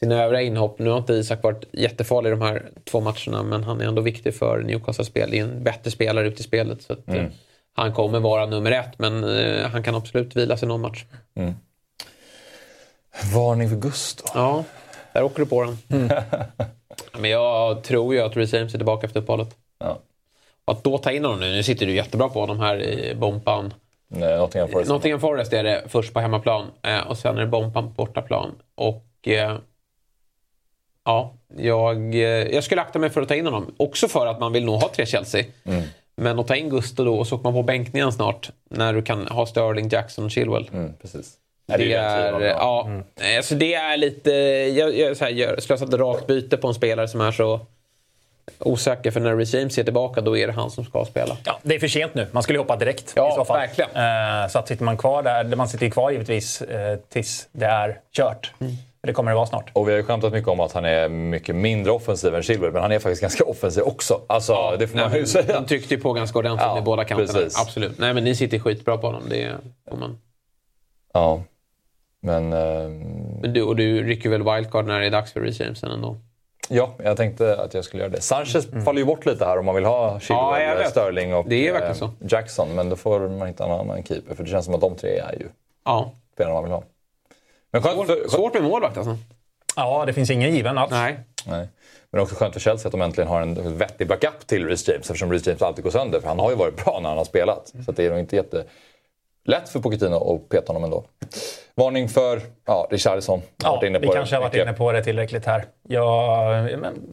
sina 0.00 0.22
övriga 0.22 0.42
inhopp. 0.42 0.78
Nu 0.78 0.90
har 0.90 0.98
inte 0.98 1.12
Isak 1.12 1.42
varit 1.42 1.64
jättefarlig 1.72 2.28
i 2.28 2.30
de 2.30 2.42
här 2.42 2.62
två 2.84 3.00
matcherna. 3.00 3.42
Men 3.42 3.64
han 3.64 3.80
är 3.80 3.84
ändå 3.84 4.02
viktig 4.02 4.34
för 4.34 4.62
Newcastles 4.62 5.08
spel. 5.08 5.30
Det 5.30 5.38
är 5.38 5.42
en 5.42 5.62
bättre 5.62 5.90
spelare 5.90 6.26
ut 6.26 6.40
i 6.40 6.42
spelet. 6.42 6.82
Så 6.82 6.92
att, 6.92 7.08
eh, 7.08 7.24
han 7.74 7.92
kommer 7.92 8.20
vara 8.20 8.46
nummer 8.46 8.72
ett. 8.72 8.98
Men 8.98 9.38
eh, 9.38 9.68
han 9.68 9.82
kan 9.82 9.94
absolut 9.94 10.36
vila 10.36 10.56
sig 10.56 10.68
någon 10.68 10.80
match. 10.80 11.04
Varning 13.34 13.68
för 13.68 13.76
Gusto. 13.76 14.24
Ja, 14.34 14.64
där 15.12 15.22
åker 15.22 15.38
du 15.38 15.46
på 15.46 15.64
den. 15.64 15.78
Men 17.18 17.30
jag 17.30 17.82
tror 17.82 18.14
ju 18.14 18.20
att 18.20 18.36
Reece 18.36 18.52
James 18.52 18.74
är 18.74 18.78
tillbaka 18.78 19.06
efter 19.06 19.20
uppehållet. 19.20 19.56
Ja. 19.78 19.98
Och 20.64 20.72
att 20.72 20.84
då 20.84 20.98
ta 20.98 21.10
in 21.10 21.24
honom 21.24 21.40
nu, 21.40 21.52
nu 21.52 21.62
sitter 21.62 21.86
du 21.86 21.94
jättebra 21.94 22.28
på 22.28 22.40
honom 22.40 22.60
här 22.60 22.82
i 22.82 23.14
Bompan. 23.14 23.74
Nej, 24.08 24.38
Nottingham 24.38 24.68
Forest. 24.68 24.90
Nottingham 24.90 25.20
Forest 25.20 25.52
är 25.52 25.64
det 25.64 25.82
först 25.88 26.12
på 26.12 26.20
hemmaplan 26.20 26.66
eh, 26.82 27.00
och 27.00 27.18
sen 27.18 27.36
är 27.36 27.40
det 27.40 27.46
Bompan 27.46 27.94
på 27.94 28.04
bortaplan. 28.04 28.54
Och 28.74 29.28
eh, 29.28 29.56
ja, 31.04 31.34
jag, 31.56 32.14
eh, 32.14 32.20
jag 32.54 32.64
skulle 32.64 32.80
akta 32.80 32.98
mig 32.98 33.10
för 33.10 33.22
att 33.22 33.28
ta 33.28 33.34
in 33.34 33.44
honom. 33.46 33.74
Också 33.76 34.08
för 34.08 34.26
att 34.26 34.40
man 34.40 34.52
vill 34.52 34.64
nog 34.64 34.80
ha 34.80 34.88
tre 34.88 35.06
Chelsea. 35.06 35.44
Men 36.20 36.38
att 36.38 36.46
ta 36.46 36.56
in 36.56 36.68
Gusto 36.68 37.04
då 37.04 37.18
och 37.18 37.26
så 37.26 37.34
åker 37.34 37.42
man 37.44 37.52
på 37.52 37.62
bänkningen 37.62 38.12
snart. 38.12 38.50
När 38.70 38.92
du 38.92 39.02
kan 39.02 39.26
ha 39.28 39.46
Sterling, 39.46 39.88
Jackson 39.88 40.24
och 40.24 40.30
Chilwell. 40.30 40.70
Mm, 40.72 40.92
precis. 41.02 41.32
Det 41.66 41.76
den 41.76 41.90
är, 41.90 42.40
ja, 42.42 42.88
alltså 43.36 43.54
det 43.54 43.74
är 43.74 43.96
lite... 43.96 44.30
Jag, 44.78 44.98
jag, 44.98 45.16
så 45.16 45.24
här, 45.24 45.32
jag 45.32 45.62
slösade 45.62 45.96
rakt 45.96 46.26
byte 46.26 46.56
på 46.56 46.68
en 46.68 46.74
spelare 46.74 47.08
som 47.08 47.20
är 47.20 47.32
så 47.32 47.60
osäker. 48.58 49.10
För 49.10 49.20
när 49.20 49.36
Reece 49.36 49.54
James 49.54 49.78
är 49.78 49.84
tillbaka 49.84 50.20
då 50.20 50.36
är 50.36 50.46
det 50.46 50.52
han 50.52 50.70
som 50.70 50.84
ska 50.84 51.04
spela. 51.04 51.36
Ja, 51.44 51.58
det 51.62 51.74
är 51.74 51.78
för 51.78 51.88
sent 51.88 52.14
nu. 52.14 52.26
Man 52.32 52.42
skulle 52.42 52.56
ju 52.58 52.60
hoppa 52.62 52.76
direkt 52.76 53.12
Ja, 53.16 53.32
i 53.32 53.34
så 53.34 53.44
fall. 53.44 53.58
verkligen. 53.58 53.90
Eh, 53.90 54.48
så 54.48 54.58
att 54.58 54.68
sitter 54.68 54.84
man 54.84 54.96
kvar 54.96 55.22
där, 55.22 55.56
man 55.56 55.68
sitter 55.68 55.84
ju 55.84 55.90
kvar 55.90 56.10
givetvis 56.10 56.62
eh, 56.62 56.98
tills 57.08 57.48
det 57.52 57.66
är 57.66 58.00
kört. 58.12 58.52
Mm. 58.60 58.72
Det 59.02 59.12
kommer 59.12 59.30
det 59.30 59.34
vara 59.34 59.46
snart. 59.46 59.70
Och 59.72 59.88
vi 59.88 59.92
har 59.92 59.98
ju 59.98 60.04
skämtat 60.04 60.32
mycket 60.32 60.48
om 60.48 60.60
att 60.60 60.72
han 60.72 60.84
är 60.84 61.08
mycket 61.08 61.56
mindre 61.56 61.92
offensiv 61.92 62.34
än 62.34 62.42
Chilwell, 62.42 62.72
men 62.72 62.82
han 62.82 62.92
är 62.92 62.98
faktiskt 62.98 63.20
ganska 63.22 63.44
offensiv 63.44 63.82
också. 63.82 64.20
Alltså, 64.26 64.76
det 64.78 64.86
får 64.88 64.98
man 64.98 65.14
ju 65.14 65.26
säga. 65.26 65.60
De 65.60 65.66
tryckte 65.66 65.94
ju 65.94 66.00
på 66.00 66.12
ganska 66.12 66.38
ordentligt 66.38 66.66
Ja, 66.66 66.74
med 66.74 66.84
båda 66.84 67.04
kanterna. 67.04 67.32
precis. 67.32 67.60
Absolut. 67.60 67.98
Nej, 67.98 68.14
men 68.14 68.24
ni 68.24 68.34
sitter 68.34 68.58
skitbra 68.58 68.98
på 68.98 69.06
honom. 69.06 69.22
Det 69.30 69.52
får 69.90 69.96
man. 69.96 70.18
Ja. 71.12 71.42
Men 72.22 72.52
eh, 72.52 72.88
Men 73.42 73.52
du, 73.52 73.62
och 73.62 73.76
du 73.76 74.02
rycker 74.02 74.28
väl 74.30 74.42
wildcard 74.42 74.86
när 74.86 75.00
det 75.00 75.06
är 75.06 75.10
dags 75.10 75.32
för 75.32 75.40
Reece 75.40 75.60
James 75.60 75.78
sen 75.78 75.90
ändå? 75.90 76.16
ja, 76.68 76.94
jag 77.04 77.16
tänkte 77.16 77.56
att 77.62 77.74
jag 77.74 77.84
skulle 77.84 78.02
göra 78.02 78.12
det. 78.12 78.20
Sanchez 78.20 78.68
faller 78.84 78.98
ju 79.00 79.04
bort 79.04 79.26
lite 79.26 79.44
här 79.44 79.58
om 79.58 79.64
man 79.66 79.74
vill 79.74 79.84
ha 79.84 80.08
Mm. 80.08 80.20
Ja, 80.28 80.54
Chilwell, 80.56 80.78
vet. 80.78 80.90
Sterling 80.90 81.34
och 81.34 81.44
Det 81.48 81.68
är 81.68 81.72
verkligen 81.72 81.92
eh, 81.92 81.98
så. 81.98 82.10
Jackson. 82.28 82.68
Men 82.74 82.88
då 82.90 82.96
får 82.96 83.28
man 83.28 83.48
hitta 83.48 83.64
en 83.64 83.70
annan 83.70 84.02
keeper, 84.02 84.34
för 84.34 84.44
det 84.44 84.50
känns 84.50 84.64
som 84.64 84.74
att 84.74 84.80
de 84.80 84.94
tre 84.96 85.18
är 85.18 85.32
ju 85.40 85.48
Ja. 85.84 86.12
spelarna 86.34 86.54
man 86.54 86.64
vill 86.64 86.72
ha. 86.72 86.82
Men 87.70 87.82
skönt 87.82 88.06
för, 88.06 88.14
skönt, 88.16 88.30
Svårt 88.30 88.54
med 88.54 88.62
målvakt 88.62 88.96
alltså. 88.96 89.16
Ja, 89.76 90.04
det 90.06 90.12
finns 90.12 90.30
ingen 90.30 90.54
given 90.54 90.78
alls. 90.78 90.90
Nej. 90.90 91.18
nej. 91.46 91.68
Men 92.12 92.20
också 92.22 92.34
skönt 92.34 92.52
för 92.54 92.60
Chelsea 92.60 92.88
att 92.88 92.92
de 92.92 93.00
äntligen 93.02 93.28
har 93.28 93.40
en 93.42 93.78
vettig 93.78 94.08
backup 94.08 94.46
till 94.46 94.66
Reece 94.66 94.88
James 94.88 95.00
eftersom 95.10 95.30
Reece 95.32 95.46
James 95.46 95.62
alltid 95.62 95.84
går 95.84 95.90
sönder. 95.90 96.20
För 96.20 96.28
han 96.28 96.38
har 96.38 96.50
ju 96.50 96.56
varit 96.56 96.84
bra 96.84 96.98
när 97.02 97.08
han 97.08 97.18
har 97.18 97.24
spelat. 97.24 97.72
Så 97.84 97.90
att 97.90 97.96
det 97.96 98.04
är 98.06 98.10
nog 98.10 98.18
inte 98.18 98.36
jättelätt 98.36 99.68
för 99.68 99.80
Pochettino 99.80 100.34
att 100.34 100.48
peta 100.48 100.66
honom 100.72 100.84
ändå. 100.84 101.04
Varning 101.74 102.08
för 102.08 102.40
ja, 102.66 102.88
Richarlison. 102.90 103.42
Ja, 103.62 103.70
Varit 103.70 103.82
inne 103.86 103.98
vi 103.98 104.06
på 104.06 104.12
kanske 104.12 104.36
har 104.36 104.42
det 104.42 104.48
varit 104.48 104.62
inne 104.62 104.72
på 104.72 104.92
det 104.92 105.04
tillräckligt 105.04 105.46
här. 105.46 105.64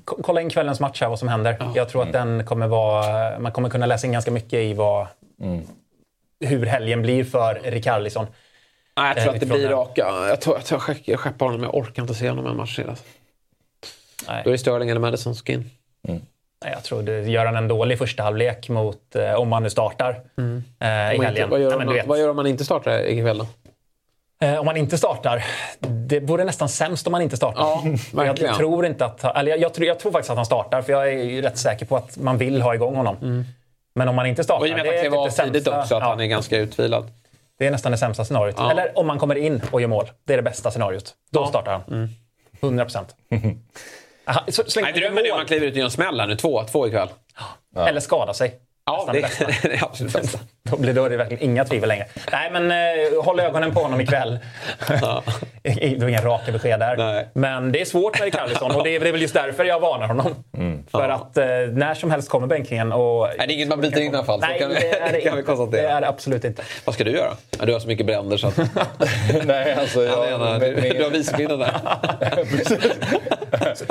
Ko- 0.06 0.18
kolla 0.24 0.42
in 0.42 0.50
kvällens 0.50 0.80
match 0.80 1.02
här, 1.02 1.10
vad 1.10 1.20
som 1.20 1.28
händer. 1.28 1.58
Jag 1.76 1.90
tror 1.90 2.02
att 2.02 2.16
Mm. 2.16 2.38
den 2.38 2.46
kommer 2.46 2.68
vara... 2.68 3.40
Man 3.40 3.52
kommer 3.52 3.70
kunna 3.70 3.86
läsa 3.86 4.08
in 4.08 4.14
ganska 4.14 4.32
mycket 4.32 4.54
i 4.54 4.74
vad, 4.74 5.08
Mm. 5.42 5.62
hur 6.40 6.66
helgen 6.66 7.02
blir 7.02 7.24
för 7.24 7.62
Rikarlison. 7.64 8.26
Nej, 8.98 9.14
jag 9.16 9.24
tror 9.24 9.28
Eh, 9.28 9.34
att 9.34 9.40
det 9.40 9.46
blir 9.46 9.70
raka. 9.70 10.02
Jag, 10.30 10.42
tror, 10.42 10.56
jag, 10.56 10.66
tror, 10.66 10.82
jag, 10.88 10.98
jag 11.06 11.20
skeppar 11.20 11.46
honom, 11.46 11.64
jag 11.64 11.76
orkar 11.76 12.02
inte 12.02 12.14
se 12.16 12.30
honom 12.30 12.48
en 12.48 12.58
match 12.58 12.76
till. 12.76 12.90
Alltså. 12.90 13.04
Nej. 14.28 14.42
Då 14.44 14.50
är 14.50 14.52
det 14.52 14.58
Sterling 14.58 14.90
eller 14.90 15.02
Madison 15.02 15.36
som 15.36 15.40
ska 15.40 15.54
in. 15.54 15.70
Nej, 16.64 16.74
Jag 16.74 16.84
tror 16.84 17.04
det 17.04 17.22
gör 17.22 17.46
han 17.46 17.56
en 17.56 17.68
dålig 17.68 17.98
första 17.98 18.24
halvlek 18.24 18.70
mot, 18.70 19.16
eh, 19.16 19.34
om 19.34 19.50
man 19.50 19.64
nu 19.64 19.70
startar 19.70 20.10
eh, 20.10 20.86
i 20.88 21.24
helgen. 21.24 21.50
vad, 21.50 21.60
gör 21.62 21.70
Nej, 21.70 21.86
man, 21.86 21.96
du 21.96 22.02
vad 22.06 22.20
gör 22.20 22.30
om 22.30 22.36
man 22.36 22.48
inte 22.48 22.66
startar 22.66 23.06
ikväll 23.06 23.38
då? 23.38 23.48
Eh, 24.46 24.60
om 24.60 24.66
man 24.66 24.78
inte 24.78 24.98
startar. 24.98 25.46
Det 25.80 26.20
vore 26.20 26.44
nästan 26.44 26.70
sämst 26.70 27.08
om 27.08 27.12
man 27.12 27.22
inte 27.22 27.38
startar. 27.38 27.62
Ja, 27.62 27.84
jag, 28.38 28.56
tror 28.56 28.86
inte 28.86 29.06
att, 29.06 29.24
eller 29.38 29.52
jag, 29.52 29.60
jag, 29.60 29.74
tror, 29.74 29.88
jag 29.88 30.00
tror 30.00 30.12
faktiskt 30.12 30.30
att 30.30 30.38
han 30.38 30.46
startar, 30.46 30.82
för 30.82 30.94
jag 30.94 31.08
är 31.08 31.24
ju 31.24 31.42
rätt 31.42 31.58
säker 31.58 31.86
på 31.86 31.96
att 31.98 32.18
man 32.18 32.38
vill 32.38 32.62
ha 32.62 32.76
igång 32.76 32.96
honom. 32.96 33.46
Men 33.96 34.08
om 34.08 34.16
man 34.16 34.26
inte 34.26 34.44
startar, 34.44 34.62
Och 34.62 34.68
i 34.68 34.72
och 34.72 34.78
med 34.78 34.82
att 34.82 34.92
det 34.92 34.98
han 34.98 34.98
är 34.98 35.10
klev 35.10 35.30
typ 35.30 35.42
av 35.42 35.46
tidigt 35.46 35.68
också, 35.68 35.96
att 35.96 36.02
Ja, 36.02 36.10
han 36.10 36.20
är 36.20 36.26
ganska 36.26 36.58
utvilad. 36.58 37.12
Det 37.58 37.68
är 37.68 37.72
nästan 37.72 37.92
det 37.92 37.98
sämsta 37.98 38.26
scenariot. 38.26 38.56
Ja. 38.58 38.72
Eller 38.72 38.98
om 38.98 39.08
man 39.08 39.20
kommer 39.20 39.36
in 39.36 39.62
och 39.72 39.82
gör 39.82 39.88
mål. 39.88 40.12
Det 40.26 40.34
är 40.34 40.38
det 40.38 40.44
bästa 40.44 40.72
scenariot. 40.72 41.14
Då 41.32 41.46
startar 41.46 41.72
han. 41.72 41.82
Mm. 41.98 42.10
100 42.62 42.86
procent. 42.86 43.16
Nej, 44.82 44.94
drömmen 44.94 45.26
är 45.26 45.32
om 45.32 45.38
man 45.38 45.46
kliver 45.46 45.68
ut 45.68 45.76
i 45.76 45.82
en 45.82 45.92
smäll 45.92 46.20
här 46.20 46.28
nu. 46.28 46.36
Två, 46.36 46.64
två 46.64 46.88
ikväll. 46.88 47.10
Eller 47.76 48.00
skada 48.00 48.34
sig. 48.34 48.60
Ja, 48.86 49.10
det, 49.14 49.20
det 49.64 49.74
är 49.74 49.84
absolut 49.84 50.14
bästa. 50.14 50.40
Då 50.72 50.78
blir 50.78 50.94
det 51.10 51.18
verkligen 51.18 51.44
inga 51.44 51.66
tvivel 51.66 51.90
längre. 51.90 52.06
Nej, 52.32 52.50
men 52.52 52.72
eh, 52.72 53.24
håll 53.24 53.40
ögonen 53.40 53.74
på 53.74 53.80
honom 53.80 54.02
ikväll. 54.02 54.40
Ja. 55.02 55.24
det 55.62 56.00
var 56.02 56.08
inga 56.10 56.22
raka 56.22 56.52
besked 56.52 56.80
där. 56.80 56.98
Nej. 56.98 57.28
Men 57.34 57.72
det 57.72 57.82
är 57.82 57.86
svårt 57.86 58.20
med 58.20 58.26
Rikardisson 58.26 58.72
och 58.76 58.84
det 58.84 58.96
är, 58.96 59.00
det 59.00 59.08
är 59.08 59.12
väl 59.12 59.22
just 59.22 59.34
därför 59.34 59.66
jag 59.66 59.80
varnar 59.80 60.08
honom. 60.08 60.36
För 60.92 61.10
att 61.10 61.38
eh, 61.38 61.46
när 61.72 61.94
som 61.94 62.12
helst 62.12 62.30
kommer 62.30 62.48
bänkningen 62.48 62.92
och... 62.94 63.28
Nej, 63.38 63.48
det 63.48 63.54
är 63.54 63.56
inget 63.56 63.68
man 63.68 63.82
bryter 63.82 64.02
in 64.02 64.14
i 64.14 64.16
alla 64.16 64.26
fall. 64.26 64.40
Nej, 64.40 64.60
kan 64.60 64.70
det 64.70 64.76
är 65.00 65.12
det, 65.14 65.22
kan 65.22 65.34
vi 65.34 65.40
inte. 65.40 65.42
konstatera. 65.42 65.82
Det 65.82 65.88
är 65.88 66.02
det 66.02 66.08
absolut 66.08 66.44
inte. 66.44 66.64
Vad 66.86 66.96
ska 66.96 67.04
du 67.04 67.12
göra? 67.12 67.32
Ja, 67.60 67.66
du 67.66 67.74
har 67.74 67.80
så 67.80 67.88
mycket 67.88 68.06
bränder 68.06 68.38
så 68.38 68.48
att... 68.48 68.58
Nej, 69.46 69.74
alltså 69.74 70.04
Jag 70.04 70.40
med- 70.40 70.62
du, 70.62 70.90
du 70.90 71.04
har 71.04 71.10
visbinden 71.10 71.60
där. 71.60 71.72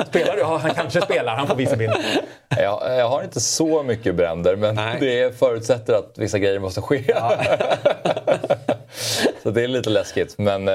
Spelar 0.07 0.33
du? 0.35 0.39
Ja, 0.39 0.57
han 0.61 0.71
kanske 0.73 1.01
spelar. 1.01 1.35
Han 1.35 1.47
får 1.47 1.55
visa 1.55 1.75
bild. 1.75 1.93
jag, 2.49 2.81
jag 2.97 3.09
har 3.09 3.23
inte 3.23 3.39
så 3.39 3.83
mycket 3.83 4.15
bränder, 4.15 4.55
men 4.55 4.75
Nej. 4.75 4.97
det 4.99 5.39
förutsätter 5.39 5.93
att 5.93 6.13
vissa 6.17 6.39
grejer 6.39 6.59
måste 6.67 6.81
ske. 6.81 7.03
så 9.43 9.51
det 9.51 9.63
är 9.63 9.67
lite 9.67 9.89
läskigt. 9.89 10.37
Men 10.37 10.67
eh, 10.67 10.73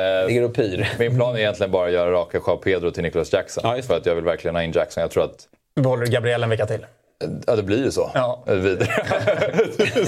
min 0.98 1.16
plan 1.16 1.34
är 1.34 1.38
egentligen 1.38 1.70
bara 1.70 1.86
att 1.86 1.92
göra 1.92 2.10
raka 2.12 2.38
Joao 2.46 2.56
Pedro 2.56 2.90
till 2.90 3.02
Nicolas 3.02 3.32
Jackson. 3.32 3.76
Ja, 3.76 3.82
för 3.82 3.96
att 3.96 4.06
jag 4.06 4.14
vill 4.14 4.24
verkligen 4.24 4.54
ha 4.54 4.62
in 4.62 4.72
Jackson. 4.72 5.00
Jag 5.00 5.10
tror 5.10 5.24
att 5.24 5.48
Behåller 5.80 6.06
du 6.06 6.12
Gabriel 6.12 6.42
en 6.42 6.50
vecka 6.50 6.66
till? 6.66 6.86
Ja, 7.46 7.56
det 7.56 7.62
blir 7.62 7.84
ju 7.84 7.90
så. 7.90 8.10
Ja. 8.14 8.42
Vidare. 8.46 8.88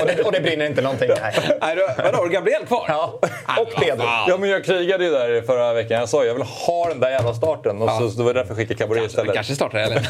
Och 0.01 0.07
det, 0.07 0.23
och 0.25 0.33
det 0.33 0.41
brinner 0.41 0.67
inte 0.67 0.83
någonting. 0.83 1.09
Nej. 1.23 1.35
Nej, 1.61 1.77
du, 1.77 2.03
vadå, 2.03 2.17
har 2.19 2.25
du 2.25 2.31
Gabriel 2.31 2.67
kvar? 2.67 2.85
Ja. 2.89 3.19
Och 3.61 3.83
Pedro. 3.83 4.05
ja, 4.29 4.37
men 4.41 4.51
jag 4.51 4.65
krigade 4.65 5.05
ju 5.05 5.11
där 5.11 5.43
förra 5.43 5.73
veckan. 5.75 5.99
Jag 6.01 6.09
sa 6.09 6.25
jag 6.25 6.35
vill 6.35 6.43
ha 6.43 6.89
den 6.89 7.01
där 7.01 7.11
jävla 7.11 7.35
starten. 7.35 7.83
Och 7.83 7.91
så, 7.91 8.11
så 8.11 8.19
det 8.19 8.25
var 8.25 8.35
därför 8.35 8.51
jag 8.51 8.57
skickade 8.57 8.79
Cabaret 8.79 9.07
istället. 9.11 9.35
kanske 9.35 9.55
startar 9.55 9.79
eller? 9.79 10.07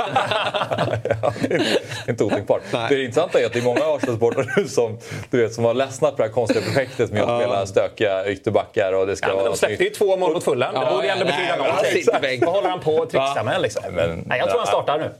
ja, 1.22 1.32
det 1.48 1.54
är 1.54 2.10
inte 2.10 2.24
otänkbart. 2.24 2.62
Det 2.88 3.02
intressanta 3.04 3.40
är 3.40 3.46
att 3.46 3.52
det 3.52 3.58
är 3.58 3.62
många 3.62 3.80
Arsenal-supportrar 3.80 4.52
nu 4.56 4.68
som, 4.68 4.98
du 5.30 5.42
vet, 5.42 5.54
som 5.54 5.64
har 5.64 5.74
ledsnat 5.74 6.16
på 6.16 6.22
det 6.22 6.28
här 6.28 6.32
konstiga 6.34 6.60
projektet 6.64 7.10
med 7.12 7.22
att 7.22 7.40
spela 7.42 7.66
stökiga 7.66 8.26
ytterbackar. 8.26 8.92
Och 8.92 9.06
det 9.06 9.16
ska 9.16 9.26
Ja, 9.28 9.34
men 9.34 9.42
vara 9.42 9.50
de 9.50 9.58
släppte 9.58 9.84
ju 9.84 9.90
två 9.90 10.16
mål 10.16 10.32
mot 10.32 10.44
Fulham. 10.44 10.74
Det 10.74 10.90
borde 10.94 11.06
ju 11.06 11.10
ändå 11.12 11.24
betyda 11.24 11.56
någonting. 11.56 12.40
Vad 12.46 12.54
håller 12.54 12.68
han 12.68 12.80
på 12.80 13.02
att 13.02 13.10
trixa 13.10 13.42
med 13.44 13.62
liksom? 13.62 13.82
men- 13.90 14.24
Nej, 14.26 14.38
jag 14.38 14.48
tror 14.48 14.58
han 14.58 14.66
startar 14.66 14.98
nu. 14.98 15.10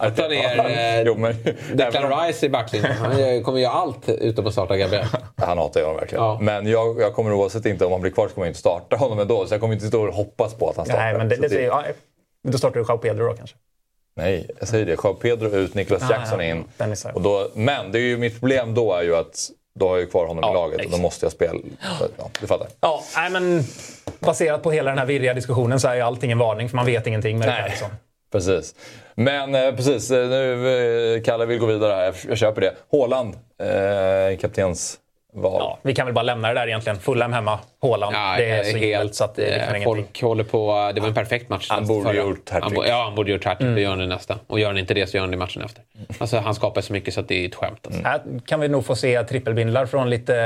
Jag 0.00 0.16
tar 0.16 0.28
ner 0.28 1.03
Jo, 1.06 1.14
men, 1.16 1.30
även 1.44 1.76
Declan 1.76 2.26
Rice 2.26 2.46
i 2.46 2.48
backlinjen. 2.48 2.92
Han 2.92 3.42
kommer 3.42 3.58
göra 3.58 3.72
allt 3.72 4.08
utom 4.08 4.46
att 4.46 4.52
starta 4.52 4.76
Gabriel. 4.76 5.06
Han 5.36 5.58
hatar 5.58 5.80
jag 5.80 5.86
honom 5.86 6.00
verkligen. 6.00 6.24
Ja. 6.24 6.38
Men 6.40 6.66
jag, 6.66 7.00
jag 7.00 7.14
kommer 7.14 7.32
oavsett 7.32 7.66
inte, 7.66 7.84
om 7.86 7.92
han 7.92 8.00
blir 8.00 8.12
kvar 8.12 8.28
så 8.28 8.34
kommer 8.34 8.46
jag 8.46 8.50
inte 8.50 8.60
starta 8.60 8.96
honom 8.96 9.18
ändå. 9.18 9.46
Så 9.46 9.54
jag 9.54 9.60
kommer 9.60 9.74
inte 9.74 9.86
stå 9.86 10.02
och 10.08 10.14
hoppas 10.14 10.54
på 10.54 10.70
att 10.70 10.76
han 10.76 10.84
startar. 10.86 11.02
Nej, 11.04 11.18
men 11.18 11.28
det, 11.28 11.36
Så 11.36 11.42
det, 11.42 11.48
säger- 11.48 11.68
ja, 11.68 11.84
då 12.48 12.58
startar 12.58 12.80
du 12.80 12.86
Joao 12.88 12.98
Pedro 12.98 13.26
då 13.28 13.34
kanske. 13.34 13.56
Nej, 14.16 14.50
jag 14.58 14.68
säger 14.68 14.86
det. 14.86 14.92
Joao 15.04 15.14
Pedro 15.14 15.48
ut, 15.48 15.74
Niklas 15.74 16.02
Ah, 16.02 16.10
Jackson 16.12 16.40
ja, 16.40 16.44
in. 16.46 16.64
Och 17.14 17.20
då, 17.22 17.48
men 17.54 17.92
det 17.92 17.98
är 17.98 18.02
ju, 18.02 18.16
mitt 18.18 18.40
problem 18.40 18.74
då 18.74 18.94
är 18.94 19.02
ju 19.02 19.16
att 19.16 19.50
då 19.80 19.88
har 19.88 19.94
jag 19.94 20.00
ju 20.00 20.06
kvar 20.06 20.26
honom 20.26 20.44
Ja, 20.46 20.50
i 20.50 20.54
laget 20.54 20.74
och 20.74 20.82
då 20.82 20.86
exakt. 20.86 21.02
måste 21.02 21.24
jag 21.24 21.32
spela. 21.32 21.58
Ja, 22.18 22.30
du 22.40 22.46
fattar. 22.46 22.66
Ja, 22.80 23.02
nej, 23.16 23.30
men 23.30 23.62
baserat 24.20 24.62
på 24.62 24.70
hela 24.70 24.90
den 24.90 24.98
här 24.98 25.06
virriga 25.06 25.34
diskussionen 25.34 25.80
så 25.80 25.88
är 25.88 25.94
ju 25.94 26.00
allting 26.00 26.30
en 26.32 26.38
varning 26.38 26.68
för 26.68 26.76
man 26.76 26.86
vet 26.86 27.06
ingenting 27.06 27.38
med 27.38 27.48
Nej. 27.48 27.56
Richarlison. 27.62 27.88
Precis. 28.32 28.74
Men 29.14 29.54
eh, 29.54 29.74
precis, 29.74 30.10
eh, 30.10 30.28
nu 30.28 31.14
eh, 31.16 31.22
Kalle 31.22 31.46
vill 31.46 31.58
gå 31.58 31.66
vidare 31.66 31.92
här. 31.92 32.04
Jag, 32.04 32.14
jag 32.28 32.38
köper 32.38 32.60
det. 32.60 32.74
Haaland, 32.92 33.34
eh, 33.58 34.38
kaptensval. 35.34 35.60
Ja, 35.60 35.78
vi 35.82 35.94
kan 35.94 36.06
väl 36.06 36.14
bara 36.14 36.22
lämna 36.22 36.48
det 36.48 36.54
där 36.54 36.66
egentligen. 36.66 36.98
Fulham 36.98 37.32
hemma, 37.32 37.58
Haaland. 37.82 38.16
Ja, 38.16 38.34
det 38.38 38.50
är 38.50 38.64
så 38.64 38.76
givet 38.76 39.14
så 39.14 39.24
att 39.24 39.34
det, 39.34 39.46
eh, 39.46 39.66
kan 39.66 39.76
ingenting. 39.76 39.84
Folk 39.84 40.22
håller 40.22 40.44
på... 40.44 40.92
Det 40.94 41.00
var 41.00 41.08
en 41.08 41.14
perfekt 41.14 41.48
match. 41.48 41.66
Han 41.70 41.86
borde 41.86 42.04
förra. 42.04 42.14
gjort 42.14 42.50
hattrick. 42.50 42.80
Ja, 42.88 43.02
han 43.04 43.14
borde 43.14 43.32
gjort 43.32 43.44
hattrick. 43.44 43.62
Mm. 43.62 43.74
Det 43.74 43.80
gör 43.80 43.90
han 43.90 44.00
i 44.00 44.06
nästa. 44.06 44.38
Och 44.46 44.60
gör 44.60 44.66
han 44.66 44.78
inte 44.78 44.94
det 44.94 45.06
så 45.06 45.16
gör 45.16 45.22
han 45.22 45.30
det 45.30 45.34
i 45.34 45.38
matchen 45.38 45.62
efter. 45.62 45.82
Alltså, 46.18 46.38
han 46.38 46.54
skapar 46.54 46.80
så 46.80 46.92
mycket 46.92 47.14
så 47.14 47.20
att 47.20 47.28
det 47.28 47.44
är 47.44 47.48
ett 47.48 47.54
skämt. 47.54 47.86
Alltså. 47.86 48.02
Här 48.04 48.20
kan 48.46 48.60
vi 48.60 48.68
nog 48.68 48.86
få 48.86 48.94
se 48.94 49.22
trippelbindlar 49.22 49.86
från 49.86 50.10
lite 50.10 50.36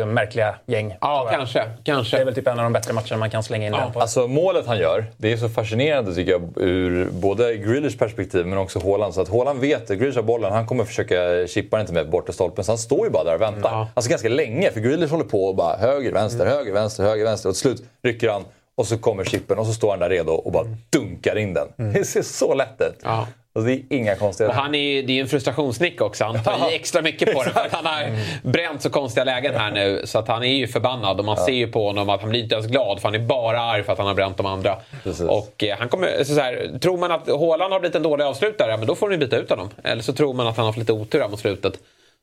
eh, 0.00 0.06
märkliga 0.06 0.54
gäng. 0.66 0.96
Ja, 1.00 1.28
kanske. 1.32 1.64
kanske. 1.84 2.16
Det 2.16 2.20
är 2.20 2.24
väl 2.24 2.34
typ 2.34 2.46
en 2.46 2.58
av 2.58 2.64
de 2.64 2.72
bättre 2.72 2.92
matcherna 2.92 3.16
man 3.16 3.30
kan 3.30 3.42
slänga 3.42 3.66
in 3.66 3.72
den 3.72 3.92
på. 3.92 4.00
Alltså 4.00 4.28
målet 4.28 4.66
han 4.66 4.78
gör, 4.78 5.04
det 5.16 5.32
är 5.32 5.36
så 5.36 5.48
fascinerande 5.48 6.14
tycker 6.14 6.32
jag 6.32 6.42
ur 6.56 7.08
både 7.12 7.56
Grealish 7.56 7.98
perspektiv 7.98 8.46
men 8.46 8.58
också 8.58 8.78
Haaland. 8.78 9.14
Så 9.14 9.20
att 9.20 9.28
Haaland 9.28 9.60
vet, 9.60 9.88
Grealish 9.88 10.16
har 10.16 10.22
bollen, 10.22 10.52
han 10.52 10.66
kommer 10.66 10.84
försöka 10.84 11.46
chippa 11.46 11.76
den 11.76 11.84
inte 11.84 11.92
med 11.92 12.10
borta 12.10 12.32
stolpen. 12.32 12.64
Så 12.64 12.72
han 12.72 12.78
står 12.78 13.06
ju 13.06 13.10
bara 13.10 13.24
där 13.24 13.34
och 13.34 13.40
väntar. 13.40 13.70
Ja. 13.70 13.88
Alltså 13.94 14.10
ganska 14.10 14.28
länge, 14.32 14.70
för 14.70 14.80
Grealish 14.80 15.10
håller 15.10 15.24
på 15.24 15.44
och 15.44 15.56
bara 15.56 15.76
höger, 15.76 16.12
vänster, 16.12 16.46
höger, 16.46 16.72
vänster, 16.72 17.04
höger, 17.04 17.24
vänster. 17.24 17.48
Och 17.48 17.54
till 17.54 17.60
slut 17.60 17.82
rycker 18.02 18.28
han 18.28 18.44
och 18.74 18.86
så 18.86 18.98
kommer 18.98 19.24
chippen 19.24 19.58
och 19.58 19.66
så 19.66 19.72
står 19.72 19.90
han 19.90 19.98
där 19.98 20.08
redo 20.08 20.32
och 20.32 20.52
bara 20.52 20.66
dunkar 20.90 21.38
in 21.38 21.54
den. 21.54 21.92
Det 21.92 22.04
ser 22.04 22.22
så 22.22 22.54
lätt 22.54 22.80
ut. 22.80 23.00
Ja. 23.02 23.26
Alltså, 23.54 23.66
det 23.66 23.72
är 23.72 23.96
inga 23.96 24.16
konstigheter. 24.16 24.58
han 24.58 24.74
är, 24.74 25.02
det 25.02 25.18
är 25.18 25.20
en 25.20 25.28
frustrationsnick 25.28 26.00
också. 26.00 26.24
Han 26.24 26.44
tar 26.44 26.72
i 26.72 26.74
extra 26.74 27.02
mycket 27.02 27.32
på 27.34 27.42
det. 27.42 27.50
För 27.50 27.68
han 27.70 27.86
har 27.86 28.18
bränt 28.42 28.82
så 28.82 28.90
konstiga 28.90 29.24
lägen 29.24 29.54
här 29.54 29.70
nu. 29.72 30.02
Så 30.04 30.18
att 30.18 30.28
han 30.28 30.42
är 30.42 30.54
ju 30.54 30.68
förbannad. 30.68 31.18
Och 31.18 31.24
man 31.24 31.36
ser 31.36 31.52
ju 31.52 31.72
på 31.72 31.86
honom 31.86 32.08
att 32.08 32.20
han 32.20 32.30
blir 32.30 32.42
inte 32.42 32.54
ens 32.54 32.66
glad. 32.66 33.00
För 33.00 33.08
han 33.08 33.14
är 33.14 33.26
bara 33.26 33.60
arg 33.60 33.84
för 33.84 33.92
att 33.92 33.98
han 33.98 34.06
har 34.06 34.14
bränt 34.14 34.36
de 34.36 34.46
andra. 34.46 34.76
Precis. 35.04 35.28
Och 35.28 35.64
eh, 35.64 35.78
han 35.78 35.88
kommer, 35.88 36.24
så 36.24 36.34
så 36.34 36.40
här, 36.40 36.78
tror 36.78 36.98
man 36.98 37.12
att 37.12 37.28
Haaland 37.28 37.72
har 37.72 37.80
blivit 37.80 37.96
en 37.96 38.02
dålig 38.02 38.24
avslutare, 38.24 38.76
men 38.76 38.86
då 38.86 38.94
får 38.94 39.08
ni 39.08 39.16
byta 39.16 39.36
ut 39.36 39.50
honom. 39.50 39.70
Eller 39.84 40.02
så 40.02 40.12
tror 40.12 40.34
man 40.34 40.46
att 40.46 40.56
han 40.56 40.66
har 40.66 40.72
fått 40.72 40.78
lite 40.78 40.92
otur 40.92 41.20
här 41.20 41.28
mot 41.28 41.40
slutet. 41.40 41.78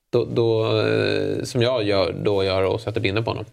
Då, 0.09 0.25
då, 0.25 0.79
eh, 0.81 1.43
som 1.43 1.61
jag 1.61 1.83
gör, 1.83 2.11
då 2.11 2.43
gör 2.43 2.63
och 2.63 2.81
sätter 2.81 3.01
bindeln 3.01 3.25
på 3.25 3.31
honom. 3.31 3.45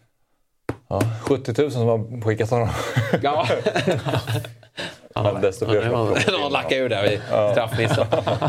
Ja, 0.89 1.01
70 1.23 1.63
000 1.63 1.71
som 1.71 1.87
har 1.87 2.21
skickat 2.23 2.51
honom. 2.51 2.69
Ja. 3.23 3.49
Men 5.15 5.41
desto 5.41 5.67
fler 5.67 5.83
som 5.83 6.41
Någon 6.41 6.53
lackar 6.53 6.77
ur 6.77 6.89
där 6.89 7.09
vid 7.09 7.21
straffmissen. 7.53 8.07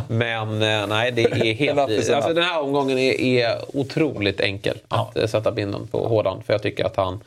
Men 0.07 0.61
eh, 0.61 0.87
nej, 0.87 1.11
det 1.11 1.23
är 1.23 1.53
helt... 1.53 1.79
Alltså, 1.79 2.33
den 2.33 2.43
här 2.43 2.61
omgången 2.61 2.97
är, 2.97 3.21
är 3.21 3.77
otroligt 3.77 4.39
enkel 4.39 4.77
att 4.87 5.17
eh, 5.17 5.27
sätta 5.27 5.51
binden 5.51 5.87
på 5.87 6.07
hårdan. 6.07 6.43
För 6.43 6.53
jag 6.53 6.61
tycker 6.61 6.85
att 6.85 6.95
han, 6.95 7.23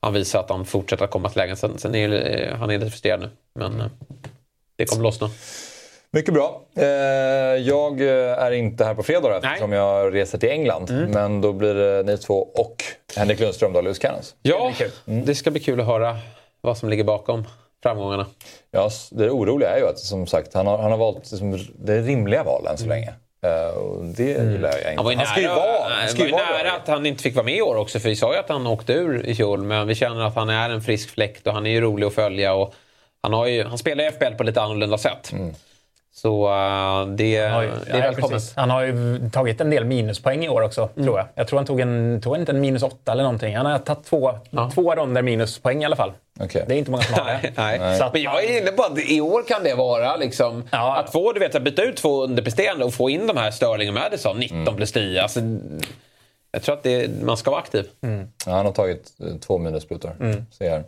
han 0.00 0.12
visar 0.12 0.40
att 0.40 0.50
han 0.50 0.64
fortsätter 0.64 1.04
att 1.04 1.10
komma 1.10 1.28
till 1.28 1.38
lägen. 1.38 1.56
Sen, 1.56 1.78
sen 1.78 1.94
är 1.94 2.54
han 2.58 2.70
är 2.70 2.78
lite 2.78 2.90
frustrerad 2.90 3.20
nu. 3.20 3.28
Men 3.54 3.90
det 4.76 4.86
kommer 4.86 5.02
lossna. 5.02 5.30
Mycket 6.10 6.34
bra. 6.34 6.62
Eh, 6.76 6.84
jag 7.56 8.00
eh, 8.00 8.42
är 8.42 8.50
inte 8.50 8.84
här 8.84 8.94
på 8.94 9.02
fredag 9.02 9.36
eftersom 9.36 9.72
jag 9.72 10.14
reser 10.14 10.38
till 10.38 10.48
England. 10.48 10.90
Mm. 10.90 11.10
Men 11.10 11.40
då 11.40 11.52
blir 11.52 11.74
det 11.74 12.02
ni 12.02 12.18
två 12.18 12.48
och 12.54 12.84
Henrik 13.16 13.40
Lundström 13.40 13.72
då, 13.72 13.80
Lewis 13.80 13.98
Cannons. 13.98 14.34
Ja, 14.42 14.72
det 15.04 15.34
ska 15.34 15.50
bli 15.50 15.60
kul 15.60 15.80
att 15.80 15.86
höra 15.86 16.16
vad 16.60 16.78
som 16.78 16.88
ligger 16.88 17.04
bakom 17.04 17.44
framgångarna. 17.82 18.26
Ja, 18.70 18.90
det 19.10 19.30
oroliga 19.30 19.70
är 19.70 19.78
ju 19.78 19.86
att 19.86 19.98
som 19.98 20.26
sagt, 20.26 20.54
han 20.54 20.66
har, 20.66 20.78
han 20.78 20.90
har 20.90 20.98
valt 20.98 21.30
liksom, 21.30 21.58
det 21.74 22.00
rimliga 22.00 22.42
val 22.42 22.66
än 22.66 22.78
så 22.78 22.86
länge. 22.86 23.14
Eh, 23.42 23.76
och 23.78 24.04
det 24.04 24.22
gillar 24.24 24.68
jag 24.68 24.78
inte. 24.78 24.88
Mm. 24.88 24.96
Han 24.96 25.04
var 25.04 25.14
han 25.14 25.26
ska 25.26 25.40
ju 25.40 25.48
vara, 25.48 25.88
han 25.88 26.08
ska 26.08 26.18
var 26.18 26.26
ju 26.26 26.32
vara 26.32 26.42
nära 26.42 26.72
att 26.72 26.88
han 26.88 27.06
inte 27.06 27.22
fick 27.22 27.34
vara 27.34 27.44
med 27.44 27.56
i 27.56 27.62
år 27.62 27.76
också. 27.76 28.00
För 28.00 28.08
vi 28.08 28.16
sa 28.16 28.32
ju 28.32 28.38
att 28.38 28.48
han 28.48 28.66
åkte 28.66 28.92
ur 28.92 29.26
i 29.26 29.34
fjol. 29.34 29.62
Men 29.62 29.86
vi 29.86 29.94
känner 29.94 30.22
att 30.22 30.34
han 30.34 30.48
är 30.48 30.70
en 30.70 30.82
frisk 30.82 31.10
fläkt 31.10 31.46
och 31.46 31.52
han 31.52 31.66
är 31.66 31.70
ju 31.70 31.80
rolig 31.80 32.06
att 32.06 32.14
följa. 32.14 32.54
Och 32.54 32.74
han, 33.22 33.32
har 33.32 33.46
ju, 33.46 33.64
han 33.64 33.78
spelar 33.78 34.04
ju 34.04 34.10
FBL 34.10 34.34
på 34.36 34.42
lite 34.42 34.62
annorlunda 34.62 34.98
sätt. 34.98 35.32
Mm. 35.32 35.54
Så 36.22 36.46
eh, 36.48 37.06
det, 37.06 37.14
det 37.16 37.36
är 37.36 37.50
nej, 37.60 38.00
välkommet. 38.00 38.30
precis. 38.30 38.56
Han 38.56 38.70
har 38.70 38.82
ju 38.82 39.20
tagit 39.32 39.60
en 39.60 39.70
del 39.70 39.84
minuspoäng 39.84 40.44
i 40.44 40.48
år 40.48 40.62
också, 40.62 40.88
Mm. 40.96 41.06
tror 41.06 41.18
jag. 41.18 41.26
Jag 41.34 41.48
tror 41.48 41.58
han 41.58 41.66
tog 41.66 41.80
en, 41.80 42.20
tog 42.24 42.36
inte 42.36 42.52
en 42.52 42.60
minus 42.60 42.82
åtta 42.82 43.12
eller 43.12 43.22
någonting. 43.22 43.56
Han 43.56 43.66
har 43.66 43.78
tagit 43.78 44.04
två, 44.04 44.38
Ja. 44.50 44.70
två 44.74 44.94
ronder 44.94 45.22
minuspoäng 45.22 45.82
i 45.82 45.84
alla 45.84 45.96
fall. 45.96 46.12
Okej. 46.40 46.64
Det 46.68 46.74
är 46.74 46.78
inte 46.78 46.90
många 46.90 47.02
som 47.02 47.14
har 47.14 47.24
det. 47.24 47.52
Nej. 47.56 47.98
Så 47.98 48.04
att 48.04 48.12
Men 48.12 48.22
jag 48.22 48.44
är 48.44 48.60
inne 48.60 48.70
på 48.70 48.82
att 48.82 48.98
i 48.98 49.20
år 49.20 49.42
kan 49.48 49.62
det 49.64 49.74
vara 49.74 50.16
liksom, 50.16 50.64
Ja. 50.72 50.96
att 50.96 51.12
få 51.12 51.32
du 51.32 51.40
vet, 51.40 51.54
att 51.54 51.62
byta 51.62 51.82
ut 51.82 51.96
två 51.96 52.24
underpresterande 52.24 52.84
och 52.84 52.94
få 52.94 53.10
in 53.10 53.26
de 53.26 53.36
här 53.36 53.50
Sterling 53.50 53.88
och 53.88 53.94
Madison, 53.94 54.38
19 54.38 54.76
plus 54.76 54.92
10. 54.92 55.22
Alltså, 55.22 55.40
jag 56.52 56.62
tror 56.62 56.74
att 56.74 56.82
det, 56.82 57.22
man 57.22 57.36
ska 57.36 57.50
vara 57.50 57.60
aktiv. 57.60 57.86
Ja, 58.46 58.52
han 58.52 58.66
har 58.66 58.72
tagit 58.72 59.12
eh, 59.20 59.36
två 59.40 59.58
minussprutor. 59.58 60.16
Mm. 60.20 60.46
Här. 60.60 60.84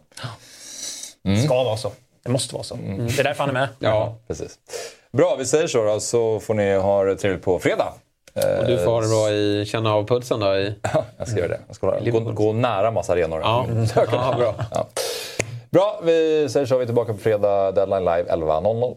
ska 1.44 1.64
vara 1.64 1.76
så. 1.76 1.92
Det 2.22 2.30
måste 2.30 2.54
vara 2.54 2.64
så. 2.64 2.74
Det 2.74 3.18
är 3.20 3.24
därför 3.24 3.40
han 3.44 3.48
är 3.48 3.52
med. 3.60 3.68
Ja. 3.78 4.16
Precis. 4.28 4.58
Bra, 5.12 5.36
vi 5.38 5.44
säger 5.46 5.66
så 5.66 5.84
då, 5.84 6.00
så 6.00 6.40
får 6.40 6.54
ni 6.54 6.74
ha 6.76 7.04
det 7.04 7.16
trevligt 7.16 7.44
på 7.44 7.58
fredag. 7.58 7.92
Och 8.34 8.66
du 8.66 8.78
får 8.78 8.90
ha 8.90 9.00
det 9.00 9.08
bra 9.08 9.30
i 9.30 9.64
känna 9.66 9.94
av 9.94 10.06
pulsen 10.06 10.40
då. 10.40 10.54
I, 10.56 10.74
Jag 11.18 11.28
ska 11.28 11.38
göra 11.38 11.48
det. 11.48 11.60
Jag 11.66 11.76
ska 11.76 11.98
gå, 12.10 12.20
gå 12.20 12.52
nära 12.52 12.90
massa 12.90 13.12
arenor. 13.12 13.40
ja. 13.40 13.66
ja, 13.96 14.34
bra. 14.38 14.54
Ja. 14.70 14.86
Bra, 15.70 16.00
vi 16.04 16.48
säger 16.50 16.66
så. 16.66 16.76
Vi 16.76 16.82
är 16.82 16.86
tillbaka 16.86 17.12
på 17.12 17.18
fredag. 17.18 17.72
Deadline 17.72 18.04
live 18.04 18.24
11.00. 18.32 18.96